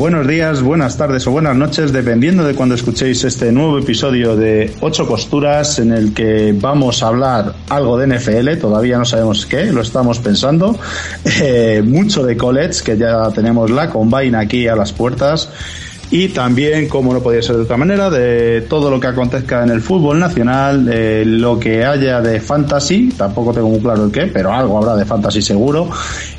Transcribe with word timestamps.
buenos 0.00 0.26
días, 0.26 0.62
buenas 0.62 0.96
tardes 0.96 1.26
o 1.26 1.30
buenas 1.30 1.54
noches, 1.54 1.92
dependiendo 1.92 2.42
de 2.42 2.54
cuando 2.54 2.74
escuchéis 2.74 3.22
este 3.24 3.52
nuevo 3.52 3.76
episodio 3.76 4.34
de 4.34 4.74
Ocho 4.80 5.06
Costuras, 5.06 5.78
en 5.78 5.92
el 5.92 6.14
que 6.14 6.54
vamos 6.58 7.02
a 7.02 7.08
hablar 7.08 7.54
algo 7.68 7.98
de 7.98 8.06
NFL, 8.06 8.58
todavía 8.58 8.96
no 8.96 9.04
sabemos 9.04 9.44
qué, 9.44 9.66
lo 9.66 9.82
estamos 9.82 10.18
pensando, 10.18 10.74
eh, 11.42 11.82
mucho 11.84 12.24
de 12.24 12.34
college, 12.34 12.82
que 12.82 12.96
ya 12.96 13.28
tenemos 13.34 13.70
la 13.70 13.90
combine 13.90 14.38
aquí 14.38 14.66
a 14.68 14.74
las 14.74 14.90
puertas, 14.90 15.50
y 16.10 16.28
también, 16.28 16.88
como 16.88 17.12
no 17.12 17.20
podía 17.20 17.40
ser 17.40 17.56
de 17.56 17.62
otra 17.62 17.76
manera, 17.76 18.10
de 18.10 18.62
todo 18.62 18.90
lo 18.90 18.98
que 18.98 19.06
acontezca 19.06 19.62
en 19.62 19.70
el 19.70 19.80
fútbol 19.80 20.18
nacional, 20.18 20.84
de 20.84 21.24
lo 21.24 21.58
que 21.58 21.84
haya 21.84 22.20
de 22.20 22.40
fantasy, 22.40 23.10
tampoco 23.16 23.52
tengo 23.52 23.68
muy 23.68 23.80
claro 23.80 24.04
el 24.04 24.10
qué, 24.10 24.26
pero 24.26 24.52
algo 24.52 24.78
habrá 24.78 24.96
de 24.96 25.04
fantasy 25.04 25.40
seguro, 25.40 25.88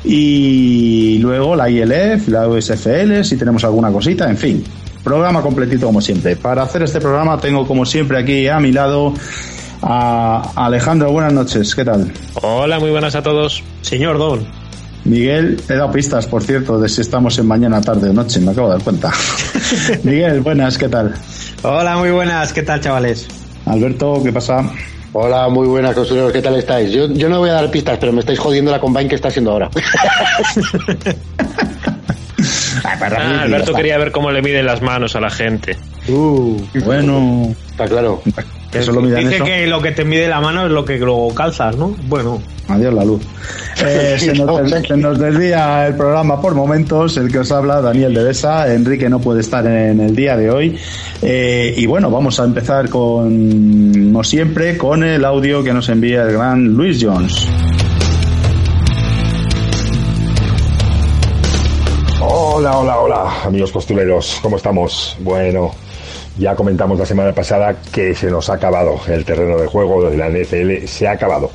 y 0.04 1.18
luego 1.18 1.56
la 1.56 1.70
ILF, 1.70 2.28
la 2.28 2.48
USFL, 2.48 3.22
si 3.22 3.36
tenemos 3.36 3.64
alguna 3.64 3.90
cosita, 3.90 4.28
en 4.28 4.36
fin, 4.36 4.64
programa 5.02 5.40
completito 5.40 5.86
como 5.86 6.00
siempre. 6.00 6.36
Para 6.36 6.62
hacer 6.62 6.82
este 6.82 7.00
programa 7.00 7.38
tengo 7.38 7.66
como 7.66 7.86
siempre 7.86 8.18
aquí 8.18 8.48
a 8.48 8.60
mi 8.60 8.72
lado 8.72 9.14
a 9.82 10.52
Alejandro, 10.54 11.10
buenas 11.12 11.32
noches, 11.32 11.74
¿qué 11.74 11.84
tal? 11.84 12.12
Hola, 12.42 12.78
muy 12.78 12.90
buenas 12.90 13.14
a 13.14 13.22
todos. 13.22 13.62
Señor 13.80 14.18
Don. 14.18 14.62
Miguel, 15.04 15.60
he 15.68 15.74
dado 15.74 15.90
pistas, 15.90 16.26
por 16.26 16.44
cierto, 16.44 16.78
de 16.78 16.88
si 16.88 17.00
estamos 17.00 17.36
en 17.38 17.46
mañana, 17.46 17.80
tarde 17.80 18.10
o 18.10 18.12
noche, 18.12 18.38
me 18.38 18.52
acabo 18.52 18.68
de 18.68 18.74
dar 18.74 18.84
cuenta. 18.84 19.10
Miguel, 20.02 20.40
buenas, 20.40 20.78
¿qué 20.78 20.88
tal? 20.88 21.14
Hola, 21.62 21.96
muy 21.96 22.10
buenas, 22.10 22.52
¿qué 22.52 22.62
tal, 22.62 22.80
chavales? 22.80 23.28
Alberto, 23.66 24.20
¿qué 24.22 24.32
pasa? 24.32 24.68
Hola, 25.12 25.48
muy 25.48 25.66
buenas, 25.66 25.94
costureros, 25.94 26.32
¿qué 26.32 26.42
tal 26.42 26.56
estáis? 26.56 26.90
Yo, 26.90 27.12
yo 27.12 27.28
no 27.28 27.38
voy 27.38 27.50
a 27.50 27.54
dar 27.54 27.70
pistas, 27.70 27.98
pero 27.98 28.12
me 28.12 28.20
estáis 28.20 28.38
jodiendo 28.38 28.70
la 28.70 28.80
combine 28.80 29.08
que 29.08 29.14
está 29.14 29.28
haciendo 29.28 29.52
ahora. 29.52 29.70
Ah, 32.84 33.42
Alberto 33.42 33.72
quería 33.74 33.98
ver 33.98 34.10
cómo 34.10 34.30
le 34.30 34.42
miden 34.42 34.66
las 34.66 34.82
manos 34.82 35.14
a 35.14 35.20
la 35.20 35.30
gente. 35.30 35.76
Uh, 36.08 36.60
bueno. 36.84 37.54
Está 37.70 37.86
claro. 37.86 38.22
Eso 38.72 38.92
lo 38.92 39.02
Dice 39.02 39.40
que 39.42 39.66
lo 39.66 39.82
que 39.82 39.92
te 39.92 40.04
mide 40.04 40.28
la 40.28 40.40
mano 40.40 40.64
es 40.64 40.72
lo 40.72 40.84
que 40.84 40.98
luego 40.98 41.34
calzas, 41.34 41.76
¿no? 41.76 41.94
Bueno. 42.08 42.40
Adiós 42.68 42.94
la 42.94 43.04
luz. 43.04 43.22
Eh, 43.84 44.16
se, 44.18 44.34
nos, 44.96 45.18
desvía 45.18 45.86
el 45.86 45.94
programa 45.94 46.40
por 46.40 46.54
momentos. 46.54 47.18
El 47.18 47.30
que 47.30 47.40
os 47.40 47.52
habla, 47.52 47.82
Daniel 47.82 48.14
de 48.14 48.24
Besa. 48.24 48.72
Enrique 48.72 49.10
no 49.10 49.20
puede 49.20 49.40
estar 49.40 49.66
en 49.66 50.00
el 50.00 50.16
día 50.16 50.36
de 50.36 50.50
hoy. 50.50 50.78
Eh, 51.20 51.74
y 51.76 51.84
bueno, 51.84 52.10
vamos 52.10 52.40
a 52.40 52.44
empezar 52.44 52.88
con, 52.88 53.92
como 53.92 54.24
siempre, 54.24 54.78
con 54.78 55.04
el 55.04 55.24
audio 55.24 55.62
que 55.62 55.74
nos 55.74 55.90
envía 55.90 56.22
el 56.22 56.32
gran 56.32 56.68
Luis 56.68 56.98
Jones. 57.04 57.46
Hola, 62.24 62.78
hola, 62.78 62.98
hola, 62.98 63.42
amigos 63.44 63.72
costureros, 63.72 64.38
¿cómo 64.40 64.56
estamos? 64.56 65.16
Bueno, 65.20 65.72
ya 66.38 66.54
comentamos 66.54 66.98
la 66.98 67.06
semana 67.06 67.32
pasada 67.32 67.76
que 67.92 68.14
se 68.14 68.30
nos 68.30 68.48
ha 68.50 68.54
acabado 68.54 69.00
el 69.08 69.24
terreno 69.24 69.58
de 69.58 69.66
juego 69.66 70.08
de 70.08 70.16
la 70.16 70.28
NFL, 70.28 70.86
se 70.86 71.06
ha 71.08 71.12
acabado. 71.12 71.50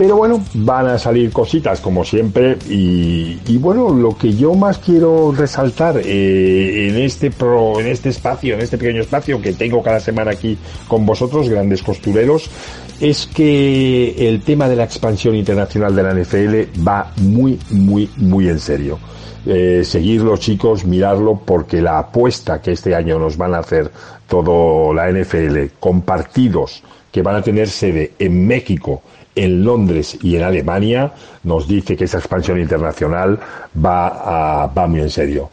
Pero 0.00 0.16
bueno, 0.16 0.42
van 0.54 0.86
a 0.86 0.98
salir 0.98 1.30
cositas 1.30 1.78
como 1.82 2.04
siempre 2.04 2.56
y, 2.66 3.58
bueno, 3.58 3.90
lo 3.90 4.16
que 4.16 4.32
yo 4.32 4.54
más 4.54 4.78
quiero 4.78 5.30
resaltar 5.30 6.00
eh, 6.02 6.88
en 6.88 6.96
este 6.96 7.30
pro, 7.30 7.78
en 7.78 7.86
este 7.86 8.08
espacio, 8.08 8.54
en 8.54 8.62
este 8.62 8.78
pequeño 8.78 9.02
espacio 9.02 9.42
que 9.42 9.52
tengo 9.52 9.82
cada 9.82 10.00
semana 10.00 10.30
aquí 10.30 10.56
con 10.88 11.04
vosotros, 11.04 11.50
grandes 11.50 11.82
costureros, 11.82 12.50
es 12.98 13.26
que 13.26 14.26
el 14.26 14.40
tema 14.40 14.70
de 14.70 14.76
la 14.76 14.84
expansión 14.84 15.34
internacional 15.34 15.94
de 15.94 16.02
la 16.02 16.14
NFL 16.14 16.82
va 16.82 17.12
muy, 17.18 17.58
muy, 17.68 18.08
muy 18.16 18.48
en 18.48 18.58
serio 18.58 18.98
eh, 19.46 19.82
seguirlo 19.84 20.36
chicos, 20.36 20.84
mirarlo 20.84 21.40
porque 21.44 21.80
la 21.80 21.98
apuesta 21.98 22.60
que 22.60 22.72
este 22.72 22.94
año 22.94 23.18
nos 23.18 23.36
van 23.36 23.54
a 23.54 23.58
hacer 23.58 23.90
todo 24.28 24.92
la 24.92 25.10
NFL 25.10 25.76
con 25.78 26.02
partidos 26.02 26.82
que 27.10 27.22
van 27.22 27.36
a 27.36 27.42
tener 27.42 27.68
sede 27.68 28.12
en 28.18 28.46
México, 28.46 29.02
en 29.34 29.64
Londres 29.64 30.18
y 30.22 30.36
en 30.36 30.42
Alemania, 30.42 31.12
nos 31.44 31.66
dice 31.68 31.96
que 31.96 32.04
esa 32.04 32.18
expansión 32.18 32.60
internacional 32.60 33.38
va, 33.84 34.64
a, 34.64 34.66
va 34.66 34.86
muy 34.86 35.00
en 35.00 35.10
serio. 35.10 35.50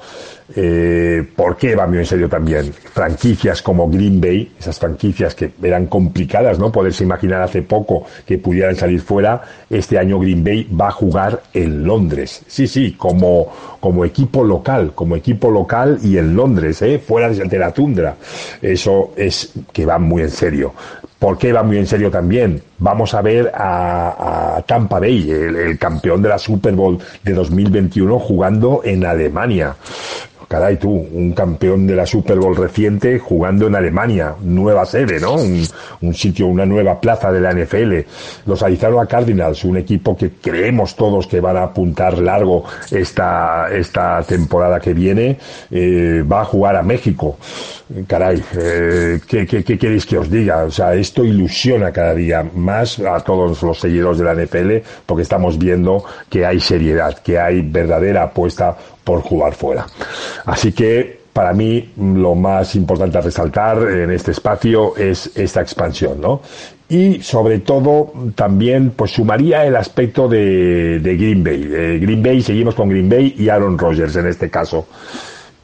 Eh, 0.56 1.28
¿Por 1.36 1.58
qué 1.58 1.76
va 1.76 1.88
muy 1.88 1.98
en 1.98 2.06
serio 2.06 2.30
también? 2.30 2.72
Franquicias 2.72 3.62
como 3.62 3.90
Green 3.90 4.22
Bay, 4.22 4.54
esas 4.58 4.80
franquicias 4.80 5.36
que 5.36 5.52
eran 5.62 5.88
complicadas, 5.88 6.58
¿no? 6.58 6.72
Poderse 6.72 7.04
imaginar 7.04 7.42
hace 7.42 7.62
poco 7.64 8.06
que 8.26 8.38
pudieran 8.38 8.76
salir 8.76 9.02
fuera, 9.02 9.42
este 9.70 10.00
año 10.00 10.20
Green 10.20 10.44
Bay 10.44 10.64
va 10.70 10.88
a 10.88 10.92
jugar 10.92 11.44
en 11.54 11.84
Londres. 11.84 12.44
Sí, 12.48 12.66
sí, 12.66 12.94
como, 12.94 13.52
como 13.82 14.06
equipo 14.06 14.44
local, 14.44 14.94
como 14.96 15.18
equipo 15.18 15.52
local 15.52 16.00
y 16.02 16.18
en 16.18 16.36
Londres, 16.36 16.82
¿eh? 16.82 16.98
Fuera 16.98 17.30
de 17.30 17.60
la 17.60 17.74
tundra. 17.74 18.16
Eso 18.62 19.12
es 19.18 19.52
que 19.74 19.86
va 19.86 20.00
muy 20.00 20.22
en 20.22 20.32
serio. 20.32 20.74
¿Por 21.20 21.38
qué 21.38 21.52
va 21.52 21.64
muy 21.64 21.78
en 21.78 21.88
serio 21.88 22.12
también? 22.12 22.62
Vamos 22.78 23.16
a 23.16 23.22
ver 23.22 23.52
a, 23.54 24.62
Tampa 24.68 25.00
Bay, 25.00 25.32
el, 25.32 25.78
campeón 25.80 26.22
de 26.22 26.30
la 26.30 26.38
Super 26.38 26.74
Bowl 26.74 27.00
de 27.24 27.34
2021, 27.34 28.20
jugando 28.20 28.82
en 28.84 29.04
Alemania. 29.04 29.76
Caray, 30.47 30.78
tú, 30.78 30.90
un 30.90 31.34
campeón 31.34 31.85
de 31.85 31.96
la 31.96 32.06
Super 32.06 32.38
Bowl 32.38 32.56
reciente 32.56 33.19
jugando 33.19 33.68
en 33.68 33.75
Alemania, 33.75 34.35
nueva 34.41 34.85
sede, 34.85 35.19
¿no? 35.19 35.35
Un, 35.35 36.13
sitio, 36.13 36.47
una 36.47 36.66
nueva 36.66 37.02
plaza 37.02 37.34
de 37.34 37.41
la 37.41 37.52
NFL. 37.52 37.94
Los 38.46 38.63
Arizona 38.63 39.06
Cardinals, 39.06 39.66
un 39.66 39.75
equipo 39.75 40.16
que 40.16 40.31
creemos 40.41 40.96
todos 40.96 41.28
que 41.28 41.41
van 41.41 41.57
a 41.57 41.63
apuntar 41.63 42.18
largo 42.19 42.63
esta, 42.91 43.68
esta 43.72 44.24
temporada 44.24 44.80
que 44.80 44.94
viene, 44.94 45.38
eh, 45.69 46.24
va 46.30 46.41
a 46.41 46.46
jugar 46.46 46.78
a 46.78 46.81
México. 46.81 47.38
Caray, 48.06 48.41
eh, 48.57 49.19
¿qué, 49.28 49.46
qué, 49.46 49.63
qué 49.63 49.78
queréis 49.78 50.06
que 50.06 50.18
os 50.18 50.30
diga? 50.30 50.63
O 50.63 50.72
sea, 50.72 50.94
esto 50.94 51.25
ilusiona 51.25 51.91
cada 51.91 52.13
día 52.13 52.46
más 52.56 53.00
a 53.00 53.19
todos 53.19 53.62
los 53.63 53.80
seguidores 53.80 54.19
de 54.19 54.25
la 54.25 54.34
NFL 54.34 54.88
porque 55.06 55.24
estamos 55.24 55.57
viendo 55.57 56.03
que 56.30 56.46
hay 56.46 56.59
seriedad, 56.59 57.18
que 57.19 57.40
hay 57.40 57.62
verdadera 57.62 58.24
apuesta 58.24 58.78
por 59.07 59.22
jugar 59.22 59.53
fuera. 59.53 59.88
Así 60.45 60.73
que 60.73 61.19
para 61.31 61.53
mí 61.53 61.94
lo 61.95 62.35
más 62.35 62.75
importante 62.75 63.18
a 63.18 63.22
resaltar 63.22 63.78
en 63.90 64.12
este 64.12 64.31
espacio 64.31 64.97
es 64.97 65.31
esta 65.34 65.62
expansión, 65.62 66.19
¿no? 66.19 66.41
Y 66.90 67.22
sobre 67.22 67.59
todo 67.59 68.12
también 68.35 68.91
pues 68.91 69.12
sumaría 69.12 69.66
el 69.66 69.78
aspecto 69.78 70.28
de, 70.28 71.00
Green 71.01 71.41
Bay. 71.41 72.00
Green 72.01 72.22
Bay, 72.22 72.41
seguimos 72.41 72.75
con 72.75 72.90
Green 72.90 73.07
Bay 73.07 73.34
y 73.38 73.47
Aaron 73.47 73.78
Rodgers 73.78 74.18
en 74.18 74.28
este 74.28 74.50
caso. 74.50 74.88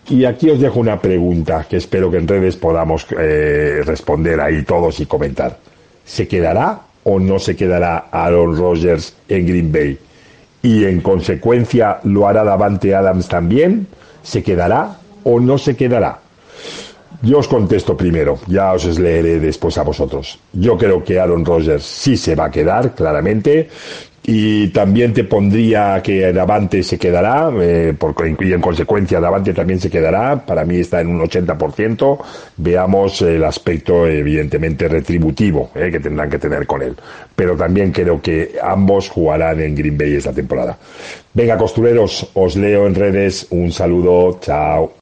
Y 0.07 0.23
aquí 0.23 0.49
os 0.49 0.61
dejo 0.61 0.79
una 0.79 1.01
pregunta 1.01 1.65
que 1.69 1.75
espero 1.77 2.09
que 2.09 2.17
en 2.17 2.29
redes 2.29 2.55
podamos 2.55 3.05
eh, 3.19 3.81
responder 3.85 4.39
ahí 4.39 4.63
todos 4.63 5.01
y 5.01 5.05
comentar. 5.05 5.57
¿Se 6.05 6.29
quedará 6.29 6.79
o 7.03 7.19
no 7.19 7.39
se 7.39 7.57
quedará 7.57 8.05
Aaron 8.09 8.57
Rodgers 8.57 9.15
en 9.27 9.45
Green 9.45 9.71
Bay? 9.71 9.97
Y 10.63 10.85
en 10.85 11.01
consecuencia 11.01 11.99
lo 12.03 12.27
hará 12.27 12.43
Davante 12.43 12.95
Adams 12.95 13.27
también. 13.27 13.85
¿Se 14.23 14.41
quedará 14.41 14.97
o 15.23 15.39
no 15.39 15.59
se 15.59 15.75
quedará? 15.75 16.19
Yo 17.21 17.37
os 17.37 17.47
contesto 17.47 17.95
primero, 17.95 18.39
ya 18.47 18.73
os 18.73 18.99
leeré 18.99 19.39
después 19.39 19.77
a 19.77 19.83
vosotros. 19.83 20.39
Yo 20.51 20.77
creo 20.77 21.03
que 21.03 21.19
Aaron 21.19 21.45
Rodgers 21.45 21.85
sí 21.85 22.17
se 22.17 22.35
va 22.35 22.45
a 22.45 22.51
quedar, 22.51 22.95
claramente 22.95 23.69
y 24.25 24.69
también 24.69 25.13
te 25.13 25.25
pondría 25.25 26.01
que 26.01 26.31
Davante 26.31 26.81
se 26.81 26.97
quedará, 26.97 27.51
eh, 27.59 27.93
y 28.39 28.53
en 28.53 28.61
consecuencia 28.61 29.19
Davante 29.19 29.53
también 29.53 29.79
se 29.79 29.89
quedará, 29.89 30.45
para 30.45 30.63
mí 30.63 30.77
está 30.77 31.01
en 31.01 31.07
un 31.07 31.19
80%, 31.21 32.19
veamos 32.57 33.21
el 33.21 33.43
aspecto 33.43 34.07
evidentemente 34.07 34.87
retributivo 34.87 35.71
eh, 35.75 35.89
que 35.91 35.99
tendrán 35.99 36.29
que 36.29 36.39
tener 36.39 36.65
con 36.65 36.81
él, 36.81 36.95
pero 37.35 37.57
también 37.57 37.91
creo 37.91 38.21
que 38.21 38.55
ambos 38.63 39.09
jugarán 39.09 39.59
en 39.59 39.75
Green 39.75 39.97
Bay 39.97 40.15
esta 40.15 40.31
temporada. 40.31 40.77
Venga 41.33 41.57
costureros, 41.57 42.29
os 42.33 42.55
leo 42.55 42.87
en 42.87 42.95
redes, 42.95 43.47
un 43.49 43.71
saludo, 43.71 44.39
chao. 44.39 44.93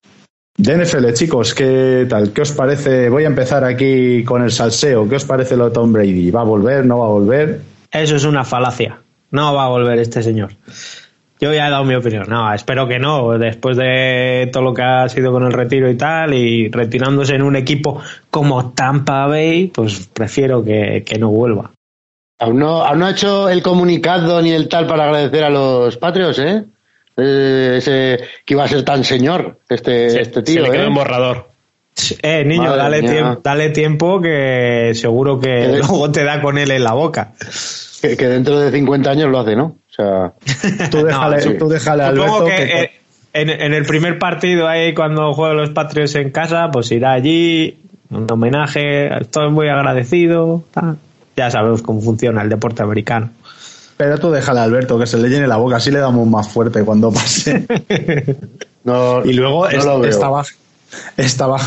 De 0.58 0.78
NFL, 0.78 1.14
chicos, 1.14 1.54
¿qué 1.54 2.06
tal? 2.10 2.32
¿Qué 2.34 2.42
os 2.42 2.52
parece? 2.52 3.10
Voy 3.10 3.24
a 3.24 3.28
empezar 3.28 3.64
aquí 3.64 4.24
con 4.24 4.44
el 4.44 4.52
salseo. 4.52 5.08
¿Qué 5.08 5.16
os 5.16 5.26
parece 5.26 5.56
lo 5.58 5.66
de 5.66 5.72
Tom 5.72 5.92
Brady? 5.92 6.30
¿Va 6.30 6.42
a 6.42 6.44
volver? 6.44 6.86
¿No 6.86 7.00
va 7.00 7.06
a 7.06 7.10
volver? 7.10 7.62
Eso 7.92 8.16
es 8.16 8.26
una 8.26 8.44
falacia. 8.44 9.01
No 9.32 9.54
va 9.54 9.66
a 9.66 9.70
volver 9.70 9.98
este 10.00 10.22
señor. 10.22 10.52
Yo 11.42 11.52
ya 11.52 11.68
he 11.68 11.72
dado 11.72 11.84
mi 11.86 11.96
opinión. 11.96 12.26
No, 12.28 12.54
espero 12.54 12.88
que 12.88 13.00
no. 13.00 13.38
Después 13.40 13.76
de 13.76 14.48
todo 14.54 14.62
lo 14.62 14.74
que 14.76 14.84
ha 14.84 15.10
sido 15.10 15.32
con 15.32 15.44
el 15.44 15.52
retiro 15.52 15.90
y 15.90 15.96
tal, 15.96 16.36
y 16.36 16.70
retirándose 16.70 17.34
en 17.34 17.42
un 17.42 17.56
equipo 17.56 18.00
como 18.30 18.74
Tampa 18.74 19.26
Bay, 19.26 19.68
pues 19.68 20.08
prefiero 20.14 20.64
que, 20.64 21.04
no 21.20 21.30
vuelva. 21.30 21.72
Aún 22.38 22.60
no, 22.60 22.84
ha 22.84 23.10
hecho 23.10 23.50
el 23.50 23.64
comunicado 23.64 24.40
ni 24.42 24.52
el 24.52 24.70
tal 24.70 24.86
para 24.86 25.06
agradecer 25.06 25.44
a 25.44 25.50
los 25.50 25.98
patrios, 25.98 26.38
¿eh? 26.38 26.64
eh 27.18 27.76
ese 27.78 28.20
que 28.46 28.54
iba 28.54 28.64
a 28.64 28.68
ser 28.68 28.84
tan 28.84 29.04
señor, 29.04 29.60
este, 29.68 30.22
este 30.22 30.44
tío. 30.44 30.56
Se 30.56 30.62
le 30.62 30.72
quedó 30.72 30.84
¿eh? 30.84 30.88
en 30.88 30.94
borrador. 30.94 31.50
Eh, 32.22 32.46
niño, 32.46 32.76
dale, 32.76 33.02
tiempo, 33.02 33.42
dale 33.44 33.70
tiempo 33.72 34.22
que 34.22 34.92
seguro 34.94 35.40
que 35.40 35.68
luego 35.80 36.12
te 36.12 36.24
da 36.24 36.42
con 36.42 36.58
él 36.58 36.72
en 36.72 36.84
la 36.84 36.94
boca 36.94 37.34
que, 38.02 38.28
dentro 38.28 38.60
de 38.60 38.72
50 38.72 39.10
años 39.10 39.30
lo 39.30 39.40
hace, 39.40 39.56
¿no? 39.56 39.66
O 39.66 39.94
sea, 39.94 40.34
tú 40.90 40.98
déjale, 41.06 41.56
tú 41.56 41.68
déjale 41.68 42.04
a 42.04 42.08
Alberto 42.08 42.46
que, 42.46 42.92
en, 43.34 43.74
el 43.74 43.86
primer 43.86 44.20
partido 44.20 44.68
ahí 44.68 44.94
cuando 44.94 45.34
juegan 45.34 45.58
los 45.58 45.70
Patriots 45.70 46.16
en 46.16 46.32
casa, 46.32 46.70
pues 46.72 46.92
irá 46.92 47.14
allí, 47.14 47.80
un 48.10 48.28
homenaje, 48.30 49.08
estoy 49.22 49.50
muy 49.50 49.70
agradecido. 49.70 50.64
Ya 51.38 51.50
sabemos 51.50 51.82
cómo 51.82 52.02
funciona 52.02 52.42
el 52.42 52.50
deporte 52.50 52.84
americano. 52.84 53.30
Pero 53.96 54.18
tú 54.18 54.32
déjale 54.32 54.60
a 54.60 54.64
Alberto 54.64 55.00
que 55.00 55.06
se 55.06 55.18
le 55.18 55.30
llene 55.30 55.48
la 55.48 55.58
boca, 55.58 55.78
así 55.78 55.92
le 55.92 56.00
damos 56.00 56.28
más 56.28 56.50
fuerte 56.50 56.84
cuando 56.84 57.12
pase. 57.12 57.66
y 59.26 59.34
luego 59.34 59.70
estaba 59.70 60.08
esta 60.08 60.28
baja 60.28 60.54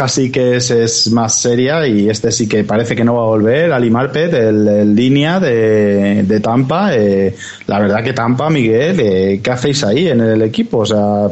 sí 0.09 0.31
que 0.31 0.57
es, 0.57 1.11
más 1.11 1.41
seria 1.41 1.87
y 1.87 2.09
este 2.09 2.31
sí 2.31 2.49
que 2.49 2.65
parece 2.65 2.95
que 2.95 3.05
no 3.05 3.15
va 3.15 3.23
a 3.23 3.27
volver. 3.27 3.73
Ali 3.73 3.91
Marpet, 3.91 4.33
el, 4.33 4.95
línea 4.95 5.41
de, 5.41 6.41
Tampa. 6.43 6.95
Eh, 6.95 7.35
la 7.67 7.81
verdad 7.81 8.03
que 8.03 8.13
Tampa, 8.13 8.51
Miguel, 8.51 9.01
eh, 9.01 9.41
¿qué 9.43 9.51
hacéis 9.51 9.85
ahí 9.85 10.09
en 10.09 10.21
el 10.21 10.43
equipo? 10.43 10.79
O 10.79 10.87
sea, 10.87 11.29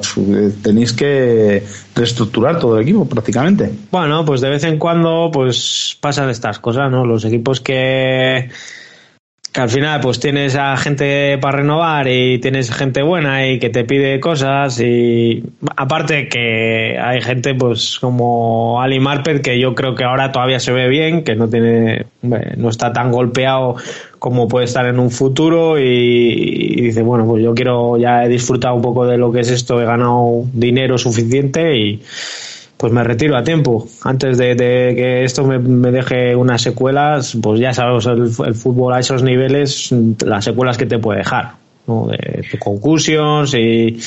tenéis 0.62 0.92
que 0.92 1.62
reestructurar 1.94 2.58
todo 2.58 2.76
el 2.76 2.82
equipo 2.82 3.06
prácticamente. 3.06 3.70
Bueno, 3.90 4.24
pues 4.24 4.40
de 4.40 4.50
vez 4.50 4.64
en 4.64 4.78
cuando 4.78 5.30
pues 5.32 5.96
pasan 6.00 6.30
estas 6.30 6.58
cosas, 6.58 6.90
¿no? 6.90 7.04
Los 7.04 7.24
equipos 7.24 7.60
que 7.60 8.48
que 9.52 9.60
al 9.60 9.68
final 9.68 10.00
pues 10.00 10.18
tienes 10.18 10.56
a 10.56 10.74
gente 10.78 11.36
para 11.36 11.58
renovar 11.58 12.08
y 12.08 12.38
tienes 12.38 12.70
gente 12.72 13.02
buena 13.02 13.46
y 13.46 13.58
que 13.58 13.68
te 13.68 13.84
pide 13.84 14.18
cosas 14.18 14.80
y 14.80 15.44
aparte 15.76 16.28
que 16.28 16.98
hay 16.98 17.20
gente 17.20 17.54
pues 17.54 17.98
como 18.00 18.80
Ali 18.80 18.98
Marper 18.98 19.42
que 19.42 19.60
yo 19.60 19.74
creo 19.74 19.94
que 19.94 20.04
ahora 20.04 20.32
todavía 20.32 20.58
se 20.58 20.72
ve 20.72 20.88
bien, 20.88 21.22
que 21.22 21.36
no 21.36 21.48
tiene 21.48 22.06
no 22.22 22.70
está 22.70 22.94
tan 22.94 23.12
golpeado 23.12 23.76
como 24.18 24.48
puede 24.48 24.64
estar 24.64 24.86
en 24.86 24.98
un 24.98 25.10
futuro 25.10 25.78
y, 25.78 26.80
dice 26.80 27.02
bueno 27.02 27.26
pues 27.26 27.44
yo 27.44 27.54
quiero 27.54 27.98
ya 27.98 28.24
he 28.24 28.28
disfrutado 28.30 28.74
un 28.74 28.82
poco 28.82 29.06
de 29.06 29.18
lo 29.18 29.32
que 29.32 29.40
es 29.40 29.50
esto, 29.50 29.82
he 29.82 29.84
ganado 29.84 30.44
dinero 30.54 30.96
suficiente 30.96 31.76
y 31.76 32.02
pues 32.82 32.92
me 32.92 33.04
retiro 33.04 33.36
a 33.36 33.44
tiempo. 33.44 33.86
Antes 34.02 34.36
de, 34.36 34.56
que 34.56 35.22
esto 35.22 35.44
me, 35.44 35.92
deje 35.92 36.34
unas 36.34 36.62
secuelas, 36.62 37.38
pues 37.40 37.60
ya 37.60 37.72
sabemos 37.72 38.06
el, 38.06 38.54
fútbol 38.56 38.92
a 38.92 38.98
esos 38.98 39.22
niveles, 39.22 39.94
las 40.24 40.44
secuelas 40.44 40.76
que 40.76 40.86
te 40.86 40.98
puede 40.98 41.20
dejar, 41.20 41.52
¿no? 41.86 42.08
de, 42.08 42.44
concursos 42.58 43.54
y, 43.54 44.00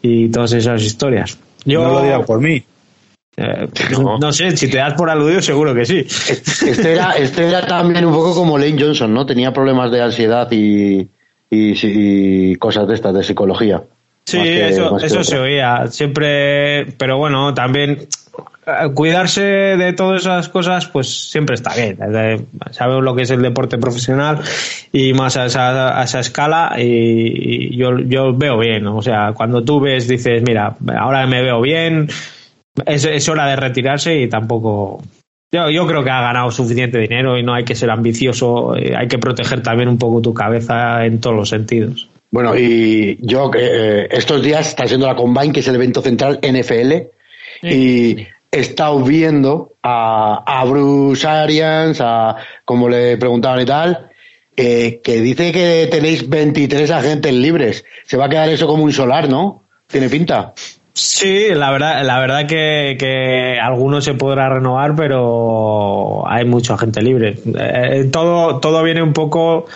y, 0.00 0.28
todas 0.28 0.52
esas 0.52 0.80
historias. 0.84 1.36
Yo 1.64 1.82
no 1.82 1.94
lo 1.94 2.02
digo 2.04 2.24
por 2.24 2.40
mí. 2.40 2.62
Eh, 3.36 3.68
no. 4.20 4.32
sé, 4.32 4.56
si 4.56 4.70
te 4.70 4.76
das 4.76 4.94
por 4.94 5.10
aludido, 5.10 5.42
seguro 5.42 5.74
que 5.74 5.84
sí. 5.84 6.06
Este 6.06 6.92
era, 6.92 7.16
este 7.16 7.48
era 7.48 7.66
también 7.66 8.04
un 8.04 8.14
poco 8.14 8.32
como 8.32 8.56
Lane 8.56 8.80
Johnson, 8.80 9.12
¿no? 9.12 9.26
Tenía 9.26 9.52
problemas 9.52 9.90
de 9.90 10.02
ansiedad 10.02 10.46
y, 10.52 11.08
y 11.50 12.54
cosas 12.58 12.86
de 12.86 12.94
estas, 12.94 13.12
de 13.12 13.24
psicología. 13.24 13.82
Sí, 14.26 14.38
eso, 14.40 14.98
eso 14.98 15.22
se 15.22 15.38
oía 15.38 15.86
siempre, 15.88 16.86
pero 16.96 17.18
bueno, 17.18 17.52
también 17.52 18.08
eh, 18.66 18.90
cuidarse 18.94 19.42
de 19.42 19.92
todas 19.92 20.22
esas 20.22 20.48
cosas, 20.48 20.86
pues 20.86 21.30
siempre 21.30 21.54
está 21.54 21.74
bien. 21.74 21.98
Sabemos 22.70 23.04
lo 23.04 23.14
que 23.14 23.22
es 23.22 23.30
el 23.30 23.42
deporte 23.42 23.76
profesional 23.76 24.40
y 24.90 25.12
más 25.12 25.36
a 25.36 25.46
esa, 25.46 26.00
a 26.00 26.04
esa 26.04 26.20
escala 26.20 26.74
y, 26.78 27.76
yo, 27.76 27.98
yo 27.98 28.34
veo 28.34 28.58
bien. 28.58 28.86
O 28.86 29.02
sea, 29.02 29.32
cuando 29.34 29.62
tú 29.62 29.80
ves, 29.80 30.08
dices, 30.08 30.42
mira, 30.42 30.74
ahora 30.98 31.26
me 31.26 31.42
veo 31.42 31.60
bien, 31.60 32.08
es, 32.86 33.04
es 33.04 33.28
hora 33.28 33.46
de 33.46 33.56
retirarse 33.56 34.18
y 34.18 34.28
tampoco... 34.28 35.02
Yo, 35.52 35.70
yo 35.70 35.86
creo 35.86 36.02
que 36.02 36.10
ha 36.10 36.20
ganado 36.20 36.50
suficiente 36.50 36.98
dinero 36.98 37.38
y 37.38 37.44
no 37.44 37.54
hay 37.54 37.64
que 37.64 37.76
ser 37.76 37.90
ambicioso, 37.90 38.74
eh, 38.74 38.94
hay 38.96 39.06
que 39.06 39.18
proteger 39.18 39.62
también 39.62 39.88
un 39.88 39.98
poco 39.98 40.20
tu 40.20 40.34
cabeza 40.34 41.04
en 41.04 41.20
todos 41.20 41.36
los 41.36 41.48
sentidos. 41.50 42.08
Bueno, 42.34 42.58
y 42.58 43.16
yo 43.20 43.48
eh, 43.56 44.08
estos 44.10 44.42
días 44.42 44.66
está 44.66 44.88
siendo 44.88 45.06
la 45.06 45.14
Combine, 45.14 45.52
que 45.52 45.60
es 45.60 45.68
el 45.68 45.76
evento 45.76 46.02
central 46.02 46.40
NFL, 46.42 46.92
y 47.62 48.26
he 48.50 48.58
estado 48.58 48.98
viendo 49.04 49.74
a, 49.84 50.64
Bruce 50.66 51.24
Arians, 51.28 52.00
a 52.00 52.34
como 52.64 52.88
le 52.88 53.16
preguntaban 53.18 53.60
y 53.60 53.64
tal, 53.64 54.10
eh, 54.56 55.00
que 55.04 55.20
dice 55.20 55.52
que 55.52 55.86
tenéis 55.88 56.28
23 56.28 56.90
agentes 56.90 57.32
libres. 57.32 57.84
Se 58.04 58.16
va 58.16 58.24
a 58.24 58.28
quedar 58.28 58.48
eso 58.48 58.66
como 58.66 58.82
un 58.82 58.92
solar, 58.92 59.28
¿no? 59.28 59.62
Tiene 59.86 60.08
pinta. 60.08 60.54
Sí, 60.92 61.46
la 61.54 61.70
verdad, 61.70 62.04
la 62.04 62.18
verdad 62.18 62.48
que, 62.48 62.96
que 62.98 63.60
algunos 63.62 64.02
se 64.04 64.14
podrá 64.14 64.48
renovar, 64.48 64.96
pero 64.96 66.28
hay 66.28 66.44
mucho 66.44 66.74
agente 66.74 67.00
libre. 67.00 67.36
Eh, 67.56 68.08
todo, 68.10 68.58
todo 68.58 68.82
viene 68.82 69.04
un 69.04 69.12
poco 69.12 69.66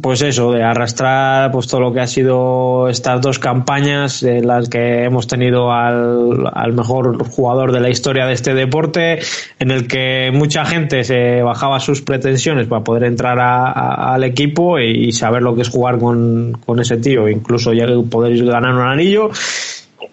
pues 0.00 0.22
eso, 0.22 0.52
de 0.52 0.62
arrastrar 0.62 1.50
pues 1.52 1.66
todo 1.66 1.80
lo 1.80 1.92
que 1.92 2.00
ha 2.00 2.06
sido 2.06 2.88
estas 2.88 3.20
dos 3.20 3.38
campañas 3.38 4.22
en 4.22 4.46
las 4.46 4.68
que 4.68 5.04
hemos 5.04 5.26
tenido 5.26 5.72
al, 5.72 6.72
mejor 6.72 7.22
jugador 7.28 7.72
de 7.72 7.80
la 7.80 7.90
historia 7.90 8.26
de 8.26 8.32
este 8.32 8.54
deporte, 8.54 9.18
en 9.58 9.70
el 9.70 9.86
que 9.86 10.30
mucha 10.32 10.64
gente 10.64 11.04
se 11.04 11.42
bajaba 11.42 11.80
sus 11.80 12.02
pretensiones 12.02 12.66
para 12.66 12.84
poder 12.84 13.04
entrar 13.04 13.38
al 13.40 14.24
equipo 14.24 14.78
y, 14.78 15.12
saber 15.12 15.42
lo 15.42 15.54
que 15.54 15.62
es 15.62 15.68
jugar 15.68 15.98
con, 15.98 16.58
ese 16.80 16.96
tío, 16.96 17.28
incluso 17.28 17.72
poder 18.08 18.44
ganar 18.44 18.74
un 18.74 18.88
anillo. 18.88 19.30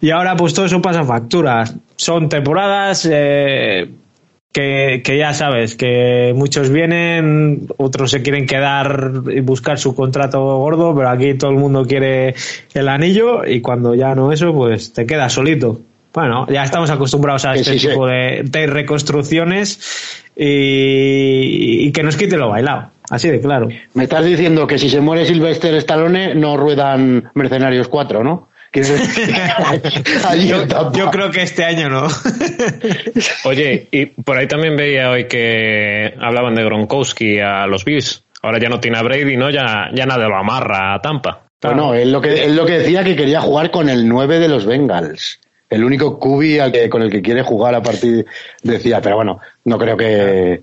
Y 0.02 0.12
ahora 0.12 0.36
pues 0.36 0.54
todo 0.54 0.66
eso 0.66 0.82
pasa 0.82 1.04
facturas. 1.04 1.76
Son 1.96 2.30
temporadas, 2.30 3.08
eh, 3.10 3.90
que, 4.58 5.18
ya 5.18 5.34
sabes, 5.34 5.76
que 5.76 6.34
muchos 6.36 6.72
vienen, 6.72 7.68
otros 7.78 8.10
se 8.10 8.24
quieren 8.24 8.48
quedar 8.48 9.22
y 9.32 9.42
buscar 9.42 9.78
su 9.78 9.94
contrato 9.94 10.40
gordo, 10.58 10.96
pero 10.96 11.10
aquí 11.10 11.36
todo 11.36 11.52
el 11.52 11.58
mundo 11.58 11.86
quiere 11.86 12.34
el 12.74 12.88
anillo 12.88 13.46
y 13.46 13.62
cuando 13.62 13.94
ya 13.94 14.16
no 14.16 14.32
eso, 14.32 14.54
pues 14.54 14.94
te 14.94 15.06
quedas 15.06 15.34
solito. 15.34 15.80
Bueno, 16.12 16.48
ya 16.50 16.64
estamos 16.64 16.90
acostumbrados 16.90 17.46
a 17.46 17.54
este 17.54 17.78
tipo 17.78 18.08
De, 18.08 18.66
reconstrucciones 18.66 20.26
y, 20.36 21.86
y, 21.86 21.92
que 21.92 22.02
nos 22.02 22.18
quite 22.18 22.38
lo 22.38 22.50
bailado. 22.50 22.90
Así 23.12 23.30
de 23.30 23.40
claro. 23.40 23.70
Me 23.94 24.04
estás 24.06 24.26
diciendo 24.26 24.66
que 24.66 24.80
si 24.80 24.90
se 24.90 25.00
muere 25.00 25.26
Sylvester 25.26 25.76
Stallone 25.76 26.34
no 26.34 26.58
ruedan 26.58 27.30
Mercenarios 27.36 27.88
4, 27.88 28.24
¿no? 28.24 28.50
yo, 30.94 31.12
creo 31.12 31.32
que 31.32 31.42
este 31.42 31.64
año 31.64 31.90
no. 31.90 32.08
Oye, 33.46 33.88
y 33.92 34.08
por 34.08 34.38
ahí 34.38 34.48
también 34.48 34.76
veía 34.76 35.10
hoy 35.10 35.26
que 35.26 36.14
hablaban 36.20 36.56
de 36.56 36.64
Gronkowski 36.64 37.40
a 37.40 37.68
los 37.68 37.86
Bills. 37.86 38.24
Ahora 38.42 38.60
ya 38.60 38.70
no 38.70 38.80
tiene 38.80 38.98
a 38.98 39.04
Brady, 39.04 39.38
¿no? 39.38 39.50
Ya, 39.50 39.90
ya 39.94 40.06
nada 40.06 40.28
lo 40.28 40.38
amarra 40.38 40.94
a 40.94 41.02
Tampa. 41.02 41.44
Bueno, 41.62 41.96
él 41.96 42.12
lo, 42.12 42.22
que, 42.22 42.46
él 42.46 42.56
lo 42.56 42.66
que 42.66 42.80
decía 42.80 43.04
que 43.04 43.16
quería 43.16 43.42
jugar 43.42 43.72
con 43.72 43.90
el 43.90 44.08
9 44.08 44.40
de 44.40 44.48
los 44.48 44.66
Bengals. 44.66 45.40
El 45.70 45.84
único 45.84 46.20
cubi 46.20 46.60
con 46.90 47.02
el 47.02 47.10
que 47.10 47.22
quiere 47.22 47.42
jugar 47.42 47.76
a 47.76 47.82
partir 47.82 48.26
decía, 48.64 49.02
pero 49.02 49.18
bueno, 49.18 49.40
no 49.66 49.78
creo 49.78 49.98
que 49.98 50.62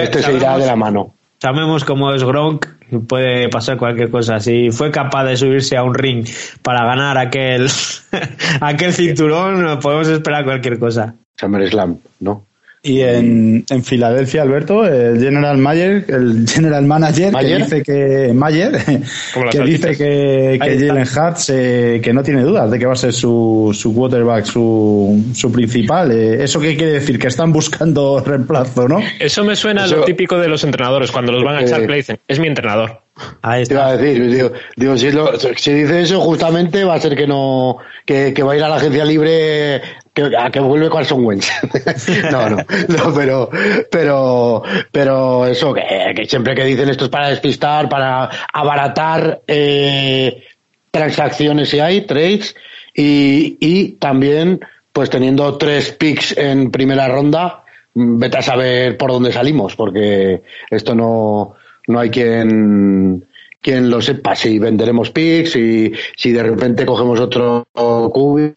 este 0.00 0.22
se 0.22 0.32
irá 0.32 0.56
de 0.56 0.66
la 0.66 0.76
mano. 0.76 1.15
Sabemos 1.38 1.84
cómo 1.84 2.12
es 2.14 2.24
Gronk, 2.24 2.66
puede 3.06 3.48
pasar 3.48 3.76
cualquier 3.76 4.10
cosa. 4.10 4.40
Si 4.40 4.70
fue 4.70 4.90
capaz 4.90 5.24
de 5.24 5.36
subirse 5.36 5.76
a 5.76 5.82
un 5.82 5.94
ring 5.94 6.26
para 6.62 6.84
ganar 6.84 7.18
aquel, 7.18 7.68
aquel 8.60 8.92
cinturón, 8.92 9.78
podemos 9.80 10.08
esperar 10.08 10.44
cualquier 10.44 10.78
cosa. 10.78 11.14
SummerSlam, 11.38 11.98
¿no? 12.20 12.46
Y 12.82 13.00
en, 13.00 13.64
en, 13.68 13.84
Filadelfia, 13.84 14.42
Alberto, 14.42 14.86
el 14.86 15.20
general 15.20 15.58
Mayer, 15.58 16.04
el 16.08 16.48
general 16.48 16.84
manager, 16.84 17.32
que 17.34 17.56
dice 17.56 17.82
que 17.82 18.32
Mayer, 18.32 18.72
que 19.50 19.60
dice 19.60 19.96
que, 19.96 20.58
que 20.62 20.78
Jalen 20.78 21.06
Hurts 21.06 21.50
eh, 21.50 22.00
que 22.02 22.12
no 22.12 22.22
tiene 22.22 22.42
dudas 22.42 22.70
de 22.70 22.78
que 22.78 22.86
va 22.86 22.92
a 22.92 22.96
ser 22.96 23.12
su, 23.12 23.76
su 23.76 23.92
quarterback, 23.92 24.44
su, 24.44 25.24
su 25.34 25.50
principal. 25.50 26.12
Eh, 26.12 26.44
¿Eso 26.44 26.60
qué 26.60 26.76
quiere 26.76 26.92
decir? 26.92 27.18
Que 27.18 27.26
están 27.26 27.52
buscando 27.52 28.20
reemplazo, 28.20 28.86
¿no? 28.86 29.00
Eso 29.18 29.44
me 29.44 29.56
suena 29.56 29.84
a 29.84 29.86
lo 29.88 30.04
típico 30.04 30.38
de 30.38 30.48
los 30.48 30.62
entrenadores. 30.62 31.10
Cuando 31.10 31.32
los 31.32 31.42
van 31.42 31.56
a 31.56 31.62
echar, 31.62 31.80
le 31.80 31.96
dicen, 31.96 32.20
es 32.28 32.38
mi 32.38 32.46
entrenador. 32.46 33.02
Ahí 33.42 33.62
está. 33.62 33.68
Te 33.68 33.74
iba 33.74 33.86
a 33.88 33.96
decir, 33.96 34.52
digo, 34.76 34.96
si, 34.96 35.10
si, 35.56 35.72
dice 35.72 36.02
eso, 36.02 36.20
justamente 36.20 36.84
va 36.84 36.94
a 36.94 37.00
ser 37.00 37.16
que 37.16 37.26
no, 37.26 37.78
que, 38.04 38.34
que 38.34 38.42
va 38.42 38.52
a 38.52 38.56
ir 38.56 38.62
a 38.62 38.68
la 38.68 38.76
agencia 38.76 39.04
libre 39.04 39.80
a 40.22 40.50
que 40.50 40.60
vuelve 40.60 40.90
Carson 40.90 41.24
Wentz. 41.24 41.50
no, 42.30 42.50
no, 42.50 42.56
no, 42.88 43.14
pero, 43.14 43.50
pero, 43.90 44.62
pero 44.90 45.46
eso, 45.46 45.74
que, 45.74 46.26
siempre 46.26 46.54
que 46.54 46.64
dicen 46.64 46.88
esto 46.88 47.04
es 47.04 47.10
para 47.10 47.28
despistar, 47.28 47.88
para 47.88 48.28
abaratar 48.52 49.42
eh, 49.46 50.44
transacciones 50.90 51.68
si 51.68 51.80
hay, 51.80 52.02
trades, 52.02 52.56
y, 52.94 53.56
y 53.60 53.92
también, 53.92 54.60
pues 54.92 55.10
teniendo 55.10 55.56
tres 55.58 55.92
picks 55.92 56.36
en 56.36 56.70
primera 56.70 57.08
ronda, 57.08 57.64
vete 57.94 58.38
a 58.38 58.42
saber 58.42 58.96
por 58.96 59.10
dónde 59.10 59.32
salimos, 59.32 59.76
porque 59.76 60.42
esto 60.70 60.94
no, 60.94 61.54
no 61.86 61.98
hay 62.00 62.10
quien 62.10 63.26
quien 63.66 63.90
lo 63.90 64.00
sepa, 64.00 64.36
si 64.36 64.60
venderemos 64.60 65.10
picks, 65.10 65.56
y 65.56 65.92
si 66.16 66.30
de 66.30 66.40
repente 66.40 66.86
cogemos 66.86 67.18
otro 67.18 67.66
cubi, 67.74 68.52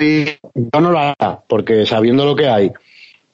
yo 0.53 0.79
no 0.79 0.91
lo 0.91 0.99
haga, 0.99 1.41
porque 1.47 1.83
sabiendo 1.87 2.25
lo 2.25 2.35
que 2.35 2.47
hay 2.47 2.71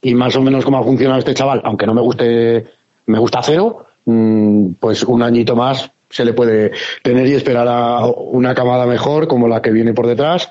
y 0.01 0.15
más 0.15 0.33
o 0.37 0.41
menos 0.41 0.63
cómo 0.63 0.77
ha 0.77 0.83
funcionado 0.83 1.19
este 1.19 1.33
chaval, 1.33 1.59
aunque 1.65 1.85
no 1.85 1.93
me 1.93 1.99
guste, 1.99 2.63
me 3.07 3.19
gusta 3.19 3.41
cero, 3.43 3.87
mm, 4.05 4.67
pues 4.79 5.03
un 5.03 5.21
añito 5.21 5.53
más 5.57 5.91
se 6.09 6.23
le 6.23 6.31
puede 6.31 6.71
tener 7.03 7.27
y 7.27 7.33
esperar 7.33 7.67
a 7.67 8.05
una 8.05 8.55
camada 8.55 8.85
mejor 8.85 9.27
como 9.27 9.49
la 9.49 9.61
que 9.61 9.71
viene 9.71 9.93
por 9.93 10.07
detrás 10.07 10.49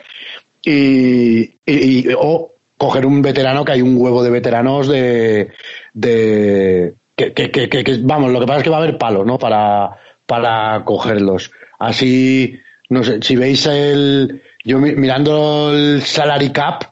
y, 0.62 1.54
y- 1.64 2.06
o 2.18 2.50
coger 2.76 3.06
un 3.06 3.22
veterano 3.22 3.64
que 3.64 3.72
hay 3.72 3.80
un 3.80 3.96
huevo 3.96 4.22
de 4.22 4.28
veteranos 4.30 4.88
de, 4.88 5.48
de 5.94 6.92
que, 7.16 7.32
que- 7.32 7.50
que- 7.50 7.68
que- 7.70 7.82
que- 7.84 7.98
vamos, 8.02 8.30
lo 8.30 8.40
que 8.40 8.46
pasa 8.46 8.58
es 8.58 8.64
que 8.64 8.70
va 8.70 8.76
a 8.76 8.82
haber 8.82 8.98
palos, 8.98 9.24
¿no? 9.24 9.38
Para, 9.38 9.90
para 10.34 10.84
cogerlos. 10.84 11.52
Así, 11.78 12.60
no 12.88 13.04
sé, 13.04 13.20
si 13.22 13.36
veis 13.36 13.66
el, 13.66 14.42
yo 14.64 14.78
mi- 14.78 14.94
mirando 14.96 15.72
el 15.72 16.02
salary 16.02 16.50
cap, 16.50 16.84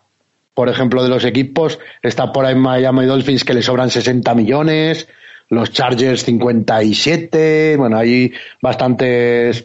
por 0.54 0.68
ejemplo, 0.68 1.02
de 1.02 1.08
los 1.08 1.24
equipos, 1.24 1.78
está 2.02 2.30
por 2.32 2.44
ahí 2.44 2.54
Miami 2.54 3.06
Dolphins 3.06 3.44
que 3.44 3.54
le 3.54 3.62
sobran 3.62 3.90
60 3.90 4.34
millones, 4.34 5.08
los 5.48 5.72
Chargers 5.72 6.22
57, 6.24 7.76
bueno, 7.76 7.98
hay 7.98 8.32
bastantes. 8.60 9.64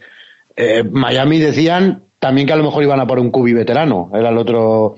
eh, 0.56 0.82
Miami 0.90 1.38
decían 1.38 2.02
también 2.18 2.46
que 2.46 2.52
a 2.52 2.56
lo 2.56 2.64
mejor 2.64 2.82
iban 2.82 2.98
a 3.00 3.06
por 3.06 3.18
un 3.20 3.30
cubi 3.30 3.52
veterano, 3.52 4.10
era 4.12 4.30
el 4.30 4.38
otro. 4.38 4.96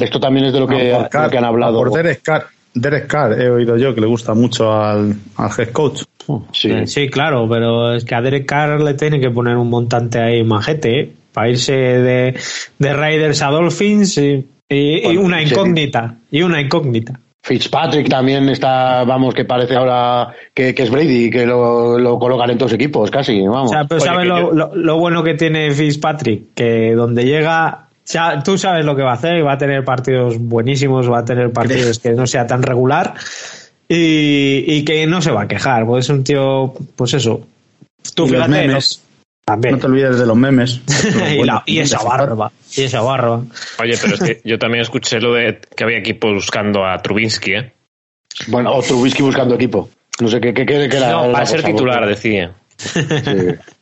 Esto 0.00 0.18
también 0.20 0.46
es 0.46 0.52
de 0.54 0.60
lo 0.60 0.66
que, 0.66 0.74
No, 0.90 0.94
por 0.94 1.02
lo 1.02 1.08
Carr, 1.10 1.30
que 1.30 1.38
han 1.38 1.44
hablado. 1.44 1.78
Por 1.78 1.90
Derek 2.74 3.06
Carr, 3.06 3.40
he 3.40 3.50
oído 3.50 3.76
yo 3.76 3.94
que 3.94 4.00
le 4.00 4.06
gusta 4.06 4.34
mucho 4.34 4.72
al, 4.72 5.14
al 5.36 5.50
head 5.58 5.70
coach. 5.72 6.02
Sí. 6.52 6.70
Eh, 6.70 6.86
Sí, 6.86 7.08
claro, 7.08 7.46
pero 7.48 7.92
es 7.94 8.04
que 8.04 8.14
a 8.14 8.22
Derek 8.22 8.46
Carr 8.46 8.80
le 8.80 8.94
tiene 8.94 9.20
que 9.20 9.30
poner 9.30 9.56
un 9.56 9.68
montante 9.68 10.18
ahí 10.20 10.42
majete, 10.44 11.00
¿eh? 11.00 11.12
Para 11.32 11.48
irse 11.50 11.72
de, 11.72 12.34
de 12.78 12.92
Raiders 12.92 13.42
a 13.42 13.48
Dolphins 13.50 14.18
y, 14.18 14.46
y- 14.68 14.98
y 14.98 15.02
Bueno, 15.04 15.20
una 15.22 15.38
sí. 15.40 15.50
incógnita. 15.52 16.14
Y 16.30 16.42
una 16.42 16.60
incógnita. 16.60 17.18
Fitzpatrick 17.44 18.08
también 18.08 18.48
está, 18.50 19.02
vamos, 19.04 19.34
que 19.34 19.44
parece 19.44 19.74
ahora 19.74 20.28
que, 20.54 20.72
que 20.76 20.84
es 20.84 20.90
Brady, 20.90 21.28
que 21.28 21.44
lo, 21.44 21.98
lo 21.98 22.16
colocan 22.18 22.50
en 22.50 22.58
todos 22.58 22.72
equipos, 22.74 23.10
casi, 23.10 23.40
O 23.46 23.50
vamos. 23.50 23.70
sea, 23.70 23.84
pero 23.84 24.00
Oye, 24.00 24.08
¿sabes 24.10 24.22
que 24.22 24.28
lo, 24.28 24.40
yo- 24.40 24.52
lo- 24.52 24.76
lo 24.76 24.98
bueno 24.98 25.24
que 25.24 25.34
tiene 25.34 25.72
Fitzpatrick? 25.72 26.54
Que 26.54 26.94
donde 26.94 27.24
llega, 27.24 27.81
ya, 28.06 28.42
tú 28.42 28.58
sabes 28.58 28.84
lo 28.84 28.94
que 28.96 29.02
va 29.02 29.12
a 29.12 29.14
hacer, 29.14 29.46
va 29.46 29.52
a 29.52 29.58
tener 29.58 29.84
partidos 29.84 30.38
buenísimos, 30.38 31.10
va 31.10 31.20
a 31.20 31.24
tener 31.24 31.50
partidos 31.52 31.98
que 31.98 32.10
no 32.12 32.26
sea 32.26 32.46
tan 32.46 32.62
regular 32.62 33.14
y, 33.88 34.64
y 34.66 34.84
que 34.84 35.06
no 35.06 35.20
se 35.22 35.30
va 35.30 35.42
a 35.42 35.48
quejar, 35.48 35.86
pues 35.86 36.06
es 36.06 36.10
un 36.10 36.24
tío, 36.24 36.74
pues 36.96 37.14
eso. 37.14 37.46
Tú 38.14 38.26
Y 38.26 38.30
los 38.30 38.36
fíjate, 38.46 38.50
memes. 38.68 38.98
¿no? 39.04 39.12
También. 39.44 39.74
No 39.74 39.80
te 39.80 39.86
olvides 39.86 40.18
de 40.18 40.26
los 40.26 40.36
memes. 40.36 40.80
y, 41.36 41.44
la- 41.44 41.62
y 41.66 41.78
esa 41.80 42.02
barba, 42.02 42.52
y 42.76 42.82
esa 42.82 43.00
barba. 43.02 43.42
Oye, 43.80 43.94
pero 44.00 44.14
es 44.14 44.20
que 44.20 44.40
yo 44.44 44.58
también 44.58 44.82
escuché 44.82 45.20
lo 45.20 45.34
de 45.34 45.60
que 45.76 45.84
había 45.84 45.98
equipos 45.98 46.32
buscando 46.34 46.84
a 46.86 47.00
Trubinsky, 47.02 47.54
¿eh? 47.54 47.72
Bueno, 48.48 48.72
o 48.74 48.82
Trubisky 48.82 49.22
buscando 49.22 49.54
equipo. 49.56 49.90
No 50.20 50.28
sé 50.28 50.40
qué, 50.40 50.54
qué, 50.54 50.64
qué, 50.64 50.88
qué 50.88 50.96
era 50.96 51.10
No, 51.10 51.26
la 51.26 51.32
para 51.32 51.46
ser 51.46 51.60
cosa, 51.60 51.72
titular, 51.72 51.98
porque- 52.00 52.14
decía. 52.14 52.52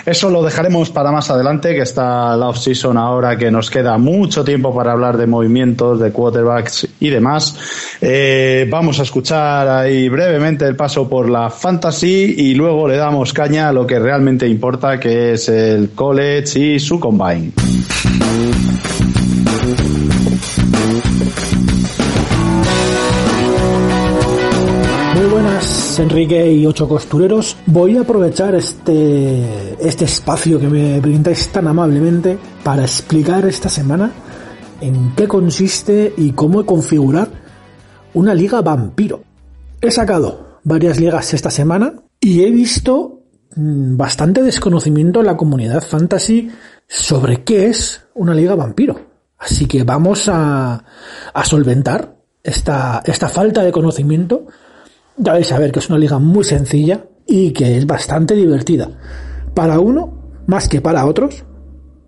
Eso 0.05 0.31
lo 0.31 0.43
dejaremos 0.43 0.91
para 0.91 1.13
más 1.13 1.31
adelante, 1.31 1.75
que 1.75 1.83
está 1.83 2.37
la 2.37 2.49
off-season 2.49 2.97
ahora, 2.97 3.37
que 3.37 3.51
nos 3.51 3.71
queda 3.71 3.99
mucho 3.99 4.45
tiempo 4.45 4.75
para 4.75 4.93
hablar 4.93 5.17
de 5.17 5.27
movimientos, 5.27 6.01
de 6.01 6.11
quarterbacks 6.11 6.89
y 7.01 7.11
demás. 7.11 7.57
Eh, 8.01 8.67
vamos 8.71 8.99
a 9.01 9.03
escuchar 9.03 9.69
ahí 9.69 10.09
brevemente 10.09 10.65
el 10.65 10.77
paso 10.77 11.09
por 11.09 11.29
la 11.29 11.51
fantasy 11.51 12.35
y 12.39 12.55
luego 12.55 12.89
le 12.89 12.97
damos 12.97 13.33
caña 13.33 13.69
a 13.69 13.73
lo 13.73 13.87
que 13.87 13.99
realmente 13.99 14.49
importa, 14.49 14.99
que 14.99 15.33
es 15.35 15.49
el 15.49 15.91
college 15.91 16.59
y 16.59 16.81
su 16.81 16.99
combine. 16.99 17.53
Enrique 26.01 26.53
y 26.53 26.67
ocho 26.67 26.89
costureros. 26.89 27.57
Voy 27.67 27.97
a 27.97 28.03
aprovechar 28.03 28.55
este, 28.55 29.77
este 29.87 30.07
espacio 30.07 30.59
que 30.59 30.67
me 30.67 31.01
brindáis 31.01 31.49
tan 31.49 31.69
amablemente 31.69 32.39
para 32.65 32.83
explicar 32.83 33.45
esta 33.47 33.69
semana 33.69 34.11
en 34.81 35.15
qué 35.15 35.29
consiste 35.29 36.15
y 36.17 36.33
cómo 36.33 36.65
configurar 36.65 37.29
una 38.15 38.35
liga 38.35 38.63
vampiro. 38.63 39.23
He 39.81 39.91
sacado 39.91 40.59
varias 40.65 40.99
ligas 40.99 41.35
esta 41.35 41.51
semana 41.51 41.95
y 42.19 42.45
he 42.45 42.51
visto 42.51 43.23
mm, 43.57 43.97
bastante 43.97 44.43
desconocimiento 44.43 45.21
en 45.21 45.27
la 45.27 45.37
comunidad 45.37 45.83
fantasy 45.83 46.51
sobre 46.89 47.45
qué 47.45 47.67
es 47.67 48.07
una 48.15 48.35
liga 48.35 48.55
vampiro. 48.55 49.01
Así 49.39 49.67
que 49.67 49.85
vamos 49.85 50.29
a, 50.29 50.83
a 51.35 51.45
solventar 51.45 52.17
esta, 52.43 53.03
esta 53.05 53.29
falta 53.29 53.63
de 53.63 53.73
conocimiento 53.73 54.47
ya 55.21 55.33
vais 55.33 55.53
a 55.53 55.59
ver 55.59 55.71
que 55.71 55.79
es 55.79 55.89
una 55.89 55.99
liga 55.99 56.19
muy 56.19 56.45
sencilla 56.45 57.05
y 57.27 57.53
que 57.53 57.77
es 57.77 57.87
bastante 57.87 58.35
divertida. 58.35 58.91
Para 59.55 59.79
uno, 59.79 60.43
más 60.47 60.69
que 60.69 60.81
para 60.81 61.07
otros. 61.07 61.45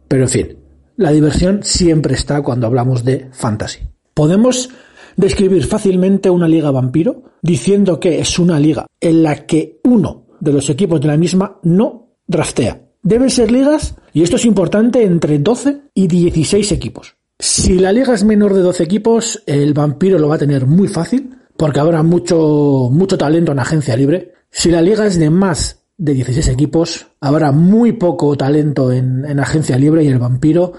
Pero 0.08 0.24
en 0.24 0.28
fin, 0.28 0.56
la 0.96 1.10
diversión 1.10 1.60
siempre 1.62 2.14
está 2.14 2.42
cuando 2.42 2.66
hablamos 2.66 3.04
de 3.04 3.28
fantasy. 3.32 3.80
Podemos 4.14 4.70
describir 5.16 5.64
fácilmente 5.64 6.30
una 6.30 6.48
liga 6.48 6.70
vampiro 6.70 7.22
diciendo 7.42 8.00
que 8.00 8.20
es 8.20 8.38
una 8.38 8.58
liga 8.58 8.86
en 9.00 9.22
la 9.22 9.46
que 9.46 9.80
uno 9.84 10.26
de 10.40 10.52
los 10.52 10.70
equipos 10.70 11.00
de 11.00 11.08
la 11.08 11.16
misma 11.16 11.58
no 11.62 12.16
draftea. 12.26 12.80
Deben 13.02 13.30
ser 13.30 13.50
ligas, 13.50 13.96
y 14.12 14.22
esto 14.22 14.36
es 14.36 14.44
importante, 14.44 15.02
entre 15.02 15.38
12 15.38 15.82
y 15.94 16.06
16 16.06 16.72
equipos. 16.72 17.16
Si 17.38 17.78
la 17.78 17.92
liga 17.92 18.14
es 18.14 18.22
menor 18.22 18.54
de 18.54 18.60
12 18.60 18.84
equipos, 18.84 19.42
el 19.46 19.74
vampiro 19.74 20.18
lo 20.18 20.28
va 20.28 20.36
a 20.36 20.38
tener 20.38 20.66
muy 20.66 20.86
fácil, 20.86 21.30
porque 21.62 21.78
habrá 21.78 22.02
mucho, 22.02 22.88
mucho 22.90 23.16
talento 23.16 23.52
en 23.52 23.60
agencia 23.60 23.96
libre. 23.96 24.32
Si 24.50 24.68
la 24.68 24.82
liga 24.82 25.06
es 25.06 25.16
de 25.16 25.30
más 25.30 25.84
de 25.96 26.12
16 26.12 26.48
equipos, 26.48 27.06
habrá 27.20 27.52
muy 27.52 27.92
poco 27.92 28.36
talento 28.36 28.90
en, 28.90 29.24
en 29.24 29.38
agencia 29.38 29.78
libre 29.78 30.02
y 30.02 30.08
el 30.08 30.18
vampiro 30.18 30.72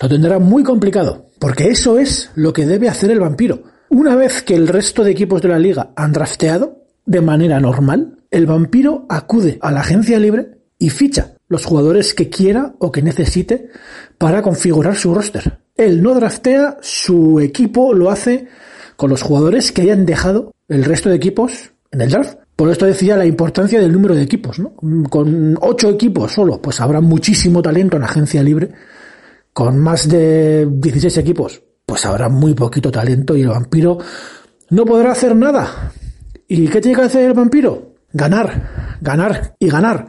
lo 0.00 0.08
tendrá 0.08 0.40
muy 0.40 0.64
complicado, 0.64 1.30
porque 1.38 1.68
eso 1.68 2.00
es 2.00 2.32
lo 2.34 2.52
que 2.52 2.66
debe 2.66 2.88
hacer 2.88 3.12
el 3.12 3.20
vampiro. 3.20 3.62
Una 3.90 4.16
vez 4.16 4.42
que 4.42 4.56
el 4.56 4.66
resto 4.66 5.04
de 5.04 5.12
equipos 5.12 5.40
de 5.40 5.50
la 5.50 5.58
liga 5.60 5.92
han 5.94 6.10
drafteado, 6.10 6.82
de 7.06 7.20
manera 7.20 7.60
normal, 7.60 8.18
el 8.32 8.46
vampiro 8.46 9.06
acude 9.08 9.58
a 9.62 9.70
la 9.70 9.82
agencia 9.82 10.18
libre 10.18 10.58
y 10.80 10.90
ficha 10.90 11.36
los 11.46 11.64
jugadores 11.64 12.12
que 12.12 12.28
quiera 12.28 12.74
o 12.80 12.90
que 12.90 13.02
necesite 13.02 13.68
para 14.18 14.42
configurar 14.42 14.96
su 14.96 15.14
roster. 15.14 15.60
Él 15.76 16.02
no 16.02 16.12
draftea, 16.12 16.78
su 16.80 17.38
equipo 17.38 17.94
lo 17.94 18.10
hace 18.10 18.48
con 18.96 19.10
los 19.10 19.22
jugadores 19.22 19.72
que 19.72 19.82
hayan 19.82 20.06
dejado 20.06 20.52
el 20.68 20.84
resto 20.84 21.08
de 21.08 21.16
equipos 21.16 21.72
en 21.90 22.00
el 22.00 22.10
draft. 22.10 22.38
Por 22.56 22.70
esto 22.70 22.86
decía 22.86 23.16
la 23.16 23.26
importancia 23.26 23.80
del 23.80 23.92
número 23.92 24.14
de 24.14 24.22
equipos, 24.22 24.58
¿no? 24.58 24.74
Con 25.10 25.58
ocho 25.60 25.90
equipos 25.90 26.32
solo, 26.32 26.60
pues 26.62 26.80
habrá 26.80 27.00
muchísimo 27.00 27.60
talento 27.62 27.96
en 27.96 28.04
agencia 28.04 28.42
libre. 28.42 28.70
Con 29.52 29.78
más 29.78 30.08
de 30.08 30.66
16 30.70 31.16
equipos, 31.18 31.62
pues 31.86 32.06
habrá 32.06 32.28
muy 32.28 32.54
poquito 32.54 32.90
talento 32.90 33.36
y 33.36 33.42
el 33.42 33.48
vampiro 33.48 33.98
no 34.70 34.84
podrá 34.84 35.12
hacer 35.12 35.34
nada. 35.34 35.92
¿Y 36.46 36.68
qué 36.68 36.80
tiene 36.80 36.96
que 36.96 37.04
hacer 37.04 37.26
el 37.26 37.34
vampiro? 37.34 37.94
Ganar, 38.12 38.98
ganar 39.00 39.54
y 39.58 39.68
ganar. 39.68 40.08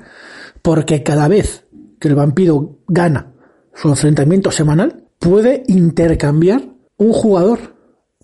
Porque 0.62 1.04
cada 1.04 1.28
vez 1.28 1.66
que 2.00 2.08
el 2.08 2.16
vampiro 2.16 2.80
gana 2.88 3.34
su 3.74 3.90
enfrentamiento 3.90 4.52
semanal, 4.52 5.04
puede 5.20 5.64
intercambiar 5.68 6.62
un 6.98 7.12
jugador 7.12 7.75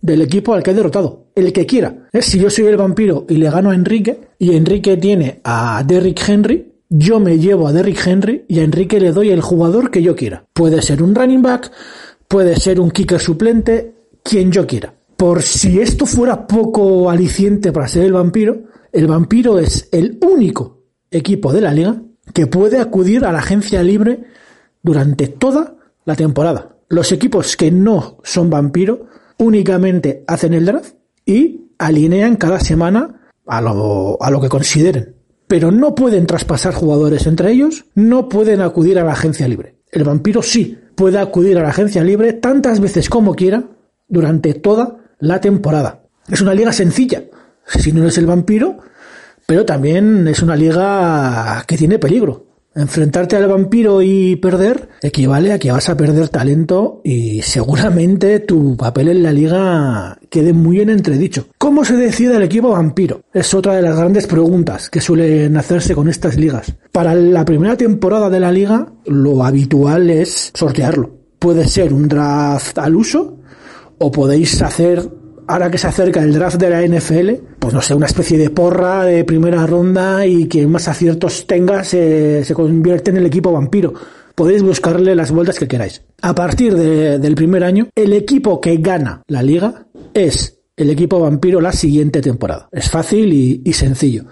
del 0.01 0.22
equipo 0.22 0.53
al 0.53 0.63
que 0.63 0.72
ha 0.72 0.74
derrotado, 0.74 1.27
el 1.36 1.53
que 1.53 1.65
quiera. 1.65 2.08
Es 2.12 2.25
si 2.25 2.39
yo 2.39 2.50
soy 2.50 2.65
el 2.65 2.77
vampiro 2.77 3.25
y 3.29 3.36
le 3.36 3.50
gano 3.50 3.70
a 3.70 3.75
Enrique 3.75 4.20
y 4.39 4.55
Enrique 4.55 4.98
tiene 4.98 5.39
a 5.43 5.84
Derrick 5.86 6.27
Henry, 6.27 6.74
yo 6.89 7.20
me 7.20 7.38
llevo 7.38 7.67
a 7.67 7.74
Derrick 7.74 8.05
Henry 8.05 8.46
y 8.48 8.60
a 8.60 8.63
Enrique 8.63 9.00
le 9.00 9.12
doy 9.12 9.29
el 9.29 9.41
jugador 9.41 9.91
que 9.91 10.01
yo 10.01 10.15
quiera. 10.15 10.46
Puede 10.53 10.81
ser 10.81 11.01
un 11.01 11.15
running 11.15 11.41
back, 11.41 11.72
puede 12.27 12.55
ser 12.58 12.79
un 12.79 12.91
kicker 12.91 13.20
suplente, 13.20 13.93
quien 14.24 14.51
yo 14.51 14.67
quiera. 14.67 14.93
Por 15.15 15.41
si 15.41 15.79
esto 15.79 16.05
fuera 16.05 16.48
poco 16.48 17.10
aliciente 17.10 17.72
para 17.72 17.88
ser 17.88 18.03
el 18.03 18.13
vampiro, 18.13 18.63
el 18.91 19.08
vampiro 19.08 19.60
es 19.60 19.88
el 19.91 20.17
único 20.22 20.84
equipo 21.10 21.53
de 21.53 21.62
la 21.62 21.74
liga 21.74 22.01
que 22.34 22.48
puede 22.48 22.79
acudir 22.79 23.24
a 23.25 23.31
la 23.31 23.39
agencia 23.39 23.84
libre 23.84 24.24
durante 24.81 25.27
toda 25.27 25.75
la 26.05 26.15
temporada. 26.15 26.75
Los 26.89 27.12
equipos 27.12 27.55
que 27.55 27.72
no 27.72 28.17
son 28.24 28.50
vampiro 28.50 29.08
únicamente 29.42 30.24
hacen 30.28 30.54
el 30.54 30.66
draft 30.66 30.94
y 31.26 31.72
alinean 31.80 32.36
cada 32.36 32.60
semana 32.60 33.32
a 33.48 33.60
lo, 33.60 34.22
a 34.22 34.30
lo 34.30 34.40
que 34.40 34.50
consideren. 34.50 35.16
Pero 35.48 35.72
no 35.72 35.96
pueden 35.96 36.28
traspasar 36.28 36.74
jugadores 36.74 37.26
entre 37.26 37.52
ellos, 37.52 37.86
no 37.96 38.30
pueden 38.30 38.62
acudir 38.62 39.00
a 39.00 39.04
la 39.04 39.14
agencia 39.14 39.48
libre. 39.48 39.78
El 39.92 40.04
vampiro 40.04 40.42
sí 40.42 40.78
puede 40.96 41.18
acudir 41.18 41.58
a 41.58 41.64
la 41.64 41.70
agencia 41.70 42.04
libre 42.04 42.34
tantas 42.34 42.80
veces 42.80 43.10
como 43.10 43.34
quiera 43.36 43.64
durante 44.08 44.54
toda 44.54 44.98
la 45.20 45.42
temporada. 45.42 46.04
Es 46.30 46.42
una 46.42 46.54
liga 46.54 46.72
sencilla, 46.72 47.24
si 47.66 47.92
no 47.92 48.04
eres 48.04 48.18
el 48.20 48.28
vampiro, 48.28 48.78
pero 49.48 49.66
también 49.66 50.28
es 50.28 50.42
una 50.42 50.56
liga 50.56 51.64
que 51.68 51.78
tiene 51.78 52.00
peligro. 52.00 52.50
Enfrentarte 52.74 53.36
al 53.36 53.48
vampiro 53.48 54.01
y 54.01 54.38
perder 54.38 54.88
equivale 55.01 55.51
a 55.51 55.60
que 55.60 55.72
vas 55.72 55.90
a 55.90 55.98
perder 55.98 56.30
talento 56.30 57.01
y 57.04 57.42
seguramente 57.42 58.40
tu 58.40 58.78
papel 58.78 59.10
en 59.10 59.24
la 59.24 59.34
liga 59.34 60.18
quede 60.30 60.54
muy 60.54 60.80
en 60.80 60.90
entredicho. 60.90 61.48
¿Cómo 61.58 61.84
se 61.84 61.98
decide 61.98 62.38
el 62.38 62.44
equipo 62.44 62.70
vampiro? 62.70 63.24
Es 63.34 63.54
otra 63.54 63.75
de 63.75 63.82
las 63.82 63.98
grandes 63.98 64.25
preguntas 64.25 64.90
que 64.90 65.01
suelen 65.01 65.58
hacerse 65.58 65.94
con 65.94 66.08
estas 66.08 66.38
ligas. 66.38 66.74
Para 66.94 67.13
la 67.13 67.44
primera 67.44 67.75
temporada 67.75 68.30
de 68.30 68.40
la 68.40 68.54
liga, 68.54 68.94
lo 69.06 69.44
habitual 69.44 70.10
es 70.10 70.51
sortearlo. 70.54 71.12
puede 71.40 71.68
ser 71.68 71.92
un 71.92 72.08
draft 72.08 72.78
al 72.78 72.96
uso 72.96 73.40
o 73.98 74.12
podéis 74.12 74.62
hacer, 74.62 75.08
ahora 75.51 75.70
que 75.70 75.77
se 75.77 75.88
acerca 75.88 76.22
el 76.24 76.34
draft 76.34 76.58
de 76.60 76.70
la 76.70 76.81
NFL, 76.86 77.29
pues 77.60 77.74
no 77.74 77.81
sé, 77.81 77.93
una 77.93 78.05
especie 78.08 78.38
de 78.38 78.50
porra 78.50 79.03
de 79.05 79.24
primera 79.24 79.65
ronda 79.67 80.25
y 80.25 80.48
quien 80.48 80.72
más 80.72 80.88
aciertos 80.88 81.46
tenga 81.48 81.84
se, 81.84 82.43
se 82.43 82.53
convierte 82.53 83.12
en 83.12 83.17
el 83.17 83.25
equipo 83.25 83.51
vampiro. 83.51 83.93
Podéis 84.36 84.63
buscarle 84.63 85.13
las 85.15 85.31
vueltas 85.31 85.60
que 85.60 85.67
queráis. 85.67 86.03
A 86.22 86.34
partir 86.34 86.75
de- 86.75 87.20
del 87.20 87.36
primer 87.36 87.63
año, 87.63 87.89
el 87.96 88.13
equipo 88.13 88.60
que 88.62 88.77
gana 88.77 89.22
la 89.27 89.43
liga 89.43 89.88
es 90.13 90.58
el 90.77 90.89
equipo 90.89 91.20
vampiro 91.20 91.60
la 91.62 91.74
siguiente 91.74 92.22
temporada. 92.22 92.67
Es 92.72 92.89
fácil 92.89 93.31
y, 93.34 93.62
y 93.65 93.74
sencillo. 93.74 94.24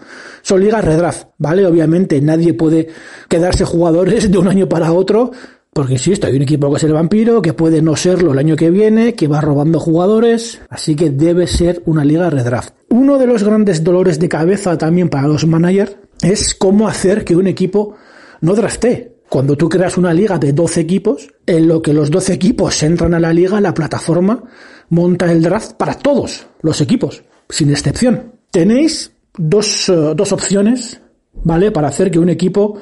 Son 0.42 0.62
ligas 0.64 0.84
redraft, 0.84 1.28
¿vale? 1.38 1.66
Obviamente 1.66 2.20
nadie 2.22 2.54
puede 2.54 2.88
quedarse 3.28 3.66
jugadores 3.66 4.32
de 4.32 4.38
un 4.38 4.48
año 4.48 4.68
para 4.70 4.92
otro, 4.94 5.32
porque 5.74 5.94
insisto, 5.94 6.28
hay 6.28 6.36
un 6.36 6.42
equipo 6.42 6.70
que 6.72 6.78
es 6.78 6.84
el 6.84 6.94
vampiro, 6.94 7.42
que 7.42 7.54
puede 7.54 7.82
no 7.82 7.96
serlo 7.96 8.34
el 8.34 8.40
año 8.40 8.56
que 8.56 8.70
viene, 8.70 9.14
que 9.14 9.28
va 9.28 9.40
robando 9.40 9.80
jugadores, 9.80 10.60
así 10.70 10.96
que 10.96 11.10
debe 11.10 11.48
ser 11.48 11.84
una 11.86 12.04
liga 12.04 12.30
redraft. 12.30 12.74
Uno 12.90 13.18
de 13.18 13.28
los 13.28 13.44
grandes 13.44 13.84
dolores 13.84 14.20
de 14.20 14.30
cabeza 14.30 14.78
también 14.78 15.10
para 15.10 15.28
los 15.28 15.46
managers 15.46 15.96
es 16.22 16.56
cómo 16.56 16.88
hacer 16.88 17.24
que 17.24 17.36
un 17.36 17.48
equipo 17.48 17.96
no 18.42 18.56
draftee. 18.56 19.20
Cuando 19.30 19.56
tú 19.56 19.70
creas 19.70 19.96
una 19.98 20.12
liga 20.12 20.40
de 20.40 20.54
12 20.54 20.82
equipos, 20.82 21.30
en 21.46 21.68
lo 21.68 21.84
que 21.84 21.94
los 21.94 22.10
12 22.10 22.34
equipos 22.34 22.82
entran 22.82 23.14
a 23.14 23.20
la 23.20 23.32
liga, 23.32 23.62
la 23.62 23.76
plataforma 23.76 24.44
monta 24.90 25.32
el 25.32 25.44
draft 25.44 25.74
para 25.74 25.94
todos 25.94 26.48
los 26.62 26.82
equipos, 26.82 27.24
sin 27.48 27.70
excepción. 27.70 28.34
Tenéis 28.50 29.12
dos, 29.38 29.88
eh, 29.90 30.14
dos 30.16 30.32
opciones, 30.32 31.00
¿vale? 31.44 31.72
Para 31.72 31.90
hacer 31.90 32.10
que 32.10 32.18
un 32.18 32.30
equipo 32.30 32.80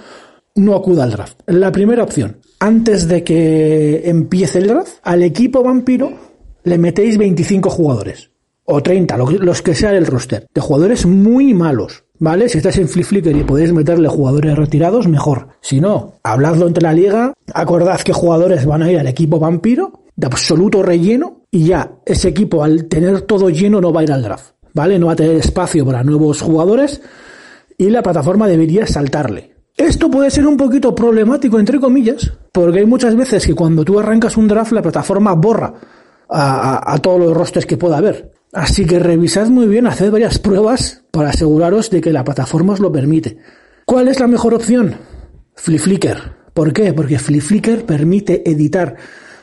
no 0.56 0.74
acuda 0.74 1.03
al 1.03 1.12
draft. 1.12 1.41
La 1.48 1.72
primera 1.72 2.03
opción, 2.03 2.38
antes 2.60 3.08
de 3.08 3.24
que 3.24 4.10
empiece 4.10 4.60
el 4.60 4.68
draft, 4.68 4.94
al 5.04 5.24
equipo 5.24 5.64
vampiro 5.64 6.12
le 6.64 6.78
metéis 6.78 7.18
25 7.18 7.70
jugadores. 7.70 8.32
O 8.66 8.84
30, 8.84 9.16
lo- 9.18 9.30
los 9.32 9.62
que 9.62 9.76
sea 9.76 9.94
el 9.96 10.06
roster. 10.06 10.48
De 10.54 10.60
jugadores 10.62 11.06
muy 11.06 11.54
malos. 11.54 12.04
¿Vale? 12.20 12.50
Si 12.50 12.58
estáis 12.58 12.80
en 12.80 12.90
Flip 12.90 13.06
Flicker 13.06 13.36
y 13.38 13.44
podéis 13.44 13.72
meterle 13.72 14.08
jugadores 14.08 14.56
retirados, 14.58 15.08
mejor. 15.08 15.50
Si 15.62 15.80
no, 15.80 16.16
habladlo 16.24 16.66
entre 16.66 16.82
la 16.82 16.92
liga, 16.92 17.32
acordad 17.54 18.02
qué 18.02 18.12
jugadores 18.12 18.66
van 18.66 18.82
a 18.82 18.92
ir 18.92 18.98
al 18.98 19.06
equipo 19.06 19.38
vampiro, 19.40 20.02
de 20.16 20.26
absoluto 20.26 20.82
relleno, 20.82 21.44
y 21.52 21.66
ya, 21.66 21.92
ese 22.08 22.30
equipo 22.30 22.64
al 22.64 22.86
tener 22.86 23.22
todo 23.22 23.52
lleno 23.52 23.80
no 23.82 23.94
va 23.94 24.02
a 24.02 24.04
ir 24.04 24.12
al 24.12 24.24
draft. 24.24 24.54
¿Vale? 24.74 24.98
No 24.98 25.06
va 25.08 25.14
a 25.14 25.16
tener 25.16 25.36
espacio 25.36 25.86
para 25.86 26.04
nuevos 26.04 26.42
jugadores 26.42 27.02
y 27.78 27.92
la 27.92 28.02
plataforma 28.02 28.48
debería 28.48 28.88
saltarle. 28.88 29.54
Esto 29.78 30.10
puede 30.10 30.32
ser 30.32 30.48
un 30.48 30.58
poquito 30.58 30.96
problemático, 30.96 31.60
entre 31.60 31.80
comillas, 31.80 32.34
porque 32.52 32.80
hay 32.80 32.86
muchas 32.88 33.16
veces 33.16 33.46
que 33.46 33.54
cuando 33.54 33.86
tú 33.86 34.00
arrancas 34.00 34.36
un 34.36 34.48
draft, 34.48 34.72
la 34.72 34.82
plataforma 34.82 35.34
borra 35.34 35.72
a, 36.30 36.98
todos 37.02 37.20
los 37.20 37.38
rosters 37.38 37.68
que 37.68 37.78
pueda 37.78 37.98
haber. 37.98 38.34
Así 38.54 38.86
que 38.86 38.98
revisad 38.98 39.48
muy 39.50 39.68
bien, 39.68 39.86
haced 39.86 40.12
varias 40.12 40.40
pruebas 40.40 41.04
para 41.12 41.30
aseguraros 41.30 41.92
de 41.92 42.02
que 42.02 42.12
la 42.12 42.24
plataforma 42.24 42.74
os 42.74 42.80
lo 42.80 42.92
permite. 42.92 43.38
¿Cuál 43.86 44.08
es 44.08 44.20
la 44.20 44.28
mejor 44.28 44.56
opción? 44.56 44.96
FliFlicker. 45.54 46.36
¿Por 46.56 46.74
qué? 46.74 46.92
Porque 46.94 47.20
FliFlicker 47.20 47.86
permite 47.86 48.50
editar 48.50 48.96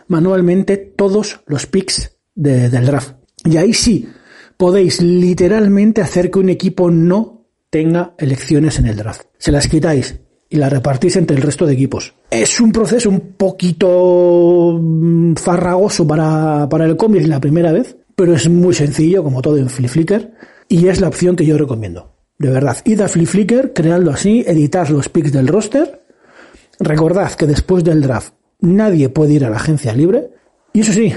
manualmente 0.09 0.77
todos 0.77 1.43
los 1.47 1.67
picks 1.67 2.17
de- 2.35 2.69
del 2.71 2.87
draft. 2.87 3.15
Y 3.45 3.57
ahí 3.57 3.73
sí, 3.73 4.09
podéis 4.57 5.01
literalmente 5.01 6.03
hacer 6.03 6.31
que 6.31 6.41
un 6.41 6.49
equipo 6.49 6.91
no 6.91 7.47
tenga 7.71 8.15
elecciones 8.19 8.79
en 8.79 8.87
el 8.87 8.97
draft. 8.97 9.23
Se 9.39 9.53
las 9.53 9.69
quitáis 9.69 10.21
y 10.49 10.57
las 10.57 10.73
repartís 10.73 11.17
entre 11.17 11.37
el 11.37 11.43
resto 11.43 11.67
de 11.67 11.75
equipos. 11.75 12.15
Es 12.31 12.61
un 12.61 12.73
proceso 12.73 13.09
un 13.09 13.35
poquito 13.37 14.79
mm, 14.81 15.35
farragoso 15.35 16.07
para, 16.07 16.69
para 16.69 16.85
el 16.85 16.97
cómic 16.97 17.27
la 17.27 17.41
primera 17.41 17.73
vez, 17.73 17.97
pero 18.15 18.35
es 18.35 18.49
muy 18.49 18.75
sencillo, 18.75 19.23
como 19.23 19.43
todo 19.43 19.57
en 19.57 19.69
FliFlicker, 19.69 20.33
y 20.69 20.89
es 20.89 21.01
la 21.01 21.09
opción 21.09 21.37
que 21.37 21.47
yo 21.47 21.59
recomiendo. 21.59 22.13
De 22.39 22.51
verdad, 22.51 22.77
id 22.85 23.01
a 23.01 23.09
FliFlicker, 23.09 23.73
creadlo 23.73 24.11
así, 24.11 24.45
editad 24.47 24.89
los 24.89 25.09
picks 25.09 25.33
del 25.33 25.49
roster, 25.49 26.03
recordad 26.81 27.33
que 27.33 27.47
después 27.47 27.85
del 27.85 28.03
draft 28.03 28.35
nadie 28.61 29.09
puede 29.09 29.35
ir 29.35 29.45
a 29.45 29.51
la 29.51 29.57
agencia 29.57 29.95
libre, 29.95 30.31
y 30.73 30.81
eso 30.81 30.93
sí, 30.93 31.13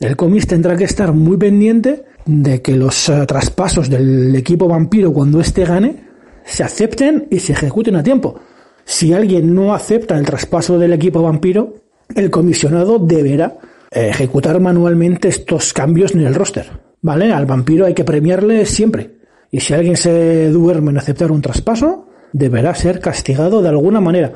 el 0.00 0.16
cómic 0.16 0.46
tendrá 0.46 0.76
que 0.76 0.84
estar 0.84 1.12
muy 1.12 1.36
pendiente 1.36 2.04
de 2.24 2.62
que 2.62 2.76
los 2.76 3.08
eh, 3.08 3.24
traspasos 3.26 3.90
del 3.90 4.34
equipo 4.34 4.68
vampiro 4.68 5.12
cuando 5.12 5.40
éste 5.40 5.64
gane 5.64 6.04
se 6.44 6.64
acepten 6.64 7.26
y 7.30 7.38
se 7.38 7.52
ejecuten 7.52 7.96
a 7.96 8.02
tiempo. 8.02 8.40
Si 8.84 9.12
alguien 9.12 9.54
no 9.54 9.74
acepta 9.74 10.18
el 10.18 10.26
traspaso 10.26 10.78
del 10.78 10.92
equipo 10.92 11.22
vampiro, 11.22 11.74
el 12.14 12.30
comisionado 12.30 12.98
deberá 12.98 13.58
ejecutar 13.90 14.60
manualmente 14.60 15.28
estos 15.28 15.72
cambios 15.72 16.14
en 16.14 16.22
el 16.22 16.34
roster. 16.34 16.70
¿Vale? 17.00 17.32
Al 17.32 17.46
vampiro 17.46 17.86
hay 17.86 17.94
que 17.94 18.04
premiarle 18.04 18.64
siempre. 18.64 19.16
Y 19.50 19.60
si 19.60 19.74
alguien 19.74 19.96
se 19.96 20.50
duerme 20.50 20.90
en 20.90 20.98
aceptar 20.98 21.32
un 21.32 21.42
traspaso, 21.42 22.08
deberá 22.32 22.74
ser 22.74 23.00
castigado 23.00 23.60
de 23.60 23.68
alguna 23.68 24.00
manera. 24.00 24.32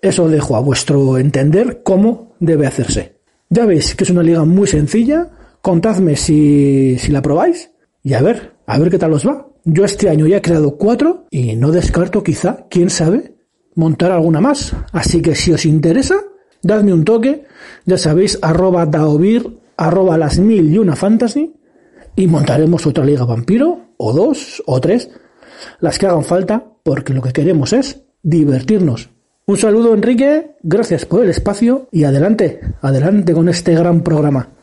Eso 0.00 0.28
dejo 0.28 0.54
a 0.54 0.60
vuestro 0.60 1.18
entender 1.18 1.82
cómo 1.82 2.34
debe 2.38 2.66
hacerse. 2.66 3.16
Ya 3.50 3.64
veis 3.64 3.94
que 3.94 4.04
es 4.04 4.10
una 4.10 4.22
liga 4.22 4.44
muy 4.44 4.68
sencilla. 4.68 5.28
Contadme 5.60 6.14
si, 6.14 6.96
si 6.98 7.10
la 7.10 7.22
probáis 7.22 7.70
y 8.04 8.14
a 8.14 8.22
ver, 8.22 8.52
a 8.66 8.78
ver 8.78 8.90
qué 8.90 8.98
tal 8.98 9.12
os 9.12 9.26
va. 9.26 9.48
Yo 9.64 9.84
este 9.84 10.08
año 10.08 10.26
ya 10.26 10.36
he 10.36 10.42
creado 10.42 10.76
cuatro 10.76 11.26
y 11.30 11.56
no 11.56 11.72
descarto 11.72 12.22
quizá, 12.22 12.66
quién 12.70 12.90
sabe, 12.90 13.34
montar 13.78 14.10
alguna 14.10 14.40
más. 14.40 14.74
Así 14.92 15.22
que 15.22 15.34
si 15.36 15.52
os 15.52 15.64
interesa, 15.64 16.16
dadme 16.62 16.92
un 16.92 17.04
toque. 17.04 17.44
Ya 17.86 17.96
sabéis, 17.96 18.38
arroba 18.42 18.84
daovir, 18.84 19.58
arroba 19.76 20.18
las 20.18 20.38
mil 20.38 20.68
y 20.74 20.78
una 20.78 20.96
fantasy 20.96 21.54
y 22.16 22.26
montaremos 22.26 22.84
otra 22.84 23.04
liga 23.04 23.24
vampiro, 23.24 23.92
o 23.96 24.12
dos, 24.12 24.60
o 24.66 24.80
tres, 24.80 25.08
las 25.78 25.98
que 25.98 26.06
hagan 26.06 26.24
falta, 26.24 26.64
porque 26.82 27.14
lo 27.14 27.22
que 27.22 27.32
queremos 27.32 27.72
es 27.72 28.02
divertirnos. 28.22 29.10
Un 29.46 29.56
saludo 29.56 29.94
Enrique, 29.94 30.56
gracias 30.62 31.04
por 31.04 31.22
el 31.22 31.30
espacio 31.30 31.88
y 31.92 32.02
adelante, 32.02 32.60
adelante 32.82 33.32
con 33.32 33.48
este 33.48 33.74
gran 33.74 34.02
programa. 34.02 34.57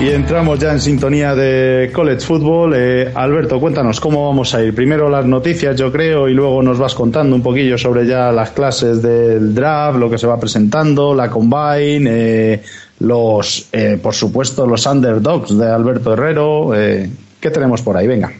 Y 0.00 0.10
entramos 0.10 0.60
ya 0.60 0.70
en 0.72 0.80
sintonía 0.80 1.34
de 1.34 1.90
College 1.92 2.20
Football. 2.20 2.72
Eh, 2.76 3.10
Alberto, 3.14 3.58
cuéntanos 3.58 3.98
cómo 4.00 4.28
vamos 4.28 4.54
a 4.54 4.62
ir. 4.62 4.72
Primero 4.72 5.08
las 5.08 5.26
noticias, 5.26 5.74
yo 5.76 5.90
creo, 5.90 6.28
y 6.28 6.34
luego 6.34 6.62
nos 6.62 6.78
vas 6.78 6.94
contando 6.94 7.34
un 7.34 7.42
poquillo 7.42 7.76
sobre 7.76 8.06
ya 8.06 8.30
las 8.30 8.52
clases 8.52 9.02
del 9.02 9.54
draft, 9.54 9.98
lo 9.98 10.08
que 10.08 10.16
se 10.16 10.28
va 10.28 10.38
presentando, 10.38 11.14
la 11.14 11.28
combine, 11.28 12.04
eh, 12.06 12.62
los, 13.00 13.68
eh, 13.72 13.98
por 14.00 14.14
supuesto, 14.14 14.66
los 14.66 14.86
underdogs 14.86 15.58
de 15.58 15.66
Alberto 15.66 16.12
Herrero. 16.12 16.74
Eh, 16.76 17.10
¿Qué 17.40 17.50
tenemos 17.50 17.82
por 17.82 17.96
ahí? 17.96 18.06
Venga. 18.06 18.32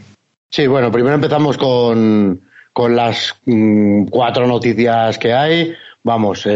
Sí, 0.49 0.65
bueno, 0.65 0.89
primero 0.89 1.15
empezamos 1.15 1.57
con, 1.57 2.39
con 2.71 2.95
las 2.95 3.35
mm, 3.45 4.05
cuatro 4.05 4.47
noticias 4.47 5.17
que 5.17 5.33
hay. 5.33 5.73
Vamos, 6.03 6.47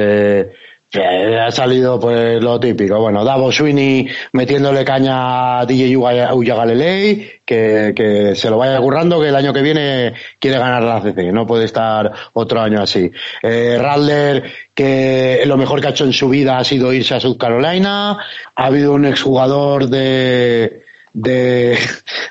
ha 1.02 1.52
salido 1.52 2.00
pues 2.00 2.42
lo 2.42 2.60
típico. 2.60 3.00
Bueno, 3.00 3.24
Davos 3.24 3.56
Sweeney 3.56 4.08
metiéndole 4.34 4.86
caña 4.86 5.60
a 5.60 5.66
DJ 5.66 5.98
Uyagalelei, 5.98 7.42
que, 7.46 7.94
que 7.96 8.36
se 8.36 8.50
lo 8.50 8.58
vaya 8.58 8.80
currando, 8.80 9.20
que 9.20 9.30
el 9.30 9.36
año 9.36 9.54
que 9.54 9.62
viene 9.62 10.14
quiere 10.40 10.60
ganar 10.60 10.84
la 10.84 11.02
CC, 11.02 11.32
no 11.32 11.48
puede 11.48 11.66
estar 11.66 12.12
otro 12.34 12.62
año 12.62 12.82
así. 12.82 13.12
Eh, 13.42 13.78
Radler, 13.80 14.44
que 14.74 15.44
lo 15.46 15.58
mejor 15.58 15.82
que 15.82 15.88
ha 15.88 15.92
hecho 15.92 16.06
en 16.06 16.14
su 16.14 16.30
vida 16.30 16.58
ha 16.58 16.64
sido 16.64 16.94
irse 16.94 17.16
a 17.16 17.20
South 17.20 17.38
Carolina. 17.38 18.18
Ha 18.56 18.66
habido 18.66 18.94
un 18.94 19.06
exjugador 19.06 19.88
de, 19.88 20.84
de, 21.14 21.78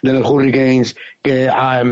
de 0.03 0.13
los 0.13 0.29
Hurricanes 0.29 0.97
que 1.21 1.49
ha 1.49 1.83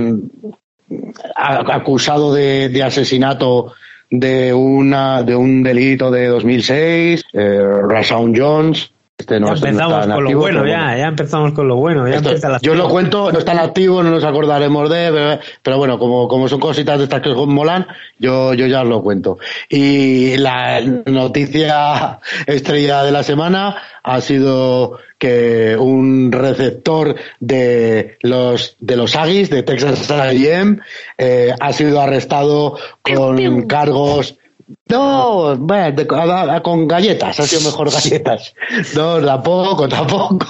acusado 1.66 2.32
de, 2.32 2.68
de 2.68 2.82
asesinato 2.82 3.72
de 4.10 4.52
una 4.52 5.22
de 5.22 5.36
un 5.36 5.62
delito 5.62 6.10
de 6.10 6.26
2006, 6.26 7.24
eh, 7.32 7.60
Rashawn 7.88 8.34
Jones, 8.36 8.90
Este 9.16 9.38
no 9.38 9.54
ya 9.54 9.60
no 9.60 9.66
empezamos 9.68 10.06
con 10.06 10.08
lo 10.08 10.14
activo, 10.22 10.40
bueno, 10.40 10.60
pero 10.62 10.70
ya, 10.72 10.96
ya 10.96 11.06
empezamos 11.08 11.52
con 11.52 11.68
lo 11.68 11.76
bueno. 11.76 12.08
Ya 12.08 12.16
Esto- 12.16 12.30
empieza 12.30 12.58
yo 12.62 12.74
lo 12.74 12.88
cuento, 12.88 13.30
no 13.30 13.38
está 13.38 13.52
en 13.52 13.58
activo, 13.58 14.02
no 14.02 14.10
nos 14.10 14.24
acordaremos 14.24 14.88
de, 14.90 15.10
pero, 15.12 15.38
pero 15.62 15.76
bueno, 15.78 15.98
como, 15.98 16.26
como 16.26 16.48
son 16.48 16.58
cositas 16.58 16.98
de 16.98 17.04
estas 17.04 17.20
que 17.20 17.34
molan, 17.34 17.86
yo, 18.18 18.54
yo 18.54 18.66
ya 18.66 18.80
os 18.82 18.88
lo 18.88 19.02
cuento. 19.02 19.38
Y 19.68 20.36
la 20.38 20.80
noticia 21.06 22.18
estrella 22.46 23.02
de 23.04 23.12
la 23.12 23.22
semana 23.22 23.76
ha 24.02 24.20
sido 24.22 24.98
que 25.20 25.76
un 25.78 26.32
receptor 26.32 27.14
de 27.38 28.16
los 28.22 28.74
de 28.80 28.96
los 28.96 29.14
Aggies 29.14 29.50
de 29.50 29.62
Texas 29.62 30.10
A&M 30.10 30.78
eh, 31.18 31.54
ha 31.60 31.72
sido 31.72 32.00
arrestado 32.00 32.76
con 33.02 33.66
cargos 33.66 34.36
no, 34.88 35.56
bueno, 35.56 35.90
de- 35.92 36.06
a- 36.16 36.54
a- 36.56 36.62
con 36.62 36.86
galletas, 36.86 37.40
ha 37.40 37.42
sido 37.46 37.62
mejor 37.70 37.90
galletas. 37.90 38.54
No, 38.94 39.20
tampoco, 39.20 39.88
tampoco. 39.88 40.46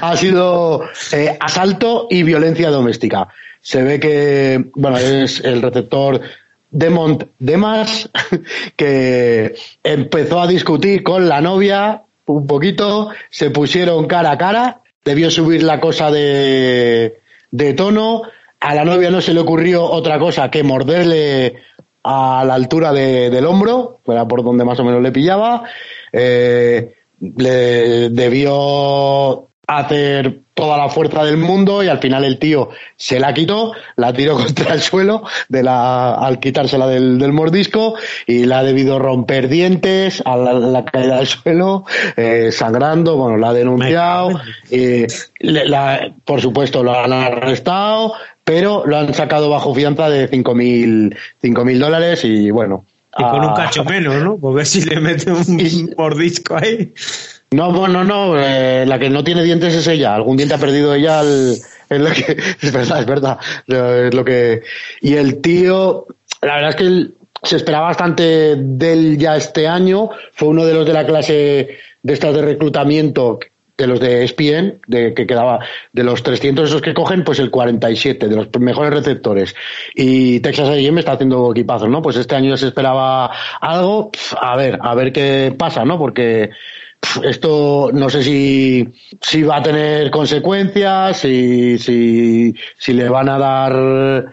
Ha 0.00 0.16
sido 0.16 0.82
eh, 1.12 1.36
asalto 1.38 2.06
y 2.10 2.22
violencia 2.22 2.70
doméstica. 2.70 3.28
Se 3.60 3.82
ve 3.82 4.00
que, 4.00 4.70
bueno, 4.74 4.96
es 4.96 5.40
el 5.44 5.60
receptor 5.60 6.18
Demont 6.70 7.24
Demas, 7.38 8.08
que 8.74 9.54
empezó 9.84 10.40
a 10.40 10.46
discutir 10.46 11.02
con 11.02 11.28
la 11.28 11.40
novia 11.42 12.02
un 12.26 12.46
poquito, 12.46 13.10
se 13.30 13.50
pusieron 13.50 14.06
cara 14.06 14.32
a 14.32 14.38
cara, 14.38 14.80
debió 15.04 15.30
subir 15.30 15.62
la 15.62 15.80
cosa 15.80 16.10
de, 16.10 17.20
de 17.50 17.74
tono, 17.74 18.22
a 18.60 18.74
la 18.74 18.84
novia 18.84 19.10
no 19.10 19.20
se 19.20 19.32
le 19.34 19.40
ocurrió 19.40 19.84
otra 19.84 20.18
cosa 20.18 20.50
que 20.50 20.62
morderle 20.62 21.56
a 22.02 22.44
la 22.46 22.54
altura 22.54 22.92
de- 22.92 23.30
del 23.30 23.46
hombro, 23.46 24.00
era 24.06 24.26
por 24.26 24.42
donde 24.44 24.64
más 24.64 24.78
o 24.80 24.84
menos 24.84 25.02
le 25.02 25.12
pillaba, 25.12 25.64
eh, 26.12 26.94
le 27.20 28.10
debió 28.10 29.48
hacer 29.66 30.40
toda 30.56 30.78
la 30.78 30.88
fuerza 30.88 31.22
del 31.22 31.36
mundo 31.36 31.84
y 31.84 31.88
al 31.88 31.98
final 31.98 32.24
el 32.24 32.38
tío 32.38 32.70
se 32.96 33.20
la 33.20 33.34
quitó, 33.34 33.72
la 33.96 34.10
tiró 34.14 34.36
contra 34.42 34.72
el 34.72 34.80
suelo 34.80 35.22
de 35.50 35.62
la, 35.62 36.14
al 36.14 36.40
quitársela 36.40 36.86
del, 36.86 37.18
del 37.18 37.32
mordisco 37.34 37.94
y 38.26 38.46
la 38.46 38.60
ha 38.60 38.62
debido 38.64 38.98
romper 38.98 39.48
dientes 39.48 40.22
a 40.24 40.34
la, 40.38 40.54
la 40.54 40.82
caída 40.86 41.18
del 41.18 41.26
suelo, 41.26 41.84
eh, 42.16 42.48
sangrando, 42.52 43.16
bueno, 43.18 43.36
la 43.36 43.50
ha 43.50 43.52
denunciado, 43.52 44.30
eh, 44.70 45.06
la- 45.40 46.10
por 46.24 46.40
supuesto 46.40 46.82
lo 46.82 46.98
han 46.98 47.12
arrestado, 47.12 48.14
pero 48.42 48.84
lo 48.86 48.96
han 48.96 49.12
sacado 49.12 49.50
bajo 49.50 49.74
fianza 49.74 50.08
de 50.08 50.30
5.000 50.30 51.14
mil 51.64 51.78
dólares 51.78 52.24
y 52.24 52.50
bueno. 52.50 52.86
Y 53.18 53.22
con 53.22 53.44
un 53.44 53.54
cacho 53.54 53.84
menos, 53.84 54.14
¿no? 54.22 54.36
Porque 54.38 54.64
si 54.64 54.82
le 54.82 55.00
mete 55.00 55.30
un 55.32 55.90
mordisco 55.98 56.56
ahí. 56.56 56.92
No, 57.52 57.86
no, 57.88 58.04
no, 58.04 58.38
eh, 58.38 58.84
la 58.86 58.98
que 58.98 59.08
no 59.08 59.22
tiene 59.22 59.42
dientes 59.44 59.74
es 59.74 59.86
ella. 59.86 60.14
Algún 60.14 60.36
diente 60.36 60.54
ha 60.54 60.58
perdido 60.58 60.94
ella. 60.94 61.20
al- 61.20 61.52
es 61.88 62.72
verdad, 62.72 63.00
es 63.00 63.06
verdad. 63.06 63.38
Es 63.66 64.14
lo 64.14 64.24
que, 64.24 64.62
y 65.00 65.14
el 65.14 65.40
tío, 65.40 66.06
la 66.42 66.56
verdad 66.56 66.70
es 66.70 66.76
que 66.76 67.06
se 67.42 67.56
esperaba 67.56 67.86
bastante 67.86 68.56
de 68.56 68.92
él 68.92 69.18
ya 69.18 69.36
este 69.36 69.68
año. 69.68 70.10
Fue 70.32 70.48
uno 70.48 70.64
de 70.66 70.74
los 70.74 70.84
de 70.86 70.92
la 70.92 71.06
clase 71.06 71.78
de 72.02 72.12
estas 72.12 72.34
de 72.34 72.42
reclutamiento 72.42 73.38
de 73.78 73.86
los 73.86 74.00
de 74.00 74.24
ESPN, 74.24 74.80
de 74.86 75.12
que 75.12 75.26
quedaba 75.26 75.60
de 75.92 76.02
los 76.02 76.22
300 76.22 76.66
esos 76.70 76.80
que 76.80 76.94
cogen, 76.94 77.22
pues 77.24 77.38
el 77.40 77.50
47 77.50 78.26
de 78.26 78.34
los 78.36 78.48
mejores 78.58 78.90
receptores. 78.92 79.54
Y 79.94 80.40
Texas 80.40 80.70
A&M 80.70 80.98
está 80.98 81.12
haciendo 81.12 81.50
equipazos, 81.52 81.88
¿no? 81.90 82.00
Pues 82.00 82.16
este 82.16 82.34
año 82.34 82.56
se 82.56 82.68
esperaba 82.68 83.30
algo. 83.60 84.10
A 84.40 84.56
ver, 84.56 84.78
a 84.80 84.94
ver 84.94 85.12
qué 85.12 85.54
pasa, 85.56 85.84
¿no? 85.84 85.98
Porque 85.98 86.50
esto 87.22 87.90
no 87.92 88.08
sé 88.10 88.22
si, 88.22 88.88
si 89.20 89.42
va 89.42 89.56
a 89.56 89.62
tener 89.62 90.10
consecuencias, 90.10 91.18
si, 91.18 91.78
si, 91.78 92.54
si 92.78 92.92
le 92.92 93.08
van 93.08 93.28
a 93.28 93.38
dar, 93.38 94.32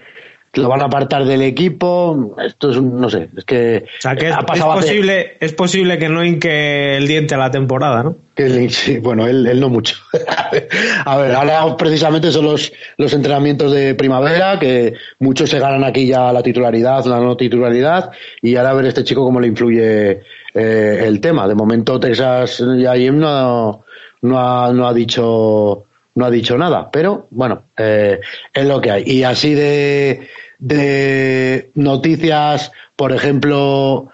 lo 0.62 0.70
van 0.70 0.82
a 0.82 0.86
apartar 0.86 1.26
del 1.26 1.42
equipo. 1.42 2.36
Esto 2.46 2.70
es 2.72 2.78
un, 2.78 3.00
no 3.02 3.10
sé, 3.10 3.30
es 3.36 3.44
que, 3.44 3.86
O 3.98 4.02
sea, 4.02 4.16
que 4.16 4.30
es, 4.30 4.36
hace- 4.36 4.62
posible, 4.64 5.38
es 5.40 5.54
posible 5.54 5.98
que 5.98 6.10
no 6.10 6.24
hinque 6.24 6.98
el 6.98 7.08
diente 7.08 7.34
a 7.36 7.40
la 7.40 7.50
temporada, 7.52 8.04
¿no? 8.04 8.16
que 8.36 8.68
sí, 8.70 8.98
bueno, 8.98 9.28
él, 9.28 9.46
él 9.46 9.60
no 9.60 9.70
mucho. 9.70 9.96
A 11.06 11.18
ver, 11.18 11.36
ahora 11.36 11.78
precisamente 11.78 12.32
son 12.32 12.46
los, 12.46 12.72
los 12.98 13.14
entrenamientos 13.14 13.72
de 13.72 13.94
primavera, 13.94 14.58
que 14.60 14.94
muchos 15.20 15.52
se 15.52 15.60
ganan 15.60 15.84
aquí 15.84 16.08
ya 16.08 16.32
la 16.34 16.42
titularidad, 16.42 17.06
la 17.06 17.20
no 17.20 17.38
titularidad, 17.38 18.10
y 18.42 18.56
ahora 18.56 18.72
a 18.72 18.74
ver 18.74 18.86
este 18.86 19.04
chico 19.04 19.24
cómo 19.24 19.40
le 19.40 19.48
influye 19.48 20.22
eh, 20.56 21.04
el 21.06 21.22
tema. 21.22 21.48
De 21.48 21.54
momento 21.54 22.00
Texas 22.00 22.60
y 22.60 23.10
no, 23.12 23.86
no, 24.22 24.40
ha, 24.40 24.74
no 24.74 24.88
ha 24.88 24.94
dicho 24.94 25.86
no 26.16 26.26
ha 26.26 26.32
dicho 26.32 26.58
nada, 26.58 26.90
pero 26.92 27.28
bueno, 27.32 27.64
eh, 27.78 28.20
es 28.54 28.66
lo 28.66 28.82
que 28.82 28.92
hay. 28.92 29.04
Y 29.06 29.24
así 29.24 29.54
de, 29.54 30.28
de 30.60 31.72
noticias, 31.76 32.72
por 32.96 33.14
ejemplo, 33.14 34.12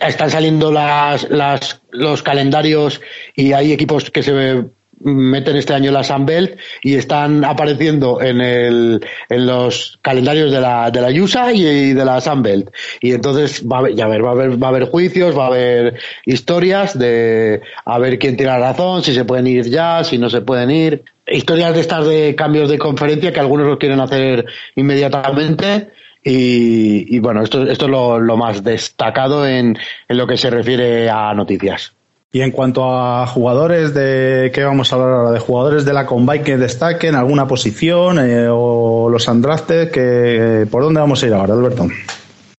están 0.00 0.30
saliendo 0.30 0.72
las, 0.72 1.28
las, 1.30 1.80
los 1.90 2.22
calendarios 2.22 3.00
y 3.34 3.52
hay 3.52 3.72
equipos 3.72 4.10
que 4.10 4.22
se 4.22 4.64
meten 5.00 5.56
este 5.56 5.74
año 5.74 5.92
la 5.92 6.02
Sunbelt 6.02 6.58
y 6.82 6.94
están 6.94 7.44
apareciendo 7.44 8.22
en 8.22 8.40
el 8.40 9.04
en 9.28 9.46
los 9.46 9.98
calendarios 10.00 10.50
de 10.50 10.60
la 10.60 10.90
de 10.90 11.00
la 11.00 11.22
USA 11.22 11.52
y 11.52 11.92
de 11.92 12.04
la 12.04 12.20
Sunbelt 12.20 12.70
y 13.00 13.12
entonces 13.12 13.62
va 13.70 13.76
a 13.76 13.80
haber, 13.80 13.94
ya 13.94 14.08
ver, 14.08 14.24
va 14.24 14.30
a 14.30 14.32
haber 14.32 14.62
va 14.62 14.68
a 14.68 14.70
haber 14.70 14.84
juicios 14.84 15.36
va 15.36 15.44
a 15.44 15.48
haber 15.48 15.98
historias 16.24 16.98
de 16.98 17.60
a 17.84 17.98
ver 17.98 18.18
quién 18.18 18.36
tiene 18.36 18.52
la 18.52 18.58
razón 18.58 19.02
si 19.02 19.12
se 19.12 19.24
pueden 19.24 19.46
ir 19.46 19.68
ya 19.68 20.02
si 20.02 20.16
no 20.16 20.30
se 20.30 20.40
pueden 20.40 20.70
ir 20.70 21.04
historias 21.26 21.74
de 21.74 21.80
estas 21.80 22.06
de 22.06 22.34
cambios 22.34 22.68
de 22.68 22.78
conferencia 22.78 23.32
que 23.32 23.40
algunos 23.40 23.66
los 23.66 23.78
quieren 23.78 24.00
hacer 24.00 24.46
inmediatamente 24.74 25.90
y, 26.22 27.14
y 27.14 27.18
bueno, 27.20 27.42
esto, 27.42 27.62
esto 27.62 27.84
es 27.84 27.90
lo, 27.90 28.36
más 28.36 28.64
destacado 28.64 29.46
en, 29.46 29.78
en 30.08 30.16
lo 30.16 30.26
que 30.26 30.36
se 30.36 30.50
refiere 30.50 31.08
a 31.08 31.32
noticias. 31.34 31.92
Y 32.32 32.42
en 32.42 32.50
cuanto 32.50 32.84
a 32.84 33.26
jugadores 33.26 33.94
de 33.94 34.50
¿qué 34.52 34.64
vamos 34.64 34.92
a 34.92 34.96
hablar 34.96 35.10
ahora? 35.10 35.30
De 35.30 35.38
jugadores 35.38 35.84
de 35.84 35.94
la 35.94 36.04
Combine 36.04 36.42
que 36.42 36.56
destaquen 36.58 37.14
alguna 37.14 37.46
posición 37.46 38.18
eh, 38.18 38.48
o 38.50 39.08
los 39.08 39.26
undrafted 39.28 39.90
que 39.90 40.66
¿por 40.70 40.82
dónde 40.82 41.00
vamos 41.00 41.22
a 41.22 41.26
ir 41.28 41.32
ahora, 41.32 41.54
Alberto? 41.54 41.86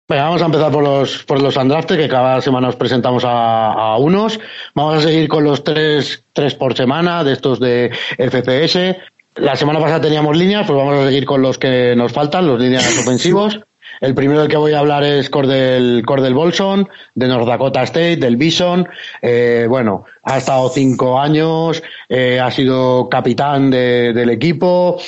Venga, 0.08 0.22
vamos 0.22 0.42
a 0.42 0.46
empezar 0.46 0.70
por 0.70 0.84
los, 0.84 1.24
por 1.24 1.42
los 1.42 1.56
undrafted, 1.56 1.96
que 1.96 2.08
cada 2.08 2.40
semana 2.40 2.68
os 2.68 2.76
presentamos 2.76 3.24
a, 3.24 3.72
a 3.72 3.96
unos. 3.96 4.38
Vamos 4.72 4.98
a 4.98 5.00
seguir 5.00 5.26
con 5.28 5.42
los 5.42 5.64
tres, 5.64 6.22
tres 6.32 6.54
por 6.54 6.76
semana 6.76 7.24
de 7.24 7.32
estos 7.32 7.58
de 7.58 7.90
FCS. 8.16 9.02
La 9.34 9.56
semana 9.56 9.80
pasada 9.80 10.02
teníamos 10.02 10.36
líneas, 10.36 10.64
pues 10.64 10.78
vamos 10.78 10.94
a 10.94 11.06
seguir 11.06 11.26
con 11.26 11.42
los 11.42 11.58
que 11.58 11.96
nos 11.96 12.12
faltan, 12.12 12.46
los 12.46 12.60
líneas 12.60 12.86
ofensivos. 13.00 13.58
El 14.00 14.14
primero 14.14 14.40
del 14.40 14.48
que 14.48 14.56
voy 14.56 14.72
a 14.72 14.78
hablar 14.80 15.04
es 15.04 15.30
Cordell, 15.30 16.04
Cordell 16.04 16.34
Bolson, 16.34 16.88
de 17.14 17.28
North 17.28 17.46
Dakota 17.46 17.82
State, 17.84 18.16
del 18.16 18.36
Bison. 18.36 18.86
Eh, 19.22 19.66
bueno, 19.68 20.04
ha 20.22 20.38
estado 20.38 20.68
cinco 20.68 21.18
años, 21.20 21.82
eh, 22.08 22.40
ha 22.40 22.50
sido 22.50 23.08
capitán 23.08 23.70
de- 23.70 24.12
del 24.12 24.30
equipo, 24.30 24.98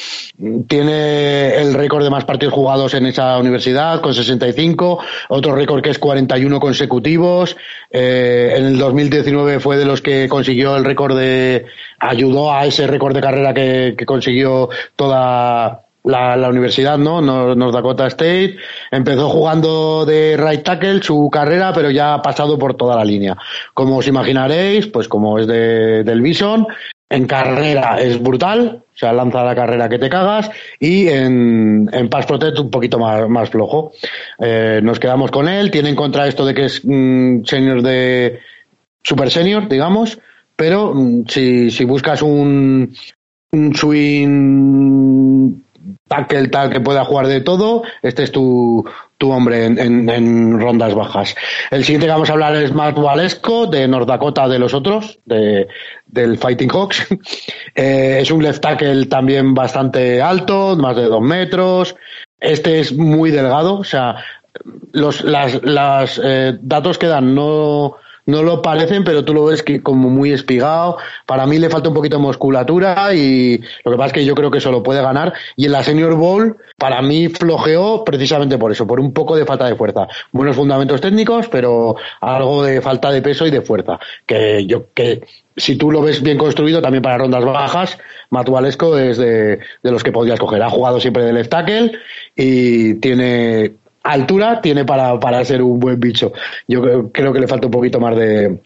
tiene 0.69 1.57
el 1.57 1.75
récord 1.75 2.03
de 2.05 2.11
más 2.11 2.25
partidos 2.25 2.55
jugados 2.55 2.95
en 2.95 3.07
esa 3.07 3.39
universidad, 3.39 4.01
con 4.01 4.15
65, 4.15 4.99
otro 5.29 5.55
récord 5.55 5.83
que 5.83 5.91
es 5.91 5.99
41 5.99 6.61
consecutivos. 6.61 7.57
Eh, 7.91 8.55
en 8.57 8.65
el 8.67 8.79
2019 8.79 9.61
fue 9.61 9.77
de 9.77 9.85
los 9.85 10.01
que 10.01 10.29
consiguió 10.29 10.77
el 10.77 10.85
récord 10.85 11.17
de, 11.19 11.67
ayudó 11.99 12.53
a 12.53 12.67
ese 12.67 12.87
récord 12.87 13.15
de 13.15 13.21
carrera 13.21 13.53
que, 13.55 13.95
que 13.97 14.07
consiguió 14.07 14.69
toda 14.97 15.83
la, 16.05 16.37
la 16.37 16.49
universidad, 16.49 16.97
¿no? 16.99 17.21
Nor- 17.21 17.57
North 17.57 17.75
Dakota 17.75 18.07
State. 18.07 18.57
Empezó 18.91 19.29
jugando 19.29 20.05
de 20.07 20.37
right 20.37 20.63
tackle 20.63 21.03
su 21.03 21.29
carrera, 21.31 21.73
pero 21.75 21.91
ya 21.91 22.15
ha 22.15 22.23
pasado 22.23 22.59
por 22.59 22.75
toda 22.75 22.97
la 22.97 23.05
línea. 23.05 23.37
Como 23.75 23.99
os 23.99 24.07
imaginaréis, 24.09 24.87
pues 24.87 25.09
como 25.09 25.39
es 25.39 25.47
de, 25.47 26.05
del 26.05 26.21
Bison, 26.21 26.67
en 27.11 27.27
carrera 27.27 28.01
es 28.01 28.23
brutal, 28.23 28.83
o 28.95 28.99
sea, 28.99 29.13
lanza 29.15 29.43
la 29.43 29.55
carrera 29.55 29.89
que 29.89 29.99
te 29.99 30.11
cagas, 30.11 30.51
y 30.79 31.09
en, 31.09 31.89
en 31.93 32.09
pass 32.11 32.27
protect 32.27 32.59
un 32.59 32.71
poquito 32.71 32.99
más, 32.99 33.27
más 33.29 33.49
flojo. 33.49 33.93
Eh, 34.39 34.81
nos 34.83 34.99
quedamos 35.01 35.31
con 35.31 35.49
él, 35.49 35.71
tiene 35.71 35.89
en 35.89 35.97
contra 35.97 36.27
esto 36.29 36.45
de 36.45 36.53
que 36.55 36.67
es 36.67 36.83
mm, 36.85 37.45
senior 37.45 37.83
de, 37.83 38.41
super 39.03 39.31
senior, 39.31 39.69
digamos, 39.69 40.19
pero 40.55 40.93
mm, 40.95 41.25
si, 41.29 41.71
si 41.71 41.85
buscas 41.85 42.21
un, 42.21 42.95
un 43.53 43.75
swing 43.75 44.29
tackle 46.09 46.49
tal 46.49 46.71
que 46.71 46.81
pueda 46.81 47.05
jugar 47.05 47.27
de 47.27 47.41
todo, 47.41 47.83
este 48.03 48.23
es 48.25 48.33
tu, 48.33 48.85
tu 49.17 49.31
hombre 49.31 49.65
en, 49.67 50.09
en- 50.09 50.61
rondas 50.61 50.95
bajas. 50.95 51.35
El 51.71 51.85
siguiente 51.85 52.07
que 52.07 52.13
vamos 52.13 52.31
a 52.31 52.33
hablar 52.35 52.57
es 52.57 52.73
Matt 52.73 52.97
Valesco, 52.97 53.67
de 53.67 53.87
North 53.89 54.09
Dakota 54.09 54.49
de 54.49 54.59
los 54.59 54.75
otros, 54.75 55.19
de, 55.25 55.69
del 56.07 56.39
Fighting 56.39 56.71
Hawks. 56.71 57.07
Eh, 57.75 58.19
es 58.23 58.31
un 58.33 58.43
left 58.43 58.61
tackle 58.61 59.07
también 59.07 59.55
bastante 59.55 60.21
alto, 60.21 60.75
más 60.77 60.97
de 60.97 61.05
dos 61.05 61.21
metros. 61.23 61.95
Este 62.41 62.81
es 62.81 62.93
muy 62.93 63.31
delgado, 63.31 63.79
o 63.79 63.85
sea, 63.85 64.17
los 64.93 65.23
las, 65.23 65.63
las, 65.63 66.21
eh, 66.25 66.59
datos 66.61 66.99
que 66.99 67.07
dan 67.07 67.37
no 67.37 67.95
no 68.29 68.43
lo 68.43 68.61
parecen, 68.61 69.05
pero 69.05 69.25
tú 69.25 69.33
lo 69.33 69.47
ves 69.47 69.63
que 69.63 69.83
como 69.83 70.11
muy 70.11 70.33
espigado. 70.33 70.99
Para 71.25 71.47
mí 71.47 71.59
le 71.59 71.71
falta 71.71 71.89
un 71.89 71.95
poquito 71.95 72.19
de 72.19 72.23
musculatura 72.23 73.15
y 73.15 73.59
lo 73.85 73.91
que 73.91 73.97
pasa 73.97 74.07
es 74.09 74.13
que 74.13 74.25
yo 74.27 74.35
creo 74.35 74.51
que 74.51 74.59
eso 74.59 74.71
lo 74.71 74.83
puede 74.83 75.01
ganar. 75.01 75.33
Y 75.57 75.65
en 75.65 75.73
la 75.73 75.83
Senior 75.83 76.15
Bowl, 76.15 76.59
para 76.77 77.01
mí 77.01 77.29
flojeó 77.29 78.05
precisamente 78.05 78.59
por 78.59 78.71
eso, 78.71 78.87
por 78.87 79.01
un 79.01 79.15
poco 79.15 79.35
de 79.35 79.47
falta 79.47 79.67
de 79.67 79.77
fuerza. 79.77 80.09
Buenos 80.31 80.57
fundamentos 80.57 81.01
técnicos, 81.01 81.49
pero 81.49 81.97
algo 82.21 82.65
de 82.65 82.83
falta 82.83 83.11
de 83.11 83.23
peso 83.23 83.47
y 83.47 83.51
de 83.51 83.63
fuerza. 83.63 83.99
Que 84.27 84.67
yo, 84.67 84.93
que 84.93 85.23
si 85.57 85.77
tú 85.77 85.91
lo 85.91 86.03
ves 86.03 86.23
bien 86.23 86.37
construido, 86.37 86.83
también 86.83 87.03
para 87.03 87.17
rondas 87.17 87.47
bajas, 87.47 87.99
Matualesco 88.29 88.99
es 88.99 89.17
de, 89.17 89.59
de 89.83 89.91
los 89.91 90.03
que 90.03 90.13
podrías 90.13 90.39
coger. 90.39 90.63
Ha 90.63 90.69
jugado 90.69 91.01
siempre 91.01 91.25
de 91.25 91.33
left 91.33 91.51
tackle 91.51 91.93
y 92.37 92.93
tiene 92.97 93.73
altura 94.13 94.61
tiene 94.61 94.85
para, 94.85 95.19
para 95.19 95.45
ser 95.45 95.63
un 95.63 95.79
buen 95.79 95.99
bicho. 96.01 96.33
Yo 96.67 97.11
creo, 97.13 97.33
que 97.33 97.41
le 97.41 97.49
falta 97.49 97.67
un 97.67 97.73
poquito 97.73 98.01
más 98.01 98.17
de, 98.17 98.61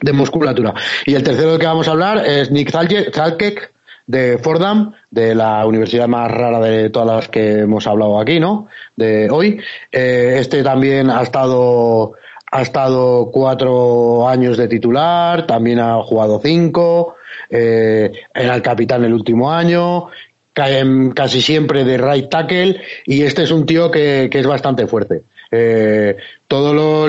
de 0.00 0.12
musculatura. 0.12 0.74
Y 1.06 1.14
el 1.14 1.22
tercero 1.22 1.52
del 1.52 1.60
que 1.60 1.66
vamos 1.66 1.88
a 1.88 1.92
hablar 1.92 2.26
es 2.26 2.50
Nick 2.50 2.70
Zalkek 2.70 3.72
de 4.06 4.38
Fordham, 4.38 4.92
de 5.10 5.34
la 5.34 5.64
universidad 5.66 6.08
más 6.08 6.30
rara 6.30 6.60
de 6.60 6.90
todas 6.90 7.16
las 7.16 7.28
que 7.28 7.60
hemos 7.60 7.86
hablado 7.86 8.18
aquí, 8.18 8.40
¿no? 8.40 8.68
De 8.96 9.30
hoy. 9.30 9.60
Eh, 9.90 10.36
este 10.38 10.62
también 10.62 11.08
ha 11.10 11.22
estado 11.22 12.14
ha 12.54 12.60
estado 12.60 13.30
cuatro 13.32 14.28
años 14.28 14.58
de 14.58 14.68
titular, 14.68 15.46
también 15.46 15.80
ha 15.80 16.02
jugado 16.02 16.38
cinco, 16.42 17.16
eh, 17.48 18.12
era 18.34 18.54
el 18.54 18.60
capitán 18.60 19.04
el 19.04 19.14
último 19.14 19.50
año, 19.50 20.08
casi 20.52 21.40
siempre 21.40 21.84
de 21.84 21.98
right 21.98 22.28
tackle 22.28 22.80
y 23.06 23.22
este 23.22 23.44
es 23.44 23.50
un 23.50 23.64
tío 23.64 23.90
que, 23.90 24.28
es 24.30 24.46
bastante 24.46 24.86
fuerte. 24.86 25.22
Eh, 25.50 26.16
todo 26.48 26.72
lo 26.72 27.08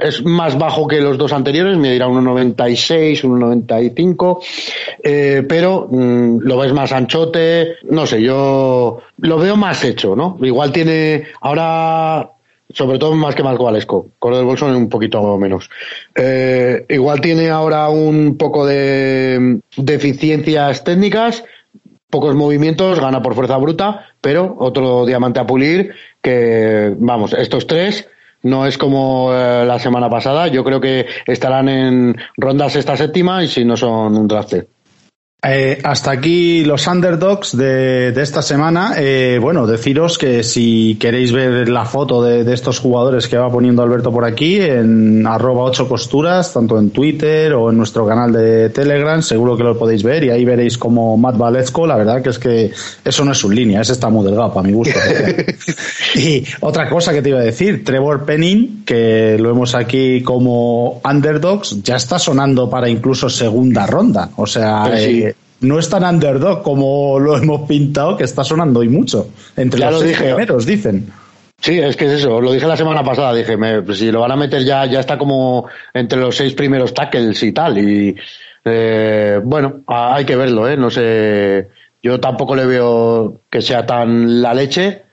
es 0.00 0.24
más 0.24 0.56
bajo 0.58 0.86
que 0.86 1.00
los 1.00 1.18
dos 1.18 1.32
anteriores, 1.32 1.76
me 1.76 1.92
dirá 1.92 2.08
1,96, 2.08 3.22
1,95, 3.22 4.38
eh, 5.02 5.44
pero 5.46 5.88
mm, 5.90 6.38
lo 6.40 6.58
ves 6.58 6.72
más 6.72 6.92
anchote, 6.92 7.76
no 7.90 8.06
sé, 8.06 8.22
yo 8.22 9.02
lo 9.18 9.38
veo 9.38 9.56
más 9.56 9.84
hecho, 9.84 10.16
¿no? 10.16 10.38
Igual 10.40 10.72
tiene 10.72 11.24
ahora 11.40 12.30
sobre 12.70 12.98
todo 12.98 13.14
más 13.14 13.34
que 13.34 13.42
más 13.42 13.56
Gualesco, 13.56 14.08
con 14.18 14.34
el 14.34 14.44
Bolson 14.44 14.74
un 14.74 14.88
poquito 14.88 15.36
menos. 15.38 15.70
Eh, 16.14 16.84
igual 16.88 17.20
tiene 17.20 17.50
ahora 17.50 17.88
un 17.88 18.36
poco 18.36 18.66
de 18.66 19.60
deficiencias 19.76 20.82
técnicas, 20.82 21.44
pocos 22.14 22.36
movimientos, 22.36 23.00
gana 23.00 23.20
por 23.20 23.34
fuerza 23.34 23.56
bruta, 23.56 24.06
pero 24.20 24.54
otro 24.60 25.04
diamante 25.04 25.40
a 25.40 25.46
pulir 25.48 25.96
que, 26.22 26.94
vamos, 26.96 27.32
estos 27.32 27.66
tres 27.66 28.08
no 28.44 28.66
es 28.66 28.78
como 28.78 29.32
eh, 29.32 29.64
la 29.66 29.80
semana 29.80 30.08
pasada, 30.08 30.46
yo 30.46 30.62
creo 30.62 30.80
que 30.80 31.06
estarán 31.26 31.68
en 31.68 32.16
rondas 32.36 32.76
esta 32.76 32.96
séptima 32.96 33.42
y 33.42 33.48
si 33.48 33.64
no 33.64 33.76
son 33.76 34.16
un 34.16 34.28
draft. 34.28 34.54
Eh, 35.46 35.78
hasta 35.84 36.10
aquí 36.10 36.64
los 36.64 36.86
underdogs 36.86 37.56
de, 37.56 38.08
esta 38.16 38.40
semana. 38.40 38.94
Eh, 38.96 39.38
bueno, 39.40 39.66
deciros 39.66 40.16
que 40.16 40.42
si 40.42 40.96
queréis 40.98 41.32
ver 41.32 41.68
la 41.68 41.84
foto 41.84 42.22
de, 42.22 42.52
estos 42.54 42.78
jugadores 42.78 43.28
que 43.28 43.36
va 43.36 43.50
poniendo 43.50 43.82
Alberto 43.82 44.12
por 44.12 44.24
aquí 44.24 44.60
en 44.60 45.26
arroba 45.26 45.64
8 45.64 45.88
costuras, 45.88 46.52
tanto 46.52 46.78
en 46.78 46.90
Twitter 46.90 47.52
o 47.52 47.70
en 47.70 47.76
nuestro 47.76 48.06
canal 48.06 48.32
de 48.32 48.70
Telegram, 48.70 49.20
seguro 49.22 49.56
que 49.56 49.64
lo 49.64 49.76
podéis 49.76 50.02
ver 50.02 50.24
y 50.24 50.30
ahí 50.30 50.44
veréis 50.44 50.78
como 50.78 51.16
Matt 51.16 51.36
Valesco, 51.36 51.86
la 51.86 51.96
verdad 51.96 52.22
que 52.22 52.30
es 52.30 52.38
que 52.38 52.72
eso 53.04 53.24
no 53.24 53.32
es 53.32 53.38
su 53.38 53.50
línea, 53.50 53.80
ese 53.80 53.92
está 53.92 54.08
muy 54.08 54.24
delgado 54.24 54.52
para 54.54 54.66
mi 54.66 54.72
gusto. 54.72 54.98
y 56.14 56.44
otra 56.60 56.88
cosa 56.88 57.12
que 57.12 57.20
te 57.20 57.30
iba 57.30 57.40
a 57.40 57.42
decir, 57.42 57.84
Trevor 57.84 58.24
Penning, 58.24 58.84
que 58.84 59.36
lo 59.38 59.48
vemos 59.50 59.74
aquí 59.74 60.22
como 60.22 61.00
underdogs, 61.04 61.82
ya 61.82 61.96
está 61.96 62.18
sonando 62.18 62.70
para 62.70 62.88
incluso 62.88 63.28
segunda 63.28 63.86
ronda. 63.86 64.30
O 64.36 64.46
sea, 64.46 64.90
eh, 64.96 65.33
no 65.64 65.78
es 65.78 65.88
tan 65.88 66.04
underdog 66.04 66.62
como 66.62 67.18
lo 67.18 67.36
hemos 67.36 67.62
pintado, 67.68 68.16
que 68.16 68.24
está 68.24 68.44
sonando 68.44 68.80
hoy 68.80 68.88
mucho. 68.88 69.28
Entre 69.56 69.80
los 69.80 70.02
primeros, 70.02 70.66
dicen. 70.66 71.10
Sí, 71.60 71.78
es 71.78 71.96
que 71.96 72.06
es 72.06 72.12
eso, 72.12 72.40
lo 72.40 72.52
dije 72.52 72.66
la 72.66 72.76
semana 72.76 73.02
pasada, 73.02 73.32
dije, 73.32 73.56
pues 73.56 73.98
si 73.98 74.12
lo 74.12 74.20
van 74.20 74.32
a 74.32 74.36
meter 74.36 74.64
ya, 74.64 74.84
ya 74.84 75.00
está 75.00 75.16
como 75.16 75.66
entre 75.94 76.20
los 76.20 76.36
seis 76.36 76.52
primeros 76.52 76.92
tackles 76.92 77.42
y 77.42 77.52
tal, 77.52 77.78
y 77.78 78.14
eh, 78.64 79.40
bueno, 79.42 79.82
hay 79.86 80.26
que 80.26 80.36
verlo, 80.36 80.68
¿eh? 80.68 80.76
No 80.76 80.90
sé, 80.90 81.68
yo 82.02 82.20
tampoco 82.20 82.54
le 82.54 82.66
veo 82.66 83.40
que 83.48 83.62
sea 83.62 83.86
tan 83.86 84.42
la 84.42 84.52
leche, 84.52 85.04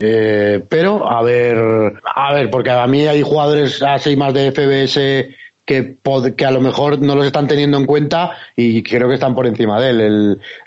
eh, 0.00 0.60
pero 0.68 1.08
a 1.08 1.22
ver, 1.22 1.94
a 2.04 2.34
ver, 2.34 2.50
porque 2.50 2.70
a 2.70 2.86
mí 2.86 3.06
hay 3.06 3.22
jugadores 3.22 3.80
así 3.82 4.16
más 4.16 4.34
de 4.34 4.50
FBS 4.50 5.36
que, 5.70 6.44
a 6.44 6.50
lo 6.50 6.60
mejor 6.60 7.00
no 7.00 7.14
los 7.14 7.26
están 7.26 7.46
teniendo 7.46 7.76
en 7.76 7.86
cuenta 7.86 8.32
y 8.56 8.82
creo 8.82 9.06
que 9.06 9.14
están 9.14 9.36
por 9.36 9.46
encima 9.46 9.80
de 9.80 9.90
él. 9.90 10.00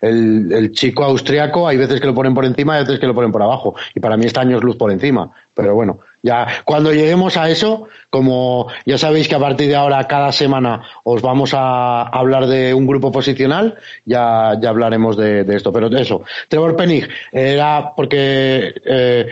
El, 0.02 0.54
el, 0.54 0.72
chico 0.72 1.04
austriaco 1.04 1.68
hay 1.68 1.76
veces 1.76 2.00
que 2.00 2.08
lo 2.08 2.16
ponen 2.16 2.34
por 2.34 2.46
encima 2.46 2.76
y 2.76 2.78
hay 2.78 2.84
veces 2.86 3.00
que 3.02 3.08
lo 3.08 3.14
ponen 3.14 3.32
por 3.32 3.44
abajo. 3.44 3.76
Y 3.94 4.00
para 4.00 4.16
mí 4.16 4.26
está 4.26 4.42
años 4.42 4.64
luz 4.64 4.78
por 4.78 4.92
encima. 4.92 5.30
Pero 5.54 5.76
bueno, 5.76 6.00
ya 6.22 6.48
cuando 6.64 6.94
lleguemos 6.94 7.36
a 7.36 7.50
eso, 7.50 7.90
como 8.10 8.68
ya 8.86 8.98
sabéis 8.98 9.28
que 9.28 9.36
a 9.36 9.40
partir 9.40 9.68
de 9.68 9.76
ahora 9.76 10.08
cada 10.08 10.32
semana 10.32 10.84
os 11.04 11.22
vamos 11.22 11.54
a 11.54 12.04
hablar 12.04 12.48
de 12.48 12.74
un 12.74 12.88
grupo 12.88 13.12
posicional, 13.12 13.76
ya, 14.06 14.58
ya 14.62 14.70
hablaremos 14.70 15.18
de, 15.18 15.42
esto. 15.54 15.74
Pero 15.74 15.88
eso, 15.98 16.24
Trevor 16.48 16.78
Penning 16.78 17.06
era 17.32 17.92
porque 17.94 18.74
eh, 18.86 19.28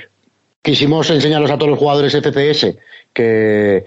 quisimos 0.61 1.09
enseñarlos 1.09 1.49
a 1.49 1.57
todos 1.57 1.71
los 1.71 1.79
jugadores 1.79 2.13
FCS 2.13 2.75
que, 3.13 3.85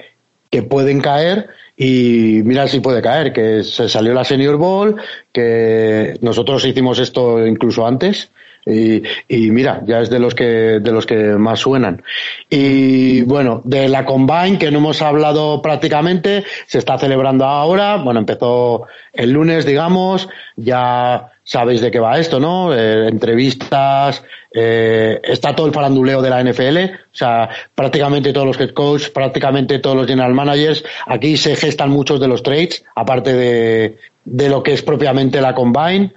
que 0.50 0.62
pueden 0.62 1.00
caer 1.00 1.48
y 1.76 2.42
mira 2.44 2.68
si 2.68 2.80
puede 2.80 3.02
caer, 3.02 3.32
que 3.32 3.64
se 3.64 3.88
salió 3.88 4.14
la 4.14 4.24
Senior 4.24 4.56
Bowl, 4.56 4.96
que 5.32 6.16
nosotros 6.20 6.64
hicimos 6.64 6.98
esto 6.98 7.44
incluso 7.46 7.86
antes. 7.86 8.30
Y, 8.66 9.02
y, 9.28 9.50
mira, 9.50 9.82
ya 9.84 10.00
es 10.00 10.10
de 10.10 10.18
los 10.18 10.34
que 10.34 10.44
de 10.44 10.92
los 10.92 11.06
que 11.06 11.16
más 11.36 11.60
suenan. 11.60 12.02
Y 12.48 13.22
bueno, 13.22 13.60
de 13.64 13.88
la 13.88 14.04
Combine, 14.04 14.58
que 14.58 14.70
no 14.70 14.78
hemos 14.78 15.02
hablado 15.02 15.60
prácticamente, 15.60 16.44
se 16.66 16.78
está 16.78 16.98
celebrando 16.98 17.44
ahora. 17.44 17.96
Bueno, 17.96 18.20
empezó 18.20 18.86
el 19.12 19.30
lunes, 19.32 19.66
digamos, 19.66 20.28
ya 20.56 21.30
sabéis 21.44 21.82
de 21.82 21.90
qué 21.90 22.00
va 22.00 22.18
esto, 22.18 22.40
¿no? 22.40 22.74
Eh, 22.74 23.08
entrevistas, 23.08 24.24
eh, 24.52 25.20
está 25.22 25.54
todo 25.54 25.66
el 25.66 25.72
faranduleo 25.72 26.22
de 26.22 26.30
la 26.30 26.42
NFL, 26.42 26.78
o 26.78 27.16
sea, 27.16 27.50
prácticamente 27.74 28.32
todos 28.32 28.46
los 28.46 28.60
head 28.60 28.70
coaches, 28.70 29.10
prácticamente 29.10 29.78
todos 29.78 29.96
los 29.96 30.06
general 30.06 30.32
managers, 30.32 30.82
aquí 31.06 31.36
se 31.36 31.54
gestan 31.54 31.90
muchos 31.90 32.18
de 32.18 32.28
los 32.28 32.42
trades, 32.42 32.84
aparte 32.94 33.34
de, 33.34 33.98
de 34.24 34.48
lo 34.48 34.62
que 34.62 34.72
es 34.72 34.82
propiamente 34.82 35.40
la 35.40 35.54
combine. 35.54 36.12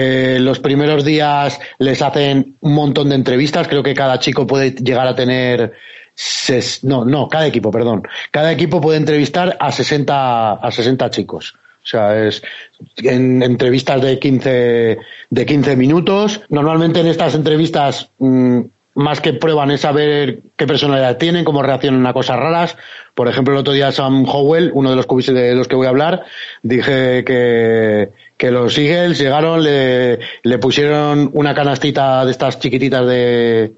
Eh, 0.00 0.38
los 0.38 0.60
primeros 0.60 1.04
días 1.04 1.58
les 1.80 2.00
hacen 2.02 2.54
un 2.60 2.72
montón 2.72 3.08
de 3.08 3.16
entrevistas, 3.16 3.66
creo 3.66 3.82
que 3.82 3.94
cada 3.94 4.20
chico 4.20 4.46
puede 4.46 4.70
llegar 4.70 5.08
a 5.08 5.16
tener 5.16 5.72
no, 6.84 7.04
no, 7.04 7.28
cada 7.28 7.48
equipo, 7.48 7.72
perdón. 7.72 8.02
Cada 8.30 8.52
equipo 8.52 8.80
puede 8.80 8.98
entrevistar 8.98 9.56
a 9.58 9.72
60, 9.72 10.52
a 10.52 10.70
60 10.70 11.10
chicos. 11.10 11.56
O 11.82 11.86
sea, 11.86 12.16
es 12.16 12.44
en 12.98 13.42
entrevistas 13.42 14.00
de 14.00 14.20
15, 14.20 14.98
de 15.30 15.46
15 15.46 15.74
minutos. 15.74 16.42
Normalmente 16.48 17.00
en 17.00 17.08
estas 17.08 17.34
entrevistas, 17.34 18.08
mm, 18.18 18.60
más 18.94 19.20
que 19.20 19.32
prueban 19.32 19.72
es 19.72 19.80
saber 19.80 20.40
qué 20.56 20.66
personalidad 20.66 21.18
tienen, 21.18 21.44
cómo 21.44 21.62
reaccionan 21.62 22.06
a 22.06 22.12
cosas 22.12 22.36
raras. 22.36 22.76
Por 23.14 23.26
ejemplo, 23.26 23.54
el 23.54 23.60
otro 23.60 23.72
día 23.72 23.90
Sam 23.90 24.24
Howell, 24.28 24.70
uno 24.74 24.90
de 24.90 24.96
los 24.96 25.06
cubis 25.06 25.26
de 25.26 25.54
los 25.56 25.66
que 25.66 25.74
voy 25.74 25.86
a 25.86 25.90
hablar, 25.90 26.24
dije 26.62 27.24
que, 27.24 28.10
que 28.38 28.50
los 28.50 28.78
Eagles 28.78 29.18
llegaron, 29.18 29.62
le, 29.62 30.20
le 30.42 30.58
pusieron 30.58 31.28
una 31.34 31.54
canastita 31.54 32.24
de 32.24 32.30
estas 32.30 32.58
chiquititas 32.60 33.04
de, 33.06 33.72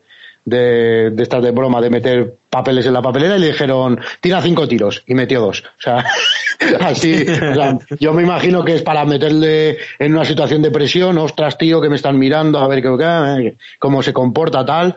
de, 0.45 1.11
de 1.11 1.23
estas 1.23 1.43
de 1.43 1.51
broma 1.51 1.81
de 1.81 1.91
meter 1.91 2.35
papeles 2.51 2.85
en 2.85 2.93
la 2.93 3.03
papelera 3.03 3.37
y 3.37 3.41
le 3.41 3.47
dijeron 3.49 3.99
tira 4.21 4.43
cinco 4.43 4.69
tiros 4.69 5.03
y 5.07 5.15
metió 5.15 5.41
dos. 5.41 5.63
O 5.79 5.83
sea, 5.83 6.05
así, 6.81 7.23
o 7.23 7.55
sea, 7.55 7.79
yo 7.99 8.13
me 8.13 8.23
imagino 8.23 8.65
que 8.65 8.75
es 8.75 8.83
para 8.83 9.05
meterle 9.05 9.79
en 9.99 10.15
una 10.15 10.25
situación 10.25 10.61
de 10.61 10.71
presión, 10.71 11.17
ostras 11.19 11.57
tío 11.57 11.81
que 11.81 11.89
me 11.89 11.97
están 11.97 12.19
mirando 12.19 12.59
a 12.59 12.69
ver 12.69 12.83
qué, 12.83 13.57
cómo 13.79 14.03
se 14.03 14.13
comporta 14.13 14.65
tal. 14.65 14.97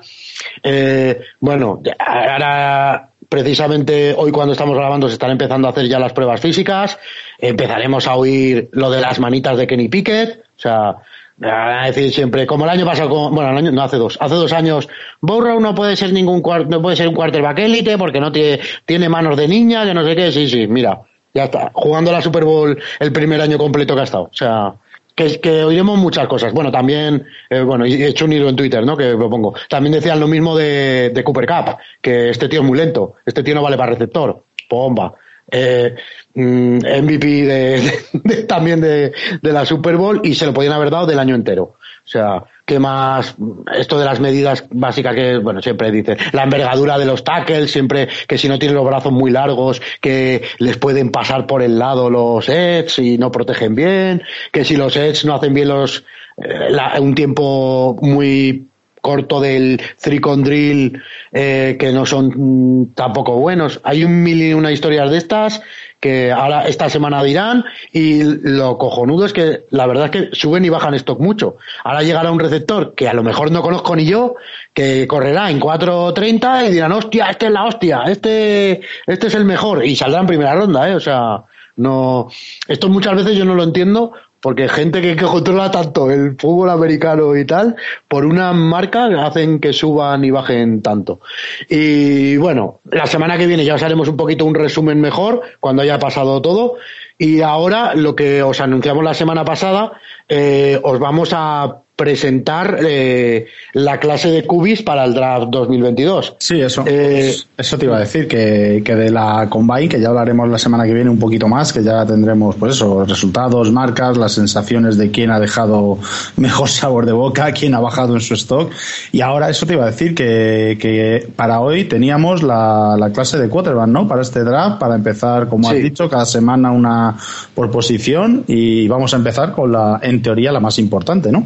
Eh, 0.62 1.21
bueno, 1.39 1.82
ahora 1.99 3.12
precisamente 3.33 4.13
hoy 4.15 4.31
cuando 4.31 4.51
estamos 4.51 4.77
grabando 4.77 5.07
se 5.07 5.13
están 5.13 5.31
empezando 5.31 5.67
a 5.67 5.71
hacer 5.71 5.87
ya 5.87 5.97
las 5.97 6.13
pruebas 6.13 6.39
físicas, 6.39 6.99
empezaremos 7.39 8.05
a 8.05 8.15
oír 8.15 8.69
lo 8.73 8.91
de 8.91 9.01
las 9.01 9.19
manitas 9.19 9.57
de 9.57 9.65
Kenny 9.65 9.87
Pickett, 9.87 10.43
o 10.55 10.61
sea, 10.61 10.97
a 11.41 11.87
decir 11.87 12.13
siempre, 12.13 12.45
como 12.45 12.65
el 12.65 12.69
año 12.69 12.85
pasado, 12.85 13.31
bueno, 13.31 13.49
el 13.49 13.57
año, 13.57 13.71
no 13.71 13.81
hace 13.81 13.97
dos, 13.97 14.19
hace 14.21 14.35
dos 14.35 14.53
años, 14.53 14.87
Burrow 15.19 15.59
no 15.59 15.73
puede 15.73 15.95
ser 15.95 16.13
ningún 16.13 16.43
no 16.69 16.79
puede 16.79 16.95
ser 16.95 17.07
un 17.07 17.15
quarterback 17.15 17.57
élite 17.57 17.97
porque 17.97 18.19
no 18.19 18.31
tiene, 18.31 18.59
tiene 18.85 19.09
manos 19.09 19.35
de 19.35 19.47
niña, 19.47 19.83
que 19.83 19.95
no 19.95 20.05
sé 20.05 20.15
qué, 20.15 20.31
sí, 20.31 20.47
sí, 20.47 20.67
mira, 20.67 21.01
ya 21.33 21.45
está, 21.45 21.71
jugando 21.73 22.11
la 22.11 22.21
Super 22.21 22.45
Bowl 22.45 22.77
el 22.99 23.11
primer 23.11 23.41
año 23.41 23.57
completo 23.57 23.95
que 23.95 24.01
ha 24.01 24.03
estado, 24.03 24.25
o 24.25 24.33
sea, 24.35 24.75
que, 25.15 25.39
que 25.39 25.63
oiremos 25.63 25.97
muchas 25.97 26.28
cosas. 26.28 26.54
Bueno, 26.54 26.71
también, 26.71 27.26
eh, 27.49 27.62
bueno, 27.62 27.86
he 27.86 28.08
hecho 28.08 28.26
un 28.26 28.34
hilo 28.34 28.49
en 28.49 28.56
Twitter, 28.56 28.86
¿no? 28.86 28.97
Que 28.97 29.12
lo 29.12 29.30
pongo. 29.30 29.54
También 29.69 29.93
decían 29.93 30.19
lo 30.19 30.28
mismo 30.28 30.56
de, 30.58 31.10
de 31.10 31.23
Cooper 31.23 31.45
Cup, 31.47 31.78
que 32.02 32.30
este 32.30 32.49
tío 32.49 32.62
es 32.62 32.65
muy 32.65 32.78
lento, 32.78 33.15
este 33.26 33.43
tío 33.43 33.56
no 33.56 33.62
vale 33.62 33.78
para 33.78 33.91
receptor, 33.91 34.43
bomba. 34.69 35.13
eh, 35.52 35.95
mm, 36.34 36.78
MVP 37.04 37.28
de, 38.23 38.43
también 38.47 38.82
de, 38.82 39.13
la 39.41 39.65
Super 39.65 39.97
Bowl 39.97 40.21
y 40.23 40.34
se 40.36 40.45
lo 40.45 40.54
podían 40.54 40.73
haber 40.73 40.89
dado 40.89 41.06
del 41.06 41.19
año 41.19 41.36
entero. 41.36 41.63
O 41.63 42.08
sea, 42.08 42.43
¿qué 42.65 42.80
más? 42.80 43.36
Esto 43.76 43.99
de 43.99 44.06
las 44.06 44.19
medidas 44.19 44.65
básicas 44.71 45.15
que, 45.15 45.38
bueno, 45.38 45.62
siempre 45.62 45.91
dice, 45.91 46.17
la 46.32 46.43
envergadura 46.43 46.97
de 46.97 47.06
los 47.06 47.23
tackles, 47.23 47.71
siempre 47.71 48.08
que 48.28 48.38
si 48.38 48.47
no 48.47 48.60
tienen 48.60 48.76
los 48.76 48.86
brazos 48.86 49.12
muy 49.12 49.32
largos, 49.32 49.82
que 50.02 50.43
les 50.60 50.78
pueden 50.78 51.12
pasar 51.12 51.45
por 51.45 51.62
el 51.62 51.78
lado 51.78 52.10
los 52.10 52.47
edge 52.49 52.99
y 52.99 53.17
no 53.17 53.32
protegen 53.32 53.76
bien, 53.76 54.23
que 54.52 54.63
si 54.65 54.76
los 54.76 54.95
edge 54.95 55.26
no 55.26 55.36
hacen 55.36 55.54
bien 55.54 55.69
los, 55.69 56.04
eh, 56.38 56.99
un 56.99 57.15
tiempo 57.15 57.97
muy 58.02 58.67
corto 59.04 59.41
del 59.41 59.82
Three 60.02 60.19
Drill 60.19 61.04
eh, 61.34 61.76
que 61.78 61.91
no 61.91 62.06
son 62.06 62.34
mm, 62.36 62.93
tampoco 62.95 63.36
buenos. 63.36 63.82
Hay 63.84 64.06
un 64.06 64.23
mil 64.23 64.41
y 64.41 64.54
una 64.54 64.71
historias 64.71 65.12
de 65.12 65.17
estas 65.17 65.62
que 66.03 66.33
ahora 66.33 66.67
esta 66.67 66.89
semana 66.89 67.23
dirán 67.23 67.63
y 67.93 68.23
lo 68.23 68.77
cojonudo 68.77 69.25
es 69.25 69.31
que 69.31 69.63
la 69.69 69.87
verdad 69.87 70.07
es 70.07 70.11
que 70.11 70.35
suben 70.35 70.65
y 70.65 70.69
bajan 70.69 70.93
stock 70.95 71.17
mucho. 71.17 71.55
Ahora 71.85 72.03
llegará 72.03 72.29
un 72.29 72.41
receptor 72.41 72.93
que 72.93 73.07
a 73.07 73.13
lo 73.13 73.23
mejor 73.23 73.51
no 73.51 73.61
conozco 73.61 73.95
ni 73.95 74.03
yo, 74.03 74.35
que 74.73 75.07
correrá 75.07 75.49
en 75.49 75.61
4.30 75.61 76.67
y 76.67 76.73
dirán, 76.73 76.91
hostia, 76.91 77.29
este 77.29 77.45
es 77.45 77.51
la 77.53 77.63
hostia, 77.63 78.03
este, 78.07 78.81
este 79.07 79.27
es 79.27 79.33
el 79.33 79.45
mejor 79.45 79.85
y 79.85 79.95
saldrá 79.95 80.19
en 80.19 80.27
primera 80.27 80.53
ronda, 80.53 80.89
¿eh? 80.89 80.95
O 80.95 80.99
sea, 80.99 81.45
no, 81.77 82.27
esto 82.67 82.89
muchas 82.89 83.15
veces 83.15 83.37
yo 83.37 83.45
no 83.45 83.55
lo 83.55 83.63
entiendo 83.63 84.11
porque 84.43 84.67
gente 84.67 85.01
que, 85.01 85.15
controla 85.15 85.71
tanto 85.71 86.12
el 86.12 86.36
fútbol 86.38 86.69
americano 86.69 87.34
y 87.34 87.45
tal, 87.45 87.77
por 88.10 88.25
una 88.25 88.51
marca 88.51 89.06
hacen 89.25 89.62
que 89.62 89.71
suban 89.71 90.25
y 90.25 90.32
bajen 90.32 90.82
tanto. 90.82 91.21
Y 91.69 92.36
bueno, 92.36 92.82
la 92.91 93.08
semana 93.08 93.38
que 93.38 93.47
viene 93.47 93.63
ya 93.63 93.75
os 93.75 93.84
haremos 93.84 94.10
un 94.10 94.17
poquito 94.17 94.43
un 94.43 94.53
resumen 94.53 94.99
mejor 94.99 95.43
cuando 95.62 95.82
haya 95.82 95.97
pasado 95.97 96.41
todo. 96.41 96.75
Y 97.17 97.39
ahora 97.39 97.95
lo 97.95 98.17
que 98.17 98.43
os 98.43 98.60
anunciamos 98.60 99.01
la 99.01 99.13
semana 99.13 99.45
pasada, 99.45 99.93
eh, 100.27 100.77
os 100.84 100.99
vamos 100.99 101.29
a 101.32 101.82
presentar 101.95 102.79
eh, 102.84 103.45
la 103.73 103.99
clase 103.99 104.32
de 104.32 104.45
Cubis 104.45 104.82
para 104.82 105.06
el 105.06 105.13
draft 105.13 105.47
2022. 105.51 106.36
Sí, 106.39 106.60
eso, 106.60 106.84
eh, 106.88 107.36
eso 107.56 107.77
te 107.77 107.86
iba 107.86 107.97
a 107.97 107.99
decir, 107.99 108.27
que, 108.27 108.82
que, 108.84 108.95
de 108.95 109.12
la 109.12 109.47
Combine, 109.47 109.88
que 109.88 110.01
ya 110.01 110.10
hablaremos 110.10 110.49
la 110.49 110.58
semana 110.58 110.86
que 110.86 110.93
viene 110.93 111.12
un 111.12 111.19
poquito 111.19 111.47
más, 111.47 111.71
que 111.71 111.84
ya 111.84 112.03
tendremos, 112.06 112.56
pues 112.56 112.75
eso, 112.75 113.06
resultados, 113.06 113.71
marcas, 113.71 114.17
las 114.17 114.32
sensaciones 114.32 114.97
de 114.97 115.12
quién 115.12 115.29
ha 115.29 115.39
dejado 115.39 115.99
mejor 116.36 116.67
sabor 116.69 117.06
de 117.06 117.12
boca, 117.12 117.51
quién 117.51 117.75
ha 117.75 117.79
bajado 117.79 118.15
en 118.15 118.21
su 118.21 118.34
stock. 118.34 118.71
Y 119.12 119.21
ahora 119.21 119.49
eso 119.51 119.67
te 119.67 119.73
iba 119.73 119.84
a 119.84 119.91
decir, 119.91 120.15
que, 120.15 120.77
que 120.82 121.29
para 121.36 121.60
hoy 121.60 121.84
teníamos 121.84 122.41
la, 122.41 122.95
la 122.97 123.12
clase 123.12 123.38
de 123.38 123.49
quarterback, 123.49 123.88
¿no? 123.88 124.08
Para 124.08 124.23
este 124.23 124.43
draft, 124.43 124.79
para 124.79 124.95
empezar, 124.95 125.47
como 125.47 125.69
has 125.69 125.75
dicho, 125.75 126.10
cada 126.10 126.25
semana 126.25 126.71
una 126.71 127.17
por 127.53 127.69
posición 127.69 128.45
y 128.47 128.88
vamos 128.88 129.13
a 129.13 129.17
empezar 129.17 129.51
con 129.51 129.71
la, 129.71 129.99
en 130.01 130.23
teoría, 130.23 130.51
la 130.51 130.60
más 130.60 130.79
importante, 130.79 131.32
¿no? 131.32 131.45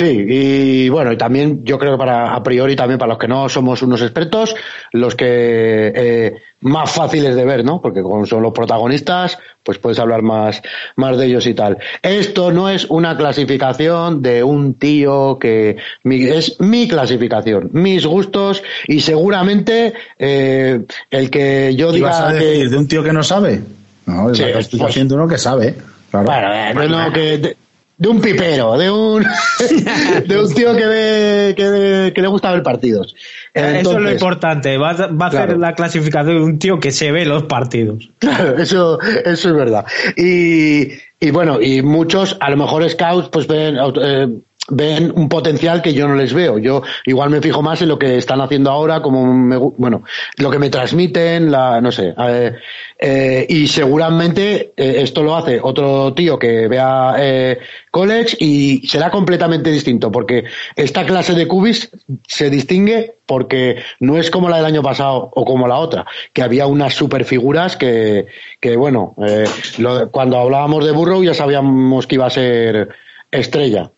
Sí, 0.00 0.24
y 0.26 0.88
bueno, 0.88 1.12
y 1.12 1.18
también 1.18 1.62
yo 1.62 1.78
creo 1.78 1.92
que 1.92 1.98
para 1.98 2.34
a 2.34 2.42
priori 2.42 2.74
también 2.74 2.98
para 2.98 3.10
los 3.10 3.18
que 3.18 3.28
no 3.28 3.50
somos 3.50 3.82
unos 3.82 4.00
expertos, 4.00 4.56
los 4.92 5.14
que 5.14 5.92
eh, 5.94 6.36
más 6.62 6.90
fáciles 6.90 7.36
de 7.36 7.44
ver, 7.44 7.66
¿no? 7.66 7.82
Porque 7.82 8.00
como 8.00 8.24
son 8.24 8.42
los 8.42 8.54
protagonistas, 8.54 9.36
pues 9.62 9.76
puedes 9.76 9.98
hablar 9.98 10.22
más, 10.22 10.62
más 10.96 11.18
de 11.18 11.26
ellos 11.26 11.46
y 11.46 11.52
tal. 11.52 11.76
Esto 12.00 12.50
no 12.50 12.70
es 12.70 12.86
una 12.86 13.14
clasificación 13.14 14.22
de 14.22 14.42
un 14.42 14.72
tío 14.72 15.38
que 15.38 15.76
es 16.02 16.58
mi 16.60 16.88
clasificación, 16.88 17.68
mis 17.74 18.06
gustos 18.06 18.62
y 18.86 19.00
seguramente 19.00 19.92
eh, 20.18 20.80
el 21.10 21.30
que 21.30 21.74
yo 21.76 21.92
diga 21.92 22.26
a 22.26 22.32
decir 22.32 22.70
de 22.70 22.78
un 22.78 22.88
tío 22.88 23.02
que 23.02 23.12
no 23.12 23.22
sabe. 23.22 23.60
No, 24.06 24.30
es 24.30 24.40
estoy 24.40 24.78
pues, 24.80 24.92
haciendo 24.92 25.16
uno 25.16 25.28
que 25.28 25.36
sabe. 25.36 25.74
Claro. 26.10 26.74
Bueno, 26.74 27.06
eh, 27.08 27.12
que 27.12 27.56
de 28.00 28.08
un 28.08 28.18
pipero, 28.18 28.78
de 28.78 28.90
un, 28.90 29.22
de 30.26 30.38
un 30.38 30.54
tío 30.54 30.74
que, 30.74 30.86
ve, 30.86 32.12
que, 32.14 32.22
le 32.22 32.28
gusta 32.28 32.50
ver 32.50 32.62
partidos. 32.62 33.14
eso 33.52 33.92
es 33.92 34.02
lo 34.02 34.10
importante, 34.10 34.78
va, 34.78 34.92
a 34.92 35.26
hacer 35.26 35.58
la 35.58 35.74
clasificación 35.74 36.36
de 36.36 36.42
un 36.42 36.58
tío 36.58 36.80
que 36.80 36.92
se 36.92 37.12
ve 37.12 37.26
los 37.26 37.42
partidos. 37.42 38.10
Claro, 38.18 38.56
eso, 38.56 38.98
eso 39.02 39.48
es 39.50 39.54
verdad. 39.54 39.84
Y, 40.16 40.92
y 41.20 41.30
bueno, 41.30 41.60
y 41.60 41.82
muchos, 41.82 42.38
a 42.40 42.48
lo 42.48 42.56
mejor 42.56 42.88
scouts, 42.88 43.28
pues 43.28 43.46
ven, 43.46 43.76
eh, 43.76 44.28
ven 44.68 45.12
un 45.14 45.28
potencial 45.28 45.82
que 45.82 45.92
yo 45.92 46.06
no 46.06 46.14
les 46.14 46.32
veo. 46.32 46.58
Yo 46.58 46.82
igual 47.06 47.30
me 47.30 47.40
fijo 47.40 47.62
más 47.62 47.82
en 47.82 47.88
lo 47.88 47.98
que 47.98 48.16
están 48.16 48.40
haciendo 48.40 48.70
ahora, 48.70 49.02
como 49.02 49.32
me, 49.32 49.56
bueno, 49.56 50.04
lo 50.36 50.50
que 50.50 50.58
me 50.58 50.70
transmiten, 50.70 51.50
la, 51.50 51.80
no 51.80 51.90
sé. 51.90 52.14
Eh, 52.16 52.54
eh, 52.98 53.46
y 53.48 53.66
seguramente 53.66 54.72
eh, 54.76 54.96
esto 54.98 55.22
lo 55.22 55.34
hace 55.34 55.58
otro 55.60 56.12
tío 56.14 56.38
que 56.38 56.68
vea 56.68 57.14
eh, 57.18 57.58
college 57.90 58.36
y 58.38 58.86
será 58.86 59.10
completamente 59.10 59.70
distinto, 59.70 60.10
porque 60.10 60.44
esta 60.76 61.04
clase 61.04 61.34
de 61.34 61.48
cubis 61.48 61.90
se 62.26 62.50
distingue 62.50 63.14
porque 63.26 63.76
no 64.00 64.18
es 64.18 64.30
como 64.30 64.48
la 64.48 64.56
del 64.56 64.66
año 64.66 64.82
pasado 64.82 65.30
o 65.34 65.44
como 65.44 65.68
la 65.68 65.78
otra, 65.78 66.04
que 66.32 66.42
había 66.42 66.66
unas 66.66 66.94
super 66.94 67.24
figuras 67.24 67.76
que, 67.76 68.26
que 68.60 68.76
bueno, 68.76 69.14
eh, 69.24 69.44
lo, 69.78 70.10
cuando 70.10 70.38
hablábamos 70.38 70.84
de 70.84 70.90
Burrow 70.90 71.22
ya 71.22 71.32
sabíamos 71.32 72.06
que 72.06 72.16
iba 72.16 72.26
a 72.26 72.30
ser 72.30 72.88
estrella 73.30 73.92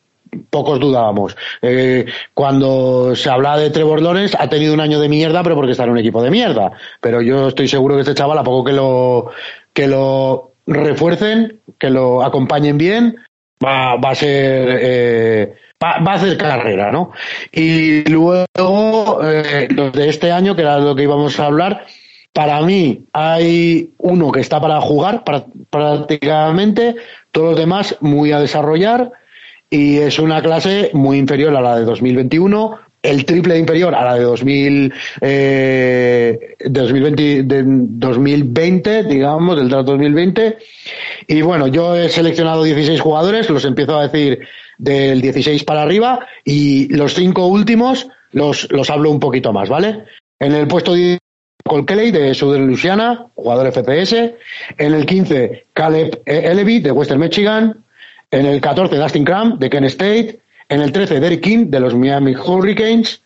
pocos 0.50 0.80
dudábamos. 0.80 1.36
Eh, 1.60 2.06
cuando 2.34 3.14
se 3.14 3.30
habla 3.30 3.56
de 3.56 3.70
Trevor 3.70 4.00
ha 4.38 4.48
tenido 4.48 4.74
un 4.74 4.80
año 4.80 5.00
de 5.00 5.08
mierda, 5.08 5.42
pero 5.42 5.54
porque 5.54 5.72
está 5.72 5.84
en 5.84 5.90
un 5.90 5.98
equipo 5.98 6.22
de 6.22 6.30
mierda. 6.30 6.72
Pero 7.00 7.20
yo 7.20 7.48
estoy 7.48 7.68
seguro 7.68 7.94
que 7.96 8.02
este 8.02 8.14
chaval, 8.14 8.38
a 8.38 8.44
poco 8.44 8.64
que 8.64 8.72
lo, 8.72 9.30
que 9.72 9.86
lo 9.86 10.52
refuercen, 10.66 11.60
que 11.78 11.90
lo 11.90 12.22
acompañen 12.22 12.78
bien, 12.78 13.16
va, 13.64 13.96
va 13.96 14.10
a 14.10 14.14
ser, 14.14 14.78
eh, 14.82 15.54
va, 15.82 15.96
a 15.96 16.14
hacer 16.14 16.36
carrera, 16.36 16.90
¿no? 16.90 17.12
Y 17.50 18.04
luego, 18.10 19.20
eh, 19.24 19.68
de 19.68 20.08
este 20.08 20.32
año, 20.32 20.54
que 20.54 20.62
era 20.62 20.78
lo 20.78 20.94
que 20.94 21.02
íbamos 21.04 21.38
a 21.38 21.46
hablar, 21.46 21.84
para 22.32 22.62
mí 22.62 23.04
hay 23.12 23.90
uno 23.98 24.32
que 24.32 24.40
está 24.40 24.60
para 24.60 24.80
jugar 24.80 25.22
prácticamente, 25.70 26.96
todos 27.30 27.50
los 27.50 27.58
demás 27.58 27.96
muy 28.00 28.32
a 28.32 28.40
desarrollar 28.40 29.12
y 29.72 29.96
es 29.96 30.18
una 30.18 30.42
clase 30.42 30.90
muy 30.92 31.16
inferior 31.16 31.56
a 31.56 31.62
la 31.62 31.78
de 31.78 31.86
2021, 31.86 32.78
el 33.02 33.24
triple 33.24 33.58
inferior 33.58 33.94
a 33.94 34.04
la 34.04 34.14
de 34.16 34.22
2000, 34.24 34.92
eh, 35.22 36.56
2020, 36.66 37.42
de 37.44 37.62
2020, 37.64 39.04
digamos, 39.04 39.56
del 39.56 39.70
draft 39.70 39.86
2020. 39.86 40.58
Y 41.26 41.40
bueno, 41.40 41.68
yo 41.68 41.96
he 41.96 42.10
seleccionado 42.10 42.64
16 42.64 43.00
jugadores, 43.00 43.48
los 43.48 43.64
empiezo 43.64 43.98
a 43.98 44.08
decir 44.08 44.40
del 44.76 45.22
16 45.22 45.64
para 45.64 45.80
arriba 45.80 46.26
y 46.44 46.94
los 46.94 47.14
cinco 47.14 47.46
últimos 47.46 48.08
los, 48.32 48.70
los 48.70 48.90
hablo 48.90 49.10
un 49.10 49.20
poquito 49.20 49.54
más, 49.54 49.70
¿vale? 49.70 50.04
En 50.38 50.52
el 50.52 50.68
puesto 50.68 50.92
10, 50.92 51.18
Cole 51.64 51.86
Kelly 51.86 52.10
de 52.10 52.34
Southern 52.34 52.66
Louisiana, 52.66 53.28
jugador 53.36 53.72
FCS. 53.72 54.34
En 54.76 54.92
el 54.92 55.06
15, 55.06 55.64
Caleb 55.72 56.20
Elevy 56.26 56.80
de 56.80 56.92
Western 56.92 57.20
Michigan. 57.20 57.81
En 58.32 58.46
el 58.46 58.62
14, 58.62 58.96
Dustin 58.96 59.24
Cram, 59.24 59.58
de 59.58 59.68
Kent 59.68 59.86
State. 59.86 60.40
En 60.68 60.80
el 60.80 60.90
13, 60.90 61.20
Derek 61.20 61.42
King, 61.42 61.66
de 61.68 61.80
los 61.80 61.94
Miami 61.94 62.34
Hurricanes. 62.34 63.22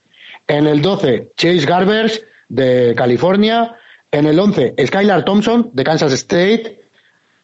En 0.48 0.66
el 0.66 0.82
12, 0.82 1.30
Chase 1.36 1.64
Garbers, 1.64 2.24
de 2.48 2.92
California. 2.96 3.76
En 4.10 4.26
el 4.26 4.38
11, 4.38 4.74
Skylar 4.84 5.24
Thompson, 5.24 5.70
de 5.72 5.84
Kansas 5.84 6.12
State. 6.12 6.80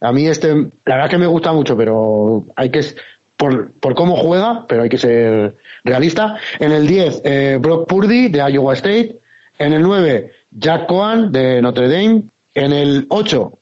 A 0.00 0.10
mí 0.10 0.26
este, 0.26 0.48
la 0.84 0.96
verdad 0.96 1.10
que 1.10 1.18
me 1.18 1.26
gusta 1.26 1.52
mucho, 1.52 1.76
pero 1.76 2.44
hay 2.56 2.70
que, 2.70 2.80
por, 3.36 3.70
por 3.70 3.94
cómo 3.94 4.16
juega, 4.16 4.66
pero 4.66 4.82
hay 4.82 4.88
que 4.88 4.98
ser 4.98 5.54
realista. 5.84 6.38
En 6.58 6.72
el 6.72 6.88
10, 6.88 7.22
eh, 7.24 7.58
Brock 7.60 7.88
Purdy, 7.88 8.28
de 8.28 8.38
Iowa 8.50 8.74
State. 8.74 9.16
En 9.60 9.72
el 9.72 9.82
9, 9.82 10.32
Jack 10.50 10.86
Cohen, 10.86 11.30
de 11.30 11.62
Notre 11.62 11.88
Dame. 11.88 12.24
En 12.56 12.72
el 12.72 13.06
8, 13.08 13.52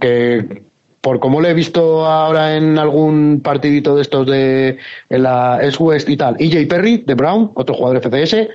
que 0.00 0.67
por 1.00 1.20
como 1.20 1.40
lo 1.40 1.48
he 1.48 1.54
visto 1.54 2.04
ahora 2.06 2.56
en 2.56 2.78
algún 2.78 3.40
partidito 3.42 3.96
de 3.96 4.02
estos 4.02 4.26
de 4.26 4.78
en 5.08 5.22
la 5.22 5.60
S 5.62 5.76
West 5.82 6.08
y 6.08 6.16
tal, 6.16 6.36
EJ 6.38 6.66
Perry 6.68 7.04
de 7.06 7.14
Brown, 7.14 7.52
otro 7.54 7.74
jugador 7.74 8.00
FCS. 8.00 8.48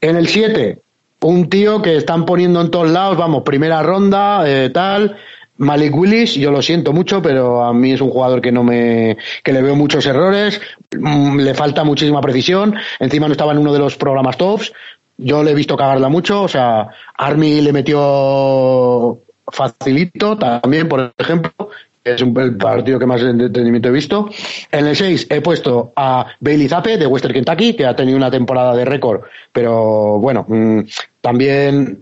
En 0.00 0.16
el 0.16 0.28
7, 0.28 0.78
un 1.22 1.48
tío 1.48 1.80
que 1.80 1.96
están 1.96 2.24
poniendo 2.24 2.60
en 2.60 2.70
todos 2.70 2.90
lados, 2.90 3.16
vamos, 3.16 3.42
primera 3.42 3.82
ronda, 3.82 4.44
eh, 4.46 4.70
tal. 4.70 5.16
Malik 5.58 5.96
Willis, 5.96 6.34
yo 6.34 6.50
lo 6.50 6.60
siento 6.60 6.92
mucho, 6.92 7.22
pero 7.22 7.64
a 7.64 7.72
mí 7.72 7.92
es 7.92 8.00
un 8.02 8.10
jugador 8.10 8.42
que 8.42 8.52
no 8.52 8.62
me, 8.62 9.16
que 9.42 9.52
le 9.52 9.62
veo 9.62 9.74
muchos 9.74 10.04
errores, 10.04 10.60
mm, 10.94 11.38
le 11.38 11.54
falta 11.54 11.82
muchísima 11.82 12.20
precisión, 12.20 12.74
encima 13.00 13.26
no 13.26 13.32
estaba 13.32 13.52
en 13.52 13.58
uno 13.58 13.72
de 13.72 13.78
los 13.78 13.96
programas 13.96 14.36
tops, 14.36 14.72
yo 15.16 15.42
le 15.42 15.52
he 15.52 15.54
visto 15.54 15.76
cagarla 15.76 16.10
mucho, 16.10 16.42
o 16.42 16.48
sea, 16.48 16.88
Army 17.16 17.62
le 17.62 17.72
metió 17.72 19.18
facilito 19.50 20.36
también, 20.36 20.88
por 20.88 21.14
ejemplo, 21.16 21.70
es 22.14 22.22
un, 22.22 22.32
partido 22.58 22.98
que 22.98 23.06
más 23.06 23.22
entretenimiento 23.22 23.88
he 23.88 23.92
visto. 23.92 24.30
En 24.70 24.86
el 24.86 24.96
6 24.96 25.26
he 25.30 25.40
puesto 25.40 25.92
a 25.96 26.26
Bailey 26.40 26.68
Zappe 26.68 26.96
de 26.96 27.06
Western 27.06 27.34
Kentucky, 27.34 27.74
que 27.74 27.86
ha 27.86 27.96
tenido 27.96 28.16
una 28.16 28.30
temporada 28.30 28.74
de 28.76 28.84
récord, 28.84 29.22
pero 29.52 30.18
bueno, 30.18 30.44
mm, 30.48 30.80
también 31.20 32.00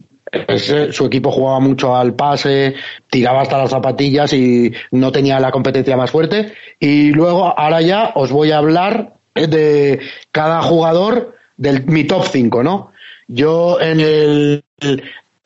ese- 0.48 0.92
su 0.92 1.06
equipo 1.06 1.30
jugaba 1.30 1.60
mucho 1.60 1.96
al 1.96 2.14
pase, 2.14 2.74
tiraba 3.08 3.42
hasta 3.42 3.58
las 3.58 3.70
zapatillas 3.70 4.32
y 4.32 4.72
no 4.90 5.10
tenía 5.10 5.40
la 5.40 5.50
competencia 5.50 5.96
más 5.96 6.10
fuerte. 6.10 6.52
Y 6.78 7.12
luego, 7.12 7.58
ahora 7.58 7.80
ya 7.80 8.12
os 8.14 8.30
voy 8.30 8.50
a 8.50 8.58
hablar 8.58 9.14
de 9.34 10.00
cada 10.32 10.62
jugador 10.62 11.36
del 11.56 11.86
mi 11.86 12.04
top 12.04 12.24
5, 12.30 12.62
¿no? 12.62 12.92
Yo 13.26 13.80
en 13.80 14.00
el, 14.00 14.64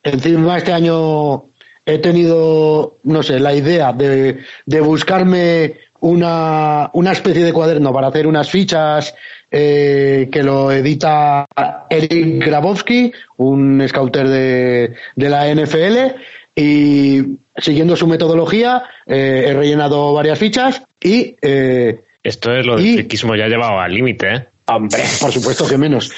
encima 0.03 0.57
este 0.57 0.73
año 0.73 1.45
he 1.93 1.99
tenido, 1.99 2.97
no 3.03 3.23
sé, 3.23 3.39
la 3.39 3.53
idea 3.53 3.91
de, 3.93 4.39
de 4.65 4.81
buscarme 4.81 5.73
una, 6.01 6.89
una 6.93 7.11
especie 7.11 7.43
de 7.43 7.51
cuaderno 7.53 7.91
para 7.93 8.07
hacer 8.07 8.25
unas 8.27 8.49
fichas 8.49 9.13
eh, 9.51 10.29
que 10.31 10.43
lo 10.43 10.71
edita 10.71 11.45
Eric 11.89 12.45
Grabowski, 12.45 13.11
un 13.37 13.85
scouter 13.87 14.27
de, 14.27 14.93
de 15.15 15.29
la 15.29 15.53
NFL, 15.53 16.15
y 16.55 17.21
siguiendo 17.57 17.95
su 17.95 18.07
metodología 18.07 18.83
eh, 19.05 19.45
he 19.47 19.53
rellenado 19.53 20.13
varias 20.13 20.37
fichas 20.39 20.81
y 21.01 21.35
eh, 21.41 22.01
Esto 22.23 22.51
es 22.53 22.65
lo 22.65 22.75
del 22.77 22.85
Y- 22.85 22.95
friquismo 22.97 23.35
ya 23.35 23.47
llevado 23.47 23.79
al 23.79 23.93
límite, 23.93 24.27
¿eh? 24.35 24.45
Hombre, 24.71 25.01
por 25.19 25.31
supuesto 25.31 25.67
que 25.67 25.77
menos. 25.79 26.11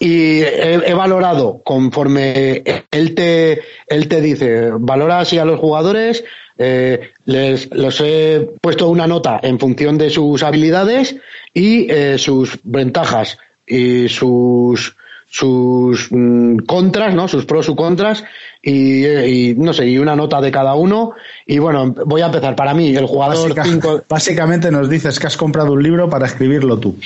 Y 0.00 0.40
he, 0.40 0.74
he 0.90 0.94
valorado 0.94 1.60
conforme 1.64 2.62
él 2.90 3.14
te, 3.14 3.62
él 3.88 4.08
te 4.08 4.20
dice, 4.20 4.70
valora 4.78 5.20
así 5.20 5.38
a 5.38 5.44
los 5.44 5.58
jugadores, 5.58 6.24
eh, 6.56 7.12
les 7.24 7.72
los 7.74 8.00
he 8.00 8.50
puesto 8.60 8.88
una 8.88 9.06
nota 9.06 9.38
en 9.42 9.58
función 9.58 9.96
de 9.98 10.10
sus 10.10 10.42
habilidades 10.42 11.16
y 11.54 11.90
eh, 11.90 12.18
sus 12.18 12.58
ventajas 12.64 13.38
y 13.66 14.08
sus 14.08 14.96
sus 15.30 16.08
mm, 16.10 16.60
contras, 16.60 17.14
¿no? 17.14 17.28
Sus 17.28 17.44
pros 17.44 17.68
y 17.68 17.74
contras 17.74 18.24
y, 18.62 19.04
eh, 19.04 19.28
y, 19.28 19.54
no 19.54 19.72
sé, 19.74 19.86
y 19.86 19.98
una 19.98 20.16
nota 20.16 20.40
de 20.40 20.50
cada 20.50 20.74
uno. 20.74 21.12
Y 21.46 21.58
bueno, 21.58 21.94
voy 22.06 22.22
a 22.22 22.26
empezar. 22.26 22.56
Para 22.56 22.72
mí, 22.72 22.96
el 22.96 23.04
jugador 23.06 23.54
Básica- 23.54 23.64
5 23.64 24.02
básicamente 24.08 24.70
nos 24.70 24.88
dices 24.88 25.18
que 25.20 25.26
has 25.26 25.36
comprado 25.36 25.72
un 25.72 25.82
libro 25.82 26.08
para 26.08 26.26
escribirlo 26.26 26.78
tú. 26.78 26.96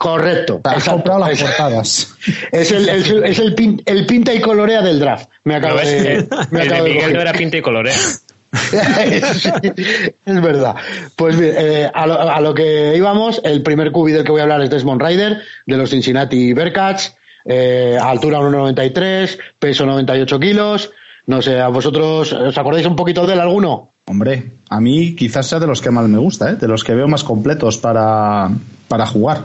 Correcto. 0.00 0.60
Has 0.64 0.78
exacto. 0.78 0.92
comprado 0.92 1.20
las 1.20 1.30
Es- 1.32 1.42
portadas. 1.42 2.14
Es 2.52 2.72
el, 2.72 2.88
el- 2.88 3.24
es 3.24 3.38
el, 3.38 3.54
pin- 3.54 3.82
el 3.84 4.06
pinta 4.06 4.32
y 4.32 4.40
colorea 4.40 4.80
del 4.80 4.98
draft. 4.98 5.28
Me 5.44 5.56
acabo 5.56 5.74
¿Lo 5.74 5.80
ves? 5.80 6.02
de, 6.02 6.12
El, 6.14 6.28
me 6.50 6.62
el 6.62 6.68
de 6.68 6.74
acabo 6.74 6.84
de 6.88 6.94
Miguel 6.94 7.12
no 7.12 7.20
era 7.20 7.32
pinta 7.34 7.56
y 7.58 7.62
colorea. 7.62 7.94
Sí, 7.96 8.76
es 10.26 10.42
verdad. 10.42 10.74
Pues 11.16 11.38
bien, 11.38 11.54
eh, 11.56 11.90
a, 11.92 12.06
lo, 12.06 12.18
a 12.20 12.40
lo 12.40 12.54
que 12.54 12.94
íbamos, 12.96 13.40
el 13.44 13.62
primer 13.62 13.92
cubi 13.92 14.12
del 14.12 14.24
que 14.24 14.32
voy 14.32 14.40
a 14.40 14.44
hablar 14.44 14.62
es 14.62 14.70
Desmond 14.70 15.00
Ryder, 15.02 15.42
de 15.66 15.76
los 15.76 15.90
Cincinnati 15.90 16.52
Bearcats, 16.52 17.14
eh, 17.44 17.96
altura 18.00 18.38
1,93, 18.40 19.38
peso 19.58 19.86
98 19.86 20.40
kilos. 20.40 20.90
No 21.26 21.40
sé, 21.42 21.60
¿a 21.60 21.68
vosotros 21.68 22.32
os 22.32 22.58
acordáis 22.58 22.86
un 22.86 22.96
poquito 22.96 23.26
de 23.26 23.34
él 23.34 23.40
alguno? 23.40 23.92
Hombre, 24.06 24.50
a 24.68 24.80
mí 24.80 25.14
quizás 25.14 25.46
sea 25.46 25.60
de 25.60 25.66
los 25.68 25.80
que 25.80 25.90
más 25.90 26.08
me 26.08 26.18
gusta, 26.18 26.50
¿eh? 26.50 26.54
de 26.56 26.66
los 26.66 26.82
que 26.82 26.94
veo 26.94 27.06
más 27.06 27.22
completos 27.22 27.76
para, 27.78 28.50
para 28.88 29.06
jugar. 29.06 29.42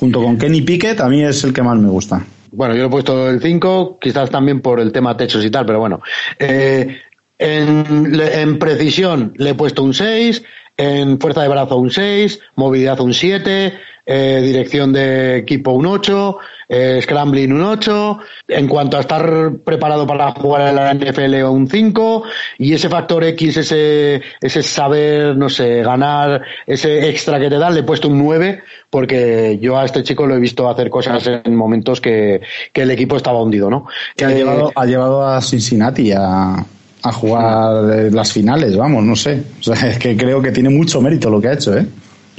Junto 0.00 0.22
con 0.22 0.38
Kenny 0.38 0.62
Pickett, 0.62 0.98
a 1.00 1.10
mí 1.10 1.22
es 1.22 1.44
el 1.44 1.52
que 1.52 1.62
más 1.62 1.78
me 1.78 1.90
gusta. 1.90 2.24
Bueno, 2.52 2.74
yo 2.74 2.80
le 2.80 2.86
he 2.86 2.90
puesto 2.90 3.28
el 3.28 3.42
5, 3.42 3.98
quizás 4.00 4.30
también 4.30 4.62
por 4.62 4.80
el 4.80 4.92
tema 4.92 5.14
techos 5.14 5.44
y 5.44 5.50
tal, 5.50 5.66
pero 5.66 5.78
bueno. 5.78 6.00
Eh, 6.38 6.96
en, 7.38 8.58
precisión 8.58 9.34
le 9.36 9.50
he 9.50 9.54
puesto 9.54 9.82
un 9.82 9.92
6, 9.92 10.42
en 10.78 11.20
fuerza 11.20 11.42
de 11.42 11.48
brazo 11.48 11.76
un 11.76 11.90
6, 11.90 12.40
movilidad 12.56 12.98
un 13.00 13.12
7, 13.12 13.74
eh, 14.12 14.40
dirección 14.42 14.92
de 14.92 15.36
equipo 15.36 15.70
un 15.70 15.86
8, 15.86 16.38
eh, 16.68 16.98
scrambling 17.00 17.52
un 17.52 17.62
8, 17.62 18.18
en 18.48 18.66
cuanto 18.66 18.96
a 18.96 19.00
estar 19.00 19.52
preparado 19.64 20.04
para 20.04 20.32
jugar 20.32 20.68
en 20.68 20.74
la 20.74 20.92
NFL 20.92 21.44
un 21.44 21.68
5, 21.68 22.24
y 22.58 22.72
ese 22.72 22.88
factor 22.88 23.22
X, 23.22 23.58
ese, 23.58 24.20
ese 24.40 24.62
saber, 24.64 25.36
no 25.36 25.48
sé, 25.48 25.82
ganar, 25.82 26.42
ese 26.66 27.08
extra 27.08 27.38
que 27.38 27.48
te 27.48 27.56
dan, 27.56 27.72
le 27.72 27.80
he 27.80 27.84
puesto 27.84 28.08
un 28.08 28.18
9, 28.18 28.60
porque 28.90 29.60
yo 29.62 29.78
a 29.78 29.84
este 29.84 30.02
chico 30.02 30.26
lo 30.26 30.34
he 30.34 30.40
visto 30.40 30.68
hacer 30.68 30.90
cosas 30.90 31.24
en 31.44 31.54
momentos 31.54 32.00
que, 32.00 32.40
que 32.72 32.82
el 32.82 32.90
equipo 32.90 33.16
estaba 33.16 33.40
hundido, 33.40 33.70
¿no? 33.70 33.86
Que 34.16 34.24
ha, 34.24 34.32
Eh, 34.32 34.38
llevado, 34.38 34.72
ha 34.74 34.86
llevado 34.86 35.24
a 35.24 35.40
Cincinnati 35.40 36.10
a, 36.10 36.56
a 37.02 37.12
jugar 37.12 38.12
las 38.12 38.32
finales, 38.32 38.76
vamos, 38.76 39.04
no 39.04 39.14
sé. 39.14 39.40
O 39.60 39.62
sea, 39.62 39.88
es 39.88 39.98
que 40.00 40.16
creo 40.16 40.42
que 40.42 40.50
tiene 40.50 40.68
mucho 40.68 41.00
mérito 41.00 41.30
lo 41.30 41.40
que 41.40 41.46
ha 41.46 41.52
hecho, 41.52 41.76
¿eh? 41.76 41.86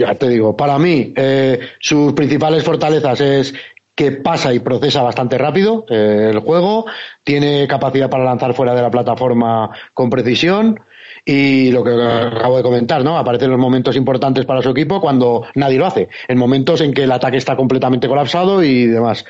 Ya 0.01 0.15
te 0.15 0.27
digo, 0.29 0.57
para 0.57 0.79
mí, 0.79 1.13
eh, 1.15 1.59
sus 1.79 2.13
principales 2.13 2.63
fortalezas 2.63 3.21
es 3.21 3.53
que 3.93 4.11
pasa 4.13 4.51
y 4.51 4.59
procesa 4.59 5.03
bastante 5.03 5.37
rápido 5.37 5.85
eh, 5.87 6.31
el 6.33 6.39
juego, 6.39 6.85
tiene 7.23 7.67
capacidad 7.67 8.09
para 8.09 8.23
lanzar 8.23 8.55
fuera 8.55 8.73
de 8.73 8.81
la 8.81 8.89
plataforma 8.89 9.69
con 9.93 10.09
precisión 10.09 10.79
y 11.23 11.71
lo 11.71 11.83
que 11.83 11.91
acabo 11.91 12.57
de 12.57 12.63
comentar, 12.63 13.03
¿no? 13.03 13.15
Aparece 13.15 13.45
en 13.45 13.51
los 13.51 13.59
momentos 13.59 13.95
importantes 13.95 14.45
para 14.45 14.63
su 14.63 14.69
equipo 14.69 14.99
cuando 14.99 15.45
nadie 15.53 15.77
lo 15.77 15.85
hace, 15.85 16.09
en 16.27 16.37
momentos 16.39 16.81
en 16.81 16.93
que 16.95 17.03
el 17.03 17.11
ataque 17.11 17.37
está 17.37 17.55
completamente 17.55 18.07
colapsado 18.07 18.63
y 18.63 18.87
demás. 18.87 19.23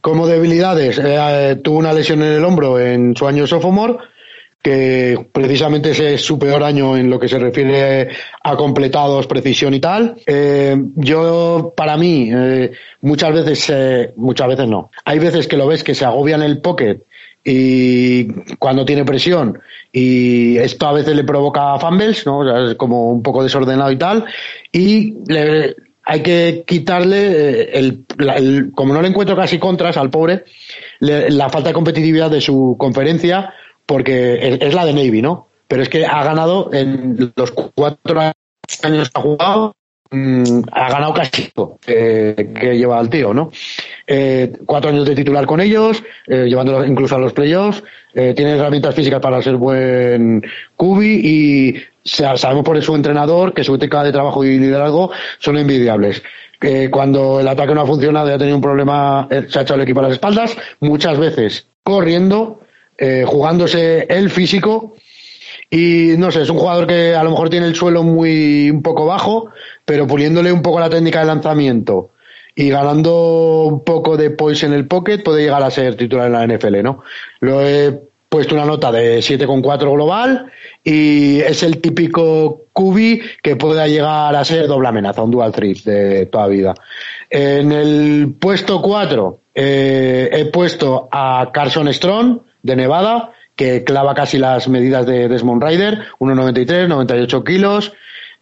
Como 0.00 0.26
debilidades, 0.26 0.98
eh, 1.04 1.60
tuvo 1.62 1.78
una 1.78 1.92
lesión 1.92 2.22
en 2.22 2.32
el 2.32 2.44
hombro 2.44 2.80
en 2.80 3.14
su 3.14 3.26
año 3.26 3.46
sophomore, 3.46 3.98
que 4.64 5.26
precisamente 5.30 5.90
ese 5.90 6.14
es 6.14 6.22
su 6.22 6.38
peor 6.38 6.62
año 6.62 6.96
en 6.96 7.10
lo 7.10 7.18
que 7.20 7.28
se 7.28 7.38
refiere 7.38 8.08
a 8.42 8.56
completados, 8.56 9.26
precisión 9.26 9.74
y 9.74 9.80
tal. 9.80 10.16
Eh, 10.26 10.74
yo, 10.96 11.74
para 11.76 11.98
mí, 11.98 12.30
eh, 12.34 12.72
muchas 13.02 13.34
veces, 13.34 13.66
eh, 13.70 14.12
muchas 14.16 14.48
veces 14.48 14.66
no. 14.66 14.90
Hay 15.04 15.18
veces 15.18 15.46
que 15.46 15.58
lo 15.58 15.66
ves 15.66 15.84
que 15.84 15.94
se 15.94 16.06
agobia 16.06 16.36
en 16.36 16.42
el 16.42 16.62
pocket 16.62 17.00
y 17.44 18.24
cuando 18.58 18.86
tiene 18.86 19.04
presión 19.04 19.60
y 19.92 20.56
esto 20.56 20.86
a 20.86 20.94
veces 20.94 21.14
le 21.14 21.24
provoca 21.24 21.78
fumbles, 21.78 22.24
¿no? 22.24 22.38
O 22.38 22.44
sea, 22.46 22.70
es 22.70 22.74
como 22.76 23.10
un 23.10 23.22
poco 23.22 23.42
desordenado 23.42 23.92
y 23.92 23.98
tal 23.98 24.24
y 24.72 25.12
le, 25.28 25.76
hay 26.04 26.22
que 26.22 26.64
quitarle 26.66 27.18
eh, 27.32 27.70
el, 27.74 28.04
el- 28.34 28.72
como 28.74 28.94
no 28.94 29.02
le 29.02 29.08
encuentro 29.08 29.36
casi 29.36 29.58
contras 29.58 29.98
al 29.98 30.08
pobre, 30.08 30.44
le- 31.00 31.28
la 31.30 31.50
falta 31.50 31.68
de 31.68 31.74
competitividad 31.74 32.30
de 32.30 32.40
su 32.40 32.76
conferencia 32.78 33.52
porque 33.86 34.58
es, 34.60 34.74
la 34.74 34.84
de 34.84 34.92
Navy, 34.92 35.22
¿no? 35.22 35.48
Pero 35.68 35.82
es 35.82 35.88
que 35.88 36.04
ha 36.06 36.22
ganado 36.24 36.70
en 36.72 37.32
los 37.36 37.50
cuatro 37.52 38.20
años 38.82 39.10
que 39.10 39.18
ha 39.18 39.20
jugado, 39.22 39.74
mm, 40.10 40.60
ha 40.72 40.90
ganado 40.90 41.14
casi 41.14 41.50
todo 41.54 41.78
eh, 41.86 42.52
que 42.58 42.76
lleva 42.76 42.98
al 42.98 43.08
tío, 43.08 43.32
¿no? 43.34 43.50
Eh, 44.06 44.52
cuatro 44.66 44.90
años 44.90 45.06
de 45.06 45.14
titular 45.14 45.46
con 45.46 45.60
ellos, 45.60 46.02
eh, 46.26 46.48
incluso 46.86 47.16
a 47.16 47.18
los 47.18 47.32
playoffs, 47.32 47.82
eh, 48.14 48.32
tiene 48.36 48.52
herramientas 48.56 48.94
físicas 48.94 49.20
para 49.20 49.42
ser 49.42 49.56
buen 49.56 50.42
cubi 50.76 51.20
y 51.24 51.74
sa- 52.04 52.36
sabemos 52.36 52.64
por 52.64 52.80
su 52.82 52.94
entrenador 52.94 53.52
que 53.54 53.64
su 53.64 53.74
ética 53.74 54.04
de 54.04 54.12
trabajo 54.12 54.44
y 54.44 54.58
liderazgo 54.58 55.10
son 55.38 55.56
envidiables. 55.58 56.22
Eh, 56.60 56.88
cuando 56.90 57.40
el 57.40 57.48
ataque 57.48 57.74
no 57.74 57.80
ha 57.82 57.86
funcionado 57.86 58.28
y 58.30 58.32
ha 58.32 58.38
tenido 58.38 58.56
un 58.56 58.62
problema, 58.62 59.26
eh, 59.30 59.46
se 59.48 59.58
ha 59.58 59.62
echado 59.62 59.76
el 59.76 59.82
equipo 59.82 60.00
a 60.00 60.04
las 60.04 60.12
espaldas, 60.12 60.56
muchas 60.80 61.18
veces 61.18 61.66
corriendo, 61.82 62.60
eh, 62.98 63.24
jugándose 63.26 64.06
el 64.08 64.30
físico 64.30 64.94
y 65.70 66.14
no 66.18 66.30
sé, 66.30 66.42
es 66.42 66.50
un 66.50 66.58
jugador 66.58 66.86
que 66.86 67.14
a 67.14 67.24
lo 67.24 67.30
mejor 67.30 67.50
tiene 67.50 67.66
el 67.66 67.74
suelo 67.74 68.02
muy 68.02 68.70
un 68.70 68.82
poco 68.82 69.06
bajo, 69.06 69.50
pero 69.84 70.06
puliéndole 70.06 70.52
un 70.52 70.62
poco 70.62 70.80
la 70.80 70.90
técnica 70.90 71.20
de 71.20 71.26
lanzamiento 71.26 72.10
y 72.54 72.70
ganando 72.70 73.64
un 73.64 73.82
poco 73.82 74.16
de 74.16 74.30
poise 74.30 74.66
en 74.66 74.72
el 74.72 74.86
pocket 74.86 75.22
puede 75.22 75.42
llegar 75.42 75.62
a 75.62 75.70
ser 75.70 75.96
titular 75.96 76.26
en 76.26 76.32
la 76.32 76.46
NFL, 76.46 76.82
¿no? 76.82 77.02
Lo 77.40 77.60
he 77.66 77.98
puesto 78.28 78.54
una 78.54 78.64
nota 78.64 78.90
de 78.90 79.18
7,4 79.18 79.92
global 79.92 80.50
y 80.82 81.40
es 81.40 81.62
el 81.62 81.78
típico 81.80 82.66
cubi 82.72 83.20
que 83.42 83.56
pueda 83.56 83.86
llegar 83.86 84.34
a 84.34 84.44
ser 84.44 84.66
doble 84.66 84.88
amenaza, 84.88 85.22
un 85.22 85.30
dual 85.30 85.52
threat 85.52 85.78
de 85.84 86.26
toda 86.26 86.48
vida. 86.48 86.74
En 87.30 87.72
el 87.72 88.34
puesto 88.38 88.82
4 88.82 89.40
eh, 89.54 90.30
he 90.32 90.44
puesto 90.46 91.08
a 91.10 91.50
Carson 91.52 91.92
Strong 91.92 92.40
de 92.64 92.74
Nevada, 92.74 93.30
que 93.54 93.84
clava 93.84 94.14
casi 94.16 94.38
las 94.38 94.66
medidas 94.68 95.06
de 95.06 95.28
Desmond 95.28 95.62
Ryder, 95.62 96.06
1,93, 96.18 96.88
98 96.88 97.44
kilos. 97.44 97.92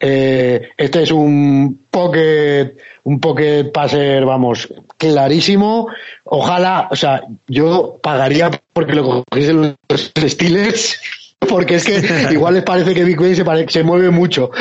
Eh, 0.01 0.71
este 0.79 1.03
es 1.03 1.13
un 1.13 1.83
pocket, 1.91 2.77
un 3.05 3.21
pocket 3.21 3.71
passer, 3.73 4.25
vamos, 4.25 4.73
clarísimo. 4.97 5.89
Ojalá, 6.25 6.89
o 6.91 6.97
sea, 6.97 7.23
yo 7.47 7.99
pagaría 8.03 8.51
porque 8.73 8.95
lo 8.95 9.23
cogiesen 9.29 9.77
los 9.89 10.13
Steelers. 10.17 10.99
Porque 11.49 11.75
es 11.75 11.85
que 11.85 12.01
igual 12.31 12.55
les 12.55 12.63
parece 12.63 12.95
que 12.95 13.03
Big 13.03 13.19
Ben 13.21 13.35
se, 13.35 13.45
pare- 13.45 13.67
se 13.69 13.83
mueve 13.83 14.11
mucho. 14.11 14.53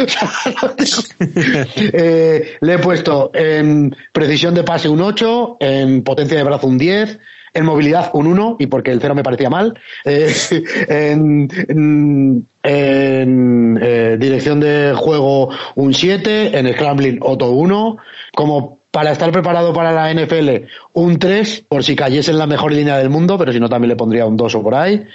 Eh, 1.94 2.58
le 2.60 2.74
he 2.74 2.80
puesto 2.80 3.30
en 3.36 3.96
precisión 4.12 4.56
de 4.56 4.64
pase 4.64 4.90
un 4.90 5.00
8, 5.00 5.58
en 5.60 6.04
potencia 6.04 6.38
de 6.38 6.44
brazo 6.44 6.66
un 6.66 6.80
10, 6.80 7.20
en 7.54 7.66
movilidad 7.66 8.10
un 8.14 8.28
1, 8.28 8.58
y 8.60 8.68
porque 8.68 8.92
el 8.92 9.02
0 9.02 9.16
me 9.16 9.24
parecía 9.24 9.50
mal, 9.50 9.78
eh, 10.06 10.34
en, 10.90 11.48
en- 12.64 13.80
eh, 13.82 14.18
dirección 14.20 14.60
de 14.60 14.94
juego 14.96 15.50
un 15.76 15.94
7, 15.94 16.58
en 16.58 16.72
scrambling 16.74 17.20
otro 17.22 17.50
1, 17.52 17.98
como 18.34 18.80
para 18.92 19.12
estar 19.12 19.32
preparado 19.32 19.74
para 19.74 19.92
la 19.94 20.14
NFL, 20.14 20.66
un 20.94 21.18
3, 21.18 21.66
por 21.70 21.84
si 21.84 21.96
cayese 21.96 22.32
en 22.32 22.38
la 22.38 22.46
mejor 22.46 22.74
línea 22.74 22.98
del 22.98 23.10
mundo, 23.10 23.38
pero 23.38 23.54
si 23.54 23.60
no 23.60 23.70
también 23.70 23.90
le 23.90 23.96
pondría 23.96 24.26
un 24.26 24.36
2 24.36 24.56
o 24.56 24.64
por 24.64 24.76
ahí. 24.76 25.06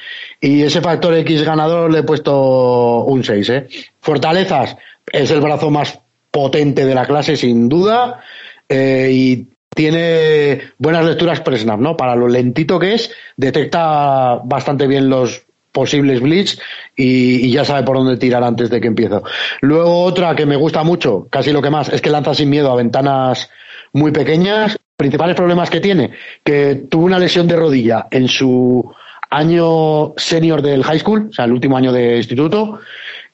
Y 0.40 0.62
ese 0.62 0.80
factor 0.80 1.14
X 1.14 1.42
ganador 1.42 1.92
le 1.92 1.98
he 1.98 2.02
puesto 2.02 3.04
un 3.04 3.22
6. 3.22 3.48
¿eh? 3.50 3.66
Fortalezas, 4.00 4.76
es 5.12 5.30
el 5.30 5.42
brazo 5.42 5.70
más 5.70 6.00
potente 6.30 6.86
de 6.86 6.94
la 6.94 7.04
clase, 7.04 7.36
sin 7.36 7.68
duda. 7.68 8.20
Eh, 8.66 9.10
y 9.12 9.46
tiene 9.76 10.72
buenas 10.78 11.04
lecturas 11.04 11.42
pre-snap, 11.42 11.78
¿no? 11.78 11.96
Para 11.98 12.16
lo 12.16 12.26
lentito 12.26 12.78
que 12.78 12.94
es, 12.94 13.12
detecta 13.36 14.40
bastante 14.42 14.86
bien 14.86 15.10
los 15.10 15.44
posibles 15.70 16.22
blitz 16.22 16.58
y, 16.96 17.50
ya 17.50 17.62
sabe 17.62 17.84
por 17.84 17.98
dónde 17.98 18.16
tirar 18.16 18.42
antes 18.42 18.70
de 18.70 18.80
que 18.80 18.88
empiece. 18.88 19.20
Luego 19.60 20.02
otra 20.02 20.34
que 20.34 20.46
me 20.46 20.56
gusta 20.56 20.82
mucho, 20.82 21.28
casi 21.28 21.52
lo 21.52 21.60
que 21.60 21.68
más, 21.68 21.90
es 21.90 22.00
que 22.00 22.08
lanza 22.08 22.34
sin 22.34 22.48
miedo 22.48 22.72
a 22.72 22.76
ventanas 22.76 23.50
muy 23.92 24.10
pequeñas. 24.12 24.78
Principales 24.96 25.36
problemas 25.36 25.68
que 25.68 25.80
tiene, 25.80 26.12
que 26.42 26.86
tuvo 26.88 27.04
una 27.04 27.18
lesión 27.18 27.46
de 27.46 27.56
rodilla 27.56 28.06
en 28.10 28.28
su 28.28 28.90
año 29.28 30.14
senior 30.16 30.62
del 30.62 30.84
high 30.84 31.00
school, 31.00 31.26
o 31.28 31.32
sea, 31.34 31.44
el 31.44 31.52
último 31.52 31.76
año 31.76 31.92
de 31.92 32.16
instituto, 32.16 32.80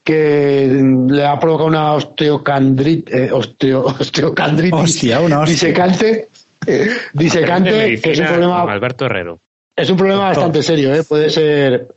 que 0.03 0.81
le 1.07 1.25
ha 1.25 1.39
provocado 1.39 1.67
una 1.67 1.93
osteocandritis, 1.93 3.13
eh, 3.13 3.31
osteocandritis 3.31 4.73
Hostia, 4.73 5.21
una 5.21 5.43
disecante, 5.45 6.27
disecante 7.13 7.99
que 8.01 8.11
es 8.11 8.19
un 8.19 8.27
problema 8.27 8.61
Alberto 8.63 9.05
Herrero. 9.05 9.39
Es 9.75 9.89
un 9.89 9.97
problema 9.97 10.25
bastante 10.25 10.61
serio, 10.61 10.93
¿eh? 10.93 11.03
Puede 11.03 11.29
ser. 11.29 11.87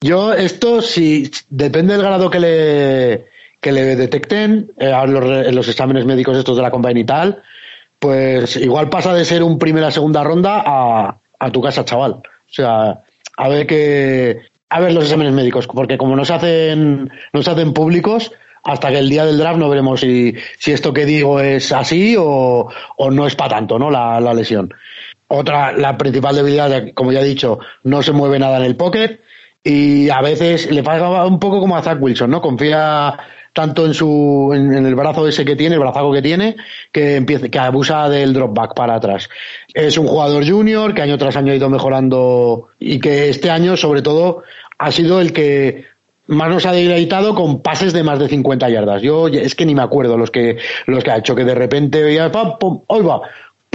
Yo, 0.00 0.32
esto, 0.32 0.80
si 0.80 1.30
depende 1.48 1.94
del 1.94 2.02
grado 2.02 2.30
que 2.30 2.38
le, 2.38 3.24
que 3.60 3.72
le 3.72 3.96
detecten 3.96 4.70
eh, 4.78 4.92
a 4.92 5.06
los, 5.06 5.46
en 5.46 5.54
los 5.54 5.66
exámenes 5.68 6.04
médicos 6.04 6.36
estos 6.36 6.56
de 6.56 6.62
la 6.62 6.70
Combine 6.70 7.00
y 7.00 7.04
tal, 7.04 7.42
pues 7.98 8.56
igual 8.56 8.88
pasa 8.88 9.14
de 9.14 9.24
ser 9.24 9.42
un 9.42 9.58
primera 9.58 9.90
segunda 9.90 10.22
ronda 10.22 10.62
a, 10.64 11.18
a 11.38 11.50
tu 11.50 11.60
casa, 11.60 11.84
chaval. 11.84 12.12
O 12.12 12.22
sea, 12.46 13.02
a 13.36 13.48
ver 13.48 13.66
que, 13.66 14.42
a 14.68 14.80
ver 14.80 14.92
los 14.92 15.04
exámenes 15.04 15.32
médicos, 15.32 15.66
porque 15.66 15.98
como 15.98 16.16
no 16.16 16.24
se 16.24 16.34
hacen, 16.34 17.10
no 17.32 17.42
se 17.42 17.50
hacen 17.50 17.72
públicos, 17.72 18.32
hasta 18.64 18.90
que 18.90 18.98
el 18.98 19.08
día 19.08 19.24
del 19.24 19.38
draft 19.38 19.58
no 19.58 19.68
veremos 19.68 20.00
si, 20.00 20.34
si 20.58 20.72
esto 20.72 20.92
que 20.92 21.04
digo 21.04 21.40
es 21.40 21.72
así 21.72 22.16
o, 22.18 22.68
o 22.96 23.10
no 23.10 23.26
es 23.26 23.36
para 23.36 23.56
tanto, 23.56 23.78
¿no? 23.78 23.90
La, 23.90 24.20
la, 24.20 24.34
lesión. 24.34 24.74
Otra, 25.28 25.72
la 25.72 25.96
principal 25.96 26.34
debilidad, 26.34 26.92
como 26.94 27.12
ya 27.12 27.20
he 27.20 27.24
dicho, 27.24 27.60
no 27.84 28.02
se 28.02 28.12
mueve 28.12 28.38
nada 28.38 28.58
en 28.58 28.64
el 28.64 28.76
pocket 28.76 29.20
y 29.62 30.10
a 30.10 30.20
veces 30.20 30.70
le 30.70 30.82
pasa 30.82 31.24
un 31.24 31.38
poco 31.38 31.60
como 31.60 31.76
a 31.76 31.82
Zach 31.82 32.00
Wilson, 32.00 32.30
¿no? 32.30 32.40
Confía 32.40 33.16
tanto 33.56 33.86
en 33.86 33.94
su 33.94 34.52
en, 34.54 34.84
el 34.84 34.94
brazo 34.94 35.26
ese 35.26 35.42
que 35.42 35.56
tiene, 35.56 35.76
el 35.76 35.80
brazaco 35.80 36.12
que 36.12 36.20
tiene, 36.20 36.56
que 36.92 37.16
empieza, 37.16 37.48
que 37.48 37.58
abusa 37.58 38.06
del 38.10 38.34
drop 38.34 38.54
back 38.54 38.74
para 38.74 38.96
atrás. 38.96 39.30
Es 39.72 39.96
un 39.96 40.06
jugador 40.06 40.46
junior 40.46 40.92
que 40.92 41.00
año 41.00 41.16
tras 41.16 41.38
año 41.38 41.52
ha 41.52 41.56
ido 41.56 41.70
mejorando 41.70 42.68
y 42.78 43.00
que 43.00 43.30
este 43.30 43.50
año, 43.50 43.74
sobre 43.78 44.02
todo, 44.02 44.42
ha 44.76 44.92
sido 44.92 45.22
el 45.22 45.32
que 45.32 45.86
más 46.26 46.50
nos 46.50 46.66
ha 46.66 46.72
deleitado 46.72 47.34
con 47.34 47.62
pases 47.62 47.94
de 47.94 48.02
más 48.02 48.18
de 48.18 48.28
50 48.28 48.68
yardas. 48.68 49.00
Yo 49.00 49.28
es 49.28 49.54
que 49.54 49.64
ni 49.64 49.74
me 49.74 49.82
acuerdo 49.82 50.18
los 50.18 50.30
que 50.30 50.58
los 50.84 51.02
que 51.02 51.10
ha 51.10 51.16
hecho 51.16 51.34
que 51.34 51.44
de 51.44 51.54
repente 51.54 52.02
veía 52.02 52.30
pam, 52.30 52.58
pum, 52.58 52.82
hoy 52.88 53.02
va, 53.02 53.22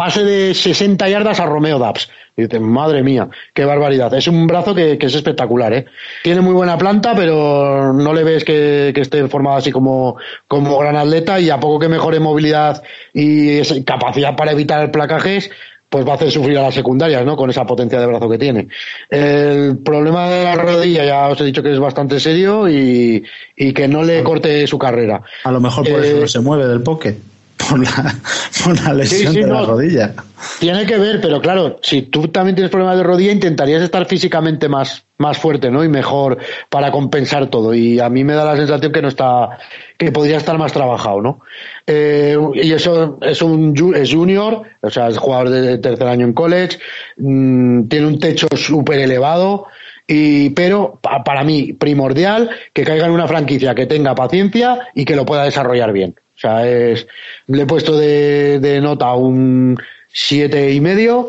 pase 0.01 0.23
de 0.23 0.55
60 0.55 1.09
yardas 1.09 1.39
a 1.39 1.45
Romeo 1.45 1.77
Dabs. 1.77 2.09
Y 2.35 2.41
dices, 2.41 2.59
madre 2.59 3.03
mía, 3.03 3.29
qué 3.53 3.65
barbaridad. 3.65 4.11
Es 4.15 4.27
un 4.27 4.47
brazo 4.47 4.73
que, 4.73 4.97
que, 4.97 5.05
es 5.05 5.13
espectacular, 5.13 5.71
¿eh? 5.73 5.85
Tiene 6.23 6.41
muy 6.41 6.55
buena 6.55 6.75
planta, 6.75 7.13
pero 7.15 7.93
no 7.93 8.11
le 8.11 8.23
ves 8.23 8.43
que, 8.43 8.93
que, 8.95 9.01
esté 9.01 9.27
formado 9.27 9.57
así 9.57 9.71
como, 9.71 10.15
como 10.47 10.79
gran 10.79 10.95
atleta 10.95 11.39
y 11.39 11.51
a 11.51 11.59
poco 11.59 11.77
que 11.77 11.87
mejore 11.87 12.19
movilidad 12.19 12.81
y 13.13 13.61
capacidad 13.83 14.35
para 14.35 14.53
evitar 14.53 14.89
placajes, 14.89 15.51
pues 15.87 16.03
va 16.03 16.13
a 16.13 16.15
hacer 16.15 16.31
sufrir 16.31 16.57
a 16.57 16.63
las 16.63 16.73
secundarias, 16.73 17.23
¿no? 17.23 17.37
Con 17.37 17.51
esa 17.51 17.65
potencia 17.67 17.99
de 17.99 18.07
brazo 18.07 18.27
que 18.27 18.39
tiene. 18.39 18.69
El 19.07 19.77
problema 19.85 20.31
de 20.31 20.43
la 20.45 20.55
rodilla, 20.55 21.05
ya 21.05 21.27
os 21.27 21.39
he 21.41 21.45
dicho 21.45 21.61
que 21.61 21.73
es 21.73 21.79
bastante 21.79 22.19
serio 22.19 22.67
y, 22.67 23.23
y 23.55 23.71
que 23.71 23.87
no 23.87 24.01
le 24.01 24.23
corte 24.23 24.65
su 24.65 24.79
carrera. 24.79 25.21
A 25.43 25.51
lo 25.51 25.59
mejor 25.59 25.87
por 25.87 26.03
eh, 26.03 26.07
eso 26.07 26.21
no 26.21 26.27
se 26.27 26.39
mueve 26.39 26.65
del 26.65 26.81
pocket 26.81 27.30
por 27.69 27.79
la, 27.79 28.15
por 28.63 28.81
la 28.83 28.93
lesión 28.93 29.33
sí, 29.33 29.39
sí, 29.39 29.45
de 29.45 29.51
la 29.51 29.65
rodilla. 29.65 30.13
Tiene 30.59 30.85
que 30.85 30.97
ver, 30.97 31.21
pero 31.21 31.41
claro, 31.41 31.77
si 31.81 32.03
tú 32.03 32.27
también 32.27 32.55
tienes 32.55 32.71
problemas 32.71 32.97
de 32.97 33.03
rodilla, 33.03 33.31
intentarías 33.31 33.81
estar 33.81 34.05
físicamente 34.05 34.67
más, 34.67 35.03
más 35.17 35.37
fuerte, 35.37 35.69
¿no? 35.69 35.83
Y 35.83 35.89
mejor 35.89 36.37
para 36.69 36.91
compensar 36.91 37.47
todo. 37.47 37.73
Y 37.73 37.99
a 37.99 38.09
mí 38.09 38.23
me 38.23 38.33
da 38.33 38.45
la 38.45 38.55
sensación 38.55 38.91
que 38.91 39.01
no 39.01 39.07
está, 39.07 39.57
que 39.97 40.11
podría 40.11 40.37
estar 40.37 40.57
más 40.57 40.73
trabajado, 40.73 41.21
¿no? 41.21 41.41
Eh, 41.85 42.37
y 42.55 42.71
eso 42.71 43.19
es 43.21 43.41
un 43.41 43.93
es 43.95 44.13
junior, 44.13 44.63
o 44.81 44.89
sea, 44.89 45.07
es 45.07 45.17
jugador 45.17 45.49
de 45.49 45.77
tercer 45.77 46.07
año 46.07 46.25
en 46.25 46.33
college, 46.33 46.79
mmm, 47.17 47.87
tiene 47.87 48.07
un 48.07 48.19
techo 48.19 48.47
súper 48.55 48.99
elevado. 48.99 49.67
Y, 50.07 50.49
pero 50.49 50.99
para 51.01 51.43
mí 51.43 51.71
primordial 51.71 52.49
que 52.73 52.83
caiga 52.83 53.05
en 53.05 53.13
una 53.13 53.27
franquicia 53.27 53.73
que 53.75 53.85
tenga 53.85 54.13
paciencia 54.13 54.89
y 54.93 55.05
que 55.05 55.15
lo 55.15 55.25
pueda 55.25 55.45
desarrollar 55.45 55.93
bien. 55.93 56.15
O 56.41 56.47
sea, 56.47 56.67
es, 56.67 57.05
le 57.45 57.61
he 57.61 57.65
puesto 57.67 57.95
de, 57.95 58.57
de 58.59 58.81
nota 58.81 59.13
un 59.13 59.77
siete 60.11 60.71
y 60.73 60.81
medio 60.81 61.27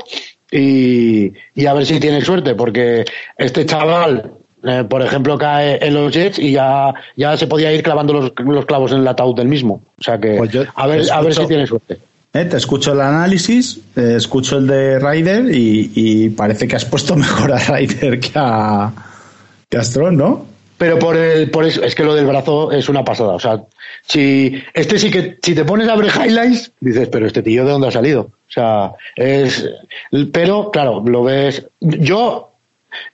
y, 0.51 1.33
y, 1.55 1.67
a 1.67 1.75
ver 1.75 1.85
si 1.85 2.01
tiene 2.01 2.23
suerte, 2.23 2.55
porque 2.55 3.05
este 3.37 3.67
chaval, 3.67 4.33
eh, 4.65 4.85
por 4.89 5.03
ejemplo, 5.03 5.37
cae 5.37 5.79
en 5.87 5.93
los 5.93 6.15
Jets 6.15 6.39
y 6.39 6.53
ya, 6.53 6.95
ya 7.15 7.37
se 7.37 7.47
podía 7.47 7.71
ir 7.75 7.83
clavando 7.83 8.15
los, 8.15 8.33
los 8.39 8.65
clavos 8.65 8.93
en 8.93 9.01
el 9.01 9.09
ataúd 9.09 9.37
del 9.37 9.49
mismo. 9.49 9.83
O 9.99 10.03
sea 10.03 10.19
que, 10.19 10.37
pues 10.39 10.51
yo, 10.51 10.63
a, 10.75 10.87
ver, 10.87 11.01
escucho, 11.01 11.15
a 11.15 11.23
ver 11.23 11.35
si 11.35 11.47
tiene 11.47 11.67
suerte. 11.67 11.99
Eh, 12.33 12.47
te 12.47 12.57
escucho 12.57 12.95
el 12.95 13.03
análisis, 13.03 13.81
eh, 13.95 14.15
escucho 14.17 14.57
el 14.57 14.67
de 14.67 14.99
Ryder 14.99 15.55
y, 15.55 15.93
y, 15.95 16.29
parece 16.31 16.67
que 16.67 16.77
has 16.77 16.87
puesto 16.87 17.17
mejor 17.17 17.53
a 17.53 17.59
Ryder 17.59 18.19
que 18.19 18.33
a, 18.35 18.91
que 19.69 19.77
a 19.77 19.83
Strong, 19.83 20.17
¿no? 20.17 20.52
Pero 20.83 20.99
por 20.99 21.16
el 21.16 21.49
por 21.49 21.64
eso 21.64 21.80
es 21.85 21.95
que 21.95 22.03
lo 22.03 22.12
del 22.12 22.26
brazo 22.26 22.72
es 22.72 22.89
una 22.89 23.05
pasada. 23.05 23.35
O 23.35 23.39
sea 23.39 23.62
si 24.05 24.61
este 24.74 24.99
sí 24.99 25.12
que 25.12 25.39
si 25.41 25.55
te 25.55 25.64
pones 25.64 25.89
a 25.89 25.95
ver 25.95 26.11
highlights 26.11 26.72
dices 26.80 27.09
pero 27.09 27.24
este 27.24 27.41
tío 27.41 27.64
de 27.64 27.70
dónde 27.70 27.87
ha 27.87 27.93
salido 27.93 28.22
o 28.22 28.51
sea 28.51 28.91
es 29.14 29.70
pero 30.33 30.72
claro 30.72 31.01
lo 31.07 31.22
ves 31.22 31.64
yo 31.80 32.51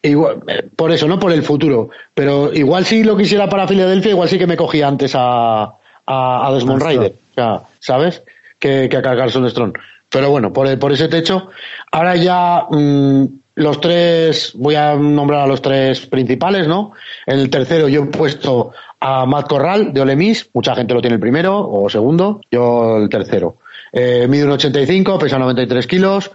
igual 0.00 0.42
por 0.76 0.92
eso 0.92 1.06
no 1.08 1.18
por 1.18 1.30
el 1.30 1.42
futuro 1.42 1.90
pero 2.14 2.54
igual 2.54 2.86
si 2.86 3.04
lo 3.04 3.18
quisiera 3.18 3.50
para 3.50 3.68
Filadelfia 3.68 4.12
igual 4.12 4.30
sí 4.30 4.38
que 4.38 4.46
me 4.46 4.56
cogía 4.56 4.88
antes 4.88 5.12
a 5.14 5.64
a, 6.06 6.48
a 6.48 6.52
Desmond 6.54 6.82
Ryder 6.82 7.12
o 7.32 7.34
sea 7.34 7.62
sabes 7.80 8.22
que, 8.58 8.88
que 8.88 8.96
a 8.96 9.02
Carson 9.02 9.48
Strong. 9.50 9.76
Pero 10.08 10.30
bueno 10.30 10.54
por 10.54 10.66
el, 10.68 10.78
por 10.78 10.92
ese 10.92 11.08
techo 11.08 11.50
ahora 11.92 12.16
ya 12.16 12.64
mmm, 12.70 13.26
los 13.58 13.80
tres, 13.80 14.52
voy 14.54 14.76
a 14.76 14.94
nombrar 14.94 15.40
a 15.40 15.46
los 15.46 15.60
tres 15.60 16.06
principales, 16.06 16.68
¿no? 16.68 16.92
En 17.26 17.40
el 17.40 17.50
tercero 17.50 17.88
yo 17.88 18.04
he 18.04 18.06
puesto 18.06 18.72
a 19.00 19.26
Matt 19.26 19.48
Corral 19.48 19.92
de 19.92 20.00
Olemis, 20.00 20.48
mucha 20.54 20.76
gente 20.76 20.94
lo 20.94 21.00
tiene 21.00 21.14
el 21.14 21.20
primero 21.20 21.68
o 21.68 21.88
segundo, 21.90 22.40
yo 22.52 22.98
el 22.98 23.08
tercero. 23.08 23.56
Eh, 23.92 24.26
mide 24.28 24.44
un 24.44 24.52
85, 24.52 25.18
pesa 25.18 25.38
93 25.38 25.86
kilos, 25.88 26.30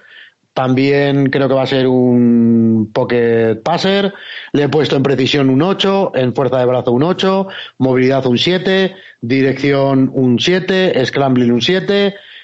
también 0.54 1.30
creo 1.30 1.48
que 1.48 1.54
va 1.54 1.64
a 1.64 1.68
ser 1.68 1.88
un 1.88 2.92
pocket 2.94 3.56
passer. 3.64 4.14
Le 4.52 4.64
he 4.64 4.70
puesto 4.70 4.98
en 4.98 5.04
precisión 5.04 5.50
un 5.50 5.62
8, 5.62 6.12
en 6.16 6.36
fuerza 6.36 6.60
de 6.60 6.66
brazo 6.66 6.92
un 6.92 7.04
8, 7.04 7.48
movilidad 7.78 8.26
un 8.26 8.38
7, 8.38 8.96
dirección 9.22 10.12
un 10.14 10.40
7, 10.40 11.06
scrambling 11.06 11.54
un 11.54 11.62
7, 11.62 12.16
Mm, 12.16 12.43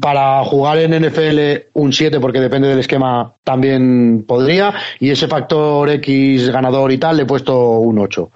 para 0.00 0.42
jugar 0.44 0.78
en 0.78 1.06
NFL 1.06 1.68
un 1.74 1.92
7 1.92 2.18
porque 2.18 2.40
depende 2.40 2.68
del 2.68 2.78
esquema 2.78 3.34
también 3.44 4.24
podría. 4.26 4.72
Y 4.98 5.10
ese 5.10 5.28
factor 5.28 5.90
X 5.90 6.50
ganador 6.50 6.90
y 6.92 6.98
tal 6.98 7.18
le 7.18 7.24
he 7.24 7.26
puesto 7.26 7.78
un 7.78 7.98
8 7.98 8.30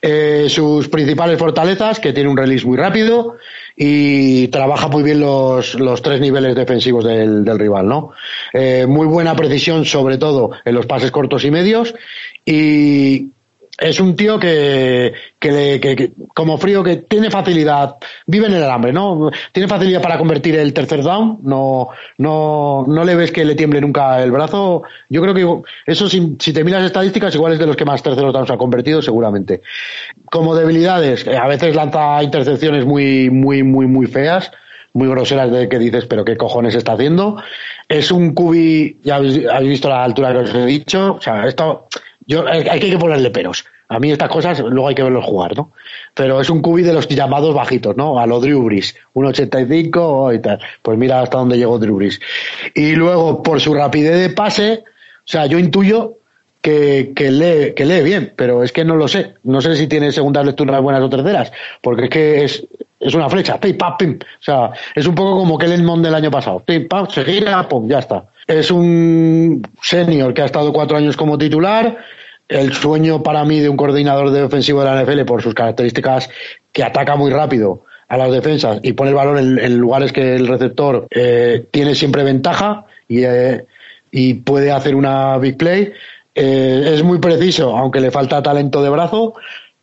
eh, 0.00 0.46
sus 0.48 0.88
principales 0.88 1.38
fortalezas 1.38 1.98
que 1.98 2.12
tiene 2.12 2.30
un 2.30 2.36
release 2.36 2.64
muy 2.64 2.76
rápido 2.76 3.36
y 3.76 4.48
trabaja 4.48 4.86
muy 4.86 5.02
bien 5.02 5.20
los, 5.20 5.74
los 5.74 6.00
tres 6.00 6.20
niveles 6.20 6.54
defensivos 6.54 7.04
del, 7.04 7.44
del 7.44 7.58
rival 7.58 7.88
no 7.88 8.12
eh, 8.52 8.86
muy 8.86 9.06
buena 9.06 9.34
precisión 9.34 9.84
sobre 9.84 10.18
todo 10.18 10.50
en 10.64 10.74
los 10.74 10.86
pases 10.86 11.10
cortos 11.10 11.44
y 11.44 11.50
medios. 11.50 11.94
Y 12.44 13.30
es 13.78 14.00
un 14.00 14.14
tío 14.14 14.38
que, 14.38 15.12
que, 15.38 15.80
que, 15.80 15.96
que, 15.96 16.12
como 16.34 16.58
frío 16.58 16.82
que 16.84 16.96
tiene 16.96 17.30
facilidad, 17.30 17.96
vive 18.26 18.46
en 18.46 18.54
el 18.54 18.62
alambre, 18.62 18.92
¿no? 18.92 19.30
Tiene 19.50 19.68
facilidad 19.68 20.02
para 20.02 20.18
convertir 20.18 20.56
el 20.56 20.72
tercer 20.72 21.02
down, 21.02 21.38
no, 21.42 21.88
no, 22.18 22.84
no 22.86 23.04
le 23.04 23.14
ves 23.14 23.32
que 23.32 23.44
le 23.44 23.54
tiemble 23.54 23.80
nunca 23.80 24.22
el 24.22 24.30
brazo. 24.30 24.82
Yo 25.08 25.22
creo 25.22 25.34
que 25.34 25.70
eso 25.86 26.08
si, 26.08 26.36
si 26.38 26.52
te 26.52 26.64
miras 26.64 26.84
estadísticas, 26.84 27.34
igual 27.34 27.54
es 27.54 27.58
de 27.58 27.66
los 27.66 27.76
que 27.76 27.84
más 27.84 28.02
terceros 28.02 28.32
downs 28.32 28.50
ha 28.50 28.58
convertido, 28.58 29.00
seguramente. 29.00 29.62
Como 30.26 30.54
debilidades, 30.54 31.26
a 31.26 31.46
veces 31.46 31.74
lanza 31.74 32.22
intercepciones 32.22 32.84
muy, 32.84 33.30
muy, 33.30 33.62
muy, 33.62 33.86
muy 33.86 34.06
feas 34.06 34.50
muy 34.94 35.08
groseras 35.08 35.50
de 35.50 35.70
que 35.70 35.78
dices, 35.78 36.04
pero 36.04 36.24
qué 36.24 36.36
cojones 36.36 36.74
está 36.74 36.92
haciendo. 36.92 37.42
Es 37.88 38.10
un 38.10 38.34
cubi, 38.34 38.98
ya 39.02 39.16
habéis, 39.16 39.46
habéis 39.48 39.70
visto 39.70 39.88
la 39.88 40.04
altura 40.04 40.32
que 40.32 40.38
os 40.40 40.54
he 40.54 40.66
dicho, 40.66 41.14
o 41.14 41.20
sea, 41.20 41.46
esto, 41.46 41.88
yo, 42.32 42.46
hay, 42.48 42.80
que 42.80 42.98
ponerle 42.98 43.30
peros 43.30 43.64
A 43.88 43.98
mí 43.98 44.10
estas 44.10 44.30
cosas 44.30 44.58
luego 44.60 44.88
hay 44.88 44.94
que 44.94 45.02
verlos 45.02 45.24
jugar, 45.24 45.56
¿no? 45.56 45.72
Pero 46.14 46.40
es 46.40 46.48
un 46.48 46.62
cubi 46.62 46.82
de 46.82 46.92
los 46.92 47.06
llamados 47.08 47.54
bajitos, 47.54 47.96
¿no? 47.96 48.18
A 48.18 48.26
lo 48.26 48.40
Drew 48.40 48.62
Brees, 48.64 48.96
1.85 49.14 50.34
y 50.34 50.38
tal. 50.40 50.58
Pues 50.80 50.98
mira 50.98 51.20
hasta 51.20 51.38
dónde 51.38 51.58
llegó 51.58 51.78
Drew 51.78 51.96
Brees. 51.96 52.20
Y 52.74 52.94
luego, 52.94 53.42
por 53.42 53.60
su 53.60 53.74
rapidez 53.74 54.18
de 54.18 54.30
pase, 54.30 54.84
o 54.86 55.28
sea, 55.28 55.46
yo 55.46 55.58
intuyo 55.58 56.16
que, 56.62 57.12
que, 57.14 57.30
lee, 57.30 57.74
que 57.74 58.02
bien, 58.02 58.32
pero 58.34 58.62
es 58.62 58.72
que 58.72 58.84
no 58.84 58.96
lo 58.96 59.08
sé. 59.08 59.34
No 59.42 59.60
sé 59.60 59.76
si 59.76 59.86
tiene 59.86 60.10
segundas 60.10 60.46
lecturas 60.46 60.80
buenas 60.80 61.02
o 61.02 61.10
terceras, 61.10 61.52
porque 61.82 62.04
es 62.04 62.10
que 62.10 62.44
es, 62.44 62.66
es 62.98 63.14
una 63.14 63.28
flecha, 63.28 63.60
pim, 63.60 63.76
pam, 63.76 63.96
pim. 63.98 64.18
O 64.22 64.42
sea, 64.42 64.70
es 64.94 65.06
un 65.06 65.14
poco 65.14 65.36
como 65.36 65.58
Kellen 65.58 65.84
Mond 65.84 66.04
del 66.04 66.14
año 66.14 66.30
pasado. 66.30 66.60
Pim, 66.60 66.88
pam, 66.88 67.10
se 67.10 67.24
gira, 67.24 67.68
pum, 67.68 67.88
ya 67.88 67.98
está. 67.98 68.24
Es 68.46 68.70
un 68.70 69.62
senior 69.82 70.32
que 70.32 70.42
ha 70.42 70.46
estado 70.46 70.72
cuatro 70.72 70.96
años 70.96 71.16
como 71.16 71.36
titular. 71.36 71.98
El 72.52 72.72
sueño 72.72 73.22
para 73.22 73.44
mí 73.44 73.60
de 73.60 73.68
un 73.68 73.76
coordinador 73.76 74.30
de 74.30 74.42
ofensivo 74.42 74.82
de 74.82 74.86
la 74.86 75.02
NFL 75.02 75.24
por 75.24 75.42
sus 75.42 75.54
características 75.54 76.28
que 76.72 76.84
ataca 76.84 77.16
muy 77.16 77.30
rápido 77.30 77.84
a 78.08 78.16
las 78.16 78.30
defensas 78.30 78.80
y 78.82 78.92
pone 78.92 79.10
el 79.10 79.16
balón 79.16 79.58
en, 79.58 79.78
lugares 79.78 80.12
que 80.12 80.36
el 80.36 80.46
receptor 80.46 81.06
eh, 81.10 81.66
tiene 81.70 81.94
siempre 81.94 82.22
ventaja 82.24 82.84
y, 83.08 83.24
eh, 83.24 83.64
y 84.10 84.34
puede 84.34 84.70
hacer 84.70 84.94
una 84.94 85.38
big 85.38 85.56
play 85.56 85.92
eh, 86.34 86.92
es 86.94 87.02
muy 87.02 87.18
preciso, 87.18 87.76
aunque 87.76 88.00
le 88.00 88.10
falta 88.10 88.42
talento 88.42 88.82
de 88.82 88.90
brazo. 88.90 89.34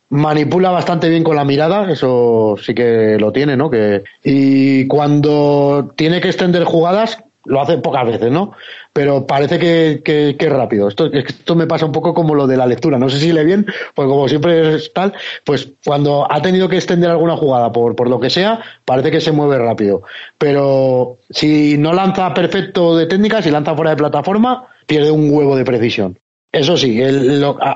Manipula 0.10 0.72
bastante 0.72 1.08
bien 1.08 1.24
con 1.24 1.36
la 1.36 1.46
mirada, 1.46 1.92
eso 1.92 2.56
sí 2.62 2.74
que 2.74 3.18
lo 3.20 3.32
tiene, 3.32 3.56
¿no? 3.56 3.70
Que, 3.70 4.04
y 4.24 4.88
cuando 4.88 5.94
tiene 5.96 6.20
que 6.20 6.30
extender 6.30 6.64
jugadas, 6.64 7.24
lo 7.50 7.62
hace 7.62 7.80
pocas 7.80 8.06
veces, 8.06 8.32
¿no? 8.32 8.54
Pero 8.94 9.26
parece 9.26 9.58
que, 9.58 10.02
que, 10.04 10.50
rápido. 10.50 10.88
Esto, 10.88 11.08
esto 11.12 11.56
me 11.56 11.66
pasa 11.66 11.88
un 11.88 11.92
poco 11.92 12.14
como 12.14 12.36
lo 12.36 12.46
de 12.46 12.56
la 12.56 12.68
lectura. 12.68 13.00
No 13.00 13.10
sé 13.10 13.20
si 13.20 13.34
le 13.34 13.44
bien, 13.44 13.66
pues 13.96 14.08
como 14.08 14.28
siempre 14.28 14.76
es 14.76 14.94
tal, 14.94 15.14
pues 15.44 15.68
cuando 15.84 16.32
ha 16.32 16.42
tenido 16.44 16.70
que 16.70 16.76
extender 16.76 17.10
alguna 17.10 17.36
jugada 17.36 17.72
por, 17.72 17.96
por 17.96 18.08
lo 18.08 18.20
que 18.20 18.30
sea, 18.30 18.62
parece 18.86 19.10
que 19.10 19.20
se 19.20 19.32
mueve 19.32 19.58
rápido. 19.58 20.04
Pero 20.38 21.18
si 21.32 21.76
no 21.80 21.92
lanza 21.92 22.32
perfecto 22.36 22.96
de 22.96 23.08
técnica, 23.08 23.42
si 23.42 23.50
lanza 23.50 23.76
fuera 23.76 23.92
de 23.92 23.98
plataforma, 23.98 24.68
pierde 24.86 25.10
un 25.10 25.32
huevo 25.32 25.56
de 25.56 25.66
precisión. 25.66 26.20
Eso 26.52 26.78
sí, 26.78 27.00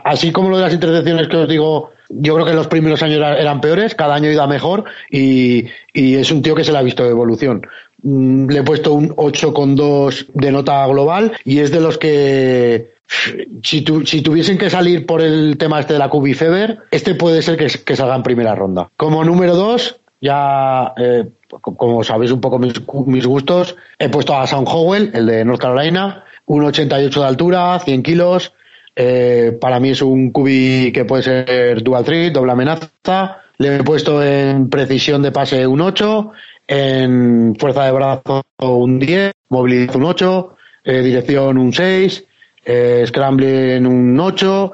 así 0.04 0.32
como 0.32 0.50
lo 0.50 0.58
de 0.58 0.64
las 0.64 0.74
intercepciones 0.74 1.28
que 1.28 1.38
os 1.38 1.48
digo, 1.48 1.92
yo 2.10 2.34
creo 2.34 2.46
que 2.46 2.54
los 2.54 2.68
primeros 2.68 3.04
años 3.04 3.18
eran 3.18 3.62
peores, 3.62 3.96
cada 3.96 4.16
año 4.16 4.32
iba 4.32 4.48
mejor 4.48 4.86
y, 5.10 5.66
es 5.94 6.32
un 6.32 6.42
tío 6.42 6.56
que 6.56 6.64
se 6.64 6.72
le 6.72 6.80
ha 6.80 6.84
visto 6.84 7.04
de 7.04 7.12
evolución. 7.12 7.62
Mm, 8.04 8.50
le 8.50 8.60
he 8.60 8.64
puesto 8.64 8.94
un 8.94 9.10
8,2 9.16 10.28
de 10.34 10.52
nota 10.52 10.86
global 10.88 11.34
y 11.46 11.60
es 11.60 11.72
de 11.72 11.80
los 11.80 11.98
que 11.98 12.94
si, 13.62 13.86
si, 14.06 14.22
tuviesen 14.22 14.58
que 14.58 14.70
salir 14.70 15.06
por 15.06 15.22
el 15.22 15.58
tema 15.58 15.80
este 15.80 15.94
de 15.94 16.00
la 16.00 16.10
QB 16.10 16.34
Fever, 16.34 16.80
este 16.92 17.16
puede 17.16 17.42
ser 17.42 17.58
que, 17.58 17.96
salga 17.96 18.16
en 18.16 18.24
primera 18.24 18.56
ronda. 18.56 18.90
Como 18.98 19.24
número 19.24 19.56
2, 19.56 20.00
ya, 20.22 20.94
eh, 20.98 21.26
como 21.62 22.04
sabéis 22.04 22.32
un 22.32 22.42
poco 22.42 22.60
mis, 22.60 22.74
mis, 23.06 23.26
gustos, 23.26 23.76
he 24.00 24.10
puesto 24.10 24.36
a 24.36 24.48
Sam 24.48 24.66
Howell, 24.68 25.12
el 25.14 25.26
de 25.26 25.46
North 25.46 25.62
Carolina, 25.62 26.24
1,88 26.48 27.20
de 27.20 27.26
altura, 27.26 27.80
100 27.80 28.04
kilos, 28.04 28.54
eh, 28.96 29.58
para 29.60 29.80
mí 29.80 29.90
es 29.90 30.02
un 30.02 30.32
cubi 30.32 30.92
que 30.92 31.06
puede 31.06 31.24
ser 31.24 31.84
dual 31.84 32.04
threat, 32.04 32.34
doble 32.34 32.52
amenaza. 32.52 33.40
Le 33.58 33.76
he 33.76 33.84
puesto 33.84 34.24
en 34.24 34.70
precisión 34.70 35.22
de 35.22 35.32
pase 35.32 35.68
un 35.68 35.82
8, 35.82 36.32
en 36.74 37.56
fuerza 37.60 37.86
de 37.86 37.92
brazo 37.92 38.44
un 38.62 38.98
10, 38.98 39.32
movilidad 39.50 39.96
un 39.96 40.06
8, 40.06 40.56
eh, 40.86 41.02
dirección 41.02 41.60
un 41.60 41.72
6, 41.72 42.26
eh, 42.66 43.04
scrambling 43.06 43.86
un 43.86 44.20
8, 44.20 44.74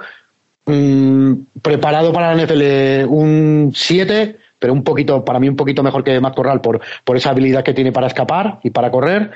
mm, 0.66 1.34
preparado 1.62 2.14
para 2.14 2.34
la 2.34 2.42
NFL 2.42 3.06
un 3.06 3.74
7, 3.76 4.38
pero 4.58 4.72
un 4.72 4.84
poquito, 4.84 5.26
para 5.26 5.40
mí 5.40 5.50
un 5.50 5.58
poquito 5.58 5.84
mejor 5.84 6.04
que 6.06 6.22
Matt 6.22 6.36
Corral 6.36 6.62
por, 6.62 6.80
por 7.04 7.18
esa 7.18 7.32
habilidad 7.32 7.64
que 7.64 7.74
tiene 7.74 7.92
para 7.92 8.08
escapar 8.08 8.60
y 8.64 8.70
para 8.70 8.92
correr. 8.92 9.32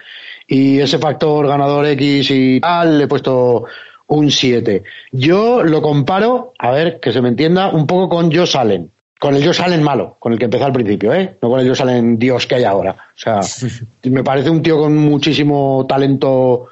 Y 0.47 0.79
ese 0.79 0.99
factor 0.99 1.47
ganador 1.47 1.85
X 1.87 2.31
y 2.31 2.61
tal, 2.61 2.97
le 2.97 3.03
he 3.05 3.07
puesto 3.07 3.65
un 4.07 4.31
7. 4.31 4.83
Yo 5.11 5.63
lo 5.63 5.81
comparo, 5.81 6.53
a 6.57 6.71
ver, 6.71 7.01
que 7.01 7.11
se 7.11 7.21
me 7.21 7.27
entienda, 7.27 7.69
un 7.69 7.87
poco 7.87 8.07
con 8.07 8.31
Josh 8.33 8.55
Allen. 8.55 8.92
Con 9.19 9.35
el 9.35 9.45
Josh 9.45 9.61
Allen 9.61 9.81
malo, 9.81 10.17
con 10.19 10.33
el 10.33 10.39
que 10.39 10.45
empezó 10.45 10.65
al 10.65 10.73
principio, 10.73 11.13
¿eh? 11.13 11.37
No 11.41 11.49
con 11.49 11.59
el 11.59 11.67
Josh 11.67 11.81
Allen 11.81 12.17
Dios 12.17 12.45
que 12.45 12.55
hay 12.55 12.63
ahora. 12.65 12.91
O 12.91 13.19
sea, 13.19 13.39
me 14.03 14.23
parece 14.23 14.49
un 14.49 14.61
tío 14.61 14.77
con 14.77 14.95
muchísimo 14.97 15.85
talento 15.87 16.67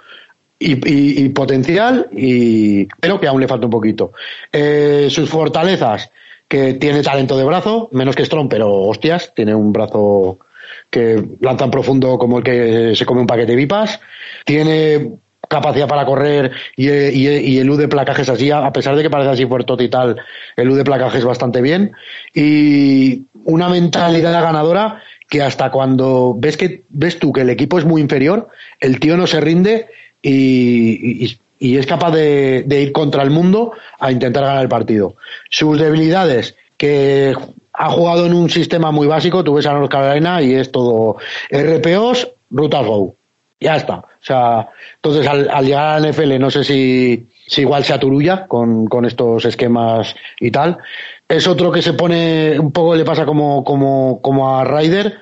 y, 0.59 1.29
potencial, 1.29 2.07
y, 2.11 2.85
pero 2.99 3.19
que 3.19 3.27
aún 3.27 3.41
le 3.41 3.47
falta 3.47 3.65
un 3.65 3.71
poquito. 3.71 4.11
Eh, 4.51 5.07
sus 5.09 5.29
fortalezas, 5.29 6.11
que 6.47 6.73
tiene 6.73 7.01
talento 7.01 7.37
de 7.37 7.45
brazo, 7.45 7.89
menos 7.93 8.15
que 8.15 8.25
Strong, 8.25 8.49
pero 8.49 8.69
hostias, 8.69 9.33
tiene 9.33 9.55
un 9.55 9.71
brazo 9.71 10.37
que 10.89 11.23
lanza 11.39 11.65
en 11.65 11.71
profundo 11.71 12.17
como 12.17 12.39
el 12.39 12.43
que 12.43 12.95
se 12.95 13.05
come 13.05 13.21
un 13.21 13.27
paquete 13.27 13.53
de 13.53 13.55
vipas. 13.55 13.99
Tiene 14.45 15.11
capacidad 15.51 15.87
para 15.87 16.05
correr 16.05 16.51
y, 16.77 16.89
y, 16.89 17.27
y 17.27 17.59
elude 17.59 17.87
placajes 17.89 18.29
así, 18.29 18.49
a 18.49 18.71
pesar 18.71 18.95
de 18.95 19.03
que 19.03 19.09
parece 19.09 19.31
así 19.31 19.45
fuerte 19.45 19.83
y 19.83 19.89
tal, 19.89 20.17
elude 20.55 20.83
placajes 20.83 21.25
bastante 21.25 21.61
bien. 21.61 21.91
Y 22.33 23.23
una 23.43 23.67
mentalidad 23.67 24.41
ganadora 24.41 25.03
que 25.29 25.41
hasta 25.41 25.69
cuando 25.69 26.35
ves 26.37 26.57
que 26.57 26.83
ves 26.89 27.19
tú 27.19 27.31
que 27.33 27.41
el 27.41 27.49
equipo 27.49 27.77
es 27.77 27.85
muy 27.85 28.01
inferior, 28.01 28.49
el 28.79 28.99
tío 28.99 29.17
no 29.17 29.27
se 29.27 29.41
rinde 29.41 29.87
y, 30.21 31.37
y, 31.59 31.77
es 31.77 31.85
capaz 31.85 32.11
de, 32.11 32.63
de, 32.65 32.81
ir 32.81 32.91
contra 32.91 33.23
el 33.23 33.29
mundo 33.29 33.73
a 33.99 34.11
intentar 34.11 34.43
ganar 34.43 34.61
el 34.61 34.69
partido. 34.69 35.15
Sus 35.49 35.79
debilidades, 35.79 36.55
que 36.77 37.35
ha 37.73 37.89
jugado 37.89 38.25
en 38.25 38.33
un 38.33 38.49
sistema 38.49 38.91
muy 38.91 39.07
básico, 39.07 39.43
tú 39.43 39.53
ves 39.53 39.65
a 39.65 39.73
North 39.73 39.91
Carolina 39.91 40.41
y 40.41 40.53
es 40.53 40.71
todo 40.71 41.17
RPOs, 41.51 42.29
rutas 42.49 42.85
Go. 42.85 43.15
Ya 43.61 43.75
está. 43.75 43.97
O 43.97 44.07
sea, 44.19 44.67
entonces 44.95 45.27
al, 45.27 45.47
llegar 45.63 45.95
a 45.95 45.99
la 45.99 46.11
NFL 46.11 46.39
no 46.39 46.49
sé 46.49 46.63
si, 46.63 47.27
si 47.45 47.61
igual 47.61 47.83
se 47.83 47.93
aturulla 47.93 48.47
con, 48.47 48.87
con 48.87 49.05
estos 49.05 49.45
esquemas 49.45 50.15
y 50.39 50.49
tal. 50.49 50.79
Es 51.29 51.47
otro 51.47 51.71
que 51.71 51.83
se 51.83 51.93
pone, 51.93 52.59
un 52.59 52.71
poco 52.71 52.95
le 52.95 53.05
pasa 53.05 53.23
como, 53.23 53.63
como, 53.63 54.19
como 54.19 54.57
a 54.57 54.65
Ryder, 54.65 55.19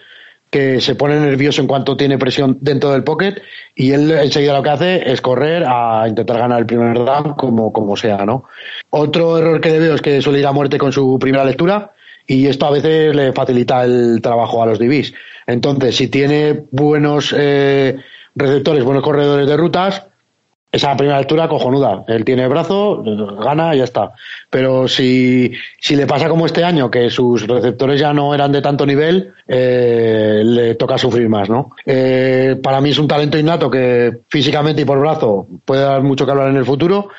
que 0.50 0.80
se 0.80 0.96
pone 0.96 1.20
nervioso 1.20 1.62
en 1.62 1.68
cuanto 1.68 1.98
tiene 1.98 2.18
presión 2.18 2.58
dentro 2.62 2.92
del 2.92 3.04
pocket 3.04 3.42
y 3.76 3.92
él 3.92 4.10
enseguida 4.10 4.54
lo 4.54 4.64
que 4.64 4.70
hace 4.70 5.12
es 5.12 5.22
correr 5.22 5.64
a 5.68 6.06
intentar 6.08 6.40
ganar 6.40 6.60
el 6.60 6.66
primer 6.66 6.98
down 6.98 7.34
como, 7.34 7.74
como 7.74 7.98
sea, 7.98 8.26
¿no? 8.26 8.46
Otro 8.90 9.38
error 9.38 9.60
que 9.60 9.70
le 9.70 9.80
veo 9.80 9.96
es 9.96 10.02
que 10.02 10.22
suele 10.22 10.40
ir 10.40 10.48
a 10.48 10.54
muerte 10.54 10.78
con 10.78 10.94
su 10.94 11.20
primera 11.20 11.44
lectura 11.44 11.92
y 12.26 12.48
esto 12.48 12.66
a 12.68 12.72
veces 12.72 13.14
le 13.16 13.34
facilita 13.34 13.84
el 13.84 14.22
trabajo 14.22 14.64
a 14.64 14.66
los 14.66 14.80
divis. 14.80 15.14
Entonces, 15.46 15.96
si 15.96 16.08
tiene 16.08 16.64
buenos 16.72 17.36
eh, 17.38 17.98
receptores, 18.40 18.84
buenos 18.84 19.04
corredores 19.04 19.48
de 19.48 19.58
rutas, 19.58 20.04
esa 20.72 20.96
primera 20.96 21.18
lectura 21.18 21.48
cojonuda. 21.48 22.04
Él 22.08 22.24
tiene 22.24 22.48
brazo, 22.48 23.04
gana 23.04 23.74
y 23.74 23.80
ya 23.80 23.86
está. 23.86 24.14
Pero 24.50 24.88
si, 24.88 25.52
si 25.80 25.96
le 25.96 26.06
pasa 26.06 26.30
como 26.30 26.46
este 26.46 26.64
año, 26.64 26.92
que 26.92 27.10
sus 27.10 27.48
receptores 27.48 28.00
ya 28.00 28.14
no 28.14 28.36
eran 28.36 28.52
de 28.52 28.62
tanto 28.62 28.86
nivel, 28.86 29.34
eh, 29.48 30.42
le 30.46 30.76
toca 30.76 30.98
sufrir 30.98 31.28
más, 31.28 31.50
¿no? 31.50 31.72
Eh, 31.86 32.56
para 32.62 32.82
mí 32.82 32.92
es 32.92 33.00
un 33.00 33.08
talento 33.08 33.38
innato 33.38 33.70
que 33.70 34.20
físicamente 34.28 34.84
y 34.84 34.86
por 34.86 35.00
brazo 35.00 35.48
puede 35.66 35.82
dar 35.82 36.04
mucho 36.04 36.26
que 36.26 36.32
hablar 36.32 36.50
en 36.50 36.58
el 36.58 36.66
futuro 36.66 37.10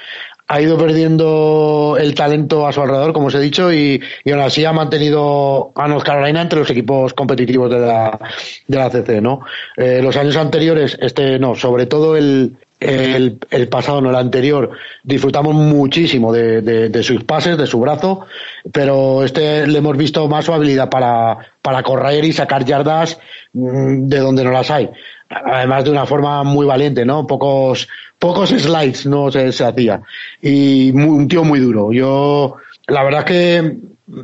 ha 0.52 0.60
ido 0.60 0.76
perdiendo 0.76 1.96
el 1.96 2.12
talento 2.12 2.66
a 2.66 2.72
su 2.72 2.82
alrededor, 2.82 3.12
como 3.12 3.28
os 3.28 3.34
he 3.36 3.40
dicho, 3.40 3.72
y, 3.72 4.02
y 4.24 4.32
aún 4.32 4.40
así 4.40 4.64
ha 4.64 4.72
mantenido 4.72 5.70
a 5.76 5.86
North 5.86 6.04
Carolina 6.04 6.42
entre 6.42 6.58
los 6.58 6.68
equipos 6.68 7.14
competitivos 7.14 7.70
de 7.70 7.78
la, 7.78 8.18
de 8.66 8.76
la 8.76 8.90
CC, 8.90 9.20
¿no? 9.20 9.42
Eh, 9.76 10.00
los 10.02 10.16
años 10.16 10.34
anteriores, 10.34 10.98
este 11.00 11.38
no, 11.38 11.54
sobre 11.54 11.86
todo 11.86 12.16
el, 12.16 12.56
el, 12.80 13.68
pasado, 13.68 14.00
no 14.00 14.10
el 14.10 14.16
anterior, 14.16 14.72
disfrutamos 15.04 15.54
muchísimo 15.54 16.32
de, 16.32 16.62
de, 16.62 16.88
de, 16.88 17.02
sus 17.04 17.22
pases, 17.22 17.56
de 17.56 17.68
su 17.68 17.78
brazo, 17.78 18.26
pero 18.72 19.22
este 19.22 19.68
le 19.68 19.78
hemos 19.78 19.96
visto 19.96 20.26
más 20.26 20.46
su 20.46 20.52
habilidad 20.52 20.90
para, 20.90 21.38
para 21.62 21.84
correr 21.84 22.24
y 22.24 22.32
sacar 22.32 22.64
yardas 22.64 23.20
mm, 23.52 24.08
de 24.08 24.18
donde 24.18 24.42
no 24.42 24.50
las 24.50 24.68
hay 24.72 24.90
además 25.30 25.84
de 25.84 25.90
una 25.90 26.06
forma 26.06 26.42
muy 26.42 26.66
valiente, 26.66 27.04
¿no? 27.04 27.26
Pocos, 27.26 27.88
pocos 28.18 28.50
slides 28.50 29.06
no 29.06 29.30
se, 29.30 29.52
se 29.52 29.64
hacía. 29.64 30.02
Y 30.42 30.90
un 30.90 31.28
tío 31.28 31.44
muy 31.44 31.60
duro. 31.60 31.92
Yo, 31.92 32.56
la 32.88 33.04
verdad 33.04 33.20
es 33.20 33.26
que 33.26 33.76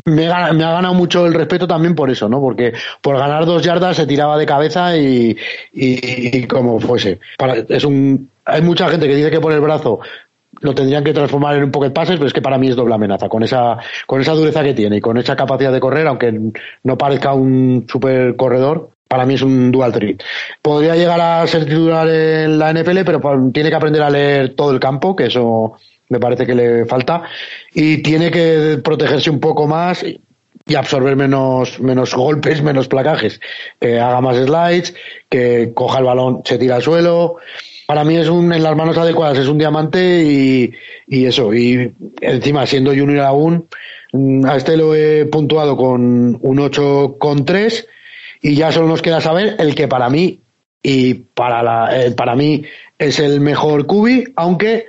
me, 0.05 0.27
ha 0.27 0.53
ganado 0.53 0.95
mucho 0.95 1.27
el 1.27 1.35
respeto 1.35 1.67
también 1.67 1.95
por 1.95 2.11
eso, 2.11 2.29
¿no? 2.29 2.41
Porque 2.41 2.73
por 3.01 3.17
ganar 3.19 3.47
dos 3.47 3.63
yardas 3.63 3.97
se 3.97 4.07
tiraba 4.07 4.37
de 4.37 4.47
cabeza 4.47 4.97
y, 4.97 5.37
y, 5.73 6.47
como 6.47 6.81
fuese. 6.81 7.21
es 7.69 7.85
un, 7.85 8.29
hay 8.45 8.63
mucha 8.63 8.89
gente 8.89 9.07
que 9.07 9.15
dice 9.15 9.31
que 9.31 9.41
por 9.41 9.53
el 9.53 9.61
brazo 9.61 10.01
lo 10.61 10.75
tendrían 10.75 11.05
que 11.05 11.13
transformar 11.13 11.57
en 11.57 11.65
un 11.65 11.71
pocket 11.71 11.91
passes, 11.91 12.17
pero 12.17 12.27
es 12.27 12.33
que 12.33 12.43
para 12.43 12.59
mí 12.59 12.69
es 12.69 12.77
doble 12.77 12.95
amenaza, 12.95 13.29
con 13.29 13.43
esa, 13.43 13.77
con 14.07 14.21
esa 14.21 14.33
dureza 14.33 14.65
que 14.65 14.75
tiene 14.75 14.97
y 14.97 15.01
con 15.01 15.19
esa 15.19 15.37
capacidad 15.37 15.73
de 15.73 15.81
correr, 15.81 16.07
aunque 16.07 16.33
no 16.83 16.99
parezca 16.99 17.35
un 17.35 17.87
super 17.89 18.35
corredor, 18.37 18.91
para 19.09 19.25
mí 19.25 19.35
es 19.35 19.43
un 19.43 19.71
dual 19.71 19.93
threat. 19.93 20.23
Podría 20.63 20.97
llegar 20.97 21.21
a 21.21 21.47
ser 21.47 21.65
titular 21.65 22.09
en 22.09 22.59
la 22.59 22.73
NFL, 22.73 23.05
pero 23.05 23.21
tiene 23.53 23.71
que 23.71 23.77
aprender 23.77 24.03
a 24.03 24.11
leer 24.11 24.55
todo 24.55 24.73
el 24.73 24.81
campo, 24.81 25.15
que 25.15 25.27
eso 25.27 25.75
me 26.09 26.21
parece 26.21 26.47
que 26.47 26.55
le 26.55 26.85
falta, 26.87 27.23
y 27.75 27.99
tiene 27.99 28.31
que 28.31 28.79
protegerse 28.83 29.31
un 29.31 29.41
poco 29.41 29.67
más 29.67 30.05
y 30.69 30.75
absorber 30.75 31.15
menos, 31.15 31.79
menos 31.81 32.15
golpes, 32.15 32.63
menos 32.63 32.89
placajes, 32.89 33.41
que 33.81 34.01
haga 34.01 34.21
más 34.21 34.37
slides, 34.37 34.95
que 35.29 35.73
coja 35.75 36.01
el 36.01 36.05
balón, 36.05 36.43
se 36.45 36.59
tira 36.59 36.77
al 36.77 36.83
suelo. 36.83 37.37
Para 37.87 38.03
mí 38.03 38.17
es 38.17 38.29
un, 38.29 38.53
en 38.53 38.65
las 38.65 38.75
manos 38.75 38.99
adecuadas, 38.99 39.39
es 39.39 39.47
un 39.47 39.59
diamante 39.59 40.25
y, 40.25 40.73
y 41.07 41.27
eso, 41.27 41.55
y 41.55 41.95
encima 42.21 42.67
siendo 42.67 42.91
junior 42.91 43.25
aún, 43.25 43.69
mm, 44.13 44.45
a 44.45 44.57
este 44.57 44.77
lo 44.77 44.93
he 44.93 45.25
puntuado 45.27 45.77
con 45.77 46.37
un 46.41 46.59
8,3 46.59 47.87
y 48.43 48.55
ya 48.55 48.73
solo 48.73 48.89
nos 48.89 49.03
queda 49.03 49.21
saber 49.21 49.57
el 49.59 49.75
que 49.75 49.89
para 49.89 50.09
mí 50.11 50.41
y 50.83 51.15
para 51.15 51.63
la, 51.63 52.01
eh, 52.01 52.13
para 52.13 52.35
mí 52.35 52.65
es 52.99 53.19
el 53.19 53.41
mejor 53.41 53.87
cubi, 53.87 54.33
aunque 54.37 54.87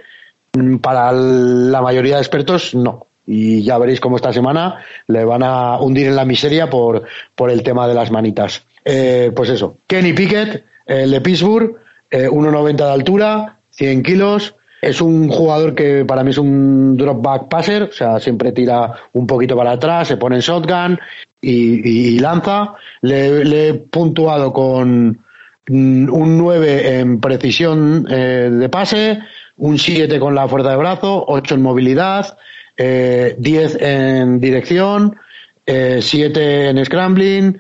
mm, 0.53 0.77
para 0.77 1.11
la 1.11 1.81
mayoría 1.81 2.15
de 2.15 2.21
expertos 2.21 2.75
no 2.75 3.07
y 3.27 3.61
ya 3.61 3.77
veréis 3.77 3.99
cómo 3.99 4.15
esta 4.15 4.31
semana 4.31 4.79
le 5.07 5.25
van 5.25 5.43
a 5.43 5.79
hundir 5.79 6.07
en 6.07 6.15
la 6.15 6.25
miseria 6.25 6.69
por, 6.69 7.03
por 7.35 7.51
el 7.51 7.61
tema 7.61 7.87
de 7.87 7.93
las 7.93 8.09
manitas. 8.09 8.63
Eh, 8.83 9.31
pues 9.35 9.49
eso, 9.49 9.77
Kenny 9.85 10.13
Pickett, 10.13 10.63
el 10.85 11.11
de 11.11 11.21
Pittsburgh, 11.21 11.75
1,90 12.09 12.69
eh, 12.69 12.73
de 12.73 12.83
altura, 12.83 13.59
100 13.71 14.03
kilos. 14.03 14.55
Es 14.81 15.01
un 15.01 15.27
jugador 15.27 15.75
que 15.75 16.05
para 16.05 16.23
mí 16.23 16.29
es 16.29 16.37
un 16.37 16.95
drop 16.95 17.21
back 17.21 17.47
passer, 17.49 17.83
o 17.83 17.91
sea, 17.91 18.19
siempre 18.19 18.53
tira 18.53 18.93
un 19.13 19.27
poquito 19.27 19.57
para 19.57 19.71
atrás, 19.71 20.07
se 20.07 20.17
pone 20.17 20.35
en 20.35 20.41
shotgun 20.41 20.99
y, 21.41 22.19
lanza. 22.19 22.75
Le, 23.01 23.69
he 23.69 23.73
puntuado 23.73 24.51
con 24.51 25.19
mm, 25.67 26.13
un 26.13 26.38
9 26.38 26.99
en 26.99 27.19
precisión 27.19 28.07
eh, 28.09 28.49
de 28.51 28.69
pase, 28.69 29.19
un 29.57 29.77
7 29.77 30.19
con 30.19 30.35
la 30.35 30.47
fuerza 30.47 30.71
de 30.71 30.77
brazo, 30.77 31.25
8 31.27 31.55
en 31.55 31.61
movilidad, 31.61 32.38
eh, 32.75 33.35
10 33.38 33.77
en 33.81 34.39
dirección, 34.39 35.17
eh, 35.65 35.99
7 36.01 36.69
en 36.69 36.85
scrambling. 36.85 37.59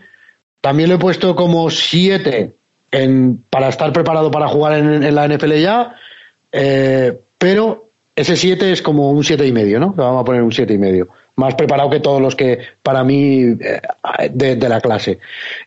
También 0.61 0.89
lo 0.89 0.95
he 0.95 0.99
puesto 0.99 1.35
como 1.35 1.69
7 1.69 2.53
en, 2.91 3.43
para 3.49 3.69
estar 3.69 3.91
preparado 3.91 4.31
para 4.31 4.47
jugar 4.47 4.77
en, 4.77 5.15
la 5.15 5.27
NFL 5.27 5.53
ya, 5.53 5.95
eh, 6.51 7.17
pero 7.37 7.89
ese 8.15 8.35
7 8.35 8.71
es 8.71 8.81
como 8.81 9.11
un 9.11 9.23
7 9.23 9.45
y 9.45 9.51
medio, 9.51 9.79
¿no? 9.79 9.93
vamos 9.93 10.21
a 10.21 10.25
poner 10.25 10.41
un 10.41 10.51
7 10.51 10.73
y 10.73 10.77
medio. 10.77 11.09
Más 11.37 11.55
preparado 11.55 11.89
que 11.89 11.99
todos 11.99 12.21
los 12.21 12.35
que 12.35 12.59
para 12.83 13.03
mí 13.03 13.41
eh, 13.41 13.79
de, 14.31 14.55
de, 14.55 14.69
la 14.69 14.81
clase. 14.81 15.19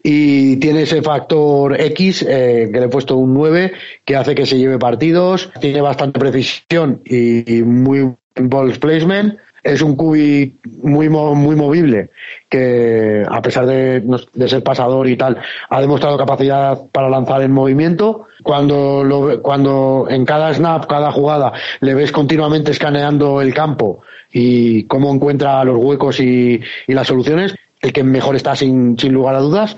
Y 0.02 0.56
tiene 0.56 0.82
ese 0.82 1.00
factor 1.00 1.80
X, 1.80 2.22
eh, 2.28 2.68
que 2.72 2.80
le 2.80 2.86
he 2.86 2.88
puesto 2.88 3.16
un 3.16 3.32
9, 3.32 3.72
que 4.04 4.16
hace 4.16 4.34
que 4.34 4.46
se 4.46 4.58
lleve 4.58 4.78
partidos. 4.78 5.50
Tiene 5.60 5.80
bastante 5.80 6.20
precisión 6.20 7.00
y 7.04 7.62
muy 7.62 8.14
ball 8.34 8.72
placement. 8.78 9.38
Es 9.62 9.82
un 9.82 9.96
cubi 9.96 10.58
muy, 10.82 11.08
muy 11.08 11.56
movible, 11.56 12.10
que 12.48 13.24
a 13.28 13.42
pesar 13.42 13.66
de, 13.66 14.02
de, 14.34 14.48
ser 14.48 14.62
pasador 14.62 15.08
y 15.08 15.16
tal, 15.16 15.38
ha 15.68 15.80
demostrado 15.80 16.16
capacidad 16.16 16.78
para 16.92 17.08
lanzar 17.08 17.42
en 17.42 17.52
movimiento. 17.52 18.26
Cuando, 18.42 19.04
lo, 19.04 19.42
cuando 19.42 20.06
en 20.08 20.24
cada 20.24 20.54
snap, 20.54 20.86
cada 20.86 21.12
jugada, 21.12 21.52
le 21.80 21.94
ves 21.94 22.10
continuamente 22.10 22.70
escaneando 22.70 23.42
el 23.42 23.52
campo 23.52 24.00
y 24.32 24.84
cómo 24.84 25.12
encuentra 25.12 25.62
los 25.64 25.76
huecos 25.76 26.20
y, 26.20 26.60
y 26.86 26.94
las 26.94 27.06
soluciones, 27.06 27.54
el 27.80 27.92
que 27.92 28.02
mejor 28.02 28.36
está 28.36 28.56
sin, 28.56 28.98
sin 28.98 29.12
lugar 29.12 29.34
a 29.34 29.40
dudas. 29.40 29.76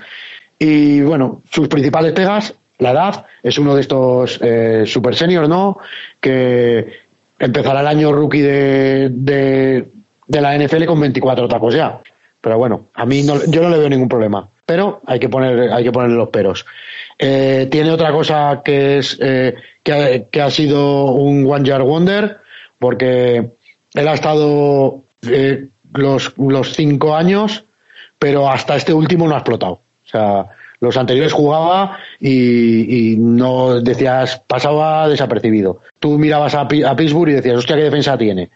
Y 0.59 1.01
bueno, 1.01 1.41
sus 1.51 1.67
principales 1.67 2.13
pegas, 2.13 2.55
la 2.79 2.91
edad, 2.91 3.25
es 3.41 3.57
uno 3.57 3.75
de 3.75 3.81
estos 3.81 4.39
eh, 4.41 4.83
super 4.85 5.15
senior, 5.15 5.47
¿no? 5.47 5.77
Que, 6.19 7.02
empezará 7.45 7.81
el 7.81 7.87
año 7.87 8.11
rookie 8.11 8.41
de, 8.41 9.09
de, 9.09 10.41
la 10.41 10.57
NFL 10.57 10.85
con 10.85 10.99
24 10.99 11.47
tacos 11.47 11.73
ya. 11.73 11.99
Pero 12.41 12.57
bueno, 12.57 12.87
a 12.93 13.05
mí 13.05 13.23
no, 13.23 13.43
yo 13.45 13.61
no 13.61 13.69
le 13.69 13.77
veo 13.77 13.89
ningún 13.89 14.09
problema. 14.09 14.49
Pero 14.65 15.01
hay 15.05 15.19
que 15.19 15.29
poner, 15.29 15.71
hay 15.71 15.83
que 15.83 15.91
ponerle 15.91 16.15
los 16.15 16.29
peros. 16.29 16.65
Eh, 17.19 17.67
tiene 17.69 17.91
otra 17.91 18.11
cosa 18.11 18.61
que 18.63 18.97
es 18.97 19.17
eh, 19.21 19.55
que, 19.83 20.41
ha, 20.41 20.49
sido 20.49 21.11
un 21.11 21.49
One 21.49 21.65
Year 21.65 21.81
Wonder, 21.83 22.37
porque 22.79 23.49
él 23.93 24.07
ha 24.07 24.13
estado 24.13 25.03
eh, 25.27 25.67
los, 25.93 26.33
los 26.37 26.73
cinco 26.73 27.15
años, 27.15 27.65
pero 28.17 28.49
hasta 28.49 28.75
este 28.75 28.93
último 28.93 29.27
no 29.27 29.35
ha 29.35 29.39
explotado. 29.39 29.73
O 29.73 30.09
sea, 30.09 30.47
los 30.83 30.97
anteriores 30.97 31.31
jugaba 31.31 31.97
y, 32.19 33.15
no 33.17 33.79
decías, 33.79 34.43
pasaba 34.45 35.07
desapercibido. 35.07 35.79
Tú 35.97 36.17
mirabas 36.17 36.55
a, 36.55 36.67
Pittsburgh 36.67 37.29
y 37.29 37.35
decías, 37.35 37.57
hostia, 37.57 37.77
qué 37.77 37.83
defensa 37.83 38.17
tiene. 38.17 38.49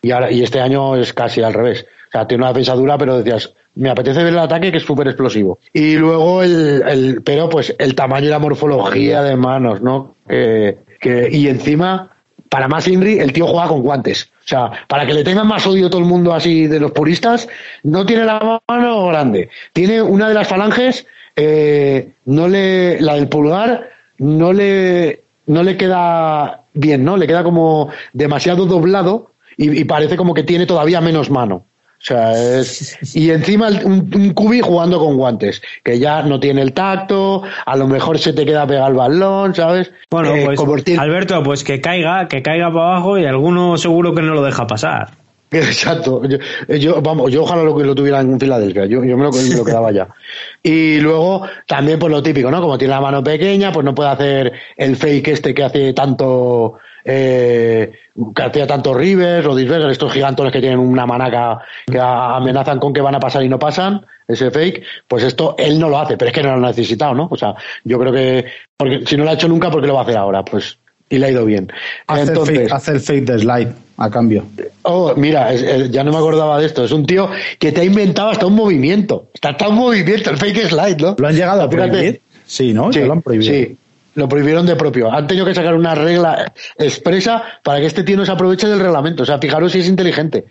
Y, 0.00 0.12
ahora, 0.12 0.30
y 0.30 0.44
este 0.44 0.60
año 0.60 0.94
es 0.94 1.12
casi 1.12 1.42
al 1.42 1.52
revés. 1.52 1.84
O 2.08 2.10
sea, 2.12 2.28
tiene 2.28 2.44
una 2.44 2.52
defensa 2.52 2.74
dura, 2.74 2.96
pero 2.96 3.18
decías, 3.18 3.52
me 3.74 3.90
apetece 3.90 4.22
ver 4.22 4.32
el 4.32 4.38
ataque 4.38 4.70
que 4.70 4.78
es 4.78 4.84
súper 4.84 5.08
explosivo. 5.08 5.58
Y 5.72 5.96
luego 5.96 6.44
el, 6.44 6.84
el, 6.86 7.22
pero 7.24 7.48
pues 7.48 7.74
el 7.76 7.96
tamaño 7.96 8.26
y 8.26 8.30
la 8.30 8.38
morfología 8.38 9.22
de 9.22 9.34
manos, 9.34 9.82
¿no? 9.82 10.14
que, 10.28 11.28
y 11.32 11.48
encima, 11.48 12.12
para 12.48 12.68
más 12.68 12.86
Inri, 12.86 13.18
el 13.18 13.32
tío 13.32 13.48
juega 13.48 13.66
con 13.66 13.82
guantes. 13.82 14.30
O 14.44 14.48
sea, 14.48 14.70
para 14.86 15.06
que 15.06 15.14
le 15.14 15.24
tengan 15.24 15.48
más 15.48 15.66
odio 15.66 15.90
todo 15.90 16.00
el 16.00 16.06
mundo 16.06 16.34
así 16.34 16.68
de 16.68 16.78
los 16.78 16.92
puristas, 16.92 17.48
no 17.82 18.06
tiene 18.06 18.24
la 18.24 18.60
mano 18.68 19.06
grande. 19.08 19.50
Tiene 19.72 20.00
una 20.00 20.28
de 20.28 20.34
las 20.34 20.46
falanges 20.46 21.04
eh, 21.36 22.12
no 22.26 22.48
le, 22.48 23.00
la 23.00 23.14
del 23.14 23.28
pulgar 23.28 23.90
no 24.18 24.52
le, 24.52 25.22
no 25.46 25.62
le 25.62 25.76
queda 25.76 26.62
bien, 26.74 27.04
¿no? 27.04 27.16
Le 27.16 27.26
queda 27.26 27.42
como 27.42 27.90
demasiado 28.12 28.66
doblado 28.66 29.30
y, 29.56 29.84
parece 29.84 30.16
como 30.16 30.34
que 30.34 30.42
tiene 30.42 30.66
todavía 30.66 31.00
menos 31.00 31.30
mano. 31.30 31.66
O 31.96 32.06
sea, 32.06 32.32
es, 32.32 32.98
y 33.16 33.30
encima 33.30 33.68
un, 33.68 34.10
un, 34.14 34.34
cubi 34.34 34.60
jugando 34.60 34.98
con 34.98 35.16
guantes, 35.16 35.62
que 35.82 35.98
ya 35.98 36.22
no 36.22 36.38
tiene 36.38 36.60
el 36.60 36.74
tacto, 36.74 37.42
a 37.64 37.76
lo 37.76 37.88
mejor 37.88 38.18
se 38.18 38.34
te 38.34 38.44
queda 38.44 38.66
pegado 38.66 38.88
el 38.88 38.94
balón, 38.94 39.54
¿sabes? 39.54 39.90
Bueno, 40.10 40.34
eh, 40.34 40.44
pues 40.54 40.98
Alberto, 40.98 41.42
pues 41.42 41.64
que 41.64 41.80
caiga, 41.80 42.28
que 42.28 42.42
caiga 42.42 42.70
para 42.70 42.86
abajo 42.86 43.16
y 43.18 43.24
alguno 43.24 43.78
seguro 43.78 44.14
que 44.14 44.20
no 44.20 44.34
lo 44.34 44.42
deja 44.42 44.66
pasar. 44.66 45.23
Exacto. 45.50 46.22
Yo, 46.68 47.00
vamos, 47.00 47.30
yo 47.30 47.42
ojalá 47.42 47.62
lo, 47.62 47.78
lo 47.78 47.94
tuviera 47.94 48.20
en 48.20 48.38
Filadelfia. 48.38 48.86
Yo, 48.86 49.04
yo 49.04 49.16
me 49.16 49.24
lo, 49.24 49.64
quedaba 49.64 49.92
ya. 49.92 50.08
Y 50.62 50.98
luego, 51.00 51.46
también, 51.66 51.98
pues 51.98 52.10
lo 52.10 52.22
típico, 52.22 52.50
¿no? 52.50 52.60
Como 52.60 52.78
tiene 52.78 52.94
la 52.94 53.00
mano 53.00 53.22
pequeña, 53.22 53.72
pues 53.72 53.84
no 53.84 53.94
puede 53.94 54.10
hacer 54.10 54.52
el 54.76 54.96
fake 54.96 55.28
este 55.28 55.54
que 55.54 55.62
hace 55.62 55.92
tanto, 55.92 56.78
eh, 57.04 57.92
que 58.34 58.42
hacía 58.42 58.66
tanto 58.66 58.94
Rivers 58.94 59.46
o 59.46 59.54
Disberger, 59.54 59.90
estos 59.90 60.12
gigantones 60.12 60.52
que 60.52 60.60
tienen 60.60 60.78
una 60.78 61.06
manaca 61.06 61.60
que 61.86 62.00
amenazan 62.00 62.80
con 62.80 62.92
que 62.92 63.00
van 63.00 63.14
a 63.14 63.20
pasar 63.20 63.44
y 63.44 63.48
no 63.48 63.58
pasan, 63.58 64.04
ese 64.26 64.50
fake, 64.50 64.82
pues 65.06 65.22
esto 65.22 65.54
él 65.58 65.78
no 65.78 65.88
lo 65.88 65.98
hace, 65.98 66.16
pero 66.16 66.30
es 66.30 66.34
que 66.34 66.42
no 66.42 66.56
lo 66.56 66.66
ha 66.66 66.70
necesitado, 66.70 67.14
¿no? 67.14 67.28
O 67.30 67.36
sea, 67.36 67.54
yo 67.84 67.98
creo 67.98 68.12
que, 68.12 68.46
porque 68.76 69.02
si 69.06 69.16
no 69.16 69.24
lo 69.24 69.30
ha 69.30 69.34
hecho 69.34 69.48
nunca, 69.48 69.70
¿por 69.70 69.80
qué 69.80 69.86
lo 69.86 69.94
va 69.94 70.00
a 70.00 70.04
hacer 70.04 70.16
ahora? 70.16 70.44
Pues 70.44 70.78
y 71.08 71.18
le 71.18 71.26
ha 71.26 71.30
ido 71.30 71.44
bien. 71.44 71.70
Hace, 72.06 72.32
el, 72.92 73.00
fake, 73.00 73.24
de 73.24 73.38
slide 73.38 73.72
a 73.96 74.10
cambio. 74.10 74.44
Oh, 74.82 75.14
mira, 75.16 75.54
ya 75.54 76.02
no 76.02 76.12
me 76.12 76.18
acordaba 76.18 76.58
de 76.58 76.66
esto. 76.66 76.84
Es 76.84 76.92
un 76.92 77.06
tío 77.06 77.30
que 77.58 77.72
te 77.72 77.82
ha 77.82 77.84
inventado 77.84 78.30
hasta 78.30 78.46
un 78.46 78.54
movimiento. 78.54 79.28
Está 79.32 79.50
hasta 79.50 79.68
un 79.68 79.76
movimiento, 79.76 80.30
el 80.30 80.38
fake 80.38 80.68
slide, 80.68 80.96
¿no? 81.00 81.16
¿Lo 81.18 81.28
han 81.28 81.34
llegado 81.34 81.62
a 81.62 81.70
prohibir? 81.70 82.20
Sí, 82.46 82.72
¿no? 82.72 82.92
Sí, 82.92 83.00
lo 83.00 83.12
han 83.12 83.22
prohibido. 83.22 83.52
Sí, 83.52 83.76
lo 84.14 84.28
prohibieron 84.28 84.66
de 84.66 84.76
propio. 84.76 85.12
Han 85.12 85.26
tenido 85.26 85.46
que 85.46 85.54
sacar 85.54 85.74
una 85.74 85.94
regla 85.94 86.52
expresa 86.78 87.42
para 87.62 87.80
que 87.80 87.86
este 87.86 88.02
tío 88.02 88.16
no 88.16 88.24
se 88.24 88.32
aproveche 88.32 88.66
del 88.66 88.80
reglamento. 88.80 89.22
O 89.22 89.26
sea, 89.26 89.38
fijaros 89.38 89.72
si 89.72 89.80
es 89.80 89.88
inteligente. 89.88 90.46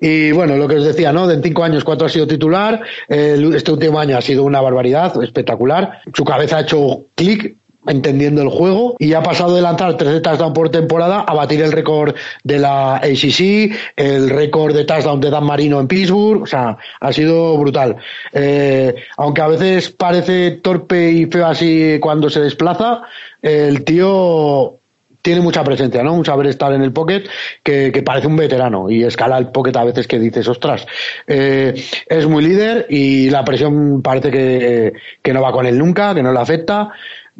Y 0.00 0.32
bueno, 0.32 0.56
lo 0.56 0.66
que 0.66 0.76
os 0.76 0.84
decía, 0.84 1.12
¿no? 1.12 1.26
De 1.26 1.34
en 1.34 1.42
cinco 1.42 1.62
años, 1.62 1.84
cuatro 1.84 2.06
ha 2.06 2.10
sido 2.10 2.26
titular. 2.26 2.82
este 3.08 3.70
último 3.70 4.00
año 4.00 4.16
ha 4.16 4.22
sido 4.22 4.44
una 4.44 4.60
barbaridad, 4.60 5.22
espectacular. 5.22 6.00
Su 6.14 6.24
cabeza 6.24 6.56
ha 6.56 6.60
hecho 6.62 7.04
clic 7.14 7.56
entendiendo 7.86 8.42
el 8.42 8.48
juego 8.48 8.96
y 8.98 9.14
ha 9.14 9.22
pasado 9.22 9.54
de 9.54 9.62
lanzar 9.62 9.96
13 9.96 10.20
touchdowns 10.20 10.54
por 10.54 10.70
temporada 10.70 11.20
a 11.20 11.34
batir 11.34 11.62
el 11.62 11.72
récord 11.72 12.14
de 12.44 12.58
la 12.58 12.96
ACC, 12.96 13.72
el 13.96 14.28
récord 14.28 14.74
de 14.74 14.84
touchdown 14.84 15.20
de 15.20 15.30
Dan 15.30 15.44
Marino 15.44 15.80
en 15.80 15.88
Pittsburgh, 15.88 16.42
o 16.42 16.46
sea, 16.46 16.76
ha 17.00 17.12
sido 17.12 17.56
brutal. 17.56 17.96
Eh, 18.32 18.94
aunque 19.16 19.42
a 19.42 19.48
veces 19.48 19.90
parece 19.90 20.52
torpe 20.62 21.10
y 21.10 21.26
feo 21.26 21.46
así 21.46 21.98
cuando 22.00 22.28
se 22.28 22.40
desplaza, 22.40 23.02
el 23.42 23.84
tío 23.84 24.76
tiene 25.22 25.40
mucha 25.40 25.62
presencia, 25.62 26.02
¿no? 26.02 26.14
Un 26.14 26.24
saber 26.24 26.46
estar 26.46 26.72
en 26.72 26.82
el 26.82 26.92
pocket 26.92 27.24
que, 27.62 27.92
que, 27.92 28.02
parece 28.02 28.26
un 28.26 28.36
veterano 28.36 28.90
y 28.90 29.04
escala 29.04 29.36
el 29.38 29.48
pocket 29.48 29.76
a 29.76 29.84
veces 29.84 30.06
que 30.06 30.18
dices, 30.18 30.48
ostras, 30.48 30.86
eh, 31.26 31.74
es 32.06 32.26
muy 32.26 32.42
líder 32.42 32.86
y 32.88 33.28
la 33.28 33.44
presión 33.44 34.00
parece 34.02 34.30
que, 34.30 34.92
que 35.22 35.32
no 35.32 35.42
va 35.42 35.52
con 35.52 35.66
él 35.66 35.78
nunca, 35.78 36.14
que 36.14 36.22
no 36.22 36.32
le 36.32 36.40
afecta 36.40 36.90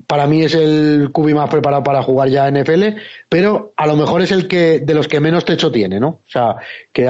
para 0.06 0.26
mí 0.26 0.42
es 0.42 0.54
el 0.54 1.10
cubi 1.12 1.34
más 1.34 1.50
preparado 1.50 1.82
para 1.82 2.02
jugar 2.02 2.28
ya 2.28 2.50
NFL, 2.50 2.84
pero 3.28 3.72
a 3.76 3.86
lo 3.86 3.96
mejor 3.96 4.22
es 4.22 4.32
el 4.32 4.48
que 4.48 4.80
de 4.80 4.94
los 4.94 5.08
que 5.08 5.20
menos 5.20 5.44
techo 5.44 5.70
tiene, 5.70 6.00
¿no? 6.00 6.08
O 6.08 6.20
sea, 6.26 6.56
que 6.92 7.08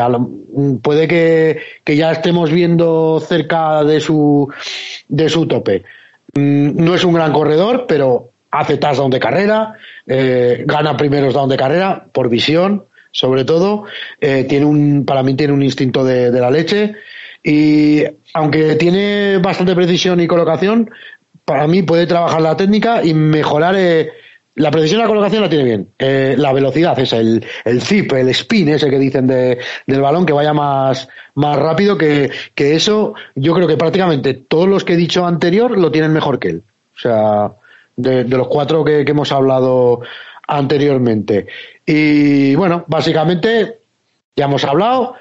puede 0.83 1.09
que, 1.09 1.61
que, 1.85 1.97
ya 1.97 2.13
estemos 2.13 2.51
viendo 2.51 3.21
cerca 3.21 3.85
de 3.85 4.01
su 4.01 4.53
de 5.09 5.29
su 5.29 5.47
tope. 5.47 5.85
Mm, 6.35 6.83
no 6.83 6.95
es 6.95 7.05
un 7.05 7.15
gran 7.15 7.33
corredor, 7.33 7.87
pero 7.89 8.31
hace 8.51 8.79
touchdown 8.79 9.11
de 9.11 9.21
carrera, 9.21 9.75
eh, 10.07 10.65
gana 10.67 10.97
primeros 10.97 11.35
down 11.35 11.49
de 11.49 11.57
carrera 11.57 12.07
por 12.13 12.29
visión, 12.29 12.85
sobre 13.11 13.45
todo. 13.45 13.85
Eh, 14.21 14.45
tiene 14.49 14.67
un, 14.67 15.05
para 15.05 15.23
mí 15.23 15.35
tiene 15.35 15.53
un 15.53 15.63
instinto 15.63 16.05
de, 16.05 16.31
de 16.31 16.41
la 16.41 16.51
leche. 16.51 16.95
Y 17.43 18.05
aunque 18.35 18.75
tiene 18.77 19.39
bastante 19.39 19.75
precisión 19.75 20.21
y 20.21 20.27
colocación, 20.27 20.91
para 21.51 21.67
mí 21.67 21.83
puede 21.83 22.07
trabajar 22.07 22.41
la 22.41 22.57
técnica 22.57 23.05
y 23.05 23.13
mejorar 23.13 23.75
eh, 23.77 24.13
la 24.55 24.71
precisión 24.71 24.99
de 24.99 25.03
la 25.03 25.09
colocación 25.09 25.43
la 25.43 25.49
tiene 25.49 25.65
bien. 25.65 25.89
Eh, 25.99 26.37
la 26.39 26.53
velocidad 26.53 26.97
es 27.01 27.13
el, 27.13 27.45
el 27.65 27.83
zip, 27.83 28.13
el 28.13 28.29
spin 28.29 28.69
ese 28.69 28.89
que 28.89 29.01
dicen 29.01 29.27
de, 29.27 29.59
del 29.85 30.01
balón, 30.01 30.25
que 30.25 30.33
vaya 30.33 30.53
más, 30.53 31.09
más 31.35 31.59
rápido 31.59 31.99
que, 31.99 32.31
que 32.55 32.77
eso. 32.77 33.15
Yo 33.35 33.53
creo 33.53 33.67
que 33.67 33.77
prácticamente 33.77 34.35
todos 34.35 34.69
los 34.69 34.85
que 34.85 34.93
he 34.93 34.97
dicho 34.97 35.27
anterior 35.27 35.77
lo 35.77 35.91
tienen 35.91 36.13
mejor 36.13 36.39
que 36.39 36.51
él. 36.51 36.63
O 36.95 37.01
sea, 37.01 37.51
de, 37.97 38.23
los 38.23 38.47
cuatro 38.47 38.85
que 38.85 39.01
hemos 39.01 39.33
hablado 39.33 40.03
anteriormente. 40.47 41.49
Y 41.85 42.55
bueno, 42.55 42.85
básicamente 42.87 43.81
ya 44.37 44.45
hemos 44.45 44.63
hablado. 44.63 45.17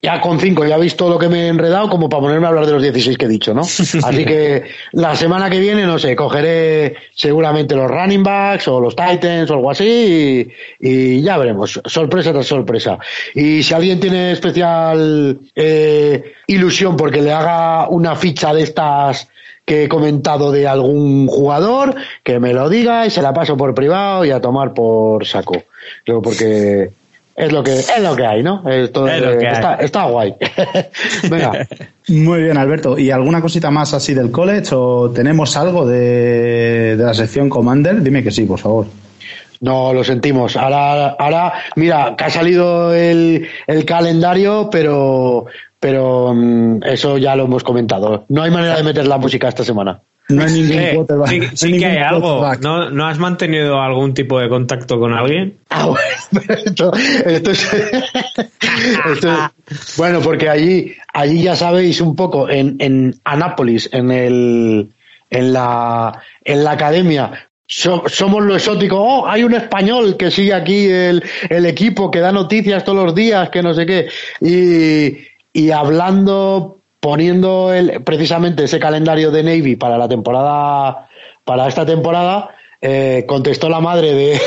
Ya 0.00 0.20
con 0.20 0.38
cinco 0.38 0.64
ya 0.64 0.76
habéis 0.76 0.96
todo 0.96 1.10
lo 1.10 1.18
que 1.18 1.28
me 1.28 1.46
he 1.46 1.48
enredado 1.48 1.90
como 1.90 2.08
para 2.08 2.22
ponerme 2.22 2.46
a 2.46 2.50
hablar 2.50 2.66
de 2.66 2.72
los 2.72 2.82
16 2.82 3.18
que 3.18 3.24
he 3.24 3.28
dicho, 3.28 3.52
¿no? 3.52 3.62
Así 4.04 4.24
que 4.24 4.62
la 4.92 5.16
semana 5.16 5.50
que 5.50 5.58
viene, 5.58 5.86
no 5.86 5.98
sé, 5.98 6.14
cogeré 6.14 6.94
seguramente 7.16 7.74
los 7.74 7.90
running 7.90 8.22
backs 8.22 8.68
o 8.68 8.80
los 8.80 8.94
Titans 8.94 9.50
o 9.50 9.54
algo 9.54 9.70
así 9.72 10.54
y, 10.78 10.88
y 10.88 11.22
ya 11.22 11.36
veremos, 11.36 11.80
sorpresa 11.84 12.32
tras 12.32 12.46
sorpresa. 12.46 12.98
Y 13.34 13.64
si 13.64 13.74
alguien 13.74 13.98
tiene 13.98 14.30
especial 14.30 15.40
eh, 15.56 16.34
ilusión 16.46 16.96
porque 16.96 17.20
le 17.20 17.32
haga 17.32 17.88
una 17.88 18.14
ficha 18.14 18.54
de 18.54 18.62
estas 18.62 19.28
que 19.68 19.84
he 19.84 19.88
comentado 19.88 20.50
de 20.50 20.66
algún 20.66 21.26
jugador, 21.26 21.94
que 22.22 22.38
me 22.38 22.54
lo 22.54 22.70
diga 22.70 23.04
y 23.04 23.10
se 23.10 23.20
la 23.20 23.34
paso 23.34 23.56
por 23.56 23.74
privado 23.74 24.24
y 24.24 24.30
a 24.30 24.40
tomar 24.40 24.72
por 24.72 25.26
saco. 25.26 25.62
Creo 26.04 26.22
porque 26.22 26.90
es 27.38 27.52
lo 27.52 27.62
que 27.62 27.78
es 27.78 28.02
lo 28.02 28.16
que 28.16 28.26
hay, 28.26 28.42
¿no? 28.42 28.68
Esto, 28.68 29.06
Es 29.06 29.22
lo 29.22 29.38
que 29.38 29.44
eh, 29.46 29.52
está, 29.52 29.74
está 29.76 30.06
guay. 30.06 30.34
Venga, 31.30 31.66
Muy 32.08 32.42
bien, 32.42 32.56
Alberto. 32.56 32.98
¿Y 32.98 33.10
alguna 33.10 33.40
cosita 33.40 33.70
más 33.70 33.94
así 33.94 34.12
del 34.14 34.30
college 34.30 34.74
o 34.74 35.10
tenemos 35.10 35.56
algo 35.56 35.86
de, 35.86 36.96
de 36.96 37.04
la 37.04 37.14
sección 37.14 37.48
Commander? 37.48 38.02
Dime 38.02 38.22
que 38.22 38.30
sí, 38.30 38.44
por 38.44 38.58
favor. 38.58 38.86
no 39.60 39.92
lo 39.92 40.02
sentimos. 40.02 40.56
Ahora, 40.56 41.10
ahora, 41.10 41.52
mira, 41.76 42.14
que 42.16 42.24
ha 42.24 42.30
salido 42.30 42.94
el, 42.94 43.46
el 43.66 43.84
calendario, 43.84 44.68
pero, 44.70 45.46
pero 45.78 46.32
mm, 46.34 46.82
eso 46.84 47.18
ya 47.18 47.36
lo 47.36 47.44
hemos 47.44 47.62
comentado. 47.62 48.24
No 48.28 48.42
hay 48.42 48.50
manera 48.50 48.76
de 48.76 48.82
meter 48.82 49.06
la 49.06 49.18
música 49.18 49.48
esta 49.48 49.64
semana. 49.64 50.00
No 50.30 50.42
hay 50.44 50.52
ningún 50.52 50.78
Eh, 50.78 50.92
quarterback. 50.94 51.28
sí, 51.30 51.38
no 51.38 51.44
hay 51.44 51.56
sí 51.56 51.66
que 51.66 51.72
ningún 51.72 51.90
hay 51.90 51.96
algo. 51.98 52.20
quarterback. 52.40 52.60
¿No, 52.62 52.90
¿No 52.90 53.06
has 53.06 53.18
mantenido 53.18 53.80
algún 53.80 54.12
tipo 54.14 54.38
de 54.38 54.48
contacto 54.48 54.98
con 55.00 55.14
alguien? 55.14 55.56
Ah, 55.70 55.86
bueno, 55.86 56.52
esto, 56.66 56.92
esto 57.24 57.50
es, 57.50 57.72
esto 59.12 59.28
es- 59.32 59.96
bueno, 59.96 60.20
porque 60.20 60.48
allí, 60.48 60.94
allí 61.12 61.42
ya 61.42 61.56
sabéis 61.56 62.00
un 62.00 62.14
poco 62.16 62.48
en, 62.48 62.76
en 62.78 63.14
Anápolis, 63.24 63.88
en 63.92 64.10
el, 64.10 64.88
en 65.30 65.52
la, 65.52 66.20
en 66.44 66.64
la 66.64 66.70
academia. 66.72 67.48
so- 67.66 68.04
somos 68.06 68.42
lo 68.44 68.54
exótico. 68.54 68.96
Oh, 69.00 69.26
hay 69.26 69.42
un 69.44 69.54
español 69.54 70.16
que 70.16 70.30
sigue 70.30 70.54
aquí 70.54 70.86
el, 70.86 71.22
el 71.48 71.66
equipo, 71.66 72.10
que 72.10 72.20
da 72.20 72.32
noticias 72.32 72.84
todos 72.84 73.04
los 73.04 73.14
días, 73.14 73.50
que 73.50 73.62
no 73.62 73.74
sé 73.74 73.86
qué. 73.86 74.08
Y, 74.40 75.18
y 75.58 75.70
hablando, 75.70 76.77
poniendo 77.00 77.72
el, 77.72 78.02
precisamente 78.02 78.64
ese 78.64 78.78
calendario 78.78 79.30
de 79.30 79.42
Navy 79.42 79.76
para 79.76 79.98
la 79.98 80.08
temporada, 80.08 81.08
para 81.44 81.68
esta 81.68 81.86
temporada, 81.86 82.50
eh, 82.80 83.24
contestó 83.26 83.68
la 83.68 83.80
madre 83.80 84.14
de, 84.14 84.40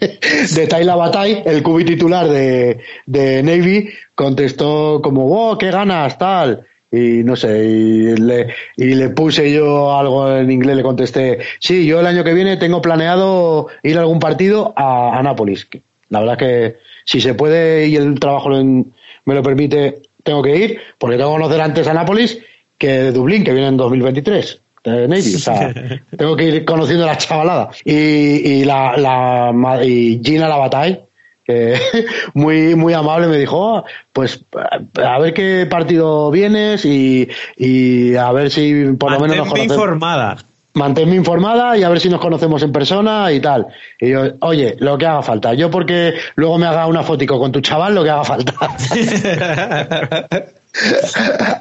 de 0.54 0.66
Tyler 0.66 0.96
Batay, 0.96 1.42
el 1.44 1.62
cubi 1.62 1.84
titular 1.84 2.28
de, 2.28 2.80
de 3.06 3.42
Navy, 3.42 3.90
contestó 4.14 5.00
como, 5.02 5.26
wow, 5.28 5.58
qué 5.58 5.70
ganas, 5.70 6.16
tal. 6.16 6.66
Y 6.90 7.24
no 7.24 7.34
sé, 7.34 7.64
y 7.64 8.16
le, 8.16 8.54
y 8.76 8.94
le 8.94 9.08
puse 9.10 9.52
yo 9.52 9.98
algo 9.98 10.32
en 10.32 10.48
inglés, 10.50 10.76
le 10.76 10.82
contesté, 10.84 11.40
sí, 11.58 11.84
yo 11.84 11.98
el 11.98 12.06
año 12.06 12.22
que 12.22 12.34
viene 12.34 12.56
tengo 12.56 12.80
planeado 12.80 13.66
ir 13.82 13.98
a 13.98 14.02
algún 14.02 14.20
partido 14.20 14.72
a 14.76 15.18
Anápolis. 15.18 15.66
La 16.10 16.20
verdad 16.20 16.38
que 16.38 16.76
si 17.04 17.20
se 17.20 17.34
puede 17.34 17.88
y 17.88 17.96
el 17.96 18.20
trabajo 18.20 18.50
me 18.50 19.34
lo 19.34 19.42
permite, 19.42 20.02
tengo 20.24 20.42
que 20.42 20.56
ir, 20.56 20.80
porque 20.98 21.16
tengo 21.16 21.30
que 21.30 21.42
conocer 21.42 21.60
antes 21.60 21.86
a 21.86 21.94
Nápoles 21.94 22.38
que 22.78 22.88
de 22.88 23.12
Dublín, 23.12 23.44
que 23.44 23.52
viene 23.52 23.68
en 23.68 23.76
2023. 23.76 24.60
De 24.82 25.08
Navy, 25.08 25.34
o 25.34 25.38
sea, 25.38 25.72
tengo 26.18 26.36
que 26.36 26.44
ir 26.44 26.64
conociendo 26.64 27.04
a 27.04 27.08
la 27.08 27.18
chavalada. 27.18 27.70
Y, 27.84 27.92
y 27.94 28.64
la, 28.64 28.96
la, 28.96 29.84
y 29.84 30.20
Gina 30.22 30.48
Labatay, 30.48 31.00
que 31.46 31.78
muy, 32.34 32.74
muy 32.74 32.92
amable, 32.92 33.28
me 33.28 33.38
dijo, 33.38 33.58
"Oh, 33.58 33.84
pues 34.12 34.44
a 35.02 35.18
ver 35.18 35.32
qué 35.32 35.66
partido 35.70 36.30
vienes 36.30 36.84
y, 36.84 37.28
y 37.56 38.16
a 38.16 38.30
ver 38.32 38.50
si 38.50 38.92
por 38.98 39.12
lo 39.12 39.20
menos 39.20 39.36
nos 39.36 39.46
Mantente 39.46 39.68
conocemos 39.68 39.76
informada. 39.76 40.36
Manténme 40.74 41.16
informada 41.16 41.76
y 41.78 41.82
a 41.82 41.88
ver 41.88 42.00
si 42.00 42.08
nos 42.08 42.20
conocemos 42.20 42.62
en 42.62 42.72
persona 42.72 43.30
y 43.32 43.40
tal. 43.40 43.66
Y 44.00 44.10
yo, 44.10 44.22
oye, 44.40 44.76
lo 44.80 44.98
que 44.98 45.06
haga 45.06 45.22
falta. 45.22 45.54
Yo 45.54 45.70
porque 45.70 46.14
luego 46.36 46.58
me 46.58 46.66
haga 46.66 46.86
una 46.86 47.02
fotico 47.02 47.38
con 47.38 47.52
tu 47.52 47.60
chaval, 47.60 47.94
lo 47.94 48.04
que 48.04 48.10
haga 48.10 48.24
falta. 48.24 48.52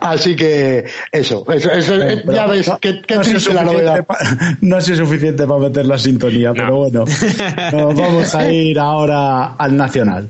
Así 0.01 0.35
que 0.35 0.85
eso, 1.11 1.45
eso, 1.53 1.71
eso 1.71 1.95
eh, 2.01 2.23
ya 2.33 2.47
ves, 2.47 2.71
qué, 2.81 2.99
qué 3.05 3.15
no 3.15 3.21
triste 3.21 3.53
la 3.53 3.61
suficiente 3.61 3.91
novedad. 3.91 4.05
pa- 4.05 4.17
no 4.61 4.77
ha 4.77 4.81
sido 4.81 4.97
suficiente 5.05 5.45
para 5.45 5.59
meter 5.59 5.85
la 5.85 5.99
sintonía, 5.99 6.51
pero 6.53 6.77
bueno, 6.77 7.05
nos 7.71 7.95
vamos 7.95 8.33
a 8.33 8.51
ir 8.51 8.79
ahora 8.79 9.53
al 9.53 9.77
Nacional. 9.77 10.27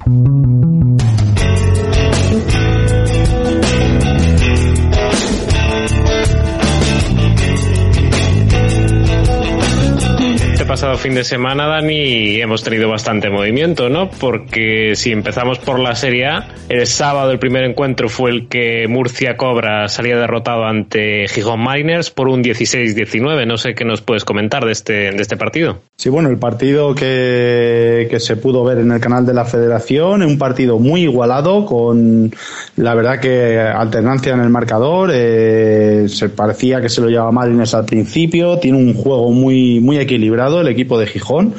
Pasado 10.84 10.98
fin 10.98 11.16
de 11.16 11.24
semana, 11.24 11.66
Dani, 11.66 12.42
hemos 12.42 12.62
tenido 12.62 12.90
bastante 12.90 13.30
movimiento, 13.30 13.88
¿no? 13.88 14.10
Porque 14.10 14.98
si 14.98 15.14
empezamos 15.14 15.58
por 15.58 15.80
la 15.80 15.96
Serie 15.96 16.26
A, 16.26 16.50
el 16.68 16.86
sábado 16.88 17.32
el 17.32 17.40
primer 17.40 17.64
encuentro 17.64 18.10
fue 18.10 18.32
el 18.32 18.50
que 18.50 18.86
Murcia 18.90 19.38
Cobra 19.38 19.88
salía 19.88 20.18
derrotado 20.18 20.66
ante 20.66 21.30
Gijón 21.30 21.62
Mariners 21.62 22.12
por 22.12 22.28
un 22.28 22.44
16-19. 22.44 23.48
No 23.48 23.56
sé 23.56 23.76
qué 23.76 23.86
nos 23.86 24.02
puedes 24.02 24.26
comentar 24.26 24.66
de 24.66 24.74
este, 24.74 25.12
de 25.12 25.22
este 25.22 25.38
partido. 25.38 25.80
Sí, 25.96 26.10
bueno, 26.10 26.28
el 26.28 26.38
partido 26.38 26.94
que, 26.94 28.08
que 28.10 28.20
se 28.20 28.36
pudo 28.36 28.66
ver 28.66 28.80
en 28.80 28.92
el 28.92 29.00
canal 29.00 29.26
de 29.26 29.34
la 29.34 29.46
Federación, 29.46 30.22
un 30.22 30.38
partido 30.38 30.80
muy 30.80 31.04
igualado, 31.04 31.66
con 31.66 32.30
la 32.76 32.94
verdad 32.94 33.22
que 33.22 33.58
alternancia 33.58 34.34
en 34.34 34.42
el 34.42 34.50
marcador, 34.50 35.12
eh, 35.14 36.08
se 36.10 36.28
parecía 36.28 36.82
que 36.82 36.90
se 36.90 37.00
lo 37.00 37.08
llevaba 37.08 37.32
Marines 37.32 37.74
al 37.74 37.86
principio, 37.86 38.60
tiene 38.60 38.80
un 38.80 38.94
juego 38.94 39.32
muy, 39.32 39.80
muy 39.80 39.98
equilibrado 39.98 40.60
el 40.60 40.73
equipo 40.74 41.00
de 41.00 41.08
Gijón, 41.08 41.54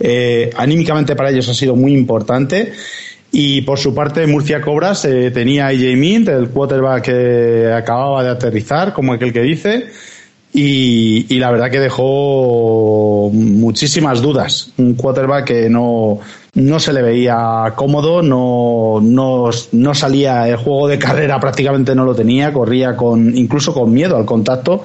eh, 0.00 0.50
anímicamente 0.56 1.16
para 1.16 1.30
ellos 1.30 1.48
ha 1.48 1.54
sido 1.54 1.74
muy 1.76 1.92
importante. 1.92 2.72
Y 3.30 3.60
por 3.62 3.78
su 3.78 3.94
parte, 3.94 4.26
Murcia 4.26 4.62
Cobras 4.62 5.04
eh, 5.04 5.30
tenía 5.30 5.66
a 5.66 5.68
AJ 5.68 5.96
Mint, 5.96 6.28
el 6.28 6.48
quarterback 6.48 7.04
que 7.04 7.72
acababa 7.72 8.22
de 8.22 8.30
aterrizar, 8.30 8.94
como 8.94 9.12
aquel 9.12 9.34
que 9.34 9.42
dice, 9.42 9.86
y, 10.54 11.26
y 11.28 11.38
la 11.38 11.50
verdad 11.50 11.70
que 11.70 11.78
dejó 11.78 13.30
muchísimas 13.32 14.22
dudas. 14.22 14.72
Un 14.78 14.94
quarterback 14.94 15.44
que 15.44 15.68
no, 15.68 16.20
no 16.58 16.80
se 16.80 16.92
le 16.92 17.02
veía 17.02 17.72
cómodo, 17.76 18.22
no, 18.22 18.98
no, 19.00 19.50
no 19.72 19.94
salía 19.94 20.48
el 20.48 20.56
juego 20.56 20.88
de 20.88 20.98
carrera, 20.98 21.38
prácticamente 21.38 21.94
no 21.94 22.04
lo 22.04 22.14
tenía, 22.14 22.52
corría 22.52 22.96
con, 22.96 23.36
incluso 23.36 23.72
con 23.72 23.92
miedo 23.92 24.16
al 24.16 24.24
contacto. 24.24 24.84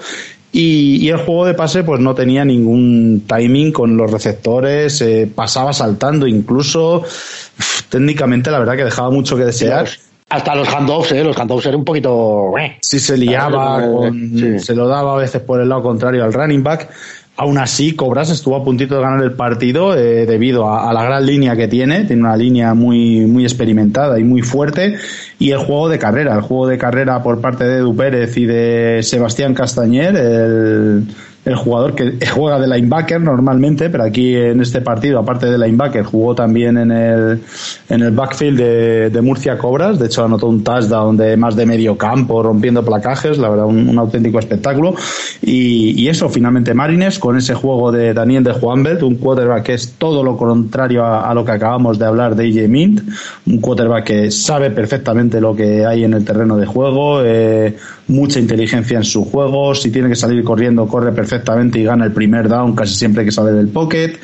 Y, 0.55 0.97
y 1.01 1.09
el 1.09 1.17
juego 1.17 1.45
de 1.47 1.55
pase 1.55 1.83
pues 1.83 1.99
no 1.99 2.13
tenía 2.13 2.45
ningún 2.45 3.23
timing 3.27 3.71
con 3.71 3.97
los 3.97 4.11
receptores, 4.11 5.01
eh, 5.01 5.27
pasaba 5.33 5.73
saltando 5.73 6.27
incluso. 6.27 6.97
Uf, 6.99 7.83
técnicamente 7.89 8.51
la 8.51 8.59
verdad 8.59 8.75
que 8.75 8.83
dejaba 8.85 9.09
mucho 9.09 9.35
que 9.35 9.45
desear. 9.45 9.87
Hasta 10.29 10.55
los 10.55 10.67
handoffs, 10.67 11.11
¿eh? 11.11 11.23
Los 11.23 11.37
handoffs 11.37 11.65
eran 11.65 11.79
un 11.79 11.85
poquito... 11.85 12.53
eh. 12.59 12.77
si 12.81 12.99
se 12.99 13.17
liaba, 13.17 13.81
con- 13.83 14.31
sí. 14.35 14.59
se 14.59 14.73
lo 14.75 14.87
daba 14.87 15.13
a 15.13 15.17
veces 15.17 15.41
por 15.41 15.59
el 15.59 15.69
lado 15.69 15.81
contrario 15.83 16.23
al 16.23 16.33
running 16.33 16.63
back. 16.63 16.89
Aún 17.35 17.57
así, 17.57 17.95
Cobras 17.95 18.29
estuvo 18.29 18.55
a 18.55 18.63
puntito 18.63 18.95
de 18.95 19.01
ganar 19.01 19.23
el 19.23 19.33
partido 19.33 19.97
eh, 19.97 20.27
debido 20.27 20.71
a, 20.71 20.93
la 20.93 21.03
gran 21.03 21.25
línea 21.25 21.55
que 21.55 21.67
tiene. 21.67 22.05
Tiene 22.05 22.21
una 22.21 22.37
línea 22.37 22.75
muy, 22.75 23.25
muy 23.25 23.43
experimentada 23.43 24.19
y 24.19 24.23
muy 24.23 24.43
fuerte. 24.43 24.97
Y 25.39 25.49
el 25.49 25.57
juego 25.57 25.89
de 25.89 25.97
carrera, 25.97 26.35
el 26.35 26.41
juego 26.41 26.67
de 26.67 26.77
carrera 26.77 27.23
por 27.23 27.41
parte 27.41 27.63
de 27.63 27.77
Edu 27.79 27.95
Pérez 27.95 28.37
y 28.37 28.45
de 28.45 28.99
Sebastián 29.01 29.55
Castañer, 29.55 30.15
el, 30.15 31.07
el 31.45 31.55
jugador 31.55 31.93
que 31.93 32.25
juega 32.25 32.57
de 32.57 32.67
linebacker 32.67 33.19
normalmente, 33.19 33.89
pero 33.89 34.05
aquí 34.05 34.33
en 34.35 34.61
este 34.61 34.79
partido, 34.79 35.19
aparte 35.19 35.47
de 35.47 35.57
linebacker, 35.57 36.03
jugó 36.03 36.33
también 36.33 36.77
en 36.77 36.91
el, 36.91 37.41
en 37.89 38.01
el 38.01 38.11
backfield 38.11 39.11
de, 39.11 39.21
Murcia 39.21 39.57
Cobras. 39.57 39.99
De 39.99 40.05
hecho, 40.05 40.23
anotó 40.23 40.47
un 40.47 40.63
touchdown 40.63 41.17
de 41.17 41.35
más 41.35 41.55
de 41.55 41.65
medio 41.65 41.97
campo, 41.97 42.41
rompiendo 42.43 42.83
placajes. 42.83 43.37
La 43.37 43.49
verdad, 43.49 43.65
un, 43.65 43.97
auténtico 43.97 44.39
espectáculo. 44.39 44.95
Y, 45.41 46.07
eso, 46.07 46.29
finalmente, 46.29 46.73
Marines, 46.73 47.19
con 47.19 47.37
ese 47.37 47.53
juego 47.53 47.91
de 47.91 48.13
Daniel 48.13 48.43
de 48.43 48.53
Juanbelt, 48.53 49.03
un 49.03 49.15
quarterback 49.15 49.63
que 49.63 49.73
es 49.73 49.93
todo 49.97 50.23
lo 50.23 50.37
contrario 50.37 51.05
a, 51.05 51.33
lo 51.33 51.43
que 51.43 51.51
acabamos 51.51 51.99
de 51.99 52.05
hablar 52.05 52.35
de 52.35 52.47
AJ 52.47 52.69
Mint. 52.69 53.01
Un 53.47 53.59
quarterback 53.59 54.05
que 54.05 54.31
sabe 54.31 54.71
perfectamente 54.71 55.41
lo 55.41 55.55
que 55.55 55.85
hay 55.85 56.03
en 56.03 56.13
el 56.13 56.23
terreno 56.23 56.57
de 56.57 56.65
juego, 56.65 57.21
eh, 57.23 57.75
mucha 58.07 58.39
inteligencia 58.39 58.97
en 58.97 59.03
su 59.03 59.25
juego. 59.25 59.73
Si 59.75 59.91
tiene 59.91 60.09
que 60.09 60.15
salir 60.15 60.43
corriendo, 60.43 60.87
corre 60.87 61.11
perfectamente 61.11 61.32
perfectamente 61.33 61.79
y 61.79 61.83
gana 61.83 62.05
el 62.05 62.11
primer 62.11 62.47
down 62.47 62.75
casi 62.75 62.93
siempre 62.95 63.25
que 63.25 63.31
sale 63.31 63.51
del 63.51 63.69
pocket. 63.69 64.19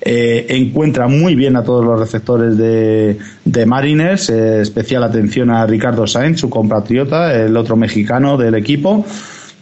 Eh, 0.00 0.46
encuentra 0.50 1.08
muy 1.08 1.34
bien 1.34 1.56
a 1.56 1.62
todos 1.62 1.84
los 1.84 1.98
receptores 1.98 2.58
de, 2.58 3.18
de 3.44 3.66
Mariners, 3.66 4.28
eh, 4.28 4.60
especial 4.60 5.02
atención 5.02 5.50
a 5.50 5.66
Ricardo 5.66 6.06
Sainz, 6.06 6.40
su 6.40 6.50
compatriota, 6.50 7.34
el 7.34 7.56
otro 7.56 7.76
mexicano 7.76 8.36
del 8.36 8.54
equipo. 8.54 9.04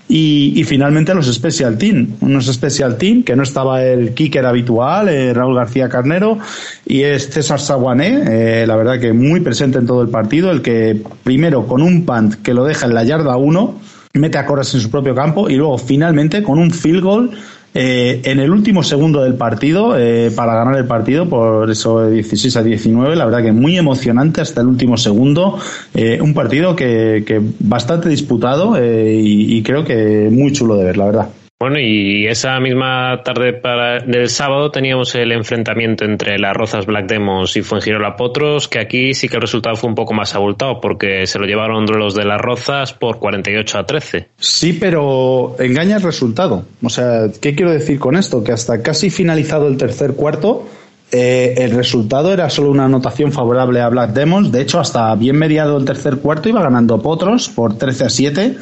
Y, 0.09 0.62
finalmente 0.64 1.14
los 1.14 1.32
Special 1.32 1.78
Team, 1.78 2.16
unos 2.20 2.46
Special 2.46 2.98
Team 2.98 3.22
que 3.22 3.34
no 3.34 3.44
estaba 3.44 3.82
el 3.82 4.12
kicker 4.12 4.44
habitual, 4.44 5.09
eh, 5.09 5.32
Raúl 5.32 5.55
García 5.55 5.88
Carnero, 5.88 6.38
y 6.84 7.03
es 7.03 7.30
César 7.30 7.61
Saguané, 7.61 8.66
la 8.66 8.76
verdad 8.76 9.00
que 9.00 9.14
muy 9.14 9.40
presente 9.40 9.78
en 9.78 9.86
todo 9.86 10.03
el 10.03 10.09
partido, 10.09 10.50
el 10.50 10.61
que 10.61 11.00
primero 11.22 11.66
con 11.66 11.80
un 11.80 12.05
punt 12.05 12.34
que 12.42 12.53
lo 12.53 12.64
deja 12.64 12.86
en 12.86 12.94
la 12.94 13.05
yarda 13.05 13.38
1, 13.38 13.80
mete 14.15 14.39
a 14.39 14.47
Corras 14.47 14.75
en 14.75 14.81
su 14.81 14.91
propio 14.91 15.15
campo 15.15 15.49
y 15.49 15.57
luego 15.57 15.79
finalmente 15.79 16.43
con 16.43 16.59
un 16.59 16.71
field 16.71 17.03
goal 17.03 17.31
eh, 17.75 18.21
en 18.25 18.39
el 18.39 18.51
último 18.51 18.83
segundo 18.83 19.23
del 19.23 19.35
partido 19.35 19.99
eh, 19.99 20.31
para 20.37 20.55
ganar 20.55 20.77
el 20.77 20.85
partido 20.85 21.27
por 21.27 21.71
eso 21.71 22.11
16 22.11 22.57
a 22.57 22.63
19 22.63 23.17
la 23.17 23.25
verdad 23.25 23.43
que 23.43 23.53
muy 23.53 23.79
emocionante 23.79 24.43
hasta 24.43 24.61
el 24.61 24.67
último 24.67 24.99
segundo. 24.99 25.59
Eh, 25.95 26.21
un 26.21 26.35
partido 26.35 26.77
que, 26.77 27.25
que 27.27 27.41
bastante 27.61 28.11
disputado 28.11 28.77
y, 28.77 29.57
y 29.57 29.63
creo 29.63 29.85
que 29.85 30.29
muy 30.31 30.53
chulo 30.53 30.77
de 30.77 30.85
ver 30.85 30.99
la 30.99 31.07
verdad 31.07 31.29
bueno, 31.63 31.79
y 31.79 32.27
esa 32.27 32.59
misma 32.59 33.23
tarde 33.23 33.61
del 34.05 34.29
sábado 34.29 34.73
teníamos 34.73 35.15
el 35.15 35.31
enfrentamiento 35.31 36.05
entre 36.05 36.37
las 36.37 36.57
Rozas 36.57 36.87
Black 36.87 37.07
Demons 37.07 37.57
y 37.57 37.63
Fuengirola 37.63 38.17
Potros, 38.17 38.67
que 38.67 38.81
aquí 38.81 39.15
sí 39.15 39.29
que 39.29 39.37
el 39.37 39.43
resultado 39.43 39.77
fue 39.77 39.89
un 39.89 39.95
poco 39.95 40.13
más 40.13 40.35
abultado, 40.35 40.81
porque 40.81 41.25
se 41.29 41.39
lo 41.39 41.47
llevaron 41.47 41.87
los 41.87 42.17
de 42.17 42.25
las 42.25 42.41
Rozas 42.41 42.93
por 42.95 43.21
48 43.21 43.79
a 43.79 43.87
13. 43.87 44.29
Sí, 44.41 44.73
pero 44.73 45.55
engaña 45.61 45.99
el 45.99 46.03
resultado. 46.03 46.65
O 46.83 46.91
sea, 46.91 47.29
¿qué 47.41 47.55
quiero 47.55 47.71
decir 47.71 48.01
con 48.01 48.17
esto? 48.17 48.43
Que 48.43 48.51
hasta 48.51 48.83
casi 48.83 49.09
finalizado 49.09 49.69
el 49.69 49.77
tercer 49.77 50.15
cuarto, 50.15 50.67
eh, 51.13 51.55
el 51.59 51.71
resultado 51.77 52.33
era 52.33 52.51
solo 52.51 52.73
una 52.73 52.87
anotación 52.87 53.31
favorable 53.31 53.81
a 53.81 53.89
Black 53.89 54.15
Demons. 54.15 54.51
De 54.51 54.63
hecho, 54.63 54.81
hasta 54.81 55.15
bien 55.15 55.37
mediado 55.39 55.79
el 55.79 55.85
tercer 55.85 56.17
cuarto 56.17 56.49
iba 56.49 56.61
ganando 56.61 57.01
Potros 57.01 57.49
por 57.51 57.79
13 57.79 58.05
a 58.05 58.09
7 58.09 58.57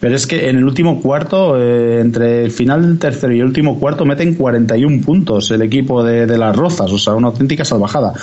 pero 0.00 0.16
es 0.16 0.26
que 0.26 0.48
en 0.48 0.56
el 0.56 0.64
último 0.64 1.00
cuarto, 1.02 1.60
eh, 1.60 2.00
entre 2.00 2.42
el 2.42 2.50
final 2.50 2.80
del 2.80 2.98
tercero 2.98 3.34
y 3.34 3.40
el 3.40 3.44
último 3.44 3.78
cuarto, 3.78 4.06
meten 4.06 4.34
41 4.34 5.04
puntos 5.04 5.50
el 5.50 5.60
equipo 5.60 6.02
de, 6.02 6.26
las 6.38 6.56
Rozas, 6.56 6.90
o 6.90 6.98
sea, 6.98 7.12
una 7.12 7.28
auténtica 7.28 7.66
salvajada. 7.66 8.14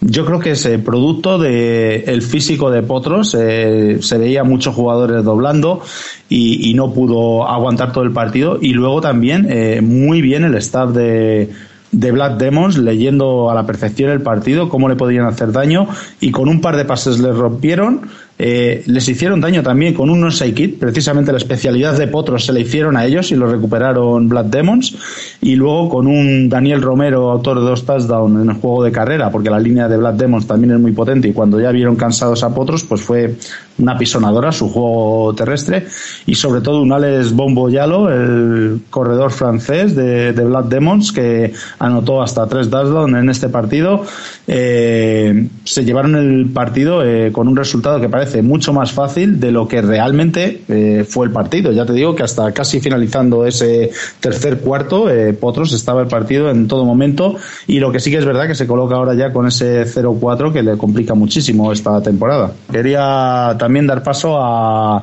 Yo 0.00 0.24
creo 0.24 0.38
que 0.38 0.52
ese 0.52 0.78
producto 0.78 1.38
de 1.38 2.04
el 2.06 2.22
físico 2.22 2.70
de 2.70 2.84
Potros 2.84 3.34
eh, 3.36 3.98
se 4.00 4.18
veía 4.18 4.44
muchos 4.44 4.76
jugadores 4.76 5.24
doblando 5.24 5.82
y, 6.28 6.72
no 6.74 6.92
pudo 6.92 7.48
aguantar 7.48 7.92
todo 7.92 8.04
el 8.04 8.12
partido. 8.12 8.58
Y 8.60 8.72
luego 8.72 9.00
también 9.00 9.46
eh, 9.50 9.80
muy 9.80 10.22
bien 10.22 10.44
el 10.44 10.54
staff 10.54 10.90
de 10.90 11.50
de 11.94 12.10
Black 12.10 12.38
Demons 12.38 12.76
leyendo 12.76 13.50
a 13.50 13.54
la 13.54 13.66
perfección 13.66 14.10
el 14.10 14.20
partido, 14.20 14.68
cómo 14.68 14.88
le 14.88 14.96
podían 14.96 15.26
hacer 15.26 15.52
daño 15.52 15.86
y 16.20 16.30
con 16.32 16.48
un 16.48 16.60
par 16.60 16.76
de 16.76 16.84
pases 16.84 17.20
les 17.20 17.34
rompieron 17.36 18.08
eh, 18.36 18.82
les 18.86 19.08
hicieron 19.08 19.40
daño 19.40 19.62
también 19.62 19.94
con 19.94 20.10
un 20.10 20.20
non-side 20.20 20.54
kit, 20.54 20.78
precisamente 20.78 21.30
la 21.30 21.38
especialidad 21.38 21.96
de 21.96 22.08
Potros 22.08 22.44
se 22.44 22.52
le 22.52 22.62
hicieron 22.62 22.96
a 22.96 23.04
ellos 23.04 23.30
y 23.30 23.36
lo 23.36 23.46
recuperaron 23.46 24.28
Black 24.28 24.46
Demons. 24.46 24.96
Y 25.40 25.54
luego 25.54 25.88
con 25.88 26.06
un 26.06 26.48
Daniel 26.48 26.82
Romero, 26.82 27.30
autor 27.30 27.60
de 27.60 27.66
dos 27.66 27.86
touchdowns 27.86 28.42
en 28.42 28.50
el 28.50 28.56
juego 28.56 28.82
de 28.82 28.90
carrera, 28.90 29.30
porque 29.30 29.50
la 29.50 29.60
línea 29.60 29.88
de 29.88 29.96
Black 29.96 30.16
Demons 30.16 30.46
también 30.46 30.74
es 30.74 30.80
muy 30.80 30.92
potente. 30.92 31.28
Y 31.28 31.32
cuando 31.32 31.60
ya 31.60 31.70
vieron 31.70 31.94
cansados 31.94 32.42
a 32.42 32.52
Potros, 32.52 32.82
pues 32.82 33.02
fue 33.02 33.36
una 33.78 33.98
pisonadora 33.98 34.52
su 34.52 34.68
juego 34.68 35.34
terrestre. 35.34 35.86
Y 36.26 36.34
sobre 36.34 36.60
todo 36.60 36.82
un 36.82 36.92
Alex 36.92 37.32
Bombo 37.32 37.68
Yalo, 37.68 38.10
el 38.10 38.82
corredor 38.90 39.30
francés 39.30 39.94
de, 39.94 40.32
de 40.32 40.44
Black 40.44 40.66
Demons, 40.66 41.12
que 41.12 41.52
anotó 41.78 42.22
hasta 42.22 42.46
tres 42.46 42.70
touchdowns 42.70 43.16
en 43.16 43.28
este 43.30 43.48
partido. 43.48 44.04
Eh, 44.46 45.48
se 45.64 45.84
llevaron 45.84 46.14
el 46.16 46.50
partido 46.50 47.04
eh, 47.04 47.32
con 47.32 47.48
un 47.48 47.56
resultado 47.56 48.00
que 48.00 48.08
parece 48.08 48.42
mucho 48.42 48.72
más 48.72 48.92
fácil 48.92 49.40
de 49.40 49.50
lo 49.50 49.66
que 49.66 49.80
realmente 49.80 50.62
eh, 50.68 51.04
fue 51.08 51.26
el 51.26 51.32
partido. 51.32 51.72
Ya 51.72 51.86
te 51.86 51.92
digo 51.92 52.14
que 52.14 52.22
hasta 52.22 52.52
casi 52.52 52.80
finalizando 52.80 53.46
ese 53.46 53.90
tercer 54.20 54.58
cuarto, 54.58 55.10
eh, 55.10 55.32
Potros 55.32 55.72
estaba 55.72 56.02
el 56.02 56.08
partido 56.08 56.50
en 56.50 56.68
todo 56.68 56.84
momento 56.84 57.36
y 57.66 57.78
lo 57.78 57.90
que 57.90 58.00
sí 58.00 58.10
que 58.10 58.18
es 58.18 58.24
verdad 58.24 58.46
que 58.46 58.54
se 58.54 58.66
coloca 58.66 58.94
ahora 58.96 59.14
ya 59.14 59.32
con 59.32 59.46
ese 59.46 59.84
0-4 59.84 60.52
que 60.52 60.62
le 60.62 60.76
complica 60.76 61.14
muchísimo 61.14 61.72
esta 61.72 62.02
temporada. 62.02 62.52
Quería 62.70 63.54
también 63.64 63.86
dar 63.86 64.02
paso 64.02 64.38
a 64.38 65.02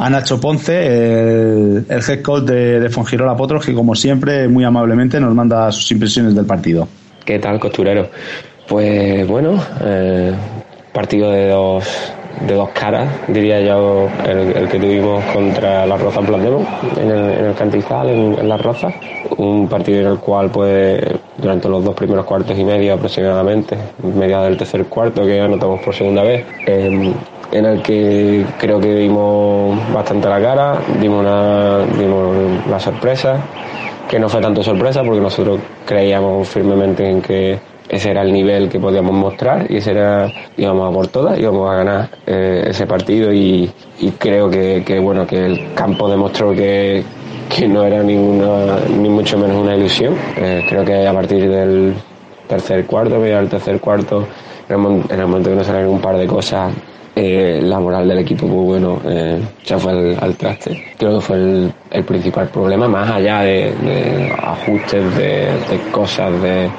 a 0.00 0.08
Nacho 0.08 0.40
Ponce, 0.40 0.86
el, 0.86 1.84
head 1.90 2.22
coach 2.22 2.44
de, 2.44 2.80
de 2.80 2.88
Fongirola 2.88 3.36
Potros, 3.36 3.66
que 3.66 3.74
como 3.74 3.94
siempre, 3.94 4.48
muy 4.48 4.64
amablemente 4.64 5.20
nos 5.20 5.34
manda 5.34 5.70
sus 5.70 5.92
impresiones 5.92 6.34
del 6.34 6.46
partido. 6.46 6.88
¿Qué 7.22 7.38
tal, 7.38 7.60
costurero? 7.60 8.08
Pues 8.66 9.28
bueno, 9.28 9.62
eh, 9.82 10.32
partido 10.94 11.30
de 11.30 11.48
dos, 11.48 11.84
de 12.46 12.54
dos 12.54 12.70
caras, 12.70 13.10
diría 13.28 13.60
yo, 13.60 14.08
el, 14.26 14.68
que 14.70 14.78
tuvimos 14.78 15.22
contra 15.34 15.84
la 15.84 15.98
Roza 15.98 16.22
Plandemo 16.22 16.66
en 16.96 17.10
el, 17.10 17.30
en 17.32 17.44
el 17.44 17.54
Cantizal, 17.54 18.08
en, 18.08 18.48
la 18.48 18.56
Roza. 18.56 18.88
Un 19.36 19.68
partido 19.68 20.00
en 20.00 20.06
el 20.06 20.18
cual, 20.18 20.50
pues, 20.50 20.98
durante 21.36 21.68
los 21.68 21.84
dos 21.84 21.94
primeros 21.94 22.24
cuartos 22.24 22.58
y 22.58 22.64
medio 22.64 22.94
aproximadamente, 22.94 23.76
media 24.02 24.40
del 24.40 24.56
tercer 24.56 24.86
cuarto 24.86 25.26
que 25.26 25.38
anotamos 25.38 25.82
por 25.82 25.94
segunda 25.94 26.22
vez, 26.22 26.46
em, 26.64 27.12
en 27.52 27.64
el 27.64 27.82
que 27.82 28.44
creo 28.58 28.80
que 28.80 28.94
dimos 28.94 29.78
bastante 29.92 30.28
la 30.28 30.40
cara, 30.40 30.78
dimos, 31.00 31.20
una, 31.20 31.78
dimos 31.98 32.36
la 32.68 32.78
sorpresa, 32.78 33.40
que 34.08 34.18
no 34.18 34.28
fue 34.28 34.40
tanto 34.40 34.62
sorpresa 34.62 35.02
porque 35.04 35.20
nosotros 35.20 35.60
creíamos 35.86 36.48
firmemente 36.48 37.08
en 37.08 37.22
que 37.22 37.58
ese 37.90 38.12
era 38.12 38.22
el 38.22 38.32
nivel 38.32 38.68
que 38.68 38.78
podíamos 38.78 39.12
mostrar 39.12 39.66
y 39.68 39.78
ese 39.78 39.90
era, 39.90 40.32
íbamos 40.56 40.88
a 40.88 40.94
por 40.94 41.08
todas, 41.08 41.38
íbamos 41.38 41.68
a 41.70 41.74
ganar 41.74 42.10
eh, 42.26 42.64
ese 42.68 42.86
partido 42.86 43.32
y, 43.32 43.70
creo 44.18 44.48
que, 44.48 45.00
bueno, 45.02 45.26
que 45.26 45.44
el 45.44 45.74
campo 45.74 46.08
demostró 46.08 46.52
que, 46.52 47.02
no 47.68 47.84
era 47.84 48.02
ninguna, 48.02 48.78
ni 48.96 49.08
mucho 49.08 49.36
menos 49.36 49.56
una 49.56 49.74
ilusión. 49.74 50.14
Eh, 50.36 50.64
creo 50.68 50.84
que 50.84 51.06
a 51.06 51.12
partir 51.12 51.50
del 51.50 51.94
tercer 52.48 52.86
cuarto, 52.86 53.22
al 53.22 53.48
tercer 53.48 53.80
cuarto, 53.80 54.26
en 54.68 54.74
el, 55.10 55.26
momento 55.26 55.50
que 55.50 55.56
nos 55.56 55.66
salieron 55.66 55.94
un 55.94 56.00
par 56.00 56.16
de 56.16 56.26
cosas, 56.28 56.72
eh, 57.14 57.60
la 57.62 57.80
moral 57.80 58.08
del 58.08 58.18
equipo, 58.18 58.46
pues 58.46 58.82
bueno, 58.82 59.00
ya 59.64 59.78
fue 59.78 60.16
al, 60.16 60.36
traste. 60.36 60.82
Creo 60.96 61.16
que 61.18 61.20
fue 61.20 61.36
el, 61.36 62.04
principal 62.04 62.48
problema, 62.48 62.88
más 62.88 63.10
allá 63.10 63.40
de, 63.40 64.32
ajustes, 64.42 65.16
de 65.16 65.80
cosas, 65.92 66.40
de 66.40 66.70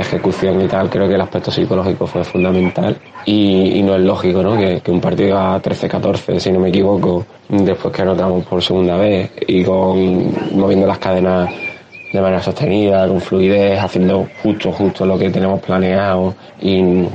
ejecución 0.00 0.60
y 0.60 0.66
tal, 0.66 0.90
creo 0.90 1.08
que 1.08 1.14
el 1.14 1.20
aspecto 1.20 1.50
psicológico 1.50 2.06
fue 2.06 2.24
fundamental 2.24 2.96
y, 3.24 3.82
no 3.82 3.94
es 3.94 4.00
lógico 4.00 4.42
¿no? 4.42 4.56
Que, 4.56 4.82
un 4.90 5.00
partido 5.00 5.38
a 5.38 5.60
13-14, 5.60 6.38
si 6.38 6.52
no 6.52 6.60
me 6.60 6.68
equivoco, 6.68 7.24
después 7.48 7.94
que 7.94 8.02
anotamos 8.02 8.44
por 8.44 8.62
segunda 8.62 8.96
vez 8.96 9.30
y 9.46 9.62
con 9.62 10.32
moviendo 10.56 10.86
las 10.86 10.98
cadenas 10.98 11.50
de 12.12 12.20
manera 12.20 12.42
sostenida, 12.42 13.08
con 13.08 13.20
fluidez, 13.20 13.78
haciendo 13.80 14.26
justo, 14.42 14.70
justo 14.72 15.04
lo 15.04 15.18
que 15.18 15.30
tenemos 15.30 15.60
planeado 15.60 16.34
y 16.60 17.06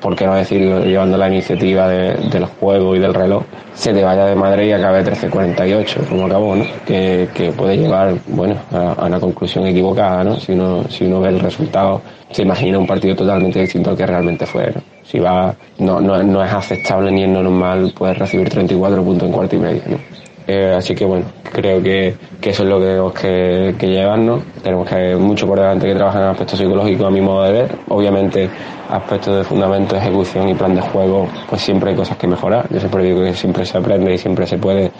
por 0.00 0.14
qué 0.16 0.26
no 0.26 0.34
decirlo, 0.34 0.84
llevando 0.84 1.16
la 1.16 1.28
iniciativa 1.28 1.88
de, 1.88 2.14
del 2.30 2.44
juego 2.44 2.94
y 2.94 2.98
del 2.98 3.14
reloj, 3.14 3.44
se 3.74 3.92
te 3.92 4.02
vaya 4.02 4.24
de 4.26 4.34
madre 4.34 4.66
y 4.66 4.72
acabe 4.72 5.04
13.48, 5.04 6.08
como 6.08 6.26
acabó, 6.26 6.56
¿no? 6.56 6.64
Que, 6.86 7.28
puede 7.56 7.76
llevar, 7.76 8.14
bueno, 8.26 8.56
a, 8.72 9.06
una 9.06 9.20
conclusión 9.20 9.66
equivocada, 9.66 10.24
¿no? 10.24 10.36
Si 10.36 10.52
uno, 10.52 10.84
si 10.88 11.04
uno 11.04 11.20
ve 11.20 11.30
el 11.30 11.40
resultado, 11.40 12.00
se 12.30 12.42
imagina 12.42 12.78
un 12.78 12.86
partido 12.86 13.16
totalmente 13.16 13.60
distinto 13.60 13.90
al 13.90 13.96
que 13.96 14.06
realmente 14.06 14.46
fue, 14.46 14.72
Si 15.04 15.18
va, 15.18 15.54
no, 15.78 16.00
no, 16.00 16.22
no 16.22 16.44
es 16.44 16.52
aceptable 16.52 17.10
ni 17.10 17.24
es 17.24 17.28
normal, 17.28 17.92
puedes 17.96 18.18
recibir 18.18 18.48
34 18.48 19.02
puntos 19.02 19.28
en 19.28 19.32
cuarto 19.32 19.56
y 19.56 19.58
medio, 19.58 19.82
¿no? 19.86 20.17
Eh, 20.50 20.74
así 20.74 20.94
que 20.94 21.04
bueno, 21.04 21.26
creo 21.52 21.82
que, 21.82 22.16
eso 22.40 22.62
es 22.62 22.68
lo 22.70 22.80
que 22.80 22.86
tenemos 22.86 23.12
que, 23.12 23.86
llevarnos. 23.86 24.42
Tenemos 24.62 24.88
que 24.88 25.14
mucho 25.16 25.46
por 25.46 25.58
delante 25.58 25.86
que 25.86 25.94
trabajar 25.94 26.22
en 26.22 26.28
aspectos 26.28 26.58
psicológicos 26.58 27.06
a 27.06 27.10
mi 27.10 27.20
modo 27.20 27.42
de 27.44 27.52
ver. 27.52 27.78
Obviamente, 27.88 28.48
aspectos 28.88 29.36
de 29.36 29.44
fundamento, 29.44 29.94
ejecución 29.94 30.48
y 30.48 30.54
plan 30.54 30.74
de 30.74 30.80
juego, 30.80 31.28
pues 31.50 31.60
siempre 31.60 31.90
hay 31.90 31.96
cosas 31.96 32.16
que 32.16 32.26
mejorar. 32.26 32.66
Yo 32.70 32.80
siempre 32.80 33.04
digo 33.04 33.22
que 33.22 33.34
siempre 33.34 33.66
se 33.66 33.76
aprende 33.76 34.14
y 34.14 34.16
siempre 34.16 34.46
se 34.46 34.56
puede 34.56 34.90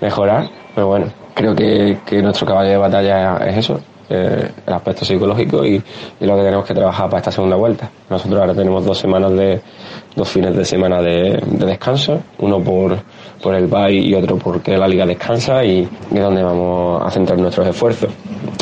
mejorar, 0.00 0.48
pero 0.74 0.88
bueno, 0.88 1.06
creo 1.34 1.54
que, 1.54 1.98
que 2.04 2.20
nuestro 2.20 2.44
caballo 2.44 2.70
de 2.70 2.76
batalla 2.76 3.36
es 3.46 3.58
eso, 3.58 3.80
eh, 4.10 4.50
el 4.66 4.74
aspecto 4.74 5.04
psicológico 5.04 5.64
y, 5.64 5.82
y, 6.20 6.26
lo 6.26 6.36
que 6.36 6.42
tenemos 6.42 6.66
que 6.66 6.74
trabajar 6.74 7.06
para 7.06 7.18
esta 7.18 7.30
segunda 7.30 7.56
vuelta. 7.56 7.88
Nosotros 8.10 8.40
ahora 8.40 8.54
tenemos 8.54 8.84
dos 8.84 8.98
semanas 8.98 9.32
de, 9.32 9.60
dos 10.14 10.28
fines 10.28 10.54
de 10.54 10.64
semana 10.64 11.00
de, 11.00 11.40
de 11.44 11.66
descanso, 11.66 12.20
uno 12.38 12.60
por, 12.60 12.98
por 13.42 13.54
el 13.54 13.66
bye 13.66 13.92
y 13.92 14.14
otro 14.14 14.36
porque 14.36 14.76
la 14.76 14.88
liga 14.88 15.06
descansa 15.06 15.64
y, 15.64 15.82
es 15.82 16.20
donde 16.20 16.42
vamos 16.42 17.02
a 17.04 17.10
centrar 17.10 17.38
nuestros 17.38 17.66
esfuerzos. 17.68 18.10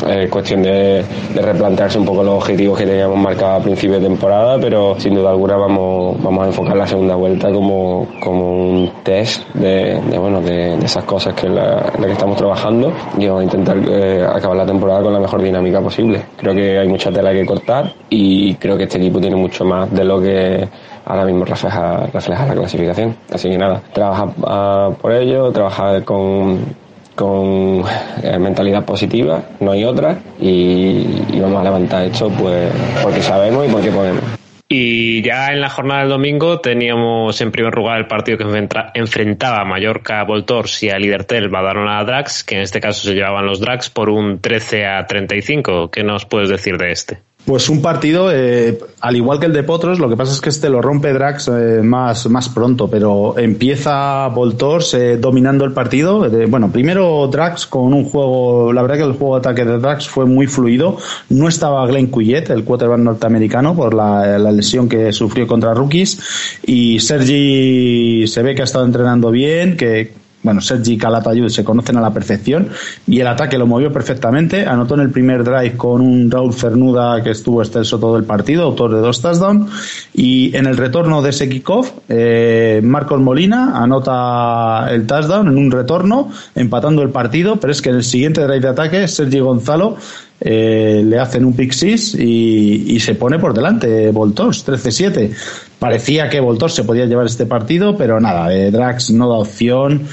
Es 0.07 0.29
cuestión 0.29 0.61
de, 0.61 1.03
de, 1.33 1.41
replantearse 1.41 1.97
un 1.97 2.05
poco 2.05 2.23
los 2.23 2.35
objetivos 2.35 2.77
que 2.77 2.85
teníamos 2.85 3.17
marcados 3.17 3.61
a 3.61 3.63
principio 3.63 3.99
de 3.99 4.07
temporada, 4.07 4.57
pero 4.59 4.99
sin 4.99 5.15
duda 5.15 5.29
alguna 5.29 5.55
vamos, 5.55 6.21
vamos 6.21 6.43
a 6.43 6.47
enfocar 6.47 6.75
la 6.75 6.85
segunda 6.85 7.15
vuelta 7.15 7.51
como, 7.51 8.07
como 8.21 8.57
un 8.57 8.91
test 9.03 9.47
de, 9.53 10.01
de 10.01 10.17
bueno, 10.17 10.41
de, 10.41 10.77
de, 10.77 10.85
esas 10.85 11.05
cosas 11.05 11.33
que 11.33 11.47
la, 11.47 11.91
en 11.95 12.01
la, 12.01 12.07
que 12.07 12.13
estamos 12.13 12.37
trabajando 12.37 12.91
y 13.17 13.27
vamos 13.27 13.41
a 13.41 13.43
intentar 13.45 13.77
eh, 13.87 14.25
acabar 14.27 14.57
la 14.57 14.65
temporada 14.65 15.01
con 15.01 15.13
la 15.13 15.19
mejor 15.19 15.41
dinámica 15.41 15.81
posible. 15.81 16.21
Creo 16.37 16.53
que 16.53 16.77
hay 16.77 16.87
mucha 16.87 17.11
tela 17.11 17.31
que 17.31 17.45
cortar 17.45 17.93
y 18.09 18.53
creo 18.55 18.77
que 18.77 18.83
este 18.83 18.97
equipo 18.97 19.19
tiene 19.19 19.37
mucho 19.37 19.63
más 19.65 19.91
de 19.91 20.03
lo 20.03 20.21
que 20.21 20.67
ahora 21.05 21.25
mismo 21.25 21.45
refleja, 21.45 22.07
refleja 22.07 22.45
la 22.45 22.53
clasificación. 22.53 23.15
Así 23.31 23.49
que 23.49 23.57
nada, 23.57 23.81
trabajar 23.93 24.29
uh, 24.37 24.93
por 24.95 25.13
ello, 25.13 25.51
trabajar 25.51 26.03
con, 26.03 26.75
con 27.15 27.83
eh, 28.23 28.37
mentalidad 28.39 28.83
positiva, 28.83 29.41
no 29.59 29.71
hay 29.71 29.85
otra, 29.85 30.17
y, 30.39 31.39
vamos 31.39 31.61
a 31.61 31.63
levantar 31.63 32.05
esto 32.05 32.29
pues 32.29 32.71
porque 33.03 33.21
sabemos 33.21 33.67
y 33.67 33.71
porque 33.71 33.91
podemos. 33.91 34.23
Y 34.67 35.21
ya 35.21 35.53
en 35.53 35.61
la 35.61 35.69
jornada 35.69 36.01
del 36.01 36.09
domingo 36.09 36.59
teníamos 36.59 37.39
en 37.39 37.51
primer 37.51 37.75
lugar 37.75 37.99
el 37.99 38.07
partido 38.07 38.39
que 38.39 38.67
enfrentaba 38.95 39.61
a 39.61 39.63
Mallorca 39.63 40.23
Voltors 40.23 40.81
y 40.81 40.89
a 40.89 40.97
Lidertel 40.97 41.49
Badalona 41.49 42.03
Drax, 42.03 42.43
que 42.43 42.55
en 42.55 42.61
este 42.61 42.81
caso 42.81 43.03
se 43.03 43.13
llevaban 43.13 43.45
los 43.45 43.59
Drax 43.59 43.91
por 43.91 44.09
un 44.09 44.39
13 44.39 44.87
a 44.87 45.05
35. 45.05 45.91
¿Qué 45.91 46.03
nos 46.03 46.25
puedes 46.25 46.49
decir 46.49 46.77
de 46.77 46.91
este? 46.91 47.19
Pues 47.45 47.69
un 47.69 47.79
partido, 47.79 48.31
eh, 48.31 48.79
al 49.01 49.15
igual 49.15 49.39
que 49.39 49.45
el 49.45 49.53
de 49.53 49.61
Potros, 49.61 49.99
lo 49.99 50.09
que 50.09 50.17
pasa 50.17 50.33
es 50.33 50.41
que 50.41 50.49
este 50.49 50.67
lo 50.67 50.81
rompe 50.81 51.13
Drax 51.13 51.47
eh, 51.49 51.81
más, 51.83 52.27
más 52.27 52.49
pronto, 52.49 52.89
pero 52.89 53.37
empieza 53.37 54.27
Voltors 54.29 54.95
eh, 54.95 55.17
dominando 55.17 55.63
el 55.63 55.71
partido. 55.71 56.27
bueno, 56.47 56.71
primero 56.71 57.27
Drax 57.27 57.67
con 57.67 57.93
un 57.93 58.05
juego, 58.05 58.73
la 58.73 58.81
verdad 58.81 58.97
que 58.97 59.03
el 59.03 59.11
juego 59.11 59.35
de 59.35 59.39
ataque 59.41 59.63
de 59.63 59.77
Drax 59.77 60.07
fue 60.07 60.25
muy 60.25 60.47
fluido. 60.47 60.97
No 61.29 61.47
estaba 61.47 61.85
Glenn 61.85 62.07
Cuyet, 62.07 62.49
el 62.49 62.63
quarterback 62.63 62.99
norteamericano, 62.99 63.75
por 63.75 63.93
la, 63.93 64.39
la, 64.39 64.51
lesión 64.51 64.89
que 64.89 65.13
sufrió 65.13 65.45
contra 65.45 65.75
rookies. 65.75 66.59
Y 66.65 66.99
Sergi 66.99 68.25
se 68.25 68.41
ve 68.41 68.55
que 68.55 68.61
ha 68.61 68.65
estado 68.65 68.85
entrenando 68.85 69.29
bien, 69.29 69.77
que 69.77 70.24
bueno, 70.45 70.61
Sergi 70.61 70.93
y 70.93 70.97
Calatayud 70.97 71.49
se 71.49 71.63
conocen 71.63 71.97
a 71.97 72.01
la 72.01 72.13
perfección 72.13 72.69
y 73.07 73.19
el 73.19 73.25
ataque 73.25 73.57
lo 73.57 73.65
movió 73.65 73.91
perfectamente. 73.91 74.63
Anotó 74.63 74.93
en 74.93 75.01
el 75.01 75.09
primer 75.09 75.43
drive 75.43 75.75
con 75.75 76.01
un 76.01 76.29
Raúl 76.29 76.53
Fernuda 76.53 77.23
que 77.23 77.31
estuvo 77.31 77.63
extenso 77.63 77.97
todo 77.97 78.15
el 78.15 78.25
partido, 78.25 78.61
autor 78.61 78.93
de 78.93 78.99
dos 79.01 79.21
touchdowns. 79.21 79.71
Y 80.13 80.55
en 80.55 80.67
el 80.67 80.77
retorno 80.77 81.23
de 81.23 81.31
ese 81.31 81.49
kickoff, 81.49 81.93
eh, 82.09 82.79
Marcos 82.83 83.19
Molina 83.19 83.81
anota 83.81 84.87
el 84.91 85.07
touchdown 85.07 85.47
en 85.47 85.57
un 85.57 85.71
retorno, 85.71 86.29
empatando 86.53 87.01
el 87.01 87.09
partido. 87.09 87.55
Pero 87.55 87.71
es 87.71 87.81
que 87.81 87.89
en 87.89 87.95
el 87.95 88.03
siguiente 88.03 88.41
drive 88.41 88.59
de 88.59 88.67
ataque, 88.67 89.07
Sergi 89.07 89.39
Gonzalo 89.39 89.97
eh, 90.41 91.01
le 91.05 91.17
hacen 91.17 91.45
un 91.45 91.53
pick 91.53 91.71
six 91.71 92.13
y, 92.13 92.99
se 92.99 93.15
pone 93.15 93.39
por 93.39 93.53
delante 93.53 94.11
Voltors 94.11 94.67
13-7 94.67 95.33
parecía 95.79 96.27
que 96.27 96.41
Voltors 96.41 96.75
se 96.75 96.83
podía 96.83 97.05
llevar 97.05 97.25
este 97.25 97.45
partido 97.45 97.95
pero 97.95 98.19
nada 98.19 98.53
eh, 98.53 98.69
Drax 98.69 99.11
no 99.11 99.29
da 99.29 99.35
opción 99.35 100.03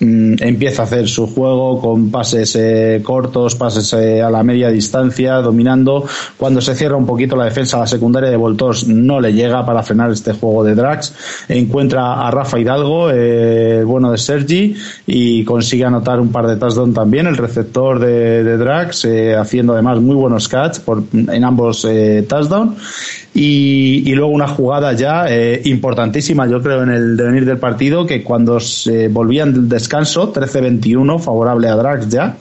mmm, 0.00 0.34
empieza 0.40 0.82
a 0.82 0.84
hacer 0.86 1.08
su 1.08 1.26
juego 1.26 1.80
con 1.80 2.10
pases 2.10 2.56
eh, 2.56 3.00
cortos 3.02 3.54
pases 3.54 3.92
eh, 3.92 4.22
a 4.22 4.30
la 4.30 4.42
media 4.42 4.68
distancia 4.70 5.36
dominando. 5.36 6.04
Cuando 6.36 6.60
se 6.60 6.74
cierra 6.74 6.96
un 6.96 7.06
poquito 7.06 7.36
la 7.36 7.44
defensa 7.44 7.78
la 7.78 7.86
secundaria 7.86 8.30
de 8.30 8.36
Voltors 8.36 8.86
no 8.86 9.20
le 9.20 9.32
llega 9.32 9.64
para 9.64 9.82
frenar 9.82 10.10
este 10.10 10.32
juego 10.32 10.64
de 10.64 10.74
Drax. 10.74 11.46
Encuentra 11.48 12.26
a 12.26 12.30
Rafa 12.30 12.58
Hidalgo 12.58 13.10
el 13.10 13.84
bueno 13.84 14.10
de 14.10 14.18
Sergi 14.18 14.74
y 15.06 15.44
consigue 15.44 15.84
anotar 15.84 16.20
un 16.20 16.32
par 16.32 16.46
de 16.46 16.56
touchdowns 16.56 16.94
también. 16.94 17.26
El 17.26 17.36
receptor 17.36 17.98
de, 17.98 18.56
Drax 18.56 19.06
haciendo 19.38 19.74
además 19.74 20.00
muy 20.00 20.16
buenos 20.16 20.48
catch 20.48 20.80
por, 20.80 21.02
en 21.12 21.44
ambos 21.44 21.84
eh, 21.84 22.24
touchdowns 22.28 23.19
y, 23.32 24.12
luego 24.14 24.32
una 24.32 24.48
jugada 24.48 24.92
ya 24.92 25.26
eh, 25.28 25.62
importantísima 25.64 26.48
yo 26.48 26.60
creo 26.60 26.82
en 26.82 26.90
el 26.90 27.16
devenir 27.16 27.44
del 27.44 27.58
partido 27.58 28.04
que 28.04 28.24
cuando 28.24 28.58
se 28.58 29.08
volvían 29.08 29.52
del 29.52 29.68
descanso 29.68 30.32
13-21 30.32 31.20
favorable 31.20 31.68
a 31.68 31.76
Drax 31.76 32.08
ya. 32.08 32.36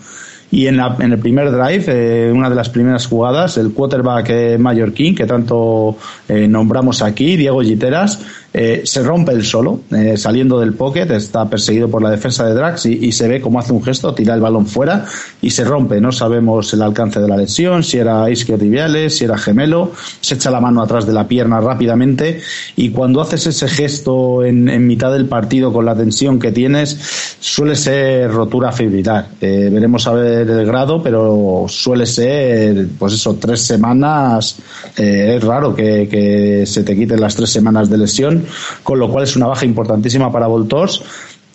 Y 0.52 0.66
en, 0.66 0.78
la, 0.78 0.96
en 1.00 1.12
el 1.12 1.20
primer 1.20 1.52
drive, 1.52 1.86
eh, 1.88 2.32
una 2.32 2.50
de 2.50 2.56
las 2.56 2.70
primeras 2.70 3.06
jugadas, 3.06 3.58
el 3.58 3.72
quarterback 3.72 4.30
eh, 4.30 4.58
mallorquín, 4.58 5.14
que 5.14 5.28
tanto 5.28 5.96
eh, 6.28 6.48
nombramos 6.48 7.04
aquí, 7.04 7.38
Diego 7.38 7.62
Giteras, 7.62 8.20
eh, 8.52 8.82
se 8.84 9.04
rompe 9.04 9.32
el 9.32 9.46
solo, 9.46 9.82
eh, 9.92 10.18
saliendo 10.18 10.60
del 10.60 10.74
pocket, 10.74 11.12
está 11.12 11.48
perseguido 11.48 11.88
por 11.88 12.02
la 12.02 12.10
defensa 12.10 12.46
de 12.48 12.56
Drax 12.56 12.88
y, 12.88 13.12
se 13.12 13.28
ve 13.28 13.42
como 13.42 13.60
hace 13.60 13.74
un 13.74 13.84
gesto, 13.84 14.14
tira 14.14 14.34
el 14.34 14.42
balón 14.42 14.66
fuera 14.66 15.06
y 15.42 15.52
se 15.52 15.64
rompe. 15.64 16.02
No 16.02 16.12
sabemos 16.12 16.74
el 16.74 16.82
alcance 16.82 17.20
de 17.20 17.28
la 17.28 17.38
lesión, 17.38 17.84
si 17.84 17.98
era 17.98 18.30
isquiotibiales, 18.30 19.18
si 19.18 19.26
era 19.26 19.38
gemelo, 19.38 19.92
se 20.22 20.36
echa 20.36 20.50
la 20.50 20.60
mano 20.60 20.82
atrás 20.82 21.06
de 21.06 21.14
la 21.14 21.28
pierna 21.28 21.60
rápidamente 21.60 22.42
y 22.76 22.90
cuando 22.90 23.22
haces 23.22 23.46
ese 23.48 23.68
gesto 23.68 24.44
en, 24.44 24.88
mitad 24.88 25.12
del 25.12 25.26
partido 25.26 25.72
con 25.72 25.86
la 25.86 25.96
tensión 25.96 26.40
que 26.40 26.52
tienes, 26.52 26.98
suele 27.40 27.76
ser 27.76 28.32
rotura 28.32 28.72
fibrilar. 28.72 29.28
Eh, 29.42 29.70
veremos 29.72 30.08
a 30.08 30.14
ver 30.14 30.50
el 30.50 30.66
grado, 30.66 31.04
pero 31.04 31.66
suele 31.68 32.06
ser, 32.06 32.88
pues 32.98 33.14
eso, 33.14 33.36
tres 33.36 33.62
semanas. 33.62 34.58
Eh, 34.98 35.36
es 35.36 35.44
raro 35.44 35.76
que 35.76 36.64
se 36.66 36.84
te 36.84 36.96
quiten 36.96 37.22
las 37.22 37.36
tres 37.36 37.50
semanas 37.50 37.90
de 37.90 37.98
lesión 37.98 38.39
con 38.84 39.00
lo 39.00 39.10
cual 39.10 39.24
es 39.24 39.36
una 39.36 39.48
baja 39.48 39.66
importantísima 39.66 40.32
para 40.32 40.48
Voltors. 40.48 41.04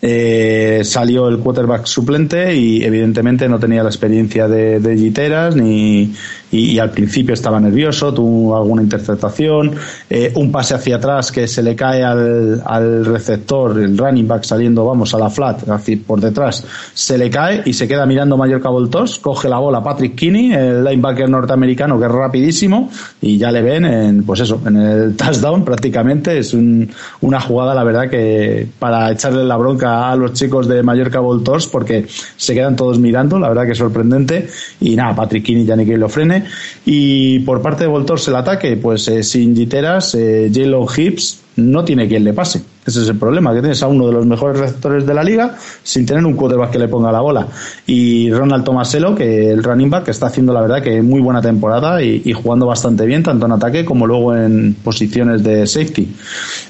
Eh, 0.01 0.81
salió 0.83 1.27
el 1.29 1.39
quarterback 1.39 1.85
suplente 1.85 2.55
y 2.55 2.83
evidentemente 2.83 3.49
no 3.49 3.59
tenía 3.59 3.81
la 3.81 3.89
experiencia 3.89 4.47
de, 4.47 4.79
de 4.79 4.97
Giteras 4.97 5.55
ni, 5.55 6.13
y, 6.55 6.79
al 6.79 6.91
principio 6.91 7.33
estaba 7.33 7.59
nervioso, 7.59 8.13
tuvo 8.13 8.55
alguna 8.55 8.81
interceptación, 8.81 9.71
eh, 10.09 10.31
un 10.35 10.51
pase 10.51 10.75
hacia 10.75 10.97
atrás 10.97 11.31
que 11.31 11.47
se 11.47 11.61
le 11.61 11.75
cae 11.75 12.03
al, 12.03 12.61
al, 12.65 13.05
receptor, 13.05 13.79
el 13.79 13.97
running 13.97 14.27
back 14.27 14.43
saliendo, 14.43 14.85
vamos, 14.85 15.13
a 15.13 15.19
la 15.19 15.29
flat, 15.29 15.67
así 15.69 15.95
por 15.97 16.19
detrás, 16.19 16.65
se 16.93 17.17
le 17.17 17.29
cae 17.29 17.63
y 17.65 17.73
se 17.73 17.87
queda 17.87 18.05
mirando 18.05 18.37
Mallorca 18.37 18.69
Voltos, 18.69 19.19
coge 19.19 19.49
la 19.49 19.59
bola 19.59 19.83
Patrick 19.83 20.15
Kinney, 20.15 20.53
el 20.53 20.83
linebacker 20.83 21.29
norteamericano 21.29 21.99
que 21.99 22.05
es 22.05 22.11
rapidísimo 22.11 22.89
y 23.21 23.37
ya 23.37 23.51
le 23.51 23.61
ven 23.61 23.85
en, 23.85 24.23
pues 24.23 24.39
eso, 24.41 24.61
en 24.65 24.77
el 24.77 25.15
touchdown 25.17 25.63
prácticamente, 25.65 26.37
es 26.37 26.53
un, 26.53 26.89
una 27.21 27.39
jugada 27.41 27.73
la 27.73 27.83
verdad 27.83 28.09
que 28.09 28.67
para 28.79 29.11
echarle 29.11 29.43
la 29.43 29.57
bronca 29.57 30.11
a 30.11 30.15
los 30.15 30.33
chicos 30.33 30.67
de 30.67 30.83
Mallorca 30.83 31.19
Voltos 31.19 31.67
porque 31.67 32.05
se 32.37 32.53
quedan 32.53 32.75
todos 32.75 32.99
mirando, 32.99 33.39
la 33.39 33.49
verdad 33.49 33.65
que 33.65 33.71
es 33.71 33.77
sorprendente. 33.77 34.47
Y 34.81 34.95
nada, 34.95 35.15
Patrick 35.15 35.43
Kinney 35.43 35.65
ya 35.65 35.75
ni 35.75 35.85
que 35.85 35.97
lo 35.97 36.09
frene 36.09 36.44
y 36.85 37.39
por 37.39 37.61
parte 37.61 37.83
de 37.83 37.89
Voltors 37.89 38.27
el 38.27 38.35
ataque, 38.35 38.77
pues 38.77 39.07
eh, 39.07 39.23
sin 39.23 39.55
Giteras, 39.55 40.15
eh, 40.15 40.51
J-Lo 40.53 40.85
Hips 40.95 41.41
no 41.57 41.83
tiene 41.83 42.07
quien 42.07 42.23
le 42.23 42.33
pase. 42.33 42.74
Ese 42.85 43.01
es 43.01 43.09
el 43.09 43.17
problema, 43.17 43.53
que 43.53 43.61
tienes 43.61 43.81
a 43.81 43.87
uno 43.87 44.07
de 44.07 44.13
los 44.13 44.25
mejores 44.25 44.59
receptores 44.59 45.05
de 45.05 45.13
la 45.13 45.23
liga 45.23 45.55
sin 45.83 46.05
tener 46.05 46.23
un 46.23 46.35
quarterback 46.35 46.71
que 46.71 46.79
le 46.79 46.87
ponga 46.87 47.11
la 47.11 47.21
bola. 47.21 47.47
Y 47.87 48.31
Ronald 48.31 48.63
Tomaselo, 48.63 49.15
que 49.15 49.49
el 49.49 49.63
running 49.63 49.89
back, 49.89 50.05
que 50.05 50.11
está 50.11 50.27
haciendo 50.27 50.53
la 50.53 50.61
verdad 50.61 50.83
que 50.83 51.01
muy 51.01 51.19
buena 51.19 51.41
temporada 51.41 52.01
y, 52.03 52.31
jugando 52.33 52.67
bastante 52.67 53.05
bien, 53.05 53.23
tanto 53.23 53.47
en 53.47 53.53
ataque 53.53 53.83
como 53.83 54.05
luego 54.05 54.35
en 54.35 54.75
posiciones 54.83 55.43
de 55.43 55.65
safety. 55.65 56.15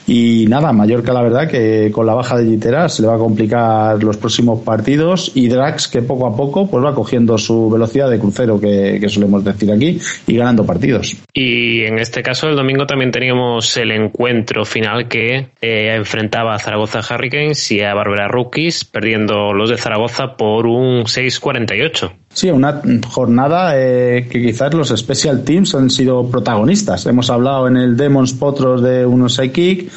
Y 0.08 0.46
nada, 0.48 0.72
Mallorca 0.72 1.12
la 1.12 1.22
verdad 1.22 1.50
que 1.50 1.92
con 1.92 2.06
la 2.06 2.14
baja 2.14 2.38
de 2.38 2.46
Giteras 2.46 2.94
se 2.94 3.02
le 3.02 3.08
va 3.08 3.16
a 3.16 3.20
complicar 3.20 4.02
los 4.04 4.18
próximos 4.18 4.62
partidos 4.62 5.32
y 5.36 5.48
Drax 5.48 5.88
que 5.88 6.02
poco 6.02 6.28
a 6.28 6.36
poco 6.36 6.70
pues 6.70 6.84
va 6.84 6.94
cogiendo 6.94 7.38
su 7.38 7.70
velocidad 7.70 8.10
de 8.10 8.20
crucero 8.20 8.60
que, 8.60 9.00
que 9.02 9.10
solemos 9.10 9.44
decir 9.44 9.72
aquí 9.72 10.00
y 10.28 10.38
ganando 10.38 10.66
partidos. 10.66 11.18
Y 11.34 11.82
en 11.82 12.00
este 12.00 12.22
caso 12.22 12.48
el 12.48 12.56
domingo 12.56 12.86
también 12.86 13.12
teníamos 13.12 13.76
el 13.78 13.92
encuentro 13.92 14.64
final 14.64 15.08
que 15.08 15.50
eh, 15.62 16.05
enfrentaba 16.06 16.54
a 16.54 16.60
Zaragoza 16.60 17.00
Hurricanes 17.00 17.72
y 17.72 17.82
a 17.82 17.96
Barbera 17.96 18.28
Rookies, 18.28 18.86
perdiendo 18.86 19.54
los 19.54 19.72
de 19.72 19.78
Zaragoza 19.78 20.38
por 20.38 20.68
un 20.68 21.06
6-48. 21.06 22.12
Sí, 22.32 22.52
una 22.52 22.80
jornada 23.08 23.74
eh, 23.76 24.28
que 24.30 24.40
quizás 24.40 24.74
los 24.76 24.90
special 24.90 25.44
teams 25.44 25.74
han 25.74 25.90
sido 25.90 26.30
protagonistas. 26.30 27.08
Hemos 27.08 27.32
hablado 27.32 27.68
en 27.68 27.78
el 27.78 27.98
Demons 27.98 28.34
Potros 28.34 28.84
de 28.84 29.04
unos 29.04 29.40
kick, 29.52 29.92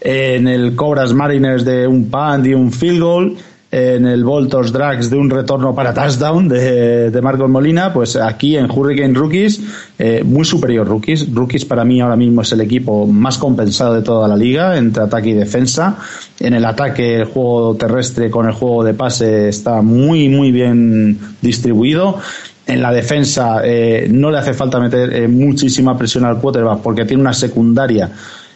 en 0.00 0.48
el 0.48 0.74
Cobras 0.74 1.12
Mariners 1.12 1.64
de 1.66 1.86
un 1.86 2.10
punt 2.10 2.46
y 2.46 2.54
un 2.54 2.72
field 2.72 3.02
goal 3.02 3.36
en 3.70 4.04
el 4.04 4.24
Voltos 4.24 4.72
Drags 4.72 5.10
de 5.10 5.16
un 5.16 5.30
retorno 5.30 5.74
para 5.74 5.94
touchdown 5.94 6.48
de, 6.48 7.10
de 7.10 7.22
Marcos 7.22 7.48
Molina, 7.48 7.92
pues 7.92 8.16
aquí 8.16 8.56
en 8.56 8.68
Hurricane 8.68 9.14
Rookies, 9.14 9.60
eh, 9.98 10.22
muy 10.24 10.44
superior 10.44 10.88
Rookies. 10.88 11.32
Rookies 11.32 11.64
para 11.64 11.84
mí 11.84 12.00
ahora 12.00 12.16
mismo 12.16 12.42
es 12.42 12.50
el 12.50 12.62
equipo 12.62 13.06
más 13.06 13.38
compensado 13.38 13.94
de 13.94 14.02
toda 14.02 14.26
la 14.26 14.36
liga 14.36 14.76
entre 14.76 15.04
ataque 15.04 15.28
y 15.28 15.34
defensa. 15.34 15.98
En 16.40 16.54
el 16.54 16.64
ataque 16.64 17.16
el 17.16 17.24
juego 17.26 17.76
terrestre 17.76 18.28
con 18.28 18.46
el 18.46 18.52
juego 18.52 18.82
de 18.82 18.94
pase 18.94 19.48
está 19.48 19.82
muy, 19.82 20.28
muy 20.28 20.50
bien 20.50 21.18
distribuido 21.40 22.18
en 22.66 22.82
la 22.82 22.92
defensa 22.92 23.62
eh, 23.64 24.06
no 24.08 24.30
le 24.30 24.38
hace 24.38 24.54
falta 24.54 24.78
meter 24.78 25.12
eh, 25.12 25.26
muchísima 25.26 25.98
presión 25.98 26.24
al 26.24 26.38
quarterback 26.38 26.80
porque 26.80 27.04
tiene 27.04 27.20
una 27.20 27.32
secundaria 27.32 28.10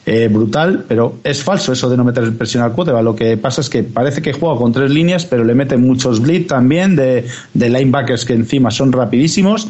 eh, 0.07 0.29
brutal, 0.29 0.85
pero 0.87 1.17
es 1.25 1.43
falso 1.43 1.73
eso 1.73 1.89
de 1.89 1.97
no 1.97 2.05
meter 2.05 2.31
presión 2.37 2.63
al 2.63 2.73
quarterback. 2.73 3.05
Lo 3.05 3.17
que 3.17 3.37
pasa 3.39 3.63
es 3.63 3.71
que 3.71 3.83
parece 3.83 4.21
que 4.21 4.35
juega 4.35 4.57
con 4.57 4.73
tres 4.73 4.91
líneas, 4.91 5.25
pero 5.25 5.45
le 5.45 5.55
meten 5.55 5.81
muchos 5.81 6.21
blitz 6.21 6.49
también 6.49 6.95
de, 6.95 7.27
de 7.55 7.71
linebackers 7.71 8.25
que 8.25 8.35
encima 8.35 8.71
son 8.71 8.93
rapidísimos 8.93 9.69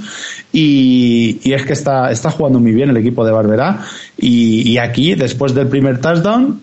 y, 0.52 1.40
y, 1.44 1.52
es 1.52 1.64
que 1.64 1.72
está, 1.72 2.10
está 2.10 2.30
jugando 2.30 2.58
muy 2.58 2.72
bien 2.72 2.90
el 2.90 2.96
equipo 2.96 3.24
de 3.24 3.32
Barberá 3.32 3.84
y, 4.16 4.78
aquí, 4.78 5.14
después 5.14 5.54
del 5.54 5.68
primer 5.68 6.00
touchdown, 6.00 6.60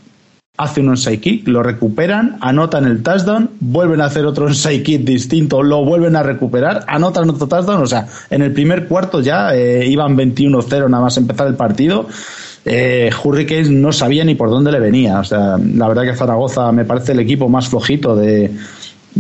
hace 0.57 0.81
un 0.81 0.89
onside 0.89 1.19
kick, 1.19 1.47
lo 1.47 1.63
recuperan, 1.63 2.37
anotan 2.41 2.85
el 2.85 3.01
touchdown, 3.01 3.51
vuelven 3.59 4.01
a 4.01 4.05
hacer 4.05 4.25
otro 4.25 4.45
onside 4.47 4.83
kick 4.83 5.01
distinto, 5.03 5.63
lo 5.63 5.83
vuelven 5.85 6.15
a 6.15 6.23
recuperar, 6.23 6.83
anotan 6.87 7.29
otro 7.29 7.47
touchdown, 7.47 7.81
o 7.81 7.87
sea, 7.87 8.07
en 8.29 8.41
el 8.41 8.51
primer 8.51 8.87
cuarto 8.87 9.21
ya 9.21 9.55
eh, 9.55 9.85
iban 9.87 10.17
21-0 10.17 10.89
nada 10.89 11.03
más 11.03 11.17
empezar 11.17 11.47
el 11.47 11.55
partido. 11.55 12.07
Eh, 12.65 13.09
Hurricanes 13.23 13.69
no 13.69 13.91
sabía 13.91 14.23
ni 14.23 14.35
por 14.35 14.49
dónde 14.49 14.71
le 14.71 14.79
venía. 14.79 15.19
O 15.19 15.23
sea, 15.23 15.57
la 15.57 15.87
verdad 15.87 16.03
que 16.03 16.15
Zaragoza 16.15 16.71
me 16.71 16.85
parece 16.85 17.13
el 17.13 17.19
equipo 17.19 17.49
más 17.49 17.69
flojito 17.69 18.15
de, 18.15 18.51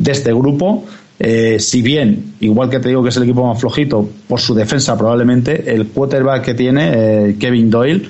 este 0.05 0.33
grupo. 0.33 0.85
Eh, 1.19 1.59
si 1.59 1.81
bien, 1.81 2.33
igual 2.39 2.69
que 2.69 2.79
te 2.79 2.89
digo 2.89 3.03
que 3.03 3.09
es 3.09 3.17
el 3.17 3.23
equipo 3.23 3.45
más 3.45 3.59
flojito 3.59 4.09
por 4.27 4.39
su 4.39 4.55
defensa 4.55 4.97
probablemente, 4.97 5.71
el 5.73 5.87
quarterback 5.87 6.43
que 6.43 6.53
tiene, 6.55 6.91
eh, 6.93 7.35
Kevin 7.39 7.69
Doyle, 7.69 8.09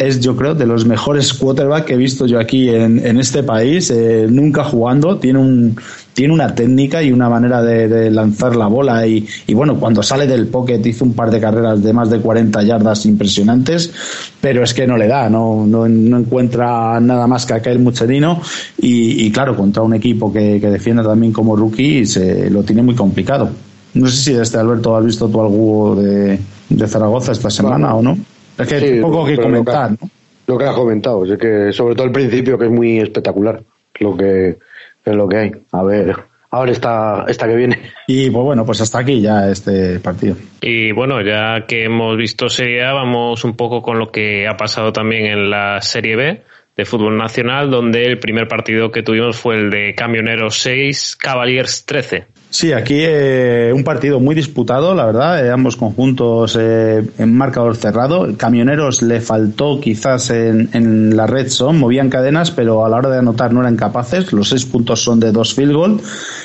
es 0.00 0.18
yo 0.20 0.34
creo 0.34 0.54
de 0.54 0.66
los 0.66 0.86
mejores 0.86 1.34
quarterback 1.34 1.84
que 1.84 1.92
he 1.92 1.96
visto 1.98 2.24
yo 2.24 2.40
aquí 2.40 2.70
en, 2.70 3.04
en 3.06 3.18
este 3.18 3.42
país, 3.42 3.90
eh, 3.90 4.26
nunca 4.30 4.64
jugando, 4.64 5.18
tiene 5.18 5.38
un 5.38 5.76
tiene 6.14 6.32
una 6.34 6.54
técnica 6.54 7.02
y 7.02 7.12
una 7.12 7.28
manera 7.28 7.62
de, 7.62 7.86
de 7.86 8.10
lanzar 8.10 8.56
la 8.56 8.66
bola 8.66 9.06
y, 9.06 9.26
y, 9.46 9.54
bueno, 9.54 9.78
cuando 9.78 10.02
sale 10.02 10.26
del 10.26 10.48
pocket 10.48 10.84
hizo 10.84 11.04
un 11.04 11.12
par 11.12 11.30
de 11.30 11.40
carreras 11.40 11.82
de 11.82 11.92
más 11.92 12.10
de 12.10 12.18
40 12.18 12.62
yardas 12.62 13.06
impresionantes, 13.06 13.92
pero 14.40 14.64
es 14.64 14.74
que 14.74 14.86
no 14.86 14.96
le 14.96 15.06
da, 15.06 15.30
no, 15.30 15.64
no, 15.66 15.88
no 15.88 16.18
encuentra 16.18 16.98
nada 16.98 17.26
más 17.26 17.46
que 17.46 17.54
aquel 17.54 17.78
mucherino 17.78 18.40
y, 18.78 19.26
y 19.26 19.30
claro, 19.30 19.54
contra 19.54 19.82
un 19.82 19.94
equipo 19.94 20.32
que, 20.32 20.58
que 20.60 20.68
defiende 20.68 21.02
también 21.02 21.32
como 21.32 21.54
rookie 21.54 22.06
se 22.06 22.50
lo 22.50 22.62
tiene 22.62 22.82
muy 22.82 22.94
complicado. 22.94 23.50
No 23.92 24.06
sé 24.08 24.16
si 24.16 24.34
este 24.34 24.56
Alberto 24.56 24.96
has 24.96 25.04
visto 25.04 25.28
tú 25.28 25.40
algo 25.40 25.94
de, 25.96 26.38
de 26.70 26.86
Zaragoza 26.88 27.32
esta 27.32 27.50
semana 27.50 27.92
bueno, 27.92 28.10
o 28.12 28.14
no. 28.14 28.29
Es 28.60 28.68
que 28.68 28.80
sí, 28.80 29.00
poco 29.00 29.24
que 29.24 29.36
comentar, 29.36 29.90
lo 29.90 29.96
que, 29.96 30.04
¿no? 30.04 30.10
Lo 30.46 30.58
que 30.58 30.64
has 30.64 30.74
comentado, 30.74 31.24
es 31.24 31.38
que 31.38 31.72
sobre 31.72 31.94
todo 31.94 32.06
el 32.06 32.12
principio 32.12 32.58
que 32.58 32.66
es 32.66 32.70
muy 32.70 32.98
espectacular, 32.98 33.62
lo 34.00 34.16
que 34.16 34.58
es 35.04 35.16
lo 35.16 35.28
que 35.28 35.36
hay. 35.36 35.52
A 35.72 35.82
ver, 35.82 36.16
ahora 36.50 36.72
está 36.72 37.24
esta 37.28 37.46
que 37.46 37.56
viene. 37.56 37.80
Y 38.06 38.30
pues 38.30 38.44
bueno, 38.44 38.64
pues 38.64 38.80
hasta 38.80 38.98
aquí 38.98 39.20
ya 39.20 39.48
este 39.48 40.00
partido. 40.00 40.36
Y 40.60 40.92
bueno, 40.92 41.22
ya 41.22 41.66
que 41.66 41.84
hemos 41.84 42.16
visto 42.16 42.48
Serie 42.48 42.84
A, 42.84 42.92
vamos 42.92 43.44
un 43.44 43.54
poco 43.54 43.82
con 43.82 43.98
lo 43.98 44.10
que 44.10 44.46
ha 44.48 44.56
pasado 44.56 44.92
también 44.92 45.26
en 45.26 45.50
la 45.50 45.80
Serie 45.80 46.16
B 46.16 46.42
de 46.76 46.84
fútbol 46.84 47.16
nacional, 47.16 47.70
donde 47.70 48.04
el 48.04 48.18
primer 48.18 48.48
partido 48.48 48.90
que 48.90 49.02
tuvimos 49.02 49.36
fue 49.36 49.56
el 49.56 49.70
de 49.70 49.94
Camioneros 49.94 50.60
6, 50.60 51.16
Cavaliers 51.16 51.84
13. 51.84 52.26
Sí, 52.50 52.72
aquí 52.72 52.96
eh, 52.98 53.72
un 53.72 53.84
partido 53.84 54.18
muy 54.18 54.34
disputado, 54.34 54.92
la 54.92 55.06
verdad, 55.06 55.46
eh, 55.46 55.52
ambos 55.52 55.76
conjuntos 55.76 56.58
eh, 56.60 57.08
en 57.16 57.36
marcador 57.36 57.76
cerrado. 57.76 58.36
Camioneros 58.36 59.02
le 59.02 59.20
faltó 59.20 59.80
quizás 59.80 60.30
en, 60.30 60.68
en, 60.72 61.16
la 61.16 61.28
red 61.28 61.48
son, 61.48 61.78
movían 61.78 62.10
cadenas, 62.10 62.50
pero 62.50 62.84
a 62.84 62.88
la 62.88 62.96
hora 62.96 63.08
de 63.08 63.18
anotar 63.18 63.52
no 63.52 63.60
eran 63.60 63.76
capaces. 63.76 64.32
Los 64.32 64.48
seis 64.48 64.64
puntos 64.64 65.00
son 65.00 65.20
de 65.20 65.30
dos 65.30 65.54
field 65.54 65.72
goal. 65.72 66.00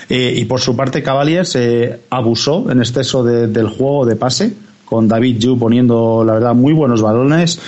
y 0.08 0.46
por 0.46 0.62
su 0.62 0.76
parte, 0.76 1.02
Cavaliers 1.02 1.58
abusó 2.12 2.70
en 2.70 2.80
exceso 2.80 3.24
de, 3.24 3.48
del 3.48 3.70
juego 3.70 4.06
de 4.06 4.16
pase 4.16 4.54
con 4.86 5.08
David 5.08 5.40
Yu 5.40 5.58
poniendo, 5.58 6.24
la 6.24 6.34
verdad, 6.34 6.54
muy 6.54 6.74
buenos 6.74 7.02
balones 7.02 7.60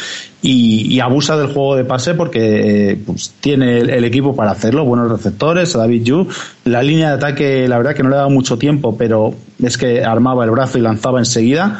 y, 0.42 0.94
y 0.94 1.00
abusa 1.00 1.36
del 1.36 1.48
juego 1.48 1.76
de 1.76 1.84
pase 1.84 2.14
porque 2.14 2.92
eh, 2.92 3.00
pues, 3.06 3.34
tiene 3.40 3.80
el, 3.80 3.90
el, 3.90 4.06
equipo 4.06 4.36
para 4.36 4.52
hacerlo, 4.52 4.86
buenos 4.86 5.12
receptores, 5.12 5.74
David 5.74 6.04
Yu. 6.04 6.28
La 6.66 6.84
línea 6.84 7.10
de 7.10 7.16
ataque, 7.16 7.68
la 7.68 7.78
verdad 7.78 7.96
que 7.96 8.04
no 8.04 8.10
le 8.10 8.16
daba 8.16 8.30
mucho 8.30 8.58
tiempo, 8.58 8.96
pero 8.98 9.34
es 9.62 9.78
que 9.78 10.04
armaba 10.04 10.46
el 10.46 10.52
brazo 10.52 10.78
y 10.78 10.82
lanzaba 10.82 11.20
enseguida. 11.20 11.80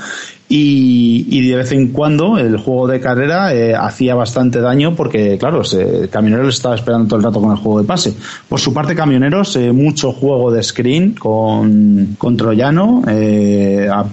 Y, 0.50 1.28
y, 1.30 1.46
de 1.50 1.58
vez 1.58 1.74
en 1.74 1.90
cuando 1.90 2.38
el 2.38 2.56
juego 2.56 2.88
de 2.88 3.02
carrera 3.02 3.54
eh, 3.54 3.76
hacía 3.76 4.16
bastante 4.16 4.62
daño 4.62 4.96
porque, 4.96 5.38
claro, 5.38 5.62
Camioneros 6.10 6.56
estaba 6.56 6.76
esperando 6.76 7.06
todo 7.06 7.18
el 7.18 7.26
rato 7.26 7.42
con 7.42 7.52
el 7.52 7.58
juego 7.58 7.82
de 7.82 7.86
pase. 7.86 8.14
Por 8.48 8.58
su 8.58 8.74
parte, 8.74 8.96
Camioneros, 8.96 9.58
eh, 9.58 9.74
mucho 9.74 10.14
juego 10.14 10.50
de 10.50 10.64
screen 10.64 11.16
con, 11.16 12.16
con 12.18 12.38
Troyano. 12.38 13.04
Eh, 13.10 13.90
a, 13.92 14.06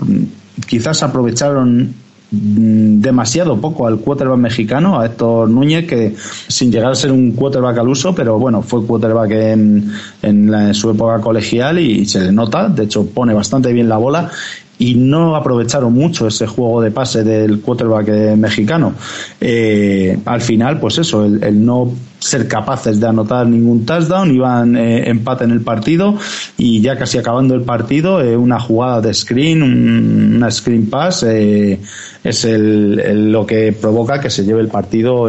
quizás 0.67 1.03
aprovecharon 1.03 1.95
demasiado 2.31 3.61
poco 3.61 3.87
al 3.87 3.99
quarterback 3.99 4.39
mexicano, 4.39 4.99
a 4.99 5.07
Héctor 5.07 5.49
Núñez, 5.49 5.87
que 5.87 6.15
sin 6.49 6.73
llegar 6.73 6.91
a 6.91 6.95
ser 6.95 7.13
un 7.13 7.33
quarterback 7.33 7.79
al 7.79 7.89
uso, 7.89 8.15
pero 8.15 8.39
bueno, 8.39 8.63
fue 8.63 8.85
quarterback 8.85 9.31
en, 9.31 9.93
en, 10.23 10.51
la, 10.51 10.69
en 10.69 10.75
su 10.75 10.91
época 10.91 11.21
colegial 11.21 11.79
y 11.79 12.05
se 12.07 12.21
le 12.21 12.33
nota, 12.33 12.69
de 12.69 12.85
hecho 12.85 13.07
pone 13.07 13.35
bastante 13.35 13.73
bien 13.73 13.89
la 13.89 13.99
bola 13.99 14.31
y 14.79 14.95
no 14.95 15.37
aprovecharon 15.37 15.93
mucho 15.93 16.27
ese 16.27 16.47
juego 16.47 16.83
de 16.83 16.91
pase 16.91 17.23
del 17.23 17.61
quarterback 17.61 18.37
mexicano. 18.37 18.95
Eh, 19.41 20.19
al 20.25 20.41
final, 20.41 20.81
pues 20.81 20.99
eso, 20.99 21.25
el, 21.25 21.65
no 21.65 21.93
ser 22.25 22.49
capaces 22.49 22.99
de 22.99 23.07
anotar 23.07 23.47
ningún 23.47 23.85
touchdown, 23.85 24.35
iban 24.35 24.77
eh, 24.77 25.11
empate 25.11 25.45
en 25.45 25.51
el 25.51 25.61
partido 25.61 26.17
y 26.57 26.81
ya 26.81 26.97
casi 26.97 27.19
acabando 27.19 27.55
el 27.55 27.63
partido, 27.63 28.23
eh, 28.23 28.35
una 28.35 28.59
jugada 28.59 29.03
de 29.03 29.13
screen, 29.13 29.63
un, 29.63 30.37
una 30.37 30.51
screen 30.51 30.89
pass, 30.89 31.25
eh, 31.25 31.79
es 32.23 32.45
el, 32.47 33.31
lo 33.31 33.45
que 33.45 33.73
provoca 33.73 34.21
que 34.21 34.31
se 34.31 34.45
lleve 34.45 34.63
el 34.63 34.69
partido. 34.69 35.29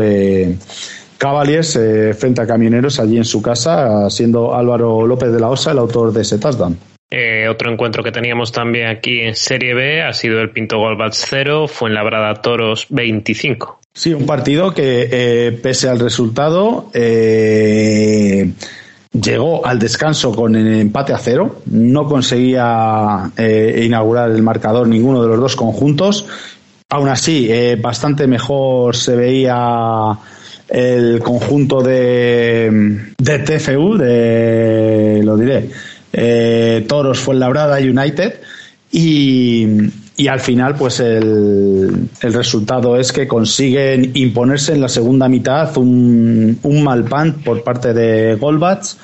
Cavaliers 1.18 1.80
frente 2.18 2.42
a 2.42 2.48
Camioneros 2.48 3.00
allí 3.00 3.18
en 3.18 3.26
su 3.26 3.42
casa, 3.42 4.10
siendo 4.10 4.54
Álvaro 4.54 5.06
López 5.06 5.32
de 5.32 5.40
la 5.40 5.50
Osa 5.50 5.72
el 5.72 5.80
autor 5.80 6.14
de 6.14 6.22
ese 6.22 6.38
touchdown. 6.38 6.95
Eh, 7.10 7.48
otro 7.48 7.72
encuentro 7.72 8.04
que 8.04 8.12
teníamos 8.12 8.52
también 8.52 8.88
aquí 8.88 9.22
en 9.22 9.36
Serie 9.36 9.74
B 9.74 10.02
ha 10.02 10.12
sido 10.14 10.40
el 10.42 10.50
Pinto 10.50 10.80
Golbats 10.80 11.26
0, 11.30 11.68
fue 11.68 11.90
en 11.90 11.96
Labrada 11.96 12.34
Toros 12.42 12.88
25. 12.90 13.80
Sí, 13.96 14.14
un 14.14 14.26
partido 14.26 14.74
que 14.74 15.08
eh, 15.10 15.52
pese 15.54 15.88
al 15.88 16.00
resultado 16.00 16.90
eh, 16.94 18.52
llegó 19.14 19.66
al 19.66 19.80
descanso 19.80 20.34
con 20.34 20.54
el 20.54 20.82
empate 20.82 21.14
a 21.14 21.18
cero, 21.18 21.62
no 21.68 22.06
conseguía 22.06 23.32
eh, 23.38 23.84
inaugurar 23.86 24.32
el 24.32 24.44
marcador 24.44 24.90
ninguno 24.90 25.22
de 25.22 25.30
los 25.30 25.40
dos 25.40 25.56
conjuntos. 25.56 26.26
Aún 26.90 27.08
así, 27.08 27.50
bastante 27.82 28.28
mejor 28.28 28.96
se 28.98 29.16
veía 29.16 30.20
el 30.68 31.20
conjunto 31.20 31.82
de, 31.82 33.14
de 33.18 33.40
TFU, 33.40 33.98
de, 33.98 35.22
lo 35.24 35.38
diré, 35.38 35.70
eh, 36.18 36.86
Toros 36.88 37.20
fue 37.20 37.36
Labrada 37.36 37.78
United 37.78 38.36
y, 38.90 39.68
y 40.16 40.28
al 40.28 40.40
final 40.40 40.76
pues 40.76 41.02
el, 41.02 42.08
el, 42.22 42.34
resultado 42.34 42.96
es 42.96 43.12
que 43.12 43.28
consiguen 43.28 44.12
imponerse 44.14 44.74
en 44.74 44.80
la 44.80 44.88
segunda 44.88 45.28
mitad 45.28 45.76
un, 45.78 46.58
un 46.64 46.84
mal 46.84 47.04
punt 47.04 47.44
por 47.44 47.64
parte 47.64 47.94
de 47.94 48.36
Golbats 48.36 48.98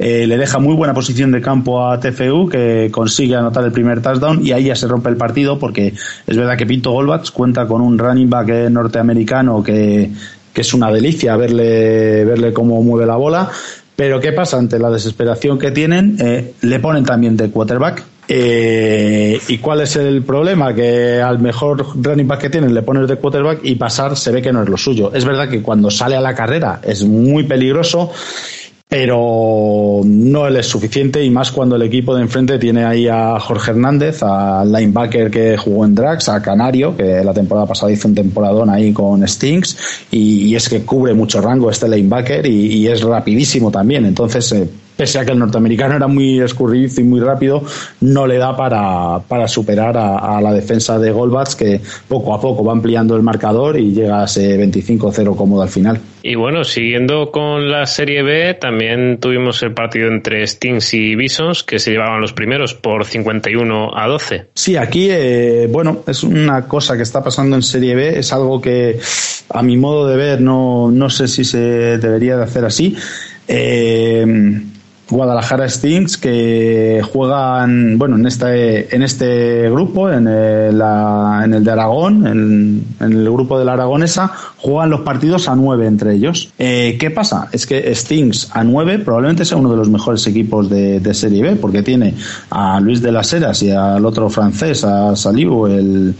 eh, 0.00 0.26
le 0.26 0.36
deja 0.36 0.58
muy 0.58 0.74
buena 0.74 0.92
posición 0.92 1.30
de 1.30 1.40
campo 1.40 1.86
a 1.86 2.00
TFU 2.00 2.48
que 2.48 2.88
consigue 2.90 3.36
anotar 3.36 3.64
el 3.64 3.70
primer 3.70 4.02
touchdown 4.02 4.44
y 4.44 4.50
ahí 4.50 4.64
ya 4.64 4.74
se 4.74 4.88
rompe 4.88 5.08
el 5.08 5.16
partido 5.16 5.60
porque 5.60 5.94
es 6.26 6.36
verdad 6.36 6.56
que 6.56 6.66
Pinto 6.66 6.90
Golbats 6.90 7.30
cuenta 7.30 7.68
con 7.68 7.80
un 7.80 7.96
running 7.96 8.28
back 8.28 8.48
norteamericano 8.70 9.62
que, 9.62 10.10
que 10.52 10.60
es 10.62 10.74
una 10.74 10.90
delicia 10.90 11.36
verle, 11.36 12.24
verle 12.24 12.52
cómo 12.52 12.82
mueve 12.82 13.06
la 13.06 13.14
bola 13.14 13.50
pero 13.96 14.20
¿qué 14.20 14.32
pasa? 14.32 14.58
Ante 14.58 14.78
la 14.78 14.90
desesperación 14.90 15.58
que 15.58 15.70
tienen, 15.70 16.18
eh, 16.20 16.52
le 16.60 16.78
ponen 16.80 17.04
también 17.04 17.36
de 17.36 17.50
quarterback. 17.50 18.04
Eh, 18.28 19.40
¿Y 19.48 19.58
cuál 19.58 19.80
es 19.80 19.96
el 19.96 20.22
problema? 20.22 20.74
Que 20.74 21.22
al 21.22 21.38
mejor 21.38 21.86
running 22.02 22.28
back 22.28 22.40
que 22.42 22.50
tienen 22.50 22.74
le 22.74 22.82
pones 22.82 23.08
de 23.08 23.16
quarterback 23.16 23.60
y 23.62 23.76
pasar 23.76 24.16
se 24.16 24.32
ve 24.32 24.42
que 24.42 24.52
no 24.52 24.62
es 24.62 24.68
lo 24.68 24.76
suyo. 24.76 25.12
Es 25.14 25.24
verdad 25.24 25.48
que 25.48 25.62
cuando 25.62 25.90
sale 25.90 26.16
a 26.16 26.20
la 26.20 26.34
carrera 26.34 26.80
es 26.82 27.04
muy 27.04 27.44
peligroso 27.44 28.10
pero 28.98 30.00
no 30.06 30.46
él 30.46 30.56
es 30.56 30.68
suficiente 30.68 31.22
y 31.22 31.28
más 31.28 31.52
cuando 31.52 31.76
el 31.76 31.82
equipo 31.82 32.14
de 32.14 32.22
enfrente 32.22 32.58
tiene 32.58 32.82
ahí 32.82 33.06
a 33.08 33.38
Jorge 33.38 33.72
Hernández, 33.72 34.22
al 34.22 34.72
linebacker 34.72 35.30
que 35.30 35.58
jugó 35.58 35.84
en 35.84 35.94
Drax, 35.94 36.30
a 36.30 36.40
Canario, 36.40 36.96
que 36.96 37.22
la 37.22 37.34
temporada 37.34 37.66
pasada 37.66 37.92
hizo 37.92 38.08
un 38.08 38.14
temporadón 38.14 38.70
ahí 38.70 38.94
con 38.94 39.28
Stings 39.28 40.06
y, 40.10 40.46
y 40.46 40.56
es 40.56 40.70
que 40.70 40.80
cubre 40.80 41.12
mucho 41.12 41.42
rango 41.42 41.70
este 41.70 41.90
linebacker 41.90 42.46
y, 42.46 42.68
y 42.68 42.88
es 42.88 43.02
rapidísimo 43.02 43.70
también, 43.70 44.06
entonces 44.06 44.50
eh, 44.52 44.66
pese 44.96 45.18
a 45.18 45.24
que 45.24 45.32
el 45.32 45.38
norteamericano 45.38 45.96
era 45.96 46.06
muy 46.06 46.40
escurridizo 46.40 47.00
y 47.00 47.04
muy 47.04 47.20
rápido, 47.20 47.62
no 48.00 48.26
le 48.26 48.38
da 48.38 48.56
para, 48.56 49.20
para 49.28 49.46
superar 49.46 49.96
a, 49.96 50.40
la 50.40 50.52
defensa 50.52 50.98
de 50.98 51.10
Goldbats, 51.10 51.56
que 51.56 51.80
poco 52.08 52.34
a 52.34 52.40
poco 52.40 52.64
va 52.64 52.72
ampliando 52.72 53.16
el 53.16 53.22
marcador 53.22 53.78
y 53.78 53.92
llega 53.92 54.22
a 54.22 54.24
ese 54.24 54.58
25-0 54.58 55.36
cómodo 55.36 55.62
al 55.62 55.68
final. 55.68 56.00
Y 56.22 56.34
bueno, 56.34 56.64
siguiendo 56.64 57.30
con 57.30 57.70
la 57.70 57.86
Serie 57.86 58.22
B, 58.22 58.54
también 58.54 59.18
tuvimos 59.20 59.62
el 59.62 59.72
partido 59.72 60.08
entre 60.08 60.46
Stings 60.46 60.94
y 60.94 61.14
Bisons, 61.14 61.62
que 61.62 61.78
se 61.78 61.92
llevaban 61.92 62.20
los 62.20 62.32
primeros 62.32 62.74
por 62.74 63.04
51 63.04 63.96
a 63.96 64.08
12. 64.08 64.46
Sí, 64.54 64.76
aquí, 64.76 65.08
eh, 65.10 65.68
bueno, 65.70 66.02
es 66.06 66.24
una 66.24 66.66
cosa 66.66 66.96
que 66.96 67.02
está 67.02 67.22
pasando 67.22 67.56
en 67.56 67.62
Serie 67.62 67.94
B, 67.94 68.18
es 68.18 68.32
algo 68.32 68.60
que 68.60 68.98
a 69.50 69.62
mi 69.62 69.76
modo 69.76 70.08
de 70.08 70.16
ver 70.16 70.40
no, 70.40 70.90
no 70.90 71.10
sé 71.10 71.28
si 71.28 71.44
se 71.44 71.58
debería 71.98 72.36
de 72.36 72.44
hacer 72.44 72.64
así. 72.64 72.96
Eh, 73.48 74.26
Guadalajara 75.08 75.68
Stings 75.68 76.16
que 76.16 77.00
juegan 77.12 77.96
bueno 77.96 78.16
en 78.16 78.26
este 78.26 78.94
en 78.94 79.02
este 79.02 79.70
grupo 79.70 80.10
en 80.10 80.26
el, 80.26 80.80
en 80.80 81.54
el 81.54 81.64
de 81.64 81.70
Aragón 81.70 82.26
en, 82.26 82.84
el 82.98 83.30
grupo 83.30 83.58
de 83.58 83.64
la 83.64 83.74
Aragonesa 83.74 84.32
juegan 84.66 84.90
los 84.90 85.00
partidos 85.00 85.48
a 85.48 85.56
nueve 85.56 85.86
entre 85.86 86.14
ellos 86.14 86.50
eh, 86.58 86.96
¿qué 86.98 87.10
pasa? 87.10 87.48
es 87.52 87.66
que 87.66 87.94
Stings 87.94 88.50
a 88.52 88.64
nueve 88.64 88.98
probablemente 88.98 89.44
sea 89.44 89.56
uno 89.56 89.70
de 89.70 89.76
los 89.76 89.88
mejores 89.88 90.26
equipos 90.26 90.68
de, 90.68 91.14
Serie 91.14 91.42
B 91.42 91.56
porque 91.56 91.82
tiene 91.82 92.14
a 92.50 92.78
Luis 92.80 93.00
de 93.00 93.10
las 93.10 93.32
Heras 93.32 93.62
y 93.62 93.70
al 93.70 94.04
otro 94.04 94.28
francés 94.28 94.84
a 94.84 95.16
Salivo 95.16 95.66
el, 95.66 96.14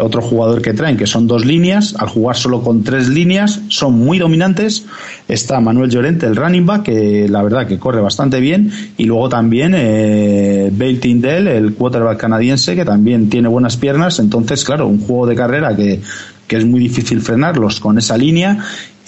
otro 0.00 0.22
jugador 0.22 0.62
que 0.62 0.72
traen 0.72 0.96
que 0.96 1.06
son 1.06 1.26
dos 1.26 1.44
líneas 1.44 1.94
al 1.98 2.08
jugar 2.08 2.36
solo 2.36 2.62
con 2.62 2.84
tres 2.84 3.08
líneas 3.08 3.60
son 3.68 3.98
muy 3.98 4.18
dominantes 4.18 4.86
está 5.26 5.60
Manuel 5.60 5.90
Llorente 5.90 6.26
el 6.26 6.36
running 6.36 6.64
back 6.64 6.84
que 6.84 7.28
la 7.28 7.42
verdad 7.42 7.66
que 7.66 7.78
corre 7.78 8.00
bastante 8.00 8.40
bien. 8.40 8.70
Y 8.96 9.04
luego 9.04 9.28
también 9.28 9.74
eh, 9.76 10.72
Tindell, 11.00 11.48
el 11.48 11.74
quarterback 11.74 12.18
canadiense, 12.18 12.74
que 12.74 12.84
también 12.84 13.28
tiene 13.28 13.48
buenas 13.48 13.76
piernas. 13.76 14.18
Entonces, 14.18 14.64
claro, 14.64 14.86
un 14.86 15.00
juego 15.00 15.26
de 15.26 15.34
carrera 15.34 15.74
que, 15.76 16.00
que 16.48 16.56
es 16.56 16.64
muy 16.64 16.80
difícil 16.80 17.20
frenarlos 17.20 17.78
con 17.78 17.98
esa 17.98 18.16
línea. 18.16 18.58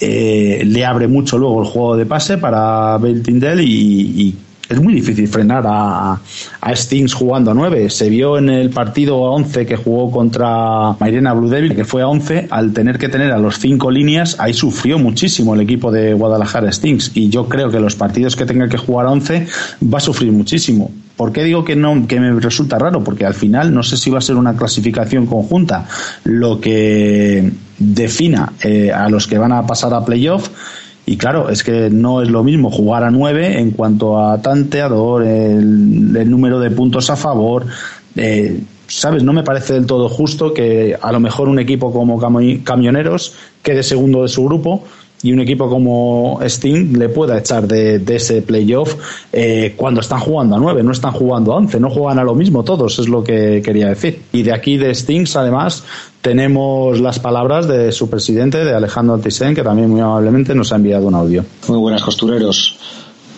Eh, 0.01 0.63
le 0.65 0.85
abre 0.85 1.09
mucho 1.09 1.37
luego 1.37 1.63
el 1.63 1.69
juego 1.69 1.97
de 1.97 2.07
pase 2.07 2.39
para 2.39 2.97
Bale 2.99 3.21
Tindell 3.21 3.61
y, 3.61 3.67
y 3.67 4.37
es 4.71 4.81
muy 4.81 4.95
difícil 4.95 5.27
frenar 5.27 5.65
a, 5.67 6.21
a 6.61 6.77
Stings 6.77 7.13
jugando 7.13 7.51
a 7.51 7.55
9. 7.55 7.91
Se 7.91 8.09
vio 8.09 8.39
en 8.39 8.49
el 8.49 8.71
partido 8.71 9.27
a 9.27 9.33
11 9.33 9.67
que 9.67 9.77
jugó 9.77 10.13
contra 10.13 10.93
Mairena 11.01 11.33
Blue 11.35 11.49
Devil, 11.49 11.75
que 11.75 11.85
fue 11.85 12.03
a 12.03 12.07
11, 12.07 12.47
al 12.51 12.73
tener 12.73 12.97
que 12.97 13.09
tener 13.09 13.33
a 13.33 13.39
los 13.39 13.59
cinco 13.59 13.91
líneas, 13.91 14.37
ahí 14.39 14.55
sufrió 14.55 14.97
muchísimo 14.99 15.55
el 15.55 15.63
equipo 15.63 15.91
de 15.91 16.15
Guadalajara 16.15 16.71
Stings. 16.71 17.11
Y 17.15 17.31
yo 17.31 17.49
creo 17.49 17.69
que 17.71 17.81
los 17.81 17.97
partidos 17.97 18.37
que 18.37 18.47
tenga 18.47 18.69
que 18.69 18.79
jugar 18.79 19.07
a 19.07 19.11
11 19.11 19.49
va 19.93 19.99
a 19.99 20.01
sufrir 20.01 20.31
muchísimo. 20.31 20.93
¿Por 21.21 21.33
qué 21.33 21.45
digo 21.45 21.65
que 21.65 21.77
no 21.77 22.07
que 22.09 22.19
me 22.19 22.33
resulta 22.41 22.79
raro? 22.79 23.05
Porque 23.05 23.27
al 23.27 23.35
final 23.35 23.75
no 23.75 23.83
sé 23.83 23.99
si 23.99 24.09
va 24.09 24.21
a 24.21 24.23
ser 24.23 24.37
una 24.37 24.57
clasificación 24.57 25.27
conjunta 25.27 25.87
lo 26.25 26.63
que 26.63 27.53
defina 27.79 28.55
eh, 28.65 28.91
a 28.91 29.07
los 29.11 29.27
que 29.27 29.37
van 29.37 29.53
a 29.53 29.67
pasar 29.67 29.93
a 29.93 30.03
playoff 30.03 30.49
y 31.05 31.19
claro, 31.19 31.51
es 31.51 31.63
que 31.63 31.91
no 31.91 32.23
es 32.23 32.31
lo 32.31 32.43
mismo 32.43 32.71
jugar 32.71 33.05
a 33.05 33.11
nueve 33.11 33.61
en 33.61 33.73
cuanto 33.73 34.19
a 34.19 34.41
tanteador, 34.41 35.23
el, 35.27 36.31
número 36.31 36.59
de 36.59 36.71
puntos 36.71 37.11
a 37.11 37.17
favor. 37.17 37.67
Eh, 38.17 38.59
¿Sabes? 38.87 39.23
No 39.23 39.35
me 39.35 39.43
parece 39.43 39.75
del 39.75 39.85
todo 39.85 40.09
justo 40.09 40.55
que 40.55 40.97
a 40.99 41.13
lo 41.13 41.21
mejor 41.21 41.51
un 41.51 41.59
equipo 41.59 41.93
como 41.93 42.19
Camioneros 42.65 43.35
quede 43.63 43.83
segundo 43.83 44.23
de 44.23 44.29
su 44.29 44.43
grupo 44.43 44.85
y 45.23 45.33
un 45.33 45.41
equipo 45.41 45.69
como 45.69 46.41
Steam 46.47 46.95
le 46.95 47.09
pueda 47.09 47.39
echar 47.39 47.67
de, 47.67 48.03
ese 48.15 48.43
playoff 48.43 48.95
eh, 49.33 49.75
cuando 49.77 50.01
están 50.01 50.21
jugando 50.21 50.57
a 50.57 50.59
9, 50.59 50.83
no 50.83 50.93
están 50.93 51.13
jugando 51.13 51.53
a 51.53 51.57
11, 51.57 51.81
no 51.81 51.91
juegan 51.91 52.19
a 52.19 52.25
lo 52.25 52.35
mismo 52.35 52.65
todos, 52.65 52.99
es 52.99 53.09
lo 53.09 53.23
que 53.23 53.63
quería 53.63 53.89
decir. 53.89 54.23
Y 54.33 54.43
de 54.43 54.53
aquí 54.53 54.77
de 54.77 54.95
Stings, 54.95 55.37
además, 55.37 55.85
tenemos 56.21 57.01
las 57.01 57.19
palabras 57.19 57.69
de 57.69 57.93
su 57.93 58.09
presidente, 58.09 58.65
de 58.65 58.75
Alejandro 58.75 59.15
Antisen, 59.15 59.55
que 59.55 59.63
también 59.63 59.91
muy 59.91 60.01
amablemente 60.01 60.55
nos 60.55 60.73
ha 60.73 60.77
enviado 60.77 61.07
un 61.07 61.15
audio. 61.15 61.45
Muy 61.69 61.79
buenas 61.79 62.03
costureros. 62.03 62.79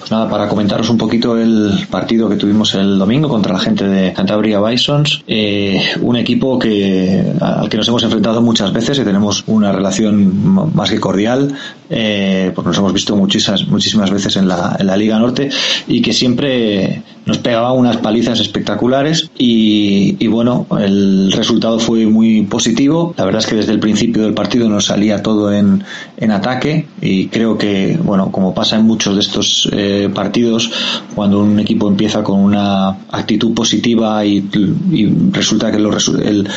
Pues 0.03 0.11
nada, 0.11 0.29
para 0.29 0.49
comentaros 0.49 0.91
un 0.91 0.99
poquito 0.99 1.39
el 1.39 1.87
partido 1.89 2.29
que 2.29 2.35
tuvimos 2.35 2.74
el 2.74 2.99
domingo 2.99 3.29
contra 3.29 3.53
la 3.53 3.61
gente 3.61 3.87
de 3.87 4.12
Cantabria 4.12 4.61
Bisons, 4.61 5.23
eh, 5.29 5.81
un 6.01 6.16
equipo 6.16 6.59
que 6.59 7.33
al 7.41 7.69
que 7.69 7.77
nos 7.77 7.87
hemos 7.87 8.03
enfrentado 8.03 8.43
muchas 8.43 8.73
veces 8.73 8.99
y 8.99 9.05
tenemos 9.05 9.45
una 9.47 9.70
relación 9.70 10.73
más 10.74 10.91
que 10.91 10.99
cordial, 10.99 11.55
eh, 11.89 12.51
porque 12.53 12.70
nos 12.70 12.79
hemos 12.79 12.93
visto 12.93 13.15
muchísimas, 13.15 13.69
muchísimas 13.69 14.11
veces 14.11 14.35
en 14.35 14.49
la, 14.49 14.77
en 14.77 14.89
la 14.89 14.97
Liga 14.97 15.20
Norte 15.20 15.51
y 15.87 16.03
que 16.03 16.12
siempre 16.12 17.05
nos 17.24 17.39
pegaba 17.39 17.73
unas 17.73 17.99
palizas 17.99 18.40
espectaculares 18.40 19.31
y, 19.39 20.16
y, 20.19 20.27
bueno, 20.27 20.66
el 20.78 21.32
resultado 21.32 21.78
fue 21.78 22.07
muy 22.07 22.43
positivo. 22.43 23.15
La 23.16 23.24
verdad 23.24 23.40
es 23.40 23.47
que 23.47 23.57
desde 23.57 23.73
el 23.73 23.81
principio 23.81 24.23
del 24.23 24.35
partido 24.35 24.69
nos 24.69 24.86
salía 24.86 25.23
todo 25.23 25.53
en, 25.53 25.85
en 26.16 26.31
ataque 26.31 26.86
y 27.01 27.28
creo 27.28 27.57
que, 27.57 27.99
bueno, 28.03 28.32
como 28.32 28.55
pasa 28.55 28.77
en 28.77 28.85
muchos 28.86 29.15
de 29.15 29.20
estos 29.20 29.69
eh, 29.73 30.11
partidos, 30.12 30.70
cuando 31.15 31.40
un 31.40 31.61
equipo 31.61 31.89
empieza 31.89 32.23
con 32.23 32.40
una 32.40 32.89
actitud 33.11 33.55
positiva 33.55 34.24
y, 34.24 34.49
y 34.90 35.07
resulta 35.31 35.70
que 35.70 35.78
el, 35.78 36.49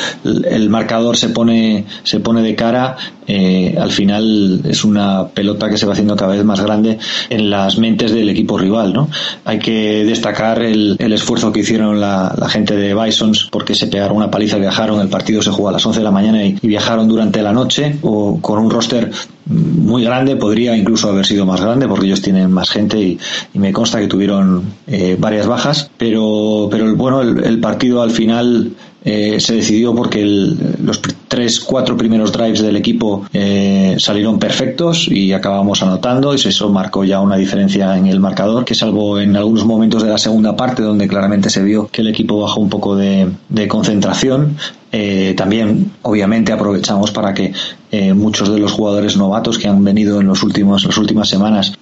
el, 0.45 0.69
marcador 0.69 1.17
se 1.17 1.29
pone, 1.29 1.85
se 2.03 2.19
pone 2.19 2.41
de 2.41 2.55
cara, 2.55 2.97
eh, 3.27 3.75
al 3.79 3.91
final 3.91 4.61
es 4.65 4.83
una 4.83 5.27
pelota 5.27 5.69
que 5.69 5.77
se 5.77 5.85
va 5.85 5.93
haciendo 5.93 6.15
cada 6.15 6.33
vez 6.33 6.43
más 6.43 6.61
grande 6.61 6.97
en 7.29 7.49
las 7.49 7.77
mentes 7.77 8.11
del 8.11 8.29
equipo 8.29 8.57
rival, 8.57 8.93
¿no? 8.93 9.09
Hay 9.45 9.59
que 9.59 10.05
destacar 10.05 10.61
el, 10.61 10.97
esfuerzo 10.99 11.51
que 11.51 11.61
hicieron 11.61 11.99
la, 11.99 12.35
gente 12.49 12.75
de 12.75 12.93
Bisons 12.93 13.47
porque 13.51 13.73
se 13.73 13.87
pegaron 13.87 14.17
una 14.17 14.29
paliza, 14.29 14.57
viajaron, 14.57 15.01
el 15.01 15.07
partido 15.07 15.41
se 15.41 15.49
jugó 15.49 15.69
a 15.69 15.71
las 15.71 15.85
11 15.85 15.99
de 15.99 16.03
la 16.03 16.11
mañana 16.11 16.43
y, 16.43 16.55
viajaron 16.61 17.07
durante 17.07 17.41
la 17.41 17.53
noche 17.53 17.97
o 18.01 18.39
con 18.41 18.59
un 18.59 18.69
roster 18.69 19.11
muy 19.45 20.03
grande, 20.03 20.35
podría 20.35 20.75
incluso 20.75 21.09
haber 21.09 21.25
sido 21.25 21.45
más 21.45 21.61
grande 21.61 21.87
porque 21.87 22.07
ellos 22.07 22.21
tienen 22.21 22.51
más 22.51 22.69
gente 22.69 22.99
y, 22.99 23.19
me 23.53 23.71
consta 23.71 23.99
que 23.99 24.07
tuvieron 24.07 24.63
eh, 24.85 25.15
varias 25.19 25.47
bajas, 25.47 25.89
pero, 25.97 26.67
pero 26.69 26.95
bueno, 26.95 27.21
el 27.21 27.59
partido 27.59 28.01
al 28.01 28.11
final 28.11 28.73
eh, 29.07 29.39
se 29.39 29.53
decidió 29.53 29.93
porque 29.93 30.25
los 30.25 30.99
tres, 31.27 31.59
cuatro 31.59 31.97
primeros 31.97 32.31
drives 32.31 32.61
del 32.61 32.75
equipo 32.75 33.25
eh, 33.33 33.95
salieron 33.99 34.39
perfectos 34.39 35.07
y 35.09 35.33
acabamos 35.33 35.81
anotando 35.83 36.33
y 36.33 36.37
eso 36.37 36.69
marcó 36.69 37.03
ya 37.03 37.19
una 37.19 37.37
diferencia 37.37 37.97
en 37.97 38.07
el 38.07 38.19
marcador 38.19 38.65
que 38.65 38.75
salvo 38.75 39.19
en 39.19 39.35
algunos 39.35 39.65
momentos 39.65 40.03
de 40.03 40.09
la 40.09 40.17
segunda 40.17 40.55
parte 40.55 40.83
donde 40.83 41.07
claramente 41.07 41.49
se 41.49 41.63
vio 41.63 41.87
que 41.87 42.01
el 42.01 42.07
equipo 42.07 42.39
bajó 42.41 42.59
un 42.61 42.69
poco 42.69 42.95
de, 42.95 43.29
concentración 43.67 44.57
eh, 44.91 45.33
también, 45.35 45.91
obviamente, 46.03 46.53
aprovechamos 46.53 47.11
para 47.11 47.33
que 47.33 47.51
eh, 47.91 48.13
muchos 48.13 48.49
de 48.49 48.59
los 48.59 48.71
jugadores 48.71 49.17
novatos 49.17 49.57
que 49.57 49.67
han 49.67 49.83
venido 49.83 50.21
en 50.21 50.27
los 50.27 50.41
últimos, 50.41 50.85
las 50.85 50.97
últimas 50.97 51.27
semanas 51.27 51.73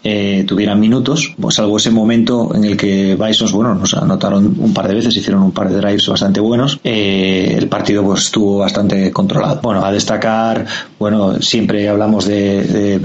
tuvieran 0.47 0.79
minutos, 0.79 1.35
pues 1.39 1.55
salvo 1.55 1.77
ese 1.77 1.91
momento 1.91 2.55
en 2.55 2.63
el 2.63 2.75
que 2.75 3.15
Bisons, 3.15 3.51
bueno, 3.51 3.75
nos 3.75 3.93
anotaron 3.93 4.55
un 4.57 4.73
par 4.73 4.87
de 4.87 4.95
veces, 4.95 5.15
hicieron 5.15 5.43
un 5.43 5.51
par 5.51 5.69
de 5.69 5.77
drives 5.77 6.07
bastante 6.07 6.39
buenos, 6.39 6.79
el 6.83 7.67
partido 7.67 8.03
pues 8.03 8.23
estuvo 8.23 8.57
bastante 8.59 9.11
controlado. 9.11 9.42
Bueno, 9.61 9.85
a 9.85 9.91
destacar, 9.91 10.65
bueno, 10.99 11.41
siempre 11.41 11.87
hablamos 11.89 12.25
de, 12.25 12.99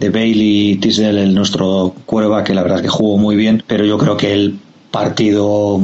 Bailey 0.00 0.76
Tisdale, 0.76 1.22
el 1.22 1.34
nuestro 1.34 1.94
cuerva, 2.06 2.42
que 2.42 2.54
la 2.54 2.62
verdad 2.62 2.78
es 2.78 2.82
que 2.82 2.88
jugó 2.88 3.18
muy 3.18 3.36
bien, 3.36 3.62
pero 3.66 3.84
yo 3.84 3.98
creo 3.98 4.16
que 4.16 4.32
el 4.32 4.58
partido 4.90 5.80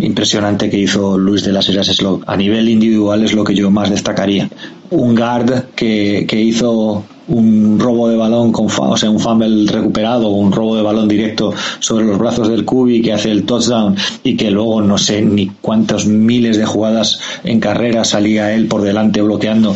impresionante 0.00 0.70
que 0.70 0.78
hizo 0.78 1.18
Luis 1.18 1.44
de 1.44 1.52
las 1.52 1.68
Heras 1.68 1.88
es 1.88 2.00
lo, 2.00 2.20
a 2.26 2.36
nivel 2.36 2.68
individual 2.68 3.24
es 3.24 3.32
lo 3.32 3.44
que 3.44 3.54
yo 3.54 3.70
más 3.70 3.90
destacaría. 3.90 4.48
Un 4.90 5.16
guard 5.16 5.70
que, 5.74 6.24
que 6.28 6.40
hizo 6.40 7.04
un 7.28 7.78
robo 7.78 8.08
de 8.08 8.16
balón 8.16 8.52
con 8.52 8.66
o 8.66 8.96
sea 8.96 9.10
un 9.10 9.20
fumble 9.20 9.70
recuperado 9.70 10.28
un 10.28 10.52
robo 10.52 10.76
de 10.76 10.82
balón 10.82 11.08
directo 11.08 11.52
sobre 11.78 12.04
los 12.04 12.18
brazos 12.18 12.48
del 12.48 12.64
Cubi 12.64 13.02
que 13.02 13.12
hace 13.12 13.30
el 13.30 13.44
touchdown 13.44 13.96
y 14.22 14.36
que 14.36 14.50
luego 14.50 14.80
no 14.80 14.98
sé 14.98 15.22
ni 15.22 15.50
cuántos 15.60 16.06
miles 16.06 16.58
de 16.58 16.66
jugadas 16.66 17.20
en 17.44 17.60
carrera 17.60 18.04
salía 18.04 18.52
él 18.52 18.66
por 18.66 18.82
delante 18.82 19.22
bloqueando. 19.22 19.74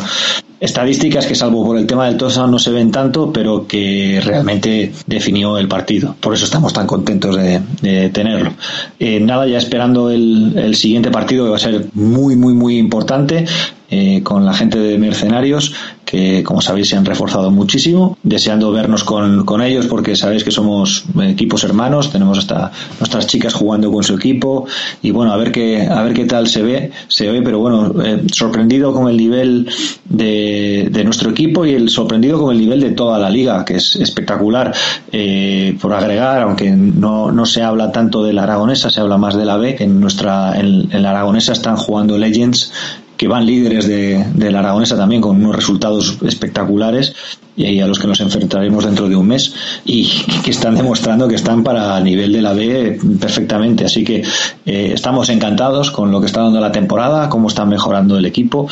Estadísticas 0.59 1.25
que 1.25 1.35
salvo 1.35 1.65
por 1.65 1.77
el 1.77 1.87
tema 1.87 2.07
del 2.07 2.17
touchdown 2.17 2.51
no 2.51 2.59
se 2.59 2.71
ven 2.71 2.91
tanto 2.91 3.31
pero 3.31 3.65
que 3.65 4.19
realmente 4.23 4.91
definió 5.07 5.57
el 5.57 5.69
partido. 5.69 6.15
Por 6.19 6.33
eso 6.33 6.43
estamos 6.43 6.73
tan 6.73 6.85
contentos 6.85 7.37
de, 7.37 8.09
tenerlo. 8.09 8.51
Eh, 8.99 9.21
nada 9.21 9.47
ya 9.47 9.57
esperando 9.57 10.09
el, 10.09 10.57
el 10.57 10.75
siguiente 10.75 11.11
partido 11.11 11.45
que 11.45 11.51
va 11.51 11.55
a 11.55 11.59
ser 11.59 11.85
muy 11.93 12.35
muy 12.35 12.53
muy 12.53 12.77
importante 12.77 13.45
eh, 13.91 14.21
con 14.23 14.45
la 14.45 14.53
gente 14.53 14.77
de 14.79 14.97
Mercenarios, 14.97 15.73
que 16.05 16.43
como 16.43 16.61
sabéis 16.61 16.89
se 16.89 16.95
han 16.95 17.05
reforzado 17.05 17.51
muchísimo, 17.51 18.17
deseando 18.23 18.71
vernos 18.71 19.03
con, 19.03 19.45
con 19.45 19.61
ellos 19.61 19.85
porque 19.85 20.15
sabéis 20.15 20.43
que 20.43 20.51
somos 20.51 21.05
equipos 21.21 21.63
hermanos, 21.63 22.11
tenemos 22.11 22.39
hasta 22.39 22.71
nuestras 22.99 23.27
chicas 23.27 23.53
jugando 23.53 23.91
con 23.91 24.03
su 24.03 24.15
equipo 24.15 24.65
y 25.01 25.11
bueno, 25.11 25.31
a 25.31 25.37
ver 25.37 25.51
qué, 25.51 25.87
a 25.87 26.01
ver 26.01 26.13
qué 26.13 26.25
tal 26.25 26.47
se 26.47 26.63
ve, 26.63 26.91
se 27.07 27.31
ve, 27.31 27.41
pero 27.41 27.59
bueno, 27.59 27.93
eh, 28.03 28.23
sorprendido 28.31 28.93
con 28.93 29.07
el 29.07 29.17
nivel 29.17 29.69
de, 30.05 30.89
de, 30.91 31.03
nuestro 31.03 31.29
equipo 31.29 31.65
y 31.65 31.73
el 31.73 31.89
sorprendido 31.89 32.39
con 32.39 32.55
el 32.55 32.59
nivel 32.59 32.81
de 32.81 32.91
toda 32.91 33.19
la 33.19 33.29
liga, 33.29 33.63
que 33.65 33.75
es 33.75 33.95
espectacular. 33.95 34.73
Eh, 35.11 35.77
por 35.81 35.93
agregar, 35.93 36.41
aunque 36.41 36.71
no, 36.71 37.31
no 37.31 37.45
se 37.45 37.61
habla 37.61 37.91
tanto 37.91 38.23
de 38.23 38.33
la 38.33 38.43
aragonesa, 38.43 38.89
se 38.89 38.99
habla 38.99 39.17
más 39.17 39.35
de 39.35 39.45
la 39.45 39.57
B, 39.57 39.77
en 39.79 39.99
nuestra, 39.99 40.59
en, 40.59 40.87
en 40.91 41.03
la 41.03 41.11
aragonesa 41.11 41.53
están 41.53 41.77
jugando 41.77 42.17
Legends 42.17 42.71
que 43.19 43.27
van 43.27 43.45
líderes 43.45 43.85
de, 43.85 44.23
de, 44.33 44.49
la 44.49 44.59
Aragonesa 44.59 44.95
también 44.95 45.21
con 45.21 45.35
unos 45.35 45.53
resultados 45.53 46.17
espectaculares 46.25 47.13
y 47.57 47.81
a 47.81 47.85
los 47.85 47.99
que 47.99 48.07
nos 48.07 48.21
enfrentaremos 48.21 48.85
dentro 48.85 49.09
de 49.09 49.17
un 49.17 49.27
mes 49.27 49.53
y 49.83 50.07
que 50.41 50.51
están 50.51 50.75
demostrando 50.75 51.27
que 51.27 51.35
están 51.35 51.61
para 51.61 51.97
el 51.97 52.05
nivel 52.05 52.31
de 52.31 52.41
la 52.41 52.53
B 52.53 52.97
perfectamente. 53.19 53.83
Así 53.83 54.05
que 54.05 54.23
eh, 54.65 54.91
estamos 54.93 55.27
encantados 55.27 55.91
con 55.91 56.11
lo 56.11 56.21
que 56.21 56.27
está 56.27 56.43
dando 56.43 56.61
la 56.61 56.71
temporada, 56.71 57.27
cómo 57.27 57.49
está 57.49 57.65
mejorando 57.65 58.17
el 58.17 58.23
equipo 58.23 58.69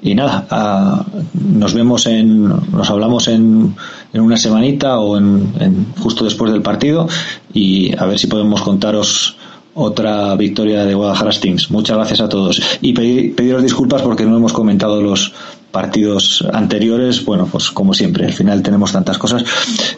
y 0.00 0.14
nada, 0.14 0.46
a, 0.48 1.04
nos 1.34 1.74
vemos 1.74 2.06
en, 2.06 2.48
nos 2.48 2.88
hablamos 2.88 3.28
en, 3.28 3.76
en 4.14 4.20
una 4.22 4.38
semanita 4.38 4.98
o 4.98 5.18
en, 5.18 5.52
en 5.60 5.92
justo 5.98 6.24
después 6.24 6.50
del 6.52 6.62
partido 6.62 7.06
y 7.52 7.94
a 7.98 8.06
ver 8.06 8.18
si 8.18 8.28
podemos 8.28 8.62
contaros 8.62 9.36
otra 9.74 10.34
victoria 10.36 10.84
de 10.84 10.94
Guadalajara 10.94 11.32
Stings. 11.32 11.70
Muchas 11.70 11.96
gracias 11.96 12.20
a 12.20 12.28
todos. 12.28 12.60
Y 12.80 12.92
pedir, 12.92 13.34
pediros 13.34 13.62
disculpas 13.62 14.02
porque 14.02 14.24
no 14.24 14.36
hemos 14.36 14.52
comentado 14.52 15.00
los 15.00 15.32
partidos 15.70 16.44
anteriores. 16.52 17.24
Bueno, 17.24 17.48
pues 17.50 17.70
como 17.70 17.94
siempre, 17.94 18.26
al 18.26 18.32
final 18.32 18.62
tenemos 18.62 18.92
tantas 18.92 19.18
cosas 19.18 19.44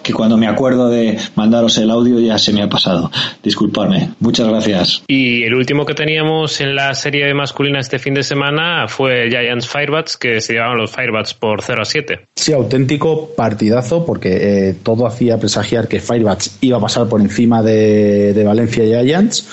que 0.02 0.12
cuando 0.12 0.36
me 0.36 0.46
acuerdo 0.46 0.88
de 0.88 1.18
mandaros 1.34 1.78
el 1.78 1.90
audio 1.90 2.20
ya 2.20 2.38
se 2.38 2.52
me 2.52 2.62
ha 2.62 2.68
pasado. 2.68 3.10
Disculpadme. 3.42 4.10
Muchas 4.20 4.48
gracias. 4.48 5.02
Y 5.06 5.42
el 5.42 5.54
último 5.54 5.84
que 5.86 5.94
teníamos 5.94 6.60
en 6.60 6.74
la 6.74 6.94
serie 6.94 7.32
masculina 7.34 7.80
este 7.80 7.98
fin 7.98 8.14
de 8.14 8.22
semana 8.22 8.86
fue 8.88 9.28
Giants 9.28 9.68
Firebats, 9.68 10.16
que 10.16 10.40
se 10.40 10.54
llevaban 10.54 10.78
los 10.78 10.90
Firebats 10.90 11.34
por 11.34 11.62
0 11.62 11.82
a 11.82 11.84
7. 11.84 12.20
Sí, 12.34 12.52
auténtico 12.52 13.30
partidazo 13.36 14.04
porque 14.04 14.68
eh, 14.68 14.74
todo 14.82 15.06
hacía 15.06 15.38
presagiar 15.38 15.88
que 15.88 16.00
Firebats 16.00 16.58
iba 16.60 16.78
a 16.78 16.80
pasar 16.80 17.08
por 17.08 17.20
encima 17.20 17.62
de, 17.62 18.32
de 18.32 18.44
Valencia 18.44 18.84
Giants 18.84 19.46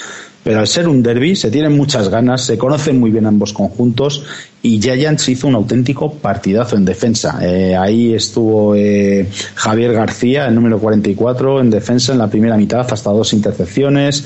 pero 0.44 0.60
al 0.60 0.68
ser 0.68 0.88
un 0.88 1.03
derby 1.03 1.36
se 1.36 1.52
tienen 1.52 1.76
muchas 1.76 2.10
ganas, 2.10 2.41
se 2.45 2.57
conocen 2.57 2.99
muy 2.99 3.11
bien 3.11 3.26
ambos 3.26 3.53
conjuntos 3.53 4.24
y 4.61 4.82
Giants 4.82 5.28
hizo 5.30 5.48
un 5.48 5.56
auténtico 5.56 6.14
partidazo 6.14 6.76
en 6.76 6.86
defensa. 6.86 7.40
Eh, 7.41 7.76
ahí 7.76 8.14
estuvo 8.14 8.76
eh, 8.76 9.28
Javier 9.56 9.94
García, 9.94 10.48
el 10.48 10.56
número 10.56 10.80
44, 10.80 11.61
en 11.61 11.70
defensa 11.70 12.14
en 12.14 12.20
la 12.20 12.30
primera 12.30 12.57
mitad, 12.57 12.86
hasta 12.91 13.10
dos 13.11 13.34
intercepciones. 13.34 14.26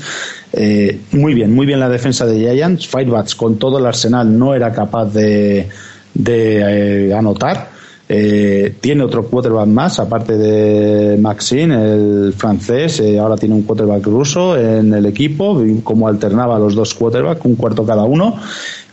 Eh, 0.52 1.00
muy 1.12 1.34
bien, 1.34 1.54
muy 1.54 1.66
bien 1.66 1.80
la 1.80 1.88
defensa 1.88 2.26
de 2.26 2.38
Giants. 2.38 2.86
Firebats 2.86 3.34
con 3.34 3.58
todo 3.58 3.78
el 3.78 3.86
arsenal 3.86 4.36
no 4.38 4.54
era 4.54 4.72
capaz 4.72 5.06
de, 5.12 5.68
de 6.14 7.14
anotar 7.16 7.73
eh, 8.06 8.74
tiene 8.80 9.02
otro 9.02 9.24
quarterback 9.26 9.66
más, 9.66 9.98
aparte 9.98 10.36
de 10.36 11.16
Maxine, 11.16 11.74
el 11.74 12.34
francés, 12.36 13.00
eh, 13.00 13.18
ahora 13.18 13.36
tiene 13.36 13.54
un 13.54 13.62
quarterback 13.62 14.04
ruso 14.06 14.58
en 14.58 14.92
el 14.92 15.06
equipo, 15.06 15.62
como 15.82 16.06
alternaba 16.06 16.58
los 16.58 16.74
dos 16.74 16.92
quarterbacks, 16.94 17.44
un 17.44 17.56
cuarto 17.56 17.84
cada 17.86 18.04
uno, 18.04 18.36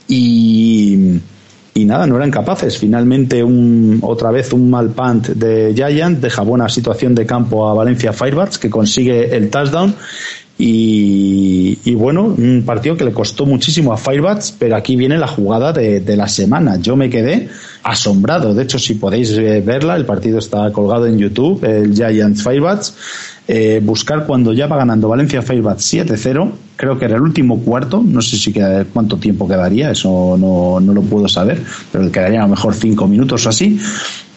y, 0.07 1.19
y 1.73 1.85
nada, 1.85 2.07
no 2.07 2.15
eran 2.15 2.31
capaces. 2.31 2.77
Finalmente, 2.77 3.43
un, 3.43 3.99
otra 4.01 4.31
vez 4.31 4.53
un 4.53 4.69
mal 4.69 4.89
punt 4.89 5.27
de 5.27 5.73
Giant 5.75 6.19
deja 6.19 6.41
buena 6.43 6.69
situación 6.69 7.13
de 7.13 7.25
campo 7.25 7.67
a 7.67 7.73
Valencia 7.73 8.13
Firebats, 8.13 8.57
que 8.57 8.69
consigue 8.69 9.35
el 9.35 9.49
touchdown. 9.49 9.93
Y, 10.63 11.95
bueno, 11.95 12.35
un 12.37 12.61
partido 12.63 12.95
que 12.95 13.03
le 13.03 13.11
costó 13.11 13.47
muchísimo 13.47 13.93
a 13.93 13.97
Firebats, 13.97 14.55
pero 14.59 14.75
aquí 14.75 14.95
viene 14.95 15.17
la 15.17 15.25
jugada 15.25 15.73
de, 15.73 16.15
la 16.15 16.27
semana. 16.27 16.77
Yo 16.77 16.95
me 16.95 17.09
quedé 17.09 17.49
asombrado. 17.81 18.53
De 18.53 18.61
hecho, 18.61 18.77
si 18.77 18.93
podéis 18.93 19.35
verla, 19.35 19.95
el 19.95 20.05
partido 20.05 20.37
está 20.37 20.71
colgado 20.71 21.07
en 21.07 21.17
YouTube, 21.17 21.63
el 21.63 21.95
Giants 21.95 22.43
Firebats. 22.43 22.95
Eh, 23.47 23.81
buscar 23.83 24.27
cuando 24.27 24.53
ya 24.53 24.67
va 24.67 24.77
ganando 24.77 25.09
Valencia 25.09 25.41
Firebats 25.41 25.91
7-0, 25.93 26.51
creo 26.75 26.99
que 26.99 27.05
era 27.05 27.15
el 27.15 27.23
último 27.23 27.59
cuarto, 27.61 28.01
no 28.05 28.21
sé 28.21 28.37
si 28.37 28.53
queda, 28.53 28.85
cuánto 28.85 29.17
tiempo 29.17 29.47
quedaría, 29.47 29.89
eso 29.89 30.37
no, 30.39 30.79
no 30.79 30.93
lo 30.93 31.01
puedo 31.01 31.27
saber, 31.27 31.61
pero 31.91 32.09
quedaría 32.11 32.39
a 32.39 32.43
lo 32.43 32.49
mejor 32.49 32.75
cinco 32.75 33.07
minutos 33.07 33.45
o 33.47 33.49
así, 33.49 33.79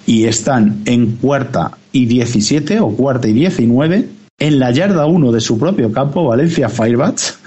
y 0.07 0.25
están 0.25 0.81
en 0.87 1.17
cuarta 1.17 1.73
y 1.93 2.07
17 2.07 2.81
o 2.81 2.89
cuarta 2.89 3.29
y 3.29 3.35
19 3.35 4.09
en 4.45 4.59
la 4.59 4.71
yarda 4.71 5.07
1 5.07 5.33
de 5.33 5.41
su 5.41 5.59
propio 5.59 5.91
campo, 5.91 6.27
Valencia 6.27 6.69
Firebats. 6.69 7.39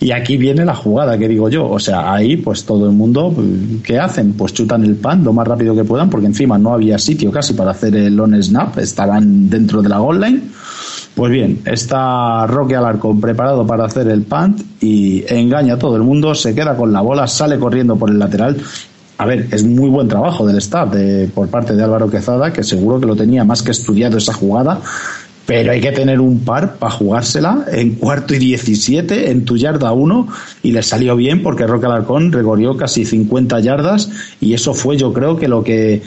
Y 0.00 0.10
aquí 0.10 0.36
viene 0.36 0.66
la 0.66 0.74
jugada 0.74 1.16
que 1.16 1.26
digo 1.26 1.48
yo. 1.48 1.66
O 1.66 1.78
sea, 1.78 2.12
ahí 2.12 2.36
pues 2.36 2.66
todo 2.66 2.86
el 2.86 2.92
mundo, 2.92 3.34
¿qué 3.82 3.98
hacen? 3.98 4.34
Pues 4.34 4.52
chutan 4.52 4.84
el 4.84 4.96
pan 4.96 5.24
lo 5.24 5.32
más 5.32 5.48
rápido 5.48 5.74
que 5.74 5.84
puedan 5.84 6.10
porque 6.10 6.26
encima 6.26 6.58
no 6.58 6.74
había 6.74 6.98
sitio 6.98 7.30
casi 7.30 7.54
para 7.54 7.70
hacer 7.70 7.96
el 7.96 8.20
on 8.20 8.42
snap. 8.42 8.76
Estaban 8.78 9.48
dentro 9.48 9.80
de 9.80 9.88
la 9.88 9.98
goal 9.98 10.20
line. 10.20 10.42
Pues 11.14 11.32
bien, 11.32 11.62
está 11.64 12.46
Roque 12.46 12.76
Alarcón 12.76 13.18
preparado 13.18 13.66
para 13.66 13.86
hacer 13.86 14.08
el 14.08 14.22
punt 14.22 14.60
y 14.82 15.24
engaña 15.28 15.74
a 15.74 15.78
todo 15.78 15.96
el 15.96 16.02
mundo, 16.02 16.34
se 16.34 16.54
queda 16.54 16.76
con 16.76 16.92
la 16.92 17.00
bola, 17.00 17.26
sale 17.26 17.58
corriendo 17.58 17.96
por 17.96 18.10
el 18.10 18.18
lateral. 18.18 18.56
A 19.18 19.26
ver, 19.26 19.46
es 19.52 19.62
muy 19.62 19.88
buen 19.88 20.08
trabajo 20.08 20.46
del 20.46 20.56
staff 20.58 20.90
de, 20.90 21.28
por 21.28 21.48
parte 21.48 21.74
de 21.74 21.82
Álvaro 21.82 22.10
Quezada, 22.10 22.52
que 22.52 22.64
seguro 22.64 22.98
que 22.98 23.06
lo 23.06 23.14
tenía 23.14 23.44
más 23.44 23.62
que 23.62 23.70
estudiado 23.70 24.18
esa 24.18 24.32
jugada 24.32 24.80
pero 25.46 25.72
hay 25.72 25.80
que 25.80 25.92
tener 25.92 26.20
un 26.20 26.40
par 26.40 26.76
para 26.76 26.92
jugársela 26.92 27.64
en 27.72 27.94
cuarto 27.94 28.34
y 28.34 28.38
17 28.38 29.30
en 29.30 29.44
tu 29.44 29.56
yarda 29.56 29.92
1 29.92 30.28
y 30.62 30.72
le 30.72 30.82
salió 30.82 31.16
bien 31.16 31.42
porque 31.42 31.66
Roque 31.66 31.86
Alarcón 31.86 32.32
recorrió 32.32 32.76
casi 32.76 33.04
50 33.04 33.60
yardas 33.60 34.10
y 34.40 34.54
eso 34.54 34.74
fue 34.74 34.96
yo 34.96 35.12
creo 35.12 35.36
que 35.36 35.48
lo 35.48 35.64
que 35.64 36.02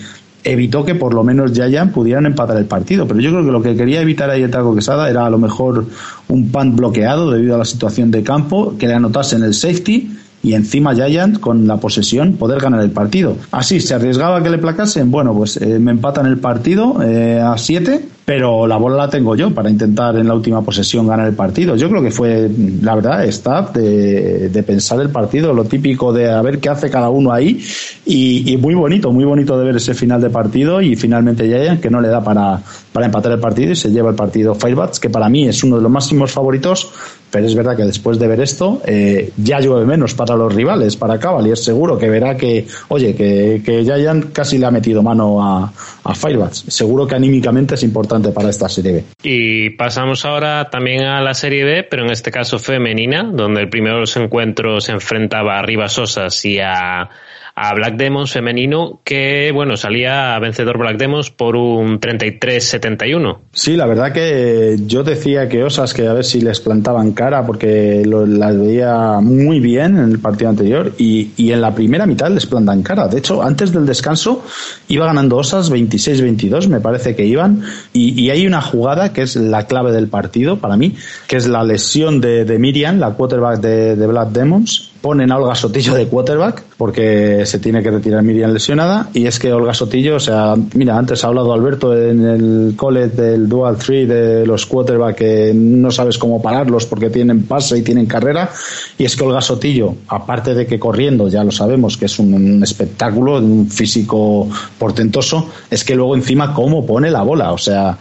evitó 0.45 0.85
que 0.85 0.95
por 0.95 1.13
lo 1.13 1.23
menos 1.23 1.53
Yayan 1.53 1.91
pudieran 1.91 2.27
empatar 2.27 2.55
el 2.57 2.65
partido. 2.65 3.07
Pero 3.07 3.19
yo 3.19 3.31
creo 3.31 3.45
que 3.45 3.51
lo 3.51 3.61
que 3.63 3.75
quería 3.75 4.01
evitar 4.01 4.29
ahí 4.29 4.43
el 4.43 4.51
Taco 4.51 4.75
Quesada 4.75 5.09
era 5.09 5.25
a 5.25 5.29
lo 5.29 5.39
mejor 5.39 5.85
un 6.27 6.49
punt 6.49 6.75
bloqueado 6.75 7.31
debido 7.31 7.55
a 7.55 7.57
la 7.57 7.65
situación 7.65 8.11
de 8.11 8.21
campo, 8.21 8.77
que 8.77 8.87
le 8.87 8.93
anotasen 8.93 9.43
el 9.43 9.55
safety 9.55 10.11
y 10.45 10.53
encima 10.53 10.93
Giant 10.93 11.39
con 11.39 11.65
la 11.65 11.77
posesión 11.77 12.33
poder 12.33 12.61
ganar 12.61 12.81
el 12.81 12.91
partido. 12.91 13.35
Así, 13.51 13.79
se 13.79 13.95
arriesgaba 13.95 14.43
que 14.43 14.51
le 14.51 14.59
placasen, 14.59 15.09
bueno, 15.09 15.33
pues 15.33 15.57
eh, 15.57 15.79
me 15.79 15.89
empatan 15.89 16.27
el 16.27 16.37
partido 16.37 17.01
eh, 17.01 17.41
a 17.41 17.57
7, 17.57 18.09
pero 18.25 18.67
la 18.67 18.77
bola 18.77 18.95
la 18.95 19.09
tengo 19.09 19.35
yo 19.35 19.51
para 19.51 19.71
intentar 19.71 20.15
en 20.17 20.27
la 20.27 20.35
última 20.35 20.61
posesión 20.61 21.07
ganar 21.07 21.27
el 21.27 21.33
partido. 21.33 21.75
Yo 21.75 21.89
creo 21.89 22.03
que 22.03 22.11
fue, 22.11 22.47
la 22.81 22.93
verdad, 22.93 23.25
staff 23.25 23.73
de, 23.73 24.63
pensar 24.65 24.99
el 25.01 25.09
partido, 25.09 25.51
lo 25.51 25.63
típico 25.63 26.13
de 26.13 26.29
a 26.29 26.41
ver 26.43 26.59
qué 26.59 26.69
hace 26.69 26.91
cada 26.91 27.09
uno 27.09 27.31
ahí 27.31 27.63
y, 28.05 28.51
y, 28.53 28.57
muy 28.57 28.75
bonito, 28.75 29.11
muy 29.11 29.25
bonito 29.25 29.57
de 29.57 29.65
ver 29.65 29.77
ese 29.77 29.95
final 29.95 30.21
de 30.21 30.29
partido 30.29 30.79
y 30.79 30.95
finalmente 30.95 31.45
Giant 31.47 31.81
que 31.81 31.89
no 31.89 32.01
le 32.01 32.07
da 32.07 32.23
para, 32.23 32.61
para 32.93 33.07
empatar 33.07 33.31
el 33.31 33.39
partido 33.39 33.71
y 33.71 33.75
se 33.75 33.89
lleva 33.89 34.11
el 34.11 34.15
partido 34.15 34.53
Firebats, 34.53 34.99
que 34.99 35.09
para 35.09 35.27
mí 35.27 35.47
es 35.47 35.63
uno 35.63 35.77
de 35.77 35.81
los 35.81 35.91
máximos 35.91 36.31
favoritos 36.31 36.91
pero 37.35 37.47
es 37.47 37.55
verdad 37.55 37.75
que 37.75 37.83
después 37.83 38.17
de 38.17 38.29
ver 38.29 38.39
esto 38.39 38.81
eh, 38.85 39.33
ya 39.35 39.59
llueve 39.59 39.85
menos 39.85 40.13
para 40.13 40.37
los 40.37 40.55
rivales, 40.55 40.95
para 40.95 41.19
Cavaliers 41.19 41.61
seguro 41.61 41.97
que 41.97 42.09
verá 42.09 42.37
que, 42.37 42.65
oye, 42.87 43.13
que, 43.13 43.61
que 43.61 43.85
casi 44.31 44.57
le 44.57 44.65
ha 44.65 44.71
metido 44.71 45.03
mano 45.03 45.43
a, 45.43 45.69
a. 46.05 46.15
Seguro 46.53 47.05
que 47.05 47.15
anímicamente 47.15 47.75
es 47.75 47.83
importante 47.83 48.29
para 48.29 48.49
esta 48.49 48.69
Serie 48.69 48.93
B. 48.93 49.03
Y 49.23 49.71
pasamos 49.71 50.23
ahora 50.23 50.69
también 50.69 51.03
a 51.03 51.19
la 51.19 51.33
Serie 51.33 51.65
B, 51.65 51.83
pero 51.83 52.05
en 52.05 52.11
este 52.11 52.31
caso 52.31 52.57
femenina, 52.57 53.29
donde 53.29 53.59
el 53.59 53.69
primero 53.69 53.95
de 53.95 54.01
los 54.01 54.15
encuentros 54.15 54.85
se 54.85 54.93
enfrentaba 54.93 55.59
a 55.59 55.61
Rivas 55.61 55.91
Sosas 55.91 56.45
y 56.45 56.59
a 56.59 57.09
a 57.55 57.73
Black 57.73 57.95
Demons 57.95 58.33
femenino 58.33 58.99
que, 59.05 59.51
bueno, 59.53 59.77
salía 59.77 60.37
vencedor 60.39 60.77
Black 60.77 60.97
Demons 60.97 61.31
por 61.31 61.55
un 61.55 62.01
33-71. 62.01 63.37
Sí, 63.53 63.77
la 63.77 63.85
verdad 63.85 64.11
que 64.11 64.75
yo 64.85 65.03
decía 65.03 65.47
que 65.47 65.63
Osas 65.63 65.93
que 65.93 66.05
a 66.05 66.13
ver 66.13 66.25
si 66.25 66.41
les 66.41 66.59
plantaban 66.59 67.13
cara 67.13 67.45
porque 67.45 68.03
las 68.05 68.59
veía 68.59 69.19
muy 69.21 69.61
bien 69.61 69.97
en 69.97 70.11
el 70.11 70.19
partido 70.19 70.49
anterior 70.49 70.91
y, 70.97 71.31
y, 71.37 71.53
en 71.53 71.61
la 71.61 71.73
primera 71.73 72.05
mitad 72.05 72.29
les 72.29 72.45
plantan 72.45 72.83
cara. 72.83 73.07
De 73.07 73.19
hecho, 73.19 73.41
antes 73.41 73.71
del 73.71 73.85
descanso 73.85 74.43
iba 74.89 75.05
ganando 75.05 75.37
Osas 75.37 75.71
26-22, 75.71 76.67
me 76.67 76.81
parece 76.81 77.15
que 77.15 77.25
iban, 77.25 77.63
y, 77.93 78.21
y, 78.21 78.31
hay 78.31 78.45
una 78.45 78.61
jugada 78.61 79.13
que 79.13 79.21
es 79.21 79.37
la 79.37 79.65
clave 79.65 79.93
del 79.93 80.09
partido 80.09 80.57
para 80.57 80.75
mí, 80.75 80.95
que 81.27 81.37
es 81.37 81.47
la 81.47 81.63
lesión 81.63 82.19
de, 82.19 82.43
de 82.43 82.59
Miriam, 82.59 82.99
la 82.99 83.11
quarterback 83.11 83.61
de, 83.61 83.95
de 83.95 84.07
Black 84.07 84.29
Demons, 84.31 84.91
ponen 85.05 85.31
a 85.31 85.37
Olga 85.37 85.53
Sotillo 85.53 85.93
de 85.93 86.07
quarterback 86.07 86.63
porque 86.77 87.45
se 87.45 87.59
tiene 87.59 87.83
que 87.83 87.91
retirar 87.91 88.23
Miriam 88.23 88.51
lesionada 88.51 89.07
y 89.13 89.27
es 89.27 89.37
que 89.37 89.53
Olga 89.53 89.71
Sotillo, 89.71 90.15
o 90.15 90.19
sea, 90.19 90.55
mira, 90.73 90.97
antes 90.97 91.23
ha 91.23 91.27
hablado 91.27 91.53
Alberto 91.53 91.95
en 91.95 92.25
el 92.25 92.73
college 92.75 93.15
del 93.15 93.47
dual 93.47 93.77
three 93.77 94.07
de 94.07 94.47
los 94.47 94.65
quarterback 94.65 95.15
que 95.15 95.51
no 95.53 95.91
sabes 95.91 96.17
cómo 96.17 96.41
pararlos 96.41 96.87
porque 96.87 97.11
tienen 97.11 97.43
pase 97.43 97.77
y 97.77 97.83
tienen 97.83 98.07
carrera 98.07 98.49
y 98.97 99.05
es 99.05 99.15
que 99.15 99.23
Olga 99.23 99.41
Sotillo, 99.41 99.93
aparte 100.07 100.55
de 100.55 100.65
que 100.65 100.79
corriendo, 100.79 101.27
ya 101.27 101.43
lo 101.43 101.51
sabemos 101.51 101.97
que 101.97 102.05
es 102.05 102.17
un 102.17 102.63
espectáculo, 102.63 103.37
un 103.37 103.69
físico 103.69 104.49
portentoso, 104.79 105.51
es 105.69 105.83
que 105.83 105.93
luego 105.93 106.15
encima 106.15 106.51
cómo 106.51 106.83
pone 106.83 107.11
la 107.11 107.21
bola, 107.21 107.51
o 107.51 107.59
sea, 107.59 107.95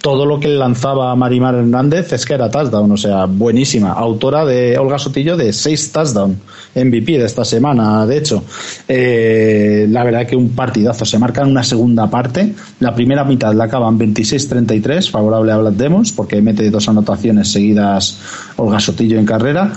todo 0.00 0.26
lo 0.26 0.38
que 0.38 0.48
lanzaba 0.48 1.14
Marimar 1.16 1.56
Hernández 1.56 2.12
es 2.12 2.24
que 2.24 2.34
era 2.34 2.50
touchdown, 2.50 2.90
o 2.92 2.96
sea, 2.96 3.26
buenísima. 3.26 3.92
Autora 3.92 4.44
de 4.44 4.78
Olga 4.78 4.98
Sotillo 4.98 5.36
de 5.36 5.52
seis 5.52 5.90
touchdown 5.90 6.40
MVP 6.74 7.18
de 7.18 7.24
esta 7.24 7.44
semana, 7.44 8.06
de 8.06 8.18
hecho. 8.18 8.44
Eh, 8.86 9.86
la 9.90 10.04
verdad 10.04 10.26
que 10.26 10.36
un 10.36 10.50
partidazo. 10.50 11.04
Se 11.04 11.18
marca 11.18 11.42
en 11.42 11.48
una 11.48 11.64
segunda 11.64 12.08
parte. 12.08 12.54
La 12.80 12.94
primera 12.94 13.24
mitad 13.24 13.52
la 13.54 13.64
acaban 13.64 13.98
26-33, 13.98 15.10
favorable 15.10 15.52
a 15.52 15.56
Vlad 15.56 15.72
Demos, 15.72 16.12
porque 16.12 16.40
mete 16.40 16.70
dos 16.70 16.88
anotaciones 16.88 17.50
seguidas 17.50 18.20
Olga 18.56 18.78
Sotillo 18.78 19.18
en 19.18 19.26
carrera. 19.26 19.72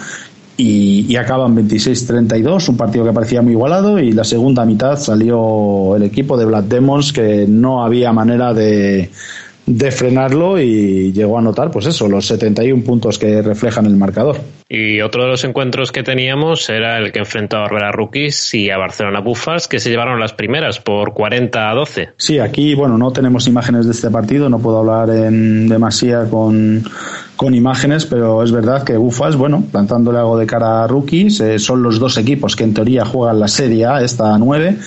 Y, 0.58 1.08
y, 1.10 1.16
acaban 1.16 1.56
26-32, 1.56 2.70
un 2.70 2.78
partido 2.78 3.04
que 3.04 3.14
parecía 3.14 3.42
muy 3.42 3.54
igualado 3.54 3.98
y 3.98 4.12
la 4.12 4.24
segunda 4.24 4.64
mitad 4.64 4.96
salió 5.00 5.96
el 5.96 6.04
equipo 6.04 6.38
de 6.38 6.46
Vlad 6.46 6.66
Demons 6.66 7.14
que 7.14 7.48
no 7.48 7.84
había 7.84 8.12
manera 8.12 8.54
de, 8.54 9.10
de 9.66 9.92
frenarlo 9.92 10.60
y 10.60 11.12
llegó 11.14 11.38
a 11.38 11.40
anotar, 11.40 11.72
pues 11.72 11.86
eso, 11.86 12.08
los 12.08 12.26
71 12.28 12.84
puntos 12.84 13.18
que 13.18 13.42
reflejan 13.42 13.86
el 13.86 13.96
marcador. 13.96 14.38
Y 14.68 15.02
otro 15.02 15.24
de 15.24 15.30
los 15.30 15.44
encuentros 15.44 15.92
que 15.92 16.02
teníamos 16.02 16.70
era 16.70 16.98
el 16.98 17.12
que 17.12 17.20
enfrentó 17.20 17.58
a 17.58 17.62
Barbera 17.62 17.92
Rookies 17.92 18.54
y 18.54 18.70
a 18.70 18.78
Barcelona 18.78 19.20
Buffas, 19.20 19.68
que 19.68 19.80
se 19.80 19.90
llevaron 19.90 20.20
las 20.20 20.34
primeras 20.34 20.80
por 20.80 21.14
40 21.14 21.70
a 21.70 21.74
12. 21.76 22.10
Sí, 22.18 22.40
aquí, 22.40 22.74
bueno, 22.74 22.98
no 22.98 23.12
tenemos 23.12 23.48
imágenes 23.48 23.86
de 23.86 23.92
este 23.92 24.10
partido, 24.10 24.50
no 24.50 24.60
puedo 24.60 24.80
hablar 24.80 25.10
en 25.10 25.68
demasía 25.68 26.26
con, 26.30 26.84
con 27.36 27.54
imágenes, 27.54 28.06
pero 28.06 28.44
es 28.44 28.52
verdad 28.52 28.84
que 28.84 28.96
Buffas, 28.96 29.36
bueno, 29.36 29.64
plantándole 29.72 30.20
algo 30.20 30.38
de 30.38 30.46
cara 30.46 30.84
a 30.84 30.88
Rookies, 30.88 31.42
eh, 31.42 31.60
son 31.60 31.84
los 31.84 32.00
dos 32.00 32.18
equipos 32.18 32.56
que 32.56 32.64
en 32.64 32.74
teoría 32.74 33.04
juegan 33.04 33.40
la 33.40 33.48
Serie 33.48 33.86
A, 33.86 34.02
esta 34.02 34.38
9, 34.38 34.78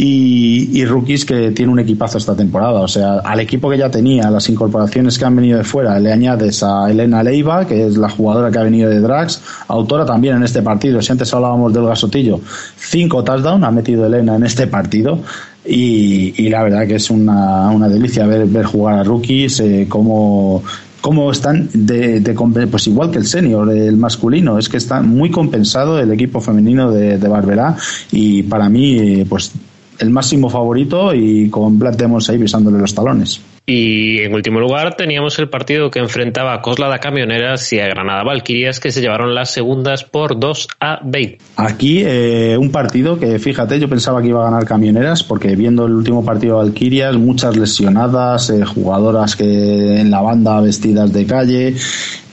y, 0.00 0.84
Rookies 0.84 1.24
que 1.24 1.50
tiene 1.50 1.72
un 1.72 1.80
equipazo 1.80 2.18
esta 2.18 2.36
temporada. 2.36 2.80
O 2.80 2.88
sea, 2.88 3.18
al 3.18 3.40
equipo 3.40 3.68
que 3.68 3.78
ya 3.78 3.90
tenía, 3.90 4.30
las 4.30 4.48
incorporaciones 4.48 5.18
que 5.18 5.24
han 5.24 5.34
venido 5.34 5.58
de 5.58 5.64
fuera, 5.64 5.98
le 5.98 6.12
añades 6.12 6.62
a 6.62 6.88
Elena 6.88 7.22
Leiva, 7.22 7.66
que 7.66 7.86
es 7.86 7.96
la 7.96 8.08
jugadora 8.08 8.50
que 8.50 8.58
ha 8.58 8.62
venido 8.62 8.88
de 8.88 9.00
Drax, 9.00 9.42
autora 9.66 10.06
también 10.06 10.36
en 10.36 10.44
este 10.44 10.62
partido. 10.62 11.02
Si 11.02 11.10
antes 11.10 11.34
hablábamos 11.34 11.72
del 11.72 11.86
Gasotillo, 11.86 12.40
cinco 12.76 13.24
touchdowns 13.24 13.64
ha 13.64 13.70
metido 13.72 14.06
Elena 14.06 14.36
en 14.36 14.44
este 14.44 14.68
partido. 14.68 15.18
Y, 15.66 16.32
y 16.36 16.48
la 16.48 16.62
verdad 16.62 16.86
que 16.86 16.94
es 16.94 17.10
una, 17.10 17.68
una 17.70 17.88
delicia 17.88 18.24
ver, 18.24 18.46
ver 18.46 18.66
jugar 18.66 19.00
a 19.00 19.02
Rookies, 19.02 19.60
eh, 19.60 19.86
cómo 19.88 20.62
están 21.32 21.68
de, 21.72 22.22
pues 22.70 22.86
igual 22.86 23.10
que 23.10 23.18
el 23.18 23.26
senior, 23.26 23.68
el 23.70 23.96
masculino, 23.96 24.58
es 24.58 24.68
que 24.68 24.76
está 24.76 25.02
muy 25.02 25.30
compensado 25.30 25.98
el 25.98 26.12
equipo 26.12 26.40
femenino 26.40 26.90
de, 26.92 27.18
de 27.18 27.28
Barberá 27.28 27.76
y 28.12 28.44
para 28.44 28.68
mí 28.68 29.24
pues 29.28 29.52
el 29.98 30.10
máximo 30.10 30.48
favorito 30.48 31.14
y 31.14 31.48
con 31.50 31.78
Black 31.78 31.96
Demons 31.96 32.28
ahí 32.30 32.38
pisándole 32.38 32.78
los 32.78 32.94
talones. 32.94 33.40
Y 33.70 34.22
en 34.22 34.32
último 34.32 34.60
lugar 34.60 34.96
teníamos 34.96 35.38
el 35.38 35.50
partido 35.50 35.90
que 35.90 35.98
enfrentaba 35.98 36.54
a 36.54 36.62
Coslada 36.62 37.00
Camioneras 37.00 37.70
y 37.74 37.80
a 37.80 37.86
Granada 37.86 38.22
Valquirias 38.22 38.80
que 38.80 38.90
se 38.90 39.02
llevaron 39.02 39.34
las 39.34 39.50
segundas 39.50 40.04
por 40.04 40.40
2 40.40 40.68
a 40.80 41.00
20. 41.04 41.38
Aquí 41.56 42.00
eh, 42.02 42.56
un 42.58 42.72
partido 42.72 43.18
que 43.18 43.38
fíjate, 43.38 43.78
yo 43.78 43.86
pensaba 43.86 44.22
que 44.22 44.28
iba 44.28 44.40
a 44.40 44.50
ganar 44.50 44.64
Camioneras 44.64 45.22
porque 45.22 45.54
viendo 45.54 45.84
el 45.84 45.92
último 45.92 46.24
partido 46.24 46.58
de 46.58 46.64
Valquirias, 46.64 47.14
muchas 47.16 47.58
lesionadas, 47.58 48.48
eh, 48.48 48.64
jugadoras 48.64 49.36
que 49.36 50.00
en 50.00 50.10
la 50.10 50.22
banda 50.22 50.62
vestidas 50.62 51.12
de 51.12 51.26
calle 51.26 51.76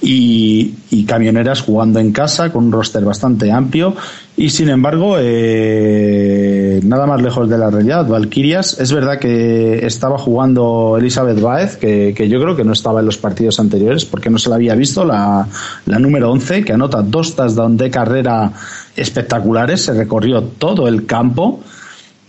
y, 0.01 0.73
y, 0.89 1.03
camioneras 1.03 1.61
jugando 1.61 1.99
en 1.99 2.13
casa 2.13 2.51
con 2.51 2.65
un 2.65 2.71
roster 2.71 3.03
bastante 3.03 3.51
amplio 3.51 3.95
y 4.37 4.49
sin 4.49 4.69
embargo 4.69 5.15
eh, 5.19 6.81
nada 6.83 7.05
más 7.05 7.21
lejos 7.21 7.49
de 7.49 7.57
la 7.57 7.69
realidad 7.69 8.07
Valkyrias 8.07 8.79
es 8.79 8.91
verdad 8.91 9.17
que 9.17 9.85
estaba 9.85 10.17
jugando 10.17 10.97
Elizabeth 10.97 11.39
Baez 11.39 11.77
que, 11.77 12.13
que, 12.15 12.27
yo 12.27 12.41
creo 12.41 12.55
que 12.55 12.65
no 12.65 12.73
estaba 12.73 12.99
en 12.99 13.05
los 13.05 13.17
partidos 13.17 13.59
anteriores 13.59 14.03
porque 14.03 14.29
no 14.29 14.37
se 14.37 14.49
la 14.49 14.55
había 14.55 14.75
visto 14.75 15.05
la, 15.05 15.47
la 15.85 15.99
número 15.99 16.31
11 16.31 16.65
que 16.65 16.73
anota 16.73 17.01
dos 17.01 17.35
touchdowns 17.35 17.77
de 17.77 17.89
carrera 17.89 18.51
espectaculares 18.95 19.85
se 19.85 19.93
recorrió 19.93 20.43
todo 20.43 20.87
el 20.87 21.05
campo 21.05 21.61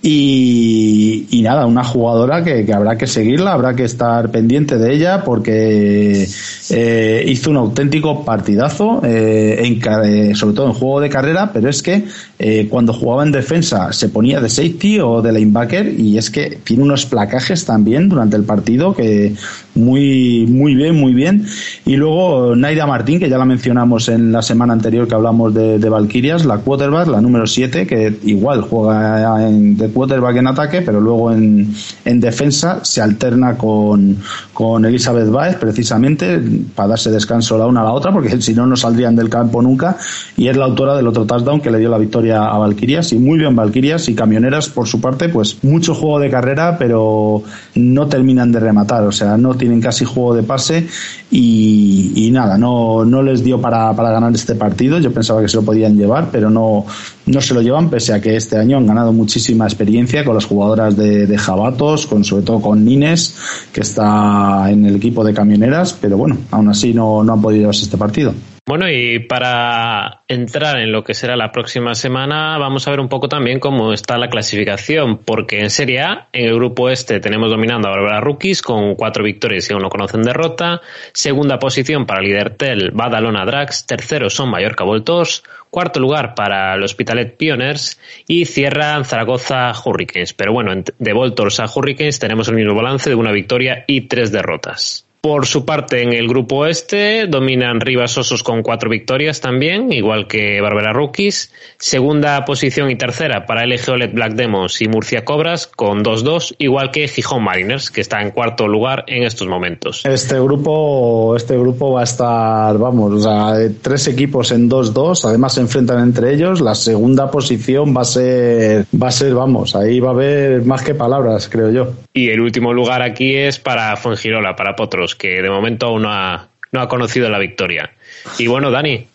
y, 0.08 1.42
nada, 1.42 1.66
una 1.66 1.82
jugadora 1.82 2.44
que, 2.44 2.72
habrá 2.72 2.96
que 2.96 3.08
seguirla, 3.08 3.52
habrá 3.52 3.74
que 3.74 3.84
estar 3.84 4.30
pendiente 4.30 4.78
de 4.78 4.94
ella 4.94 5.24
porque 5.24 6.28
eh, 6.70 7.24
hizo 7.26 7.50
un 7.50 7.56
auténtico 7.56 8.24
partidazo, 8.24 9.00
eh, 9.04 9.60
en, 9.64 10.36
sobre 10.36 10.54
todo 10.54 10.66
en 10.66 10.74
juego 10.74 11.00
de 11.00 11.08
carrera, 11.08 11.50
pero 11.52 11.68
es 11.68 11.82
que 11.82 12.04
eh, 12.38 12.68
cuando 12.70 12.92
jugaba 12.92 13.24
en 13.24 13.32
defensa 13.32 13.92
se 13.92 14.08
ponía 14.08 14.40
de 14.40 14.48
safety 14.48 15.00
o 15.00 15.22
de 15.22 15.32
linebacker 15.32 15.98
y 15.98 16.18
es 16.18 16.30
que 16.30 16.58
tiene 16.62 16.84
unos 16.84 17.06
placajes 17.06 17.64
también 17.64 18.08
durante 18.08 18.36
el 18.36 18.44
partido 18.44 18.94
que 18.94 19.34
muy, 19.74 20.46
muy 20.48 20.74
bien, 20.74 20.94
muy 20.94 21.14
bien. 21.14 21.46
Y 21.84 21.96
luego 21.96 22.54
Naira 22.54 22.86
Martín, 22.86 23.18
que 23.18 23.28
ya 23.28 23.38
la 23.38 23.44
mencionamos 23.44 24.08
en 24.08 24.32
la 24.32 24.42
semana 24.42 24.72
anterior 24.72 25.08
que 25.08 25.14
hablamos 25.14 25.52
de, 25.52 25.78
de 25.78 25.88
Valkyrias, 25.88 26.44
la 26.44 26.58
quarterback, 26.58 27.08
la 27.08 27.20
número 27.20 27.46
7, 27.46 27.86
que 27.86 28.14
igual 28.24 28.62
juega 28.62 29.48
en, 29.48 29.76
de 29.76 29.88
quarterback 29.96 30.36
en 30.36 30.46
ataque, 30.46 30.82
pero 30.82 31.00
luego 31.00 31.32
en, 31.32 31.74
en 32.04 32.20
defensa 32.20 32.84
se 32.84 33.00
alterna 33.00 33.56
con, 33.56 34.18
con 34.52 34.84
Elizabeth 34.84 35.30
Baez, 35.30 35.56
precisamente, 35.56 36.38
para 36.74 36.90
darse 36.90 37.10
descanso 37.10 37.56
la 37.56 37.66
una 37.66 37.80
a 37.80 37.84
la 37.84 37.92
otra, 37.92 38.12
porque 38.12 38.40
si 38.42 38.52
no, 38.52 38.66
no 38.66 38.76
saldrían 38.76 39.16
del 39.16 39.30
campo 39.30 39.62
nunca. 39.62 39.96
Y 40.36 40.48
es 40.48 40.56
la 40.56 40.66
autora 40.66 40.94
del 40.94 41.06
otro 41.08 41.24
touchdown 41.24 41.62
que 41.62 41.70
le 41.70 41.78
dio 41.78 41.88
la 41.88 41.96
victoria 41.96 42.44
a 42.44 42.58
Valkyrias. 42.58 43.12
Y 43.12 43.18
muy 43.18 43.38
bien 43.38 43.56
Valkyrias 43.56 44.10
y 44.10 44.14
camioneras, 44.14 44.68
por 44.68 44.86
su 44.86 45.00
parte, 45.00 45.30
pues 45.30 45.64
mucho 45.64 45.94
juego 45.94 46.20
de 46.20 46.28
carrera, 46.28 46.76
pero 46.78 47.42
no 47.74 48.06
terminan 48.06 48.52
de 48.52 48.60
rematar. 48.60 49.04
O 49.04 49.12
sea, 49.12 49.38
no 49.38 49.54
tienen 49.54 49.80
casi 49.80 50.04
juego 50.04 50.34
de 50.34 50.42
pase 50.42 50.86
y, 51.30 52.28
nada, 52.32 52.56
no, 52.56 53.04
no 53.04 53.22
les 53.22 53.42
dio 53.42 53.60
para, 53.60 53.94
para 53.94 54.10
ganar 54.10 54.34
este 54.34 54.54
partido. 54.54 54.98
Yo 54.98 55.12
pensaba 55.12 55.40
que 55.40 55.48
se 55.48 55.56
lo 55.56 55.62
podían 55.62 55.96
llevar, 55.96 56.28
pero 56.30 56.50
no, 56.50 56.84
no 57.26 57.40
se 57.40 57.54
lo 57.54 57.62
llevan, 57.62 57.90
pese 57.90 58.12
a 58.14 58.20
que 58.20 58.36
este 58.36 58.56
año 58.56 58.76
han 58.76 58.86
ganado 58.86 59.12
muchísima 59.12 59.64
experiencia 59.64 60.24
con 60.24 60.34
las 60.34 60.44
jugadoras 60.44 60.96
de, 60.96 61.26
de 61.26 61.38
Jabatos, 61.38 62.06
con, 62.06 62.24
sobre 62.24 62.44
todo 62.44 62.60
con 62.60 62.84
Nines, 62.84 63.36
que 63.72 63.80
está 63.80 64.70
en 64.70 64.86
el 64.86 64.96
equipo 64.96 65.24
de 65.24 65.34
camioneras, 65.34 65.96
pero 66.00 66.16
bueno, 66.16 66.38
aún 66.50 66.68
así 66.68 66.94
no, 66.94 67.24
no 67.24 67.32
han 67.32 67.42
podido 67.42 67.62
llevarse 67.62 67.84
este 67.84 67.96
partido. 67.96 68.32
Bueno, 68.68 68.90
y 68.90 69.20
para 69.20 70.22
entrar 70.26 70.80
en 70.80 70.90
lo 70.90 71.04
que 71.04 71.14
será 71.14 71.36
la 71.36 71.52
próxima 71.52 71.94
semana, 71.94 72.58
vamos 72.58 72.88
a 72.88 72.90
ver 72.90 72.98
un 72.98 73.08
poco 73.08 73.28
también 73.28 73.60
cómo 73.60 73.92
está 73.92 74.18
la 74.18 74.28
clasificación, 74.28 75.18
porque 75.18 75.60
en 75.60 75.70
Serie 75.70 76.00
A, 76.00 76.26
en 76.32 76.46
el 76.46 76.56
grupo 76.56 76.90
este, 76.90 77.20
tenemos 77.20 77.48
dominando 77.48 77.86
a 77.86 77.92
Barbara 77.92 78.20
Rookies 78.20 78.62
con 78.62 78.96
cuatro 78.96 79.22
victorias 79.22 79.70
y 79.70 79.72
aún 79.72 79.82
no 79.84 79.88
conocen 79.88 80.22
derrota. 80.22 80.80
Segunda 81.12 81.60
posición 81.60 82.06
para 82.06 82.20
Lidertel, 82.20 82.90
Badalona 82.90 83.44
Drax. 83.44 83.86
Tercero 83.86 84.28
son 84.30 84.50
Mallorca 84.50 84.82
Voltos. 84.82 85.44
Cuarto 85.70 86.00
lugar 86.00 86.34
para 86.34 86.74
el 86.74 86.82
Hospitalet 86.82 87.36
Pioners. 87.36 88.00
Y 88.26 88.46
cierran 88.46 89.04
Zaragoza 89.04 89.70
Hurricanes. 89.84 90.32
Pero 90.32 90.52
bueno, 90.52 90.72
de 90.74 91.12
Voltors 91.12 91.60
a 91.60 91.66
Hurricanes 91.72 92.18
tenemos 92.18 92.48
el 92.48 92.56
mismo 92.56 92.74
balance 92.74 93.10
de 93.10 93.14
una 93.14 93.30
victoria 93.30 93.84
y 93.86 94.08
tres 94.08 94.32
derrotas. 94.32 95.05
Por 95.26 95.44
su 95.44 95.64
parte, 95.64 96.02
en 96.02 96.12
el 96.12 96.28
grupo 96.28 96.66
este 96.66 97.26
dominan 97.26 97.80
Rivas 97.80 98.16
Osos 98.16 98.44
con 98.44 98.62
cuatro 98.62 98.88
victorias 98.88 99.40
también, 99.40 99.92
igual 99.92 100.28
que 100.28 100.60
Barbera 100.60 100.92
Rookies. 100.92 101.52
Segunda 101.78 102.44
posición 102.44 102.92
y 102.92 102.94
tercera 102.94 103.44
para 103.44 103.66
LG 103.66 103.90
OLED 103.90 104.14
Black 104.14 104.34
Demos 104.34 104.80
y 104.80 104.86
Murcia 104.86 105.24
Cobras 105.24 105.66
con 105.66 106.04
2-2, 106.04 106.54
igual 106.58 106.92
que 106.92 107.08
Gijón 107.08 107.42
Mariners, 107.42 107.90
que 107.90 108.02
está 108.02 108.22
en 108.22 108.30
cuarto 108.30 108.68
lugar 108.68 109.02
en 109.08 109.24
estos 109.24 109.48
momentos. 109.48 110.06
Este 110.06 110.38
grupo, 110.38 111.34
este 111.36 111.58
grupo 111.58 111.90
va 111.90 112.02
a 112.02 112.04
estar, 112.04 112.78
vamos, 112.78 113.14
o 113.14 113.20
sea, 113.20 113.68
tres 113.82 114.06
equipos 114.06 114.52
en 114.52 114.70
2-2, 114.70 115.24
además 115.24 115.54
se 115.54 115.60
enfrentan 115.60 116.04
entre 116.04 116.34
ellos. 116.34 116.60
La 116.60 116.76
segunda 116.76 117.32
posición 117.32 117.92
va 117.96 118.02
a 118.02 118.04
ser, 118.04 118.86
va 118.94 119.08
a 119.08 119.10
ser, 119.12 119.34
vamos, 119.34 119.74
ahí 119.74 119.98
va 119.98 120.10
a 120.10 120.12
haber 120.12 120.62
más 120.64 120.84
que 120.84 120.94
palabras, 120.94 121.48
creo 121.48 121.72
yo. 121.72 121.88
Y 122.14 122.28
el 122.28 122.40
último 122.40 122.72
lugar 122.72 123.02
aquí 123.02 123.34
es 123.34 123.58
para 123.58 123.96
Fuengirola, 123.96 124.54
para 124.54 124.76
Potros 124.76 125.15
que 125.16 125.42
de 125.42 125.50
momento 125.50 125.86
aún 125.86 126.02
no 126.02 126.12
ha, 126.12 126.48
no 126.72 126.80
ha 126.80 126.88
conocido 126.88 127.28
la 127.28 127.38
victoria. 127.38 127.92
Y 128.38 128.46
bueno, 128.46 128.70
Dani, 128.70 129.06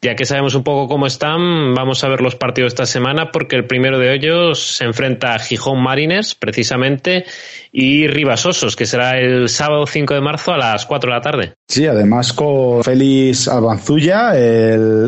Ya 0.00 0.14
que 0.14 0.24
sabemos 0.24 0.54
un 0.54 0.62
poco 0.62 0.86
cómo 0.86 1.08
están, 1.08 1.74
vamos 1.74 2.04
a 2.04 2.08
ver 2.08 2.20
los 2.20 2.36
partidos 2.36 2.68
esta 2.72 2.86
semana 2.86 3.32
porque 3.32 3.56
el 3.56 3.66
primero 3.66 3.98
de 3.98 4.14
ellos 4.14 4.76
se 4.76 4.84
enfrenta 4.84 5.34
a 5.34 5.40
Gijón 5.40 5.82
Mariners, 5.82 6.36
precisamente, 6.36 7.24
y 7.72 8.06
Rivas 8.06 8.46
Osos, 8.46 8.76
que 8.76 8.86
será 8.86 9.18
el 9.18 9.48
sábado 9.48 9.88
5 9.88 10.14
de 10.14 10.20
marzo 10.20 10.52
a 10.52 10.56
las 10.56 10.86
4 10.86 11.10
de 11.10 11.16
la 11.16 11.20
tarde. 11.20 11.52
Sí, 11.66 11.84
además 11.86 12.32
con 12.32 12.84
Félix 12.84 13.48
Albanzulla, 13.48 14.34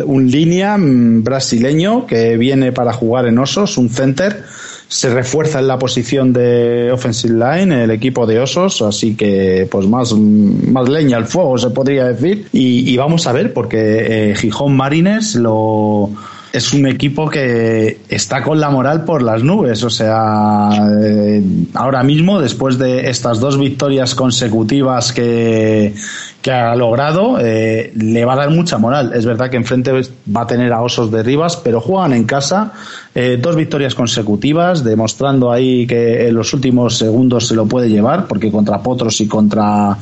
un 0.06 0.28
línea 0.28 0.76
mm, 0.76 1.22
brasileño 1.22 2.04
que 2.04 2.36
viene 2.36 2.72
para 2.72 2.92
jugar 2.92 3.26
en 3.26 3.38
Osos, 3.38 3.78
un 3.78 3.90
center 3.90 4.42
se 4.90 5.08
refuerza 5.08 5.60
en 5.60 5.68
la 5.68 5.78
posición 5.78 6.32
de 6.32 6.90
offensive 6.90 7.34
line 7.34 7.84
el 7.84 7.92
equipo 7.92 8.26
de 8.26 8.40
Osos, 8.40 8.82
así 8.82 9.14
que 9.14 9.68
pues 9.70 9.86
más, 9.86 10.12
más 10.12 10.88
leña 10.88 11.16
al 11.16 11.26
fuego 11.26 11.56
se 11.58 11.70
podría 11.70 12.06
decir. 12.06 12.48
Y, 12.52 12.96
vamos 12.96 13.28
a 13.28 13.32
ver, 13.32 13.54
porque 13.54 14.30
eh, 14.30 14.34
Gijón 14.34 14.76
Marines 14.76 15.36
lo 15.36 16.10
es 16.52 16.72
un 16.72 16.86
equipo 16.86 17.30
que 17.30 18.00
está 18.08 18.42
con 18.42 18.58
la 18.60 18.70
moral 18.70 19.04
por 19.04 19.22
las 19.22 19.42
nubes. 19.42 19.84
O 19.84 19.90
sea, 19.90 20.70
eh, 21.02 21.42
ahora 21.74 22.02
mismo, 22.02 22.40
después 22.40 22.78
de 22.78 23.08
estas 23.08 23.38
dos 23.40 23.58
victorias 23.58 24.14
consecutivas 24.14 25.12
que, 25.12 25.94
que 26.42 26.50
ha 26.50 26.74
logrado, 26.74 27.38
eh, 27.40 27.92
le 27.94 28.24
va 28.24 28.32
a 28.32 28.36
dar 28.36 28.50
mucha 28.50 28.78
moral. 28.78 29.12
Es 29.14 29.26
verdad 29.26 29.48
que 29.48 29.56
enfrente 29.56 29.92
va 29.92 30.42
a 30.42 30.46
tener 30.46 30.72
a 30.72 30.82
Osos 30.82 31.10
de 31.10 31.22
Rivas, 31.22 31.56
pero 31.56 31.80
juegan 31.80 32.12
en 32.14 32.24
casa 32.24 32.72
eh, 33.14 33.38
dos 33.40 33.54
victorias 33.54 33.94
consecutivas, 33.94 34.82
demostrando 34.82 35.52
ahí 35.52 35.86
que 35.86 36.26
en 36.26 36.34
los 36.34 36.52
últimos 36.52 36.98
segundos 36.98 37.46
se 37.46 37.54
lo 37.54 37.66
puede 37.66 37.88
llevar, 37.88 38.26
porque 38.26 38.50
contra 38.50 38.82
Potros 38.82 39.20
y 39.20 39.28
contra, 39.28 39.96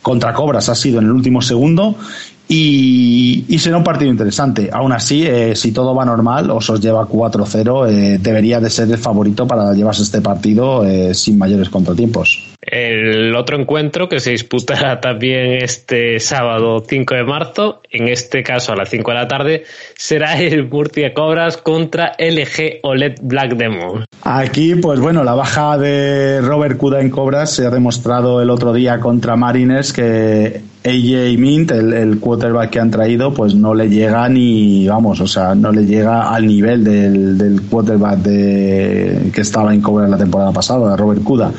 contra 0.00 0.32
Cobras 0.32 0.68
ha 0.68 0.74
sido 0.76 1.00
en 1.00 1.06
el 1.06 1.12
último 1.12 1.42
segundo. 1.42 1.96
Y, 2.46 3.46
y, 3.48 3.58
será 3.58 3.78
un 3.78 3.84
partido 3.84 4.10
interesante. 4.10 4.68
Aún 4.70 4.92
así, 4.92 5.26
eh, 5.26 5.56
si 5.56 5.72
todo 5.72 5.94
va 5.94 6.04
normal, 6.04 6.50
Osos 6.50 6.78
lleva 6.78 7.06
4-0, 7.06 7.88
eh, 7.88 8.18
debería 8.20 8.60
de 8.60 8.68
ser 8.68 8.90
el 8.90 8.98
favorito 8.98 9.46
para 9.46 9.72
llevarse 9.72 10.02
este 10.02 10.20
partido 10.20 10.84
eh, 10.84 11.14
sin 11.14 11.38
mayores 11.38 11.70
contratiempos. 11.70 12.54
El 12.60 13.34
otro 13.34 13.58
encuentro 13.58 14.08
que 14.10 14.20
se 14.20 14.32
disputará 14.32 15.00
también 15.00 15.62
este 15.62 16.20
sábado 16.20 16.84
5 16.86 17.14
de 17.14 17.24
marzo, 17.24 17.80
en 17.90 18.08
este 18.08 18.42
caso 18.42 18.72
a 18.72 18.76
las 18.76 18.90
5 18.90 19.10
de 19.10 19.16
la 19.16 19.28
tarde, 19.28 19.64
será 19.96 20.38
el 20.38 20.68
Murcia 20.68 21.14
Cobras 21.14 21.56
contra 21.56 22.12
LG 22.18 22.80
OLED 22.82 23.14
Black 23.22 23.54
Demon. 23.54 24.04
Aquí, 24.22 24.74
pues 24.74 25.00
bueno, 25.00 25.24
la 25.24 25.34
baja 25.34 25.78
de 25.78 26.42
Robert 26.42 26.76
Kuda 26.76 27.00
en 27.00 27.08
Cobras 27.08 27.52
se 27.52 27.64
ha 27.66 27.70
demostrado 27.70 28.42
el 28.42 28.50
otro 28.50 28.74
día 28.74 29.00
contra 29.00 29.34
Marines 29.34 29.94
que 29.94 30.73
AJ 30.86 31.38
Mint, 31.38 31.70
el, 31.70 32.18
quarterback 32.20 32.68
que 32.68 32.78
han 32.78 32.90
traído, 32.90 33.32
pues 33.32 33.54
no 33.54 33.74
le 33.74 33.88
llega 33.88 34.28
ni, 34.28 34.86
vamos, 34.86 35.18
o 35.18 35.26
sea, 35.26 35.54
no 35.54 35.72
le 35.72 35.86
llega 35.86 36.28
al 36.28 36.46
nivel 36.46 36.84
del, 36.84 37.62
quarterback 37.70 38.18
de, 38.18 39.30
que 39.32 39.40
estaba 39.40 39.72
en 39.72 39.80
Cobras 39.80 40.10
la 40.10 40.18
temporada 40.18 40.52
pasada, 40.52 40.94
Robert 40.94 41.22
Kuda. 41.22 41.52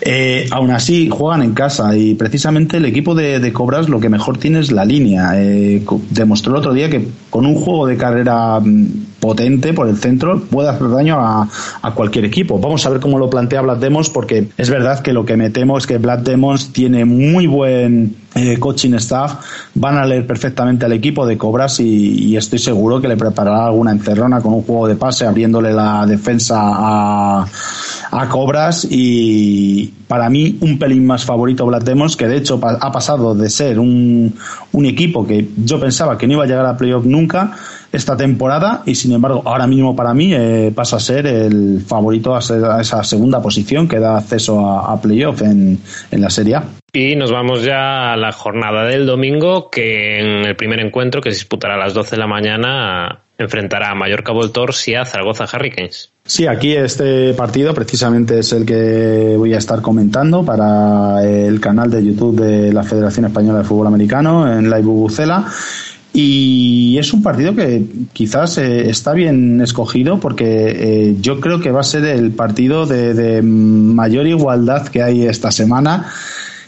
Eh, 0.00 0.48
aún 0.50 0.72
así, 0.72 1.08
juegan 1.08 1.42
en 1.42 1.54
casa 1.54 1.96
y 1.96 2.14
precisamente 2.16 2.78
el 2.78 2.84
equipo 2.86 3.14
de, 3.14 3.52
Cobras 3.52 3.88
lo 3.88 4.00
que 4.00 4.08
mejor 4.08 4.38
tiene 4.38 4.58
es 4.58 4.72
la 4.72 4.84
línea. 4.84 5.40
Eh, 5.40 5.84
demostró 6.10 6.52
el 6.54 6.58
otro 6.58 6.74
día 6.74 6.90
que 6.90 7.06
con 7.30 7.46
un 7.46 7.54
juego 7.54 7.86
de 7.86 7.96
carrera 7.96 8.58
mm, 8.58 8.86
potente 9.24 9.72
por 9.72 9.88
el 9.88 9.96
centro 9.96 10.38
puede 10.38 10.68
hacer 10.68 10.90
daño 10.90 11.16
a, 11.18 11.48
cualquier 11.94 12.26
equipo. 12.26 12.58
Vamos 12.58 12.84
a 12.84 12.90
ver 12.90 13.00
cómo 13.00 13.18
lo 13.18 13.30
plantea 13.30 13.62
Black 13.62 13.78
Demons 13.78 14.10
porque 14.10 14.48
es 14.58 14.68
verdad 14.68 15.00
que 15.00 15.14
lo 15.14 15.24
que 15.24 15.36
me 15.38 15.48
temo 15.48 15.78
es 15.78 15.86
que 15.86 15.96
Black 15.96 16.20
Demons 16.20 16.74
tiene 16.74 17.06
muy 17.06 17.46
buen 17.46 18.16
eh, 18.34 18.58
coaching 18.58 18.94
staff, 18.94 19.36
van 19.74 19.96
a 19.96 20.04
leer 20.04 20.26
perfectamente 20.26 20.84
al 20.84 20.92
equipo 20.92 21.24
de 21.24 21.38
Cobras 21.38 21.80
y, 21.80 22.36
estoy 22.36 22.58
seguro 22.58 23.00
que 23.00 23.08
le 23.08 23.16
preparará 23.16 23.66
alguna 23.66 23.92
encerrona 23.92 24.40
con 24.40 24.52
un 24.52 24.62
juego 24.62 24.88
de 24.88 24.96
pase 24.96 25.24
abriéndole 25.24 25.72
la 25.72 26.04
defensa 26.04 26.56
a, 26.60 27.46
a 28.10 28.28
Cobras 28.28 28.86
y 28.90 29.86
para 30.08 30.28
mí 30.28 30.58
un 30.60 30.78
pelín 30.78 31.06
más 31.06 31.24
favorito 31.24 31.64
Black 31.64 31.84
Demons 31.84 32.16
que 32.16 32.26
de 32.26 32.36
hecho 32.36 32.60
ha 32.62 32.92
pasado 32.92 33.34
de 33.34 33.48
ser 33.48 33.78
un, 33.78 34.34
un 34.72 34.86
equipo 34.86 35.24
que 35.26 35.48
yo 35.56 35.80
pensaba 35.80 36.18
que 36.18 36.26
no 36.26 36.34
iba 36.34 36.44
a 36.44 36.46
llegar 36.46 36.66
a 36.66 36.76
playoff 36.76 37.04
nunca 37.04 37.52
esta 37.94 38.16
temporada 38.16 38.82
y 38.84 38.94
sin 38.94 39.12
embargo 39.12 39.42
ahora 39.44 39.66
mismo 39.66 39.94
para 39.94 40.12
mí 40.14 40.34
eh, 40.34 40.72
pasa 40.74 40.96
a 40.96 41.00
ser 41.00 41.26
el 41.26 41.80
favorito 41.86 42.34
a, 42.34 42.40
esa 42.80 43.04
segunda 43.04 43.40
posición 43.40 43.86
que 43.88 44.00
da 44.00 44.18
acceso 44.18 44.68
a, 44.68 45.00
playoff 45.00 45.42
en, 45.42 45.78
en 46.10 46.20
la 46.20 46.30
Serie 46.30 46.56
A. 46.56 46.64
Y 46.92 47.16
nos 47.16 47.32
vamos 47.32 47.64
ya 47.64 48.12
a 48.12 48.16
la 48.16 48.30
jornada 48.30 48.84
del 48.84 49.04
domingo, 49.04 49.68
que 49.68 50.20
en 50.20 50.46
el 50.46 50.54
primer 50.54 50.78
encuentro, 50.78 51.20
que 51.20 51.30
se 51.30 51.38
disputará 51.38 51.74
a 51.74 51.78
las 51.78 51.92
12 51.92 52.12
de 52.12 52.20
la 52.20 52.28
mañana, 52.28 53.24
enfrentará 53.36 53.90
a 53.90 53.94
Mallorca 53.94 54.32
Voltors 54.32 54.86
y 54.88 54.94
a 54.94 55.04
Zaragoza 55.04 55.44
Hurricanes. 55.52 56.12
Sí, 56.24 56.46
aquí 56.46 56.74
este 56.74 57.34
partido 57.34 57.74
precisamente 57.74 58.38
es 58.38 58.52
el 58.52 58.64
que 58.64 59.34
voy 59.36 59.54
a 59.54 59.58
estar 59.58 59.82
comentando 59.82 60.44
para 60.44 61.22
el 61.24 61.60
canal 61.60 61.90
de 61.90 62.04
YouTube 62.04 62.40
de 62.40 62.72
la 62.72 62.82
Federación 62.82 63.26
Española 63.26 63.58
de 63.58 63.64
Fútbol 63.64 63.88
Americano 63.88 64.50
en 64.50 64.70
Live 64.70 64.82
Bubucela. 64.82 65.46
Y 66.16 66.96
es 66.96 67.12
un 67.12 67.24
partido 67.24 67.56
que 67.56 67.82
quizás 68.12 68.56
eh, 68.58 68.88
está 68.88 69.14
bien 69.14 69.60
escogido 69.60 70.20
porque 70.20 70.44
eh, 70.46 71.16
yo 71.20 71.40
creo 71.40 71.58
que 71.58 71.72
va 71.72 71.80
a 71.80 71.82
ser 71.82 72.04
el 72.04 72.30
partido 72.30 72.86
de, 72.86 73.42
mayor 73.42 74.28
igualdad 74.28 74.86
que 74.86 75.02
hay 75.02 75.26
esta 75.26 75.50
semana. 75.50 76.06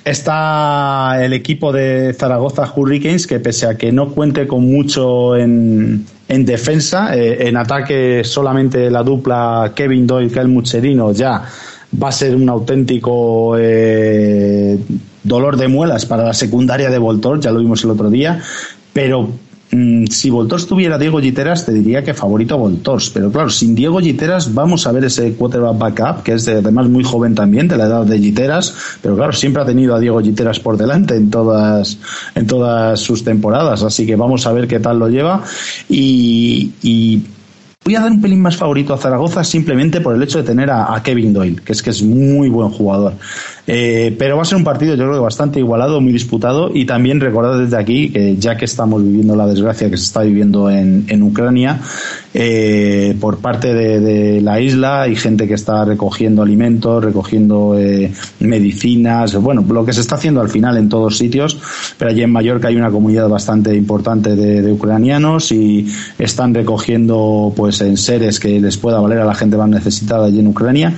Está 0.04 1.24
el 1.24 1.32
equipo 1.32 1.72
de 1.72 2.12
Zaragoza 2.12 2.72
Hurricanes 2.74 3.28
que 3.28 3.38
pese 3.38 3.66
a 3.66 3.76
que 3.76 3.92
no 3.92 4.08
cuente 4.08 4.48
con 4.48 4.64
mucho 4.64 5.36
en, 5.36 6.04
defensa, 6.26 7.16
eh, 7.16 7.46
en 7.46 7.56
ataque 7.56 8.24
solamente 8.24 8.90
la 8.90 9.04
dupla 9.04 9.70
Kevin 9.76 10.08
Doyle 10.08 10.32
que 10.32 10.40
el 10.40 10.48
Mucherino 10.48 11.12
ya 11.12 11.44
va 12.02 12.08
a 12.08 12.12
ser 12.12 12.34
un 12.34 12.48
auténtico 12.48 13.56
dolor 15.26 15.56
de 15.56 15.68
muelas 15.68 16.06
para 16.06 16.24
la 16.24 16.34
secundaria 16.34 16.90
de 16.90 16.98
Voltor, 16.98 17.40
ya 17.40 17.50
lo 17.50 17.58
vimos 17.58 17.82
el 17.84 17.90
otro 17.90 18.10
día, 18.10 18.40
pero 18.96 19.28
mm, 19.72 20.06
si 20.06 20.30
Voltors 20.30 20.66
tuviera 20.66 20.96
Diego 20.96 21.20
Giteras, 21.20 21.66
te 21.66 21.72
diría 21.72 22.02
que 22.02 22.14
favorito 22.14 22.56
Voltors. 22.56 23.10
Pero 23.10 23.30
claro, 23.30 23.50
sin 23.50 23.74
Diego 23.74 24.00
Giteras 24.00 24.54
vamos 24.54 24.86
a 24.86 24.92
ver 24.92 25.04
ese 25.04 25.34
quarterback 25.34 25.76
backup, 25.76 26.22
que 26.22 26.32
es 26.32 26.48
además 26.48 26.88
muy 26.88 27.04
joven 27.04 27.34
también, 27.34 27.68
de 27.68 27.76
la 27.76 27.84
edad 27.84 28.06
de 28.06 28.18
Giteras. 28.18 28.74
Pero 29.02 29.14
claro, 29.14 29.34
siempre 29.34 29.62
ha 29.62 29.66
tenido 29.66 29.94
a 29.94 30.00
Diego 30.00 30.22
Giteras 30.22 30.58
por 30.60 30.78
delante 30.78 31.14
en 31.14 31.28
todas, 31.28 31.98
en 32.34 32.46
todas 32.46 32.98
sus 32.98 33.22
temporadas. 33.22 33.82
Así 33.82 34.06
que 34.06 34.16
vamos 34.16 34.46
a 34.46 34.52
ver 34.52 34.66
qué 34.66 34.80
tal 34.80 34.98
lo 34.98 35.10
lleva. 35.10 35.44
Y, 35.90 37.22
voy 37.84 37.96
a 37.96 38.00
dar 38.00 38.10
un 38.10 38.22
pelín 38.22 38.40
más 38.40 38.56
favorito 38.56 38.94
a 38.94 38.98
Zaragoza 38.98 39.44
simplemente 39.44 40.00
por 40.00 40.16
el 40.16 40.22
hecho 40.22 40.38
de 40.38 40.44
tener 40.44 40.70
a 40.70 41.00
Kevin 41.04 41.34
Doyle, 41.34 41.60
que 41.62 41.72
es 41.72 41.82
que 41.82 41.90
es 41.90 42.02
muy 42.02 42.48
buen 42.48 42.70
jugador. 42.70 43.12
Eh, 43.66 44.14
pero 44.18 44.36
va 44.36 44.42
a 44.42 44.44
ser 44.44 44.58
un 44.58 44.64
partido, 44.64 44.94
yo 44.94 45.08
creo 45.08 45.22
bastante 45.22 45.58
igualado, 45.58 46.00
muy 46.00 46.12
disputado. 46.12 46.70
Y 46.72 46.84
también 46.84 47.20
recordar 47.20 47.58
desde 47.58 47.76
aquí 47.76 48.10
que 48.10 48.36
ya 48.36 48.56
que 48.56 48.64
estamos 48.64 49.02
viviendo 49.02 49.34
la 49.34 49.46
desgracia 49.46 49.90
que 49.90 49.96
se 49.96 50.04
está 50.04 50.22
viviendo 50.22 50.70
en, 50.70 51.04
en 51.08 51.22
Ucrania, 51.22 51.80
eh, 52.38 53.16
por 53.18 53.38
parte 53.38 53.72
de, 53.72 54.42
la 54.42 54.60
isla 54.60 55.00
hay 55.02 55.16
gente 55.16 55.48
que 55.48 55.54
está 55.54 55.86
recogiendo 55.86 56.42
alimentos, 56.42 57.02
recogiendo 57.02 57.74
eh, 57.78 58.12
medicinas, 58.40 59.34
bueno, 59.36 59.64
lo 59.66 59.86
que 59.86 59.94
se 59.94 60.02
está 60.02 60.16
haciendo 60.16 60.42
al 60.42 60.50
final 60.50 60.76
en 60.76 60.90
todos 60.90 61.16
sitios. 61.16 61.58
Pero 61.96 62.10
allí 62.10 62.22
en 62.22 62.30
Mallorca 62.30 62.68
hay 62.68 62.76
una 62.76 62.90
comunidad 62.90 63.30
bastante 63.30 63.74
importante 63.74 64.36
de, 64.36 64.70
ucranianos 64.70 65.50
y 65.52 65.86
están 66.18 66.52
recogiendo 66.52 67.54
pues 67.56 67.80
en 67.80 67.96
seres 67.96 68.38
que 68.38 68.60
les 68.60 68.76
pueda 68.76 69.00
valer 69.00 69.20
a 69.20 69.24
la 69.24 69.34
gente 69.34 69.56
más 69.56 69.70
necesitada 69.70 70.26
allí 70.26 70.40
en 70.40 70.48
Ucrania. 70.48 70.92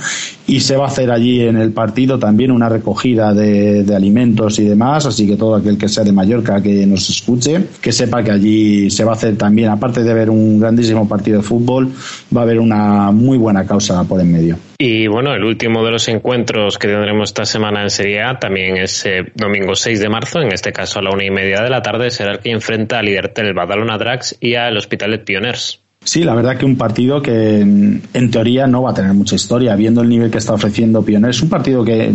Y 0.49 0.61
se 0.61 0.77
va 0.77 0.86
a 0.86 0.89
hacer 0.89 1.12
allí 1.12 1.43
en 1.43 1.57
el 1.57 1.70
partido 1.70 2.19
también 2.19 2.51
una 2.59 2.69
recogida 2.69 3.33
de, 3.33 3.85
alimentos 3.95 4.59
y 4.59 4.65
demás, 4.65 5.07
así 5.07 5.27
que 5.27 5.37
todo 5.37 5.55
aquel 5.55 5.79
que 5.79 5.89
sea 5.89 6.05
de 6.05 6.13
Mallorca 6.13 6.63
que 6.63 6.87
nos 6.87 7.09
escuche, 7.09 7.65
que 7.81 7.93
sepa 7.93 8.23
que 8.23 8.31
allí 8.31 8.91
se 8.91 9.05
va 9.05 9.13
a 9.13 9.15
hacer 9.15 9.37
también, 9.37 9.71
aparte 9.71 10.03
de 10.03 10.13
ver 10.13 10.29
un 10.29 10.61
grandísimo 10.61 11.09
partido 11.09 11.39
de 11.39 11.43
fútbol, 11.43 11.89
va 12.37 12.43
a 12.43 12.45
haber 12.45 12.59
una 12.59 13.11
muy 13.11 13.39
buena 13.39 13.65
causa 13.65 14.05
por 14.05 14.21
en 14.21 14.33
medio. 14.33 14.59
Y 14.79 15.07
bueno, 15.09 15.35
el 15.35 15.45
último 15.45 15.85
de 15.85 15.93
los 15.93 16.07
encuentros 16.09 16.79
que 16.79 16.89
tendremos 16.89 17.31
esta 17.31 17.45
semana 17.45 17.83
en 17.83 17.91
Serie 17.91 18.23
A 18.23 18.39
también 18.39 18.77
es 18.77 19.05
eh, 19.07 19.25
domingo 19.35 19.75
6 19.75 20.01
de 20.01 20.09
marzo, 20.09 20.41
en 20.41 20.53
este 20.53 20.73
caso 20.73 20.99
a 20.99 21.03
la 21.03 21.11
una 21.11 21.25
y 21.25 21.31
media 21.31 21.63
de 21.63 21.71
la 21.71 21.83
tarde, 21.83 22.11
será 22.11 22.33
el 22.33 22.41
que 22.41 22.51
enfrenta 22.51 22.99
al 22.99 23.07
líder 23.07 23.33
del 23.35 23.55
Badalona 23.55 23.99
Drax 23.99 24.37
y 24.41 24.55
al 24.55 24.77
Hospitalet 24.77 25.25
Pioners. 25.25 25.88
Sí, 26.09 26.25
la 26.25 26.35
verdad 26.35 26.57
que 26.57 26.65
un 26.65 26.77
partido 26.77 27.21
que 27.21 27.61
en 27.61 28.31
teoría 28.31 28.67
no 28.67 28.81
va 28.81 28.93
a 28.93 28.95
tener 28.95 29.13
mucha 29.13 29.37
historia, 29.37 29.77
viendo 29.77 30.01
el 30.01 30.09
nivel 30.09 30.31
que 30.31 30.39
está 30.39 30.55
ofreciendo 30.55 31.03
Pioneer. 31.03 31.33
Es 31.33 31.43
un 31.43 31.51
partido 31.51 31.85
que 31.85 32.11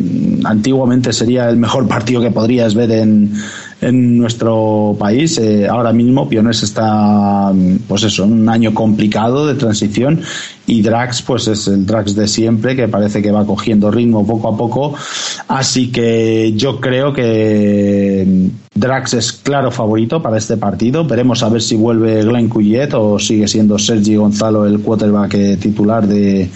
antiguamente 0.46 1.14
sería 1.14 1.48
el 1.48 1.58
mejor 1.58 1.88
partido 1.88 2.20
que 2.20 2.32
podrías 2.32 2.74
ver 2.74 2.90
en, 2.90 3.32
en 3.84 4.18
nuestro 4.18 4.96
país. 4.98 5.38
Eh, 5.38 5.68
ahora 5.68 5.94
mismo 5.94 6.28
Piones 6.28 6.64
está, 6.64 7.52
pues 7.88 8.04
eso, 8.04 8.26
un 8.26 8.48
año 8.50 8.74
complicado 8.74 9.48
de 9.48 9.56
transición 9.56 10.22
y 10.66 10.82
Drax 10.82 11.22
pues 11.24 11.48
es 11.48 11.68
el 11.68 11.86
Drax 11.86 12.16
de 12.16 12.28
siempre 12.28 12.76
que 12.76 12.88
parece 12.88 13.22
que 13.22 13.32
va 13.32 13.46
cogiendo 13.46 13.92
ritmo 13.92 14.26
poco 14.26 14.48
a 14.48 14.58
poco 14.58 14.96
así 15.50 15.92
que 15.92 16.54
yo 16.56 16.80
creo 16.80 17.12
que 17.12 18.50
Drax 18.74 19.14
es 19.14 19.34
claro 19.34 19.72
favorito 19.72 20.22
para 20.22 20.38
este 20.38 20.56
partido 20.56 21.04
veremos 21.04 21.44
a 21.44 21.50
ver 21.50 21.62
si 21.62 21.76
vuelve 21.76 22.24
Glenn 22.24 22.48
Cuyet 22.48 22.94
o 22.94 23.20
sigue 23.20 23.48
siendo 23.48 23.78
Sergi 23.78 24.16
Gonzalo 24.16 24.66
el 24.66 24.80
quarterback 24.80 25.60
titular 25.60 26.08
de, 26.08 26.50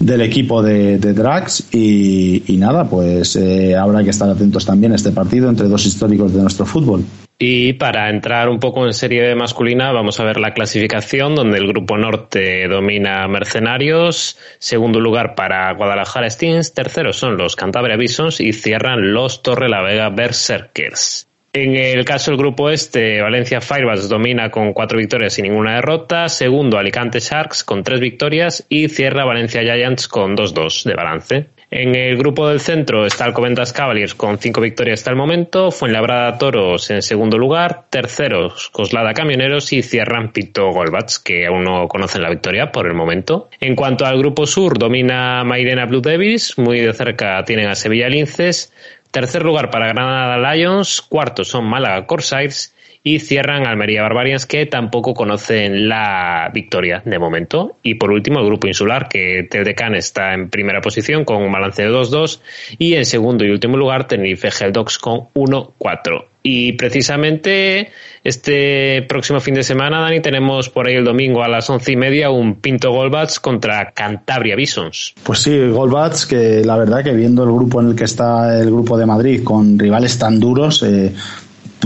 del 0.00 0.22
equipo 0.22 0.62
de, 0.62 0.98
Drax 0.98 1.72
y, 1.72 2.42
nada 2.58 2.88
pues 2.88 3.36
eh, 3.36 3.76
habrá 3.76 4.02
que 4.02 4.10
estar 4.10 4.28
atentos 4.28 4.66
también 4.66 4.92
a 4.92 4.96
este 4.96 5.12
partido 5.12 5.48
entre 5.48 5.68
dos 5.68 5.86
históricos 5.86 6.34
de 6.34 6.42
nuestro 6.42 6.66
fútbol 6.66 7.04
y 7.42 7.72
para 7.72 8.10
entrar 8.10 8.50
un 8.50 8.60
poco 8.60 8.84
en 8.84 8.92
serie 8.92 9.34
masculina, 9.34 9.92
vamos 9.92 10.20
a 10.20 10.24
ver 10.24 10.38
la 10.38 10.52
clasificación, 10.52 11.34
donde 11.34 11.56
el 11.56 11.68
grupo 11.68 11.96
norte 11.96 12.68
domina 12.68 13.26
Mercenarios, 13.28 14.36
segundo 14.58 15.00
lugar 15.00 15.34
para 15.34 15.72
Guadalajara 15.72 16.28
Steams, 16.28 16.74
tercero 16.74 17.14
son 17.14 17.38
los 17.38 17.56
Cantabria 17.56 17.96
Bisons 17.96 18.42
y 18.42 18.52
cierran 18.52 19.14
los 19.14 19.42
Torre 19.42 19.70
la 19.70 19.80
Vega 19.80 20.10
Berserkers. 20.10 21.29
En 21.52 21.74
el 21.74 22.04
caso 22.04 22.30
del 22.30 22.38
grupo 22.38 22.70
este, 22.70 23.20
Valencia 23.20 23.60
Firebats 23.60 24.08
domina 24.08 24.50
con 24.50 24.72
cuatro 24.72 24.98
victorias 24.98 25.36
y 25.40 25.42
ninguna 25.42 25.74
derrota. 25.74 26.28
Segundo, 26.28 26.78
Alicante 26.78 27.18
Sharks 27.18 27.64
con 27.64 27.82
tres 27.82 27.98
victorias 27.98 28.64
y 28.68 28.88
cierra 28.88 29.24
Valencia 29.24 29.62
Giants 29.62 30.06
con 30.06 30.36
2-2 30.36 30.84
de 30.84 30.94
balance. 30.94 31.46
En 31.72 31.94
el 31.94 32.16
grupo 32.16 32.48
del 32.48 32.58
centro 32.58 33.06
está 33.06 33.26
el 33.26 33.32
Coventas 33.32 33.72
Cavaliers 33.72 34.16
con 34.16 34.38
cinco 34.38 34.60
victorias 34.60 35.00
hasta 35.00 35.10
el 35.10 35.16
momento, 35.16 35.70
Fuenlabrada 35.70 36.36
Toros 36.36 36.90
en 36.90 37.00
segundo 37.00 37.38
lugar, 37.38 37.84
terceros 37.90 38.70
Coslada 38.70 39.14
Camioneros 39.14 39.72
y 39.72 39.82
cierran 39.82 40.32
Pito 40.32 40.72
Golbats, 40.72 41.20
que 41.20 41.46
aún 41.46 41.62
no 41.62 41.86
conocen 41.86 42.22
la 42.22 42.30
victoria 42.30 42.72
por 42.72 42.88
el 42.88 42.94
momento. 42.94 43.50
En 43.60 43.76
cuanto 43.76 44.04
al 44.04 44.18
grupo 44.18 44.46
sur, 44.46 44.78
domina 44.78 45.44
Mairena 45.44 45.86
Blue 45.86 46.00
Devils, 46.00 46.58
muy 46.58 46.80
de 46.80 46.92
cerca 46.92 47.44
tienen 47.44 47.68
a 47.68 47.76
Sevilla 47.76 48.08
Linces, 48.08 48.72
tercer 49.10 49.44
lugar 49.44 49.70
para 49.70 49.88
Granada 49.88 50.54
Lions, 50.54 51.02
cuarto 51.02 51.44
son 51.44 51.64
Málaga 51.64 52.06
Corsairs 52.06 52.74
y 53.02 53.20
cierran 53.20 53.66
Almería 53.66 54.02
Barbarians 54.02 54.46
que 54.46 54.66
tampoco 54.66 55.14
conocen 55.14 55.88
la 55.88 56.50
victoria 56.52 57.02
de 57.04 57.18
momento. 57.18 57.76
Y 57.82 57.94
por 57.94 58.10
último 58.10 58.40
el 58.40 58.46
grupo 58.46 58.66
insular 58.66 59.08
que 59.08 59.46
Tedecan 59.50 59.94
está 59.94 60.34
en 60.34 60.50
primera 60.50 60.80
posición 60.80 61.24
con 61.24 61.42
un 61.42 61.52
balance 61.52 61.82
de 61.82 61.90
2-2 61.90 62.40
y 62.78 62.94
en 62.94 63.06
segundo 63.06 63.44
y 63.44 63.50
último 63.50 63.76
lugar 63.76 64.06
Tenerife 64.06 64.50
Dogs 64.70 64.98
con 64.98 65.28
1-4. 65.34 66.29
Y 66.42 66.72
precisamente 66.72 67.90
este 68.24 69.02
próximo 69.02 69.40
fin 69.40 69.54
de 69.54 69.62
semana, 69.62 70.00
Dani, 70.00 70.20
tenemos 70.20 70.70
por 70.70 70.86
ahí 70.86 70.94
el 70.94 71.04
domingo 71.04 71.42
a 71.42 71.48
las 71.48 71.68
once 71.68 71.92
y 71.92 71.96
media 71.96 72.30
un 72.30 72.54
Pinto 72.54 72.90
Golbats 72.92 73.38
contra 73.40 73.92
Cantabria 73.92 74.56
Bisons. 74.56 75.14
Pues 75.22 75.40
sí, 75.40 75.68
Golbats, 75.68 76.26
que 76.26 76.62
la 76.64 76.76
verdad 76.76 77.04
que 77.04 77.12
viendo 77.12 77.44
el 77.44 77.52
grupo 77.52 77.80
en 77.80 77.88
el 77.88 77.96
que 77.96 78.04
está 78.04 78.58
el 78.58 78.70
grupo 78.70 78.96
de 78.96 79.06
Madrid 79.06 79.42
con 79.44 79.78
rivales 79.78 80.18
tan 80.18 80.40
duros, 80.40 80.82
eh, 80.82 81.12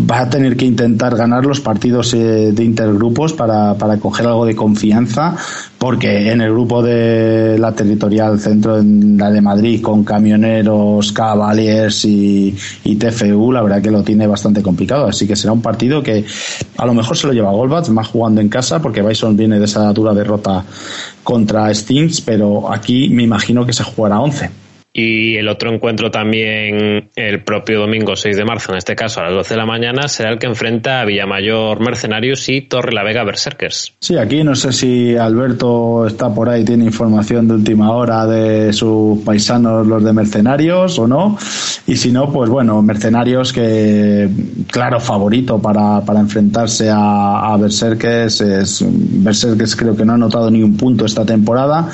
va 0.00 0.22
a 0.22 0.30
tener 0.30 0.56
que 0.56 0.64
intentar 0.64 1.16
ganar 1.16 1.44
los 1.46 1.60
partidos 1.60 2.14
eh, 2.14 2.52
de 2.52 2.64
intergrupos 2.64 3.32
para, 3.32 3.74
para 3.74 3.98
coger 3.98 4.26
algo 4.26 4.44
de 4.44 4.56
confianza, 4.56 5.36
porque 5.78 6.32
en 6.32 6.40
el 6.40 6.50
grupo 6.50 6.82
de 6.82 7.58
la 7.58 7.72
territorial 7.72 8.40
centro, 8.40 8.78
en 8.78 9.16
la 9.16 9.30
de 9.30 9.40
Madrid, 9.40 9.80
con 9.80 10.04
camioneros, 10.04 11.12
Cavaliers 11.12 12.04
y, 12.04 12.56
y 12.84 12.96
TFU, 12.96 13.52
la 13.52 13.62
verdad 13.62 13.82
que 13.82 13.90
lo 13.90 14.02
tiene 14.02 14.26
bastante 14.26 14.62
complicado. 14.62 15.06
Así 15.06 15.26
que 15.26 15.36
será 15.36 15.52
un 15.52 15.62
partido 15.62 16.02
que 16.02 16.24
a 16.76 16.86
lo 16.86 16.94
mejor 16.94 17.16
se 17.16 17.26
lo 17.26 17.32
lleva 17.32 17.52
Golbats, 17.52 17.90
más 17.90 18.08
jugando 18.08 18.40
en 18.40 18.48
casa, 18.48 18.80
porque 18.80 19.02
Bison 19.02 19.36
viene 19.36 19.58
de 19.58 19.66
esa 19.66 19.92
dura 19.92 20.12
derrota 20.12 20.64
contra 21.22 21.72
Stings, 21.72 22.20
pero 22.20 22.72
aquí 22.72 23.08
me 23.08 23.22
imagino 23.22 23.64
que 23.64 23.72
se 23.72 23.84
jugará 23.84 24.20
11. 24.20 24.63
Y 24.96 25.36
el 25.38 25.48
otro 25.48 25.74
encuentro 25.74 26.12
también 26.12 27.10
el 27.16 27.42
propio 27.42 27.80
domingo 27.80 28.14
6 28.14 28.36
de 28.36 28.44
marzo, 28.44 28.70
en 28.70 28.78
este 28.78 28.94
caso 28.94 29.18
a 29.18 29.24
las 29.24 29.32
12 29.32 29.54
de 29.54 29.58
la 29.58 29.66
mañana, 29.66 30.06
será 30.06 30.30
el 30.30 30.38
que 30.38 30.46
enfrenta 30.46 31.00
a 31.00 31.04
Villamayor 31.04 31.80
Mercenarios 31.80 32.48
y 32.48 32.60
Torre 32.60 32.92
la 32.92 33.02
Vega 33.02 33.24
Berserkers. 33.24 33.92
Sí, 33.98 34.16
aquí 34.16 34.44
no 34.44 34.54
sé 34.54 34.72
si 34.72 35.16
Alberto 35.16 36.06
está 36.06 36.32
por 36.32 36.48
ahí, 36.48 36.64
tiene 36.64 36.84
información 36.84 37.48
de 37.48 37.54
última 37.54 37.90
hora 37.90 38.24
de 38.24 38.72
sus 38.72 39.18
paisanos, 39.24 39.84
los 39.84 40.04
de 40.04 40.12
Mercenarios 40.12 40.96
o 41.00 41.08
no. 41.08 41.36
Y 41.88 41.96
si 41.96 42.12
no, 42.12 42.32
pues 42.32 42.48
bueno, 42.48 42.80
Mercenarios 42.80 43.52
que, 43.52 44.28
claro, 44.70 45.00
favorito 45.00 45.60
para, 45.60 46.02
para 46.02 46.20
enfrentarse 46.20 46.88
a, 46.88 47.52
a 47.52 47.56
Berserkers. 47.56 48.40
Es, 48.42 48.84
Berserkers 48.88 49.74
creo 49.74 49.96
que 49.96 50.04
no 50.04 50.12
ha 50.12 50.14
anotado 50.14 50.52
ni 50.52 50.62
un 50.62 50.76
punto 50.76 51.04
esta 51.04 51.26
temporada 51.26 51.90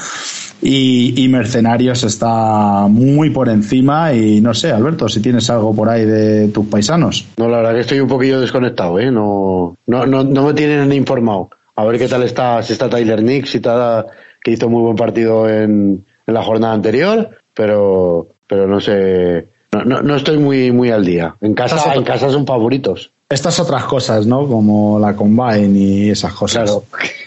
y, 0.63 1.27
Mercenarios 1.29 2.05
está 2.05 2.87
muy 2.89 3.31
por 3.31 3.49
encima 3.49 4.13
y 4.13 4.41
no 4.41 4.53
sé, 4.53 4.73
Alberto, 4.73 5.09
si 5.09 5.21
tienes 5.21 5.49
algo 5.49 5.75
por 5.75 5.89
ahí 5.89 6.05
de 6.05 6.49
tus 6.49 6.67
paisanos. 6.67 7.27
No, 7.37 7.49
la 7.49 7.59
verdad 7.59 7.75
que 7.75 7.81
estoy 7.81 8.01
un 8.01 8.09
poquillo 8.09 8.41
desconectado, 8.41 8.99
¿eh? 8.99 9.11
No, 9.11 9.77
no, 9.87 10.07
no, 10.07 10.25
no 10.25 10.47
me 10.47 10.55
tienen 10.55 10.93
informado. 10.93 11.51
A 11.77 11.85
ver 11.85 11.99
qué 11.99 12.09
tal 12.09 12.25
está, 12.25 12.63
si 12.63 12.75
está 12.75 12.91
Tyler 12.91 13.23
Nix, 13.23 13.51
si 13.51 13.57
está, 13.59 14.07
que 14.43 14.51
hizo 14.51 14.69
muy 14.69 14.83
buen 14.83 14.97
partido 14.97 15.49
en, 15.49 16.05
en 16.27 16.35
la 16.35 16.43
jornada 16.43 16.75
anterior, 16.75 17.31
pero, 17.55 18.29
pero 18.47 18.67
no 18.67 18.81
sé, 18.81 19.47
no, 19.73 20.03
no, 20.03 20.17
estoy 20.17 20.39
muy, 20.39 20.73
muy 20.73 20.91
al 20.91 21.05
día. 21.05 21.37
En 21.41 21.55
casa, 21.55 21.95
en 21.95 22.03
casa 22.03 22.29
son 22.31 22.47
favoritos. 22.47 23.13
Estas 23.29 23.61
otras 23.61 23.85
cosas, 23.85 24.27
¿no? 24.27 24.47
Como 24.49 24.99
la 24.99 25.15
Combine 25.15 25.79
y 25.79 26.11
esas 26.11 26.33
cosas. 26.35 26.65
Claro. 26.65 26.85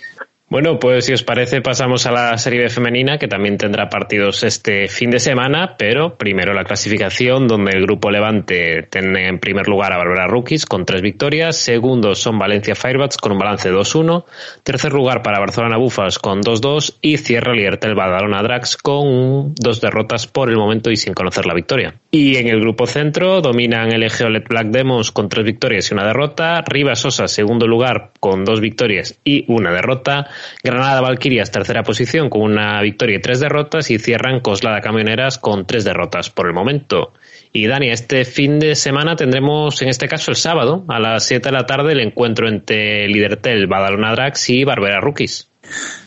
Bueno, 0.54 0.78
pues 0.78 1.06
si 1.06 1.14
os 1.14 1.24
parece 1.24 1.62
pasamos 1.62 2.06
a 2.06 2.12
la 2.12 2.38
Serie 2.38 2.62
B 2.62 2.70
femenina 2.70 3.18
que 3.18 3.28
también 3.28 3.58
tendrá 3.58 3.90
partidos 3.90 4.44
este 4.44 4.88
fin 4.88 5.10
de 5.10 5.20
semana, 5.20 5.78
pero 5.80 6.16
primero 6.16 6.54
la 6.54 6.64
clasificación 6.64 7.48
donde 7.48 7.72
el 7.72 7.82
grupo 7.82 8.12
Levante 8.12 8.84
tiene 8.84 9.30
en 9.30 9.40
primer 9.40 9.68
lugar 9.68 9.92
a 9.94 9.98
Barbera 9.98 10.28
Rookies 10.28 10.68
con 10.68 10.86
tres 10.86 11.02
victorias, 11.02 11.56
segundo 11.56 12.14
son 12.14 12.38
Valencia 12.38 12.76
Firebats 12.76 13.18
con 13.18 13.32
un 13.32 13.40
balance 13.40 13.72
2-1, 13.72 14.26
tercer 14.62 14.94
lugar 14.94 15.24
para 15.24 15.40
Barcelona 15.40 15.78
Bufas 15.78 16.20
con 16.20 16.44
2-2 16.44 16.98
y 17.02 17.18
cierra 17.18 17.56
Liertel 17.56 17.96
Badalona 17.96 18.44
Drax 18.44 18.78
con 18.78 19.56
dos 19.56 19.82
derrotas 19.82 20.28
por 20.28 20.52
el 20.52 20.58
momento 20.58 20.92
y 20.92 20.98
sin 20.98 21.16
conocer 21.16 21.48
la 21.48 21.56
victoria. 21.56 21.96
Y 22.12 22.36
en 22.36 22.48
el 22.48 22.60
grupo 22.60 22.86
centro 22.86 23.42
dominan 23.42 23.92
el 23.92 24.08
Geolet 24.12 24.48
Black 24.48 24.68
Demos 24.68 25.12
con 25.12 25.30
tres 25.30 25.46
victorias 25.46 25.90
y 25.90 25.96
una 25.96 26.06
derrota, 26.06 26.62
Rivas 26.62 27.00
Sosa 27.00 27.28
segundo 27.28 27.66
lugar 27.66 28.12
con 28.20 28.46
dos 28.46 28.62
victorias 28.62 29.20
y 29.24 29.46
una 29.48 29.72
derrota, 29.72 30.28
Granada 30.64 31.02
Valquirias, 31.02 31.52
tercera 31.52 31.84
posición 31.84 32.30
con 32.30 32.42
una 32.42 32.82
victoria 32.82 33.18
y 33.18 33.22
tres 33.22 33.40
derrotas. 33.40 33.90
Y 33.92 34.00
cierran 34.00 34.40
Coslada 34.40 34.82
Camioneras 34.82 35.38
con 35.38 35.66
tres 35.66 35.84
derrotas 35.84 36.30
por 36.30 36.48
el 36.48 36.54
momento. 36.54 37.14
Y 37.52 37.68
Dani, 37.68 37.90
este 37.90 38.26
fin 38.26 38.60
de 38.60 38.76
semana 38.76 39.16
tendremos, 39.16 39.82
en 39.82 39.90
este 39.90 40.08
caso 40.08 40.32
el 40.32 40.38
sábado, 40.38 40.86
a 40.88 41.00
las 41.00 41.26
7 41.26 41.50
de 41.50 41.54
la 41.54 41.66
tarde, 41.66 41.94
el 41.94 42.00
encuentro 42.00 42.48
entre 42.48 43.08
Lidertel, 43.08 43.68
Badalona 43.68 44.12
Drax 44.14 44.50
y 44.50 44.64
Barbera 44.64 45.00
Rookies. 45.00 45.53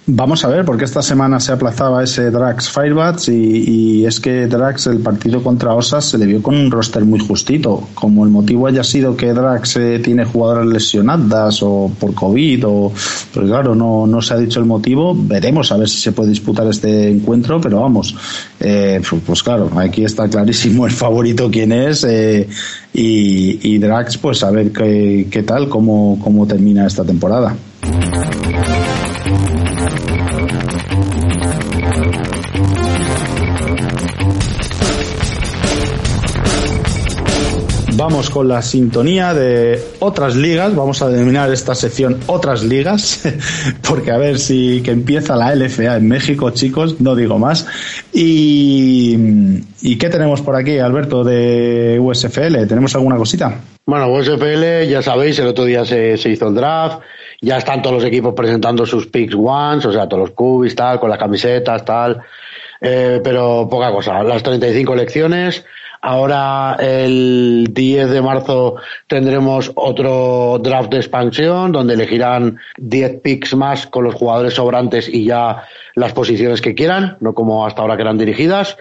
Vamos 0.09 0.45
a 0.45 0.49
ver, 0.49 0.65
porque 0.65 0.85
esta 0.85 1.03
semana 1.03 1.41
se 1.41 1.51
aplazaba 1.51 2.05
ese 2.05 2.31
Drax 2.31 2.71
Firebats 2.71 3.29
y, 3.29 3.33
y, 3.33 4.07
es 4.07 4.21
que 4.21 4.47
Drax, 4.47 4.87
el 4.87 5.01
partido 5.01 5.43
contra 5.43 5.75
Osas, 5.75 6.05
se 6.05 6.17
le 6.17 6.27
vio 6.27 6.41
con 6.41 6.55
un 6.55 6.71
roster 6.71 7.05
muy 7.05 7.19
justito. 7.19 7.89
Como 7.93 8.25
el 8.25 8.31
motivo 8.31 8.69
haya 8.69 8.85
sido 8.85 9.17
que 9.17 9.33
Drax 9.33 9.77
eh, 9.79 9.99
tiene 9.99 10.25
jugadoras 10.25 10.67
lesionadas 10.67 11.61
o 11.65 11.91
por 11.99 12.15
COVID, 12.15 12.69
o, 12.69 12.93
pues 13.35 13.47
claro, 13.47 13.75
no, 13.75 14.07
no 14.07 14.23
se 14.23 14.35
ha 14.35 14.37
dicho 14.37 14.61
el 14.61 14.67
motivo. 14.67 15.13
Veremos 15.13 15.73
a 15.73 15.77
ver 15.77 15.89
si 15.89 16.01
se 16.01 16.13
puede 16.13 16.31
disputar 16.31 16.69
este 16.69 17.11
encuentro, 17.11 17.61
pero 17.61 17.81
vamos, 17.81 18.15
eh, 18.61 19.03
pues, 19.27 19.43
claro, 19.43 19.73
aquí 19.77 20.05
está 20.05 20.29
clarísimo 20.29 20.87
el 20.87 20.93
favorito 20.93 21.51
quién 21.51 21.73
es 21.73 22.05
eh, 22.05 22.49
y, 22.95 23.75
y, 23.75 23.79
Drax, 23.79 24.19
pues 24.19 24.45
a 24.45 24.53
ver 24.53 24.71
qué, 24.71 25.27
qué 25.29 25.43
tal, 25.43 25.69
cómo, 25.69 26.17
cómo 26.23 26.47
termina 26.47 26.87
esta 26.87 27.03
temporada. 27.03 27.57
Vamos 37.97 38.28
con 38.28 38.47
la 38.47 38.61
sintonía 38.61 39.32
de 39.32 39.82
otras 40.01 40.36
ligas. 40.36 40.77
Vamos 40.77 41.01
a 41.01 41.09
denominar 41.09 41.51
esta 41.51 41.74
sección 41.74 42.20
otras 42.27 42.62
ligas, 42.62 43.23
porque 43.89 44.11
a 44.11 44.19
ver 44.19 44.39
si 44.39 44.82
que 44.82 44.90
empieza 44.90 45.35
la 45.35 45.55
LFA 45.55 45.97
en 45.97 46.07
México, 46.07 46.51
chicos, 46.51 47.01
no 47.01 47.16
digo 47.16 47.39
más. 47.39 47.66
Y, 48.12 49.16
¿y 49.81 49.97
qué 49.97 50.11
tenemos 50.11 50.43
por 50.43 50.57
aquí, 50.57 50.78
Alberto, 50.78 51.24
de 51.24 51.98
USFL? 51.98 52.66
¿Tenemos 52.69 52.94
alguna 52.94 53.16
cosita? 53.16 53.61
Bueno, 53.86 54.12
USFL, 54.12 54.86
ya 54.89 55.01
sabéis, 55.01 55.39
el 55.39 55.47
otro 55.47 55.65
día 55.65 55.85
se 55.85 56.31
hizo 56.31 56.48
el 56.48 56.55
draft 56.55 57.01
ya 57.41 57.59
están 57.59 57.83
todos 57.83 57.97
los 57.97 58.05
equipos 58.05 58.35
presentando 58.35 58.87
sus 58.87 59.07
picks 59.07 59.35
ones, 59.35 59.85
o 59.87 59.93
sea, 59.93 60.09
todos 60.09 60.29
los 60.29 60.31
cubis, 60.31 60.75
tal, 60.75 61.01
con 61.01 61.11
las 61.11 61.19
camisetas, 61.19 61.85
tal. 61.85 62.21
Eh, 62.81 63.21
pero 63.25 63.69
poca 63.71 63.91
cosa. 63.91 64.23
Las 64.23 64.43
35 64.43 64.93
elecciones 64.95 65.65
Ahora 66.07 66.77
el 66.79 67.69
10 67.73 68.11
de 68.11 68.23
marzo 68.23 68.77
tendremos 69.09 69.73
otro 69.75 70.61
draft 70.63 70.91
de 70.91 70.99
expansión 70.99 71.73
donde 71.73 71.95
elegirán 71.95 72.59
10 72.77 73.21
picks 73.23 73.57
más 73.57 73.89
con 73.89 74.05
los 74.05 74.15
jugadores 74.15 74.55
sobrantes 74.55 75.09
y 75.09 75.25
ya 75.25 75.65
las 75.97 76.13
posiciones 76.13 76.61
que 76.61 76.77
quieran, 76.77 77.17
no 77.19 77.35
como 77.35 77.67
hasta 77.67 77.83
ahora 77.83 77.97
que 77.97 78.03
eran 78.03 78.19
dirigidas. 78.19 78.77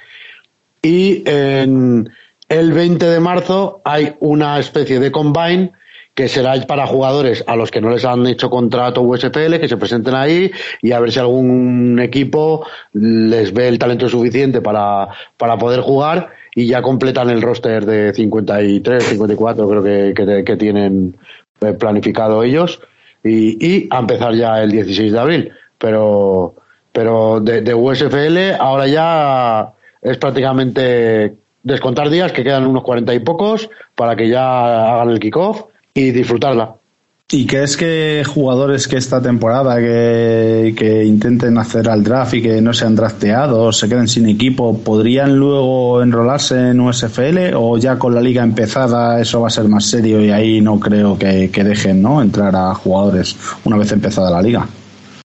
Y 0.84 1.24
en 1.26 2.12
el 2.48 2.74
20 2.74 3.04
de 3.04 3.20
marzo 3.20 3.82
hay 3.84 4.14
una 4.20 4.60
especie 4.60 5.00
de 5.00 5.12
combine 5.12 5.72
que 6.16 6.30
será 6.30 6.56
para 6.66 6.88
jugadores 6.88 7.44
a 7.46 7.58
los 7.58 7.70
que 7.70 7.82
no 7.82 7.90
les 7.90 8.06
han 8.06 8.26
hecho 8.26 8.50
contrato 8.50 9.02
USPL, 9.02 9.60
que 9.60 9.68
se 9.68 9.76
presenten 9.76 10.16
ahí 10.16 10.50
y 10.82 10.94
a 10.94 11.00
ver 11.02 11.12
si 11.12 11.20
algún 11.20 12.00
equipo 12.00 12.66
les 12.94 13.54
ve 13.54 13.68
el 13.68 13.78
talento 13.78 14.08
suficiente 14.08 14.62
para, 14.62 15.10
para 15.36 15.58
poder 15.58 15.82
jugar 15.82 16.30
y 16.56 16.68
ya 16.68 16.82
completan 16.82 17.30
el 17.30 17.42
roster 17.42 17.86
de 17.86 18.14
53, 18.14 19.04
54 19.04 19.68
creo 19.68 19.84
que, 19.84 20.44
que, 20.46 20.56
tienen 20.56 21.18
eh, 21.60 21.74
planificado 21.74 22.44
ellos 22.44 22.82
y, 23.22 23.58
y, 23.60 23.88
a 23.92 24.00
empezar 24.00 24.34
ya 24.36 24.64
el 24.64 24.72
16 24.72 25.12
de 25.12 25.20
abril. 25.20 25.52
Pero, 25.78 26.56
pero 26.94 27.42
de, 27.42 27.60
de 27.60 27.74
USFL 27.74 28.56
ahora 28.58 28.88
ya 28.88 29.74
es 30.02 30.18
prácticamente 30.18 31.36
descontar 31.62 32.10
días, 32.10 32.32
que 32.32 32.44
quedan 32.44 32.68
unos 32.68 32.84
40 32.84 33.14
y 33.14 33.20
pocos, 33.20 33.70
para 33.96 34.16
que 34.16 34.30
ya 34.30 34.94
hagan 34.94 35.10
el 35.10 35.20
kickoff 35.20 35.66
y 35.96 36.12
disfrutarla. 36.12 36.76
¿Y 37.32 37.48
crees 37.48 37.76
que 37.76 38.24
jugadores 38.24 38.88
que 38.88 38.98
esta 38.98 39.20
temporada 39.20 39.78
que, 39.78 40.76
que, 40.78 41.04
intenten 41.04 41.58
hacer 41.58 41.90
al 41.90 42.04
draft 42.04 42.36
y 42.36 42.42
que 42.44 42.62
no 42.62 42.72
sean 42.72 42.96
drafteados, 42.96 43.80
se 43.80 43.90
queden 43.90 44.08
sin 44.08 44.30
equipo, 44.30 44.78
podrían 44.78 45.36
luego 45.36 46.04
enrolarse 46.04 46.70
en 46.70 46.80
USFL 46.80 47.56
o 47.56 47.80
ya 47.80 47.98
con 47.98 48.14
la 48.14 48.22
liga 48.22 48.44
empezada 48.44 49.20
eso 49.20 49.42
va 49.42 49.48
a 49.48 49.50
ser 49.50 49.68
más 49.68 49.86
serio 49.86 50.22
y 50.22 50.30
ahí 50.30 50.62
no 50.62 50.80
creo 50.80 51.18
que, 51.18 51.50
que 51.50 51.64
dejen 51.64 52.04
¿no? 52.04 52.22
entrar 52.22 52.56
a 52.56 52.76
jugadores 52.76 53.36
una 53.64 53.78
vez 53.78 53.92
empezada 53.92 54.30
la 54.30 54.44
liga? 54.44 54.68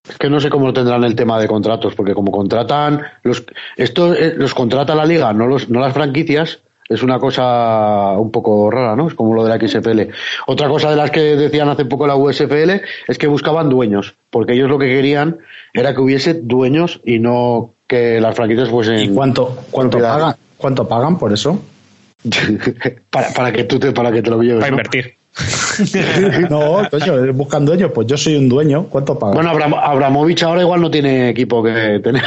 Es 0.09 0.17
que 0.17 0.31
no 0.31 0.41
sé 0.41 0.49
cómo 0.49 0.73
tendrán 0.73 1.05
el 1.05 1.15
tema 1.15 1.39
de 1.39 1.47
contratos, 1.47 1.95
porque 1.95 2.15
como 2.15 2.33
contratan, 2.33 3.03
los, 3.25 3.45
esto 3.77 4.15
eh, 4.15 4.35
los 4.37 4.55
contrata 4.55 4.95
la 4.95 5.05
liga, 5.05 5.35
no, 5.35 5.47
los, 5.47 5.69
no 5.69 5.81
las 5.81 5.93
franquicias, 5.93 6.61
es 6.91 7.05
una 7.05 7.21
cosa 7.21 8.19
un 8.19 8.33
poco 8.33 8.69
rara, 8.69 8.97
¿no? 8.97 9.07
Es 9.07 9.15
como 9.15 9.33
lo 9.33 9.45
de 9.45 9.57
la 9.57 9.69
XFL. 9.69 10.13
Otra 10.49 10.69
cosa 10.69 10.91
de 10.91 10.97
las 10.97 11.13
que 11.13 11.37
decían 11.37 11.69
hace 11.69 11.85
poco 11.85 12.07
la 12.07 12.17
USFL 12.17 12.83
es 13.07 13.17
que 13.17 13.29
buscaban 13.29 13.69
dueños, 13.69 14.15
porque 14.29 14.55
ellos 14.55 14.69
lo 14.69 14.79
que 14.79 14.87
querían 14.87 15.39
era 15.73 15.95
que 15.95 16.01
hubiese 16.01 16.35
dueños 16.35 17.01
y 17.05 17.21
no 17.21 17.75
que 17.87 18.21
las 18.21 18.35
franquicias 18.35 18.69
fuesen. 18.69 18.99
¿Y 18.99 19.09
cuánto, 19.15 19.57
cuánto 19.71 20.01
pagan? 20.01 20.35
¿Cuánto 20.57 20.89
pagan 20.89 21.17
por 21.17 21.33
eso? 21.33 21.63
para, 23.11 23.31
para 23.31 23.53
que 23.53 23.65
tú 23.65 23.79
te, 23.79 23.93
para 23.93 24.11
que 24.11 24.21
te 24.21 24.31
lo 24.31 24.43
lleves. 24.43 24.61
Para 24.61 24.71
invertir. 24.71 25.15
no, 26.51 26.83
coño, 26.91 27.33
buscan 27.33 27.65
dueños, 27.65 27.93
pues 27.95 28.09
yo 28.09 28.17
soy 28.17 28.35
un 28.35 28.49
dueño, 28.49 28.87
¿cuánto 28.91 29.17
pagan? 29.17 29.37
Bueno, 29.37 29.51
Abram 29.51 29.75
Abramovich 29.75 30.43
ahora 30.43 30.63
igual 30.63 30.81
no 30.81 30.91
tiene 30.91 31.29
equipo 31.29 31.63
que 31.63 32.01
tener. 32.03 32.25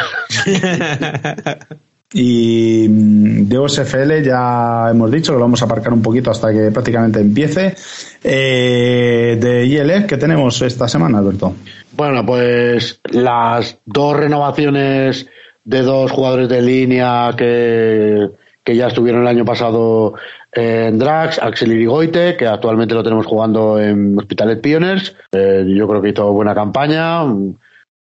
Y 2.14 2.88
mm, 2.88 3.48
de 3.48 3.57
OSFL 3.57 4.22
ya 4.23 4.90
hemos 4.91 5.11
dicho, 5.11 5.34
lo 5.34 5.40
vamos 5.40 5.61
a 5.61 5.65
aparcar 5.65 5.94
un 5.94 6.02
poquito 6.02 6.31
hasta 6.31 6.52
que 6.52 6.72
prácticamente 6.72 7.19
empiece. 7.19 7.76
Eh, 8.23 9.38
de 9.40 9.65
ILF, 9.65 10.06
¿qué 10.06 10.18
tenemos 10.18 10.61
esta 10.61 10.88
semana, 10.88 11.18
Alberto? 11.18 11.53
Bueno, 11.95 12.26
pues 12.26 13.02
las 13.11 13.80
dos 13.85 14.18
renovaciones 14.18 15.27
de 15.64 15.81
dos 15.81 16.11
jugadores 16.11 16.49
de 16.49 16.61
línea 16.61 17.34
que, 17.38 18.30
que 18.64 18.76
ya 18.76 18.88
estuvieron 18.88 19.22
el 19.22 19.27
año 19.27 19.45
pasado 19.45 20.15
en 20.52 20.99
Drax, 20.99 21.40
Axel 21.40 21.72
Irigoite, 21.72 22.38
que 22.38 22.48
actualmente 22.48 22.94
lo 22.94 23.03
tenemos 23.03 23.26
jugando 23.26 23.80
en 23.80 24.18
Hospitalet 24.18 24.61
Pioneers. 24.61 25.15
Eh, 25.31 25.65
yo 25.68 25.88
creo 25.88 26.02
que 26.02 26.10
hizo 26.10 26.31
buena 26.31 26.53
campaña. 26.53 27.23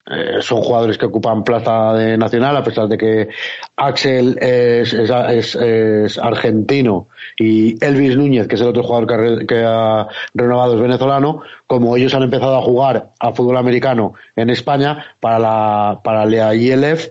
Eh, 0.07 0.39
son 0.41 0.63
jugadores 0.63 0.97
que 0.97 1.07
ocupan 1.07 1.45
plaza 1.45 1.93
de 1.93 2.17
nacional, 2.17 2.57
a 2.57 2.65
pesar 2.65 2.89
de 2.89 2.97
que 2.97 3.29
Axel 3.77 4.39
es, 4.41 4.93
es, 4.95 5.55
es, 5.55 6.19
argentino 6.19 7.09
y 7.39 7.83
Elvis 7.85 8.17
Núñez, 8.17 8.49
que 8.49 8.55
es 8.57 8.61
el 8.63 8.69
otro 8.69 8.83
jugador 8.83 9.47
que, 9.47 9.63
ha 9.65 10.09
renovado, 10.35 10.75
es 10.75 10.81
venezolano. 10.81 11.43
Como 11.67 11.97
ellos 11.97 12.15
han 12.15 12.23
empezado 12.23 12.57
a 12.57 12.63
jugar 12.63 13.11
a 13.19 13.33
fútbol 13.33 13.59
americano 13.59 14.15
en 14.35 14.51
España, 14.51 15.15
para 15.21 15.39
la, 15.39 16.01
para 16.03 16.25
la 16.25 16.55
ILF, 16.55 17.11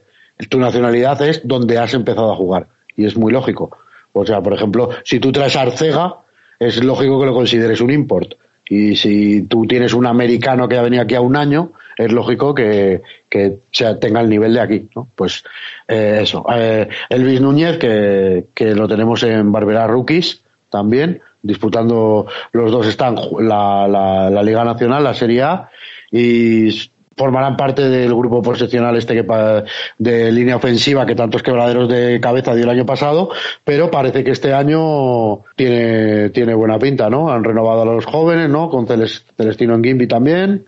tu 0.49 0.60
nacionalidad 0.60 1.22
es 1.22 1.41
donde 1.48 1.78
has 1.78 1.94
empezado 1.94 2.34
a 2.34 2.36
jugar. 2.36 2.68
Y 2.95 3.06
es 3.06 3.16
muy 3.16 3.32
lógico. 3.32 3.78
O 4.14 4.26
sea, 4.26 4.41
por 4.41 4.53
ejemplo, 4.53 4.90
si 5.03 5.20
tú 5.20 5.32
traes 5.32 5.56
Arcega, 5.56 6.16
es 6.57 6.84
lógico 6.84 7.20
que 7.20 7.28
lo 7.28 7.34
consideres 7.34 7.80
un 7.82 7.91
import. 7.91 8.34
Y 8.68 8.95
si 8.95 9.44
tú 9.44 9.66
tienes 9.66 9.94
un 9.94 10.06
americano 10.06 10.68
que 10.68 10.78
ha 10.78 10.82
venido 10.82 11.03
aquí 11.03 11.16
a 11.16 11.22
un 11.22 11.36
año, 11.36 11.72
es 11.99 12.13
lógico 12.13 12.55
que, 12.55 13.01
que 13.30 13.59
tenga 13.99 14.21
el 14.21 14.30
nivel 14.30 14.53
de 14.53 14.61
aquí, 14.61 14.89
¿no? 14.95 15.09
Pues 15.15 15.43
eh, 15.85 16.19
eso. 16.21 16.45
Eh, 16.55 16.88
Elvis 17.09 17.41
Núñez, 17.41 17.77
que, 17.77 18.45
que 18.55 18.73
lo 18.73 18.88
tenemos 18.88 19.21
en 19.23 19.51
Barbera 19.51 19.85
Rookies 19.85 20.41
también, 20.69 21.21
disputando, 21.41 22.26
los 22.53 22.71
dos 22.71 22.88
están 22.88 23.15
la, 23.41 23.85
la, 23.89 24.30
la 24.30 24.43
Liga 24.43 24.63
Nacional, 24.63 25.03
la 25.03 25.13
Serie 25.13 25.41
A, 25.41 25.69
y 26.09 26.69
formarán 27.17 27.57
parte 27.57 27.89
del 27.89 28.15
grupo 28.15 28.41
posicional 28.41 28.95
este 28.95 29.13
que 29.13 29.63
de 29.97 30.31
línea 30.31 30.55
ofensiva 30.55 31.05
que 31.05 31.15
tantos 31.15 31.43
quebraderos 31.43 31.89
de 31.89 32.21
cabeza 32.21 32.55
dio 32.55 32.63
el 32.63 32.69
año 32.69 32.85
pasado, 32.85 33.30
pero 33.65 33.91
parece 33.91 34.23
que 34.23 34.31
este 34.31 34.53
año 34.53 35.41
tiene, 35.57 36.30
tiene 36.30 36.53
buena 36.53 36.80
pinta, 36.80 37.09
¿no? 37.09 37.30
Han 37.30 37.43
renovado 37.43 37.81
a 37.81 37.85
los 37.85 38.05
jóvenes, 38.05 38.49
¿no? 38.49 38.69
Con 38.69 38.88
Celestino 38.88 39.76
en 39.76 39.84
Gimbi 39.84 40.07
también 40.07 40.65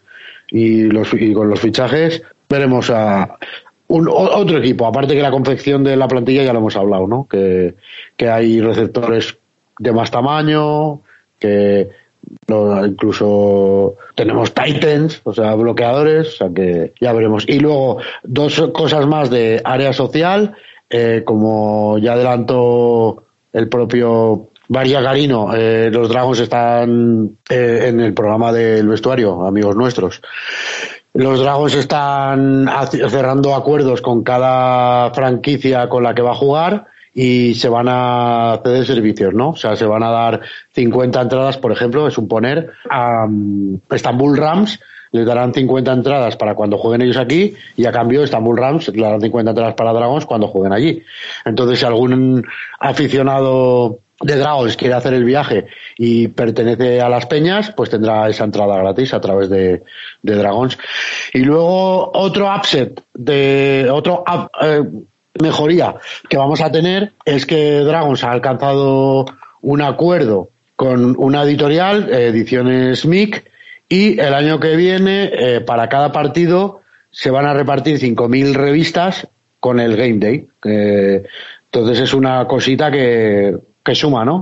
y, 0.52 0.84
los, 0.84 1.14
y 1.14 1.34
con 1.34 1.50
los 1.50 1.60
fichajes 1.60 2.22
veremos 2.48 2.90
a 2.90 3.38
un, 3.88 4.08
otro 4.10 4.60
equipo, 4.60 4.86
aparte 4.86 5.16
que 5.16 5.22
la 5.22 5.32
confección 5.32 5.84
de 5.84 5.96
la 5.96 6.08
plantilla 6.08 6.44
ya 6.44 6.54
lo 6.54 6.60
hemos 6.60 6.76
hablado, 6.76 7.08
¿no? 7.08 7.28
Que, 7.28 7.76
que 8.16 8.30
hay 8.30 8.62
receptores 8.62 9.38
de 9.80 9.92
más 9.92 10.12
tamaño, 10.12 11.02
que 11.40 11.90
incluso 12.48 13.96
tenemos 14.16 14.54
Titans, 14.54 15.22
o 15.24 15.34
sea, 15.34 15.56
bloqueadores, 15.56 16.28
o 16.28 16.32
sea 16.32 16.50
que 16.54 16.94
ya 17.02 17.14
veremos. 17.14 17.46
Y 17.48 17.60
luego 17.60 17.98
dos 18.24 18.62
cosas 18.74 19.08
más 19.08 19.30
de 19.30 19.62
área 19.64 19.94
social, 19.94 20.56
eh, 20.90 21.24
como 21.26 21.98
ya 21.98 22.14
adelantó 22.14 23.24
el 23.54 23.68
propio 23.68 24.51
María 24.72 25.02
Garino, 25.02 25.54
eh, 25.54 25.90
los 25.92 26.08
Dragons 26.08 26.40
están 26.40 27.32
eh, 27.50 27.88
en 27.88 28.00
el 28.00 28.14
programa 28.14 28.54
del 28.54 28.88
vestuario, 28.88 29.46
amigos 29.46 29.76
nuestros. 29.76 30.22
Los 31.14 31.42
Dragons 31.42 31.76
están 31.76 32.70
cerrando 32.90 33.54
acuerdos 33.54 34.02
con 34.02 34.24
cada 34.24 35.14
franquicia 35.14 35.90
con 35.90 36.04
la 36.04 36.16
que 36.16 36.22
va 36.22 36.32
a 36.32 36.36
jugar 36.36 36.86
y 37.14 37.54
se 37.56 37.68
van 37.68 37.88
a 37.90 38.62
ceder 38.64 38.86
servicios, 38.86 39.34
¿no? 39.34 39.50
O 39.50 39.56
sea, 39.58 39.76
se 39.76 39.86
van 39.86 40.04
a 40.04 40.10
dar 40.10 40.40
50 40.74 41.20
entradas, 41.20 41.58
por 41.58 41.74
ejemplo, 41.74 42.08
es 42.08 42.18
un 42.18 42.30
poner, 42.30 42.72
a 42.90 43.28
Istanbul 43.94 44.38
Rams 44.38 44.80
les 45.12 45.26
darán 45.26 45.54
50 45.54 45.92
entradas 45.92 46.38
para 46.38 46.56
cuando 46.56 46.78
jueguen 46.78 47.02
ellos 47.02 47.18
aquí 47.18 47.54
y 47.76 47.86
a 47.86 47.92
cambio 47.92 48.24
Istanbul 48.24 48.58
Rams 48.58 48.88
les 48.88 49.02
darán 49.02 49.20
50 49.20 49.52
entradas 49.52 49.74
para 49.74 49.92
Dragons 49.92 50.26
cuando 50.26 50.48
jueguen 50.48 50.72
allí. 50.72 51.04
Entonces, 51.44 51.80
si 51.80 51.86
algún 51.86 52.48
aficionado 52.80 54.00
de 54.22 54.36
Dragons 54.36 54.78
quiere 54.78 54.94
hacer 54.94 55.14
el 55.14 55.24
viaje 55.24 55.68
y 55.98 56.28
pertenece 56.28 57.02
a 57.02 57.10
las 57.10 57.26
peñas, 57.26 57.74
pues 57.76 57.90
tendrá 57.90 58.28
esa 58.30 58.44
entrada 58.44 58.78
gratis 58.78 59.14
a 59.14 59.22
través 59.22 59.50
de, 59.50 59.84
de 60.22 60.36
Dragons. 60.36 60.78
Y 61.34 61.40
luego 61.40 62.12
otro 62.14 62.54
upset 62.54 63.02
de 63.14 63.88
otro 63.92 64.24
eh, 64.62 64.84
mejoría 65.42 65.96
que 66.30 66.38
vamos 66.38 66.62
a 66.62 66.72
tener 66.72 67.14
es 67.26 67.46
que 67.46 67.80
Dragons 67.80 68.24
ha 68.24 68.32
alcanzado 68.32 69.26
un 69.62 69.82
acuerdo 69.82 70.50
con 70.76 71.16
una 71.18 71.44
editorial, 71.44 72.12
Ediciones 72.12 73.06
MIC, 73.06 73.52
y 73.88 74.20
el 74.20 74.34
año 74.34 74.60
que 74.60 74.76
viene, 74.76 75.32
eh, 75.34 75.62
para 75.62 75.90
cada 75.90 76.12
partido, 76.12 76.82
se 77.12 77.30
van 77.30 77.46
a 77.46 77.54
repartir 77.54 78.00
5.000 78.00 78.54
revistas 78.54 79.28
con 79.60 79.80
el 79.80 79.96
Game 79.96 80.18
Day. 80.18 80.48
entonces 80.64 82.00
es 82.00 82.14
una 82.14 82.48
cosita 82.48 82.90
que, 82.90 83.58
que 83.84 83.96
suma, 83.96 84.24
¿no? 84.24 84.42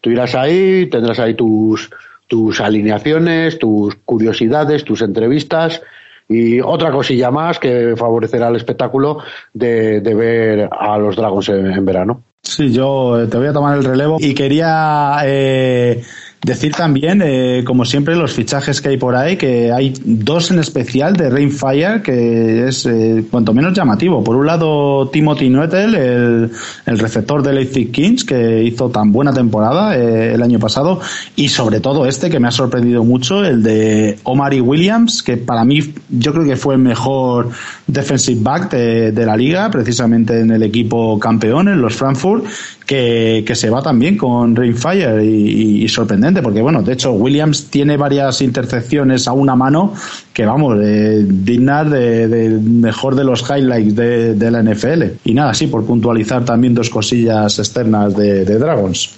tú 0.00 0.10
irás 0.10 0.34
ahí, 0.34 0.86
tendrás 0.86 1.18
ahí 1.18 1.34
tus, 1.34 1.90
tus 2.26 2.60
alineaciones, 2.60 3.58
tus 3.58 3.96
curiosidades, 4.04 4.84
tus 4.84 5.02
entrevistas 5.02 5.82
y 6.28 6.60
otra 6.60 6.92
cosilla 6.92 7.32
más 7.32 7.58
que 7.58 7.94
favorecerá 7.96 8.48
el 8.48 8.56
espectáculo 8.56 9.18
de, 9.52 10.00
de 10.00 10.14
ver 10.14 10.68
a 10.70 10.96
los 10.96 11.16
Dragons 11.16 11.48
en, 11.48 11.84
verano. 11.84 12.22
Sí, 12.40 12.72
yo 12.72 13.20
eh, 13.20 13.26
te 13.26 13.36
voy 13.36 13.48
a 13.48 13.52
tomar 13.52 13.76
el 13.76 13.84
relevo 13.84 14.16
y 14.20 14.32
quería 14.32 15.16
eh, 15.24 16.00
Decir 16.42 16.74
también, 16.74 17.20
eh, 17.22 17.62
como 17.66 17.84
siempre, 17.84 18.16
los 18.16 18.32
fichajes 18.32 18.80
que 18.80 18.88
hay 18.88 18.96
por 18.96 19.14
ahí, 19.14 19.36
que 19.36 19.70
hay 19.72 19.92
dos 20.02 20.50
en 20.50 20.58
especial 20.58 21.14
de 21.14 21.28
Rainfire, 21.28 22.00
que 22.02 22.66
es 22.66 22.86
eh, 22.86 23.26
cuanto 23.30 23.52
menos 23.52 23.74
llamativo. 23.74 24.24
Por 24.24 24.36
un 24.36 24.46
lado, 24.46 25.10
Timothy 25.10 25.50
Noetel, 25.50 25.94
el, 25.94 26.98
receptor 26.98 27.42
de 27.42 27.52
Leipzig 27.52 27.92
Kings, 27.92 28.24
que 28.24 28.62
hizo 28.64 28.88
tan 28.88 29.12
buena 29.12 29.34
temporada 29.34 29.94
eh, 29.94 30.32
el 30.32 30.42
año 30.42 30.58
pasado, 30.58 31.02
y 31.36 31.50
sobre 31.50 31.80
todo 31.80 32.06
este, 32.06 32.30
que 32.30 32.40
me 32.40 32.48
ha 32.48 32.52
sorprendido 32.52 33.04
mucho, 33.04 33.44
el 33.44 33.62
de 33.62 34.18
Omari 34.22 34.62
Williams, 34.62 35.22
que 35.22 35.36
para 35.36 35.62
mí 35.66 35.92
yo 36.08 36.32
creo 36.32 36.46
que 36.46 36.56
fue 36.56 36.76
el 36.76 36.80
mejor 36.80 37.50
defensive 37.86 38.40
back 38.42 38.70
de, 38.70 39.26
la 39.26 39.36
liga, 39.36 39.70
precisamente 39.70 40.40
en 40.40 40.50
el 40.50 40.62
equipo 40.62 41.18
campeón, 41.18 41.68
en 41.68 41.82
los 41.82 41.94
Frankfurt, 41.94 42.46
que, 42.86 43.44
que 43.46 43.54
se 43.54 43.70
va 43.70 43.82
también 43.82 44.16
con 44.16 44.56
Rainfire 44.56 45.24
y, 45.24 45.84
y, 45.84 45.88
sorprendente, 45.88 46.29
porque 46.42 46.62
bueno, 46.62 46.82
de 46.82 46.92
hecho 46.92 47.12
Williams 47.12 47.70
tiene 47.70 47.96
varias 47.96 48.40
intercepciones 48.40 49.26
a 49.26 49.32
una 49.32 49.56
mano 49.56 49.94
que 50.32 50.46
vamos, 50.46 50.78
eh, 50.80 51.24
dignas 51.26 51.90
de, 51.90 52.58
mejor 52.62 53.14
de 53.14 53.24
los 53.24 53.42
highlights 53.48 53.96
de, 53.96 54.50
la 54.50 54.62
NFL. 54.62 55.02
Y 55.24 55.34
nada, 55.34 55.52
sí, 55.54 55.66
por 55.66 55.84
puntualizar 55.84 56.44
también 56.44 56.74
dos 56.74 56.90
cosillas 56.90 57.58
externas 57.58 58.16
de, 58.16 58.44
Dragons. 58.44 59.16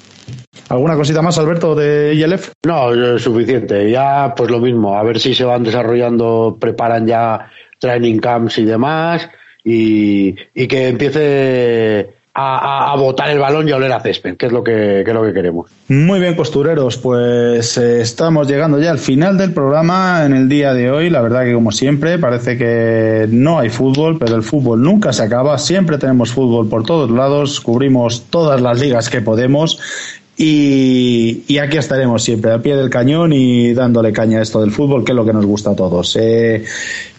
¿Alguna 0.69 0.97
cosita 0.97 1.21
más, 1.23 1.39
Alberto, 1.39 1.75
de 1.75 2.15
ILF? 2.15 2.53
No, 2.65 2.93
es 2.93 3.23
suficiente. 3.23 3.91
Ya, 3.91 4.33
pues 4.37 4.51
lo 4.51 4.61
mismo, 4.61 4.97
a 4.97 5.03
ver 5.03 5.19
si 5.19 5.35
se 5.35 5.45
van 5.45 5.63
desarrollando, 5.63 6.57
preparan 6.59 7.07
ya 7.07 7.51
training 7.79 8.19
camps 8.19 8.59
y 8.59 8.65
demás, 8.65 9.29
y 9.65 10.35
que 10.67 10.89
empiece 10.89 12.22
a, 12.35 12.95
botar 12.97 13.31
el 13.31 13.39
balón 13.39 13.69
y 13.69 13.73
a 13.73 13.77
oler 13.77 13.93
a 13.93 14.01
césped, 14.01 14.37
que 14.37 14.47
es 14.47 14.53
lo 14.53 14.65
que, 14.65 15.03
que, 15.05 15.11
es 15.11 15.15
lo 15.15 15.23
que 15.23 15.33
queremos. 15.33 15.71
Muy 15.89 16.19
bien, 16.19 16.35
costureros, 16.35 16.97
pues 16.97 17.77
eh, 17.77 18.01
estamos 18.01 18.49
llegando 18.49 18.79
ya 18.79 18.91
al 18.91 18.99
final 18.99 19.37
del 19.37 19.53
programa 19.53 20.25
en 20.25 20.35
el 20.35 20.49
día 20.49 20.73
de 20.73 20.91
hoy. 20.91 21.11
La 21.11 21.21
verdad 21.21 21.45
que 21.45 21.53
como 21.53 21.73
siempre 21.73 22.19
parece 22.19 22.57
que 22.57 23.27
no 23.31 23.59
hay 23.59 23.69
fútbol, 23.69 24.19
pero 24.19 24.37
el 24.37 24.43
fútbol 24.43 24.83
nunca 24.83 25.13
se 25.13 25.23
acaba. 25.23 25.59
Siempre 25.59 25.99
tenemos 25.99 26.33
fútbol 26.33 26.69
por 26.69 26.85
todos 26.85 27.11
lados, 27.11 27.61
cubrimos 27.61 28.25
todas 28.31 28.61
las 28.61 28.81
ligas 28.81 29.11
que 29.11 29.21
podemos 29.21 29.79
y, 30.45 31.45
y, 31.47 31.59
aquí 31.59 31.77
estaremos 31.77 32.21
siempre, 32.25 32.51
al 32.51 32.61
pie 32.61 32.75
del 32.75 32.91
cañón 32.91 33.33
y 33.33 33.73
dándole 33.75 34.13
caña 34.13 34.41
a 34.41 34.43
esto 34.43 34.61
del 34.61 34.73
fútbol, 34.73 35.05
que 35.05 35.13
es 35.13 35.17
lo 35.17 35.25
que 35.25 35.33
nos 35.33 35.47
gusta 35.47 35.71
a 35.71 35.77
todos. 35.77 36.17
Eh, 36.21 36.65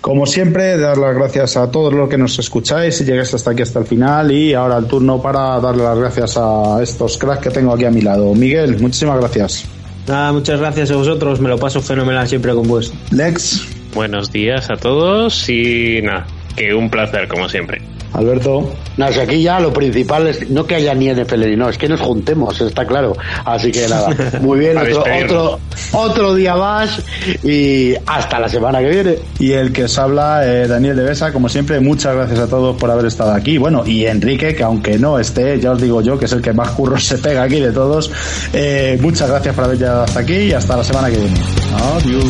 como 0.01 0.25
siempre, 0.25 0.77
dar 0.77 0.97
las 0.97 1.15
gracias 1.15 1.55
a 1.55 1.71
todos 1.71 1.93
los 1.93 2.09
que 2.09 2.17
nos 2.17 2.37
escucháis 2.37 2.99
y 2.99 3.05
llegáis 3.05 3.33
hasta 3.33 3.51
aquí 3.51 3.61
hasta 3.61 3.79
el 3.79 3.85
final. 3.85 4.29
Y 4.29 4.53
ahora 4.53 4.77
el 4.77 4.87
turno 4.87 5.21
para 5.21 5.57
darle 5.61 5.83
las 5.83 5.97
gracias 5.97 6.35
a 6.35 6.79
estos 6.83 7.17
cracks 7.17 7.43
que 7.43 7.49
tengo 7.49 7.73
aquí 7.73 7.85
a 7.85 7.91
mi 7.91 8.01
lado. 8.01 8.35
Miguel, 8.35 8.77
muchísimas 8.81 9.17
gracias. 9.19 9.65
Nada, 10.05 10.33
muchas 10.33 10.59
gracias 10.59 10.91
a 10.91 10.97
vosotros, 10.97 11.39
me 11.39 11.47
lo 11.47 11.57
paso 11.57 11.79
fenomenal 11.79 12.27
siempre 12.27 12.53
con 12.53 12.67
vos. 12.67 12.93
Lex. 13.11 13.65
Buenos 13.95 14.31
días 14.33 14.69
a 14.69 14.75
todos 14.75 15.47
y 15.47 16.01
nada, 16.01 16.27
que 16.57 16.73
un 16.73 16.89
placer 16.89 17.29
como 17.29 17.47
siempre. 17.47 17.92
Alberto. 18.13 18.73
No, 18.97 19.11
si 19.11 19.19
aquí 19.19 19.41
ya 19.41 19.59
lo 19.59 19.73
principal 19.73 20.27
es 20.27 20.49
no 20.49 20.65
que 20.65 20.75
haya 20.75 20.93
ni 20.93 21.11
NFL 21.11 21.49
ni 21.49 21.55
no, 21.55 21.69
es 21.69 21.77
que 21.77 21.89
nos 21.89 21.99
juntemos, 21.99 22.59
está 22.61 22.85
claro. 22.85 23.15
Así 23.43 23.71
que 23.71 23.87
nada, 23.87 24.09
muy 24.41 24.59
bien, 24.59 24.77
otro, 24.77 25.03
otro, 25.23 25.59
otro, 25.93 26.35
día 26.35 26.55
más 26.55 27.01
y 27.43 27.95
hasta 28.05 28.39
la 28.39 28.47
semana 28.49 28.79
que 28.79 28.89
viene. 28.89 29.15
Y 29.39 29.51
el 29.51 29.71
que 29.73 29.85
os 29.85 29.97
habla, 29.97 30.45
eh, 30.45 30.67
Daniel 30.67 30.95
de 30.95 31.03
Besa, 31.03 31.33
como 31.33 31.49
siempre, 31.49 31.79
muchas 31.79 32.15
gracias 32.15 32.39
a 32.39 32.47
todos 32.47 32.77
por 32.77 32.91
haber 32.91 33.05
estado 33.05 33.31
aquí. 33.31 33.57
Bueno, 33.57 33.83
y 33.85 34.05
Enrique, 34.05 34.53
que 34.53 34.63
aunque 34.63 34.99
no 34.99 35.17
esté, 35.17 35.59
ya 35.59 35.71
os 35.71 35.81
digo 35.81 36.01
yo, 36.01 36.17
que 36.17 36.25
es 36.25 36.31
el 36.33 36.41
que 36.41 36.53
más 36.53 36.69
curros 36.71 37.03
se 37.03 37.17
pega 37.17 37.43
aquí 37.43 37.59
de 37.59 37.71
todos, 37.71 38.11
eh, 38.53 38.97
muchas 39.01 39.29
gracias 39.29 39.55
por 39.55 39.63
haber 39.65 39.77
llegado 39.79 40.03
hasta 40.03 40.19
aquí 40.19 40.35
y 40.35 40.53
hasta 40.53 40.77
la 40.77 40.83
semana 40.83 41.09
que 41.09 41.17
viene. 41.17 41.39
Adiós. 41.73 42.23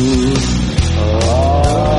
Adiós. 0.96 1.93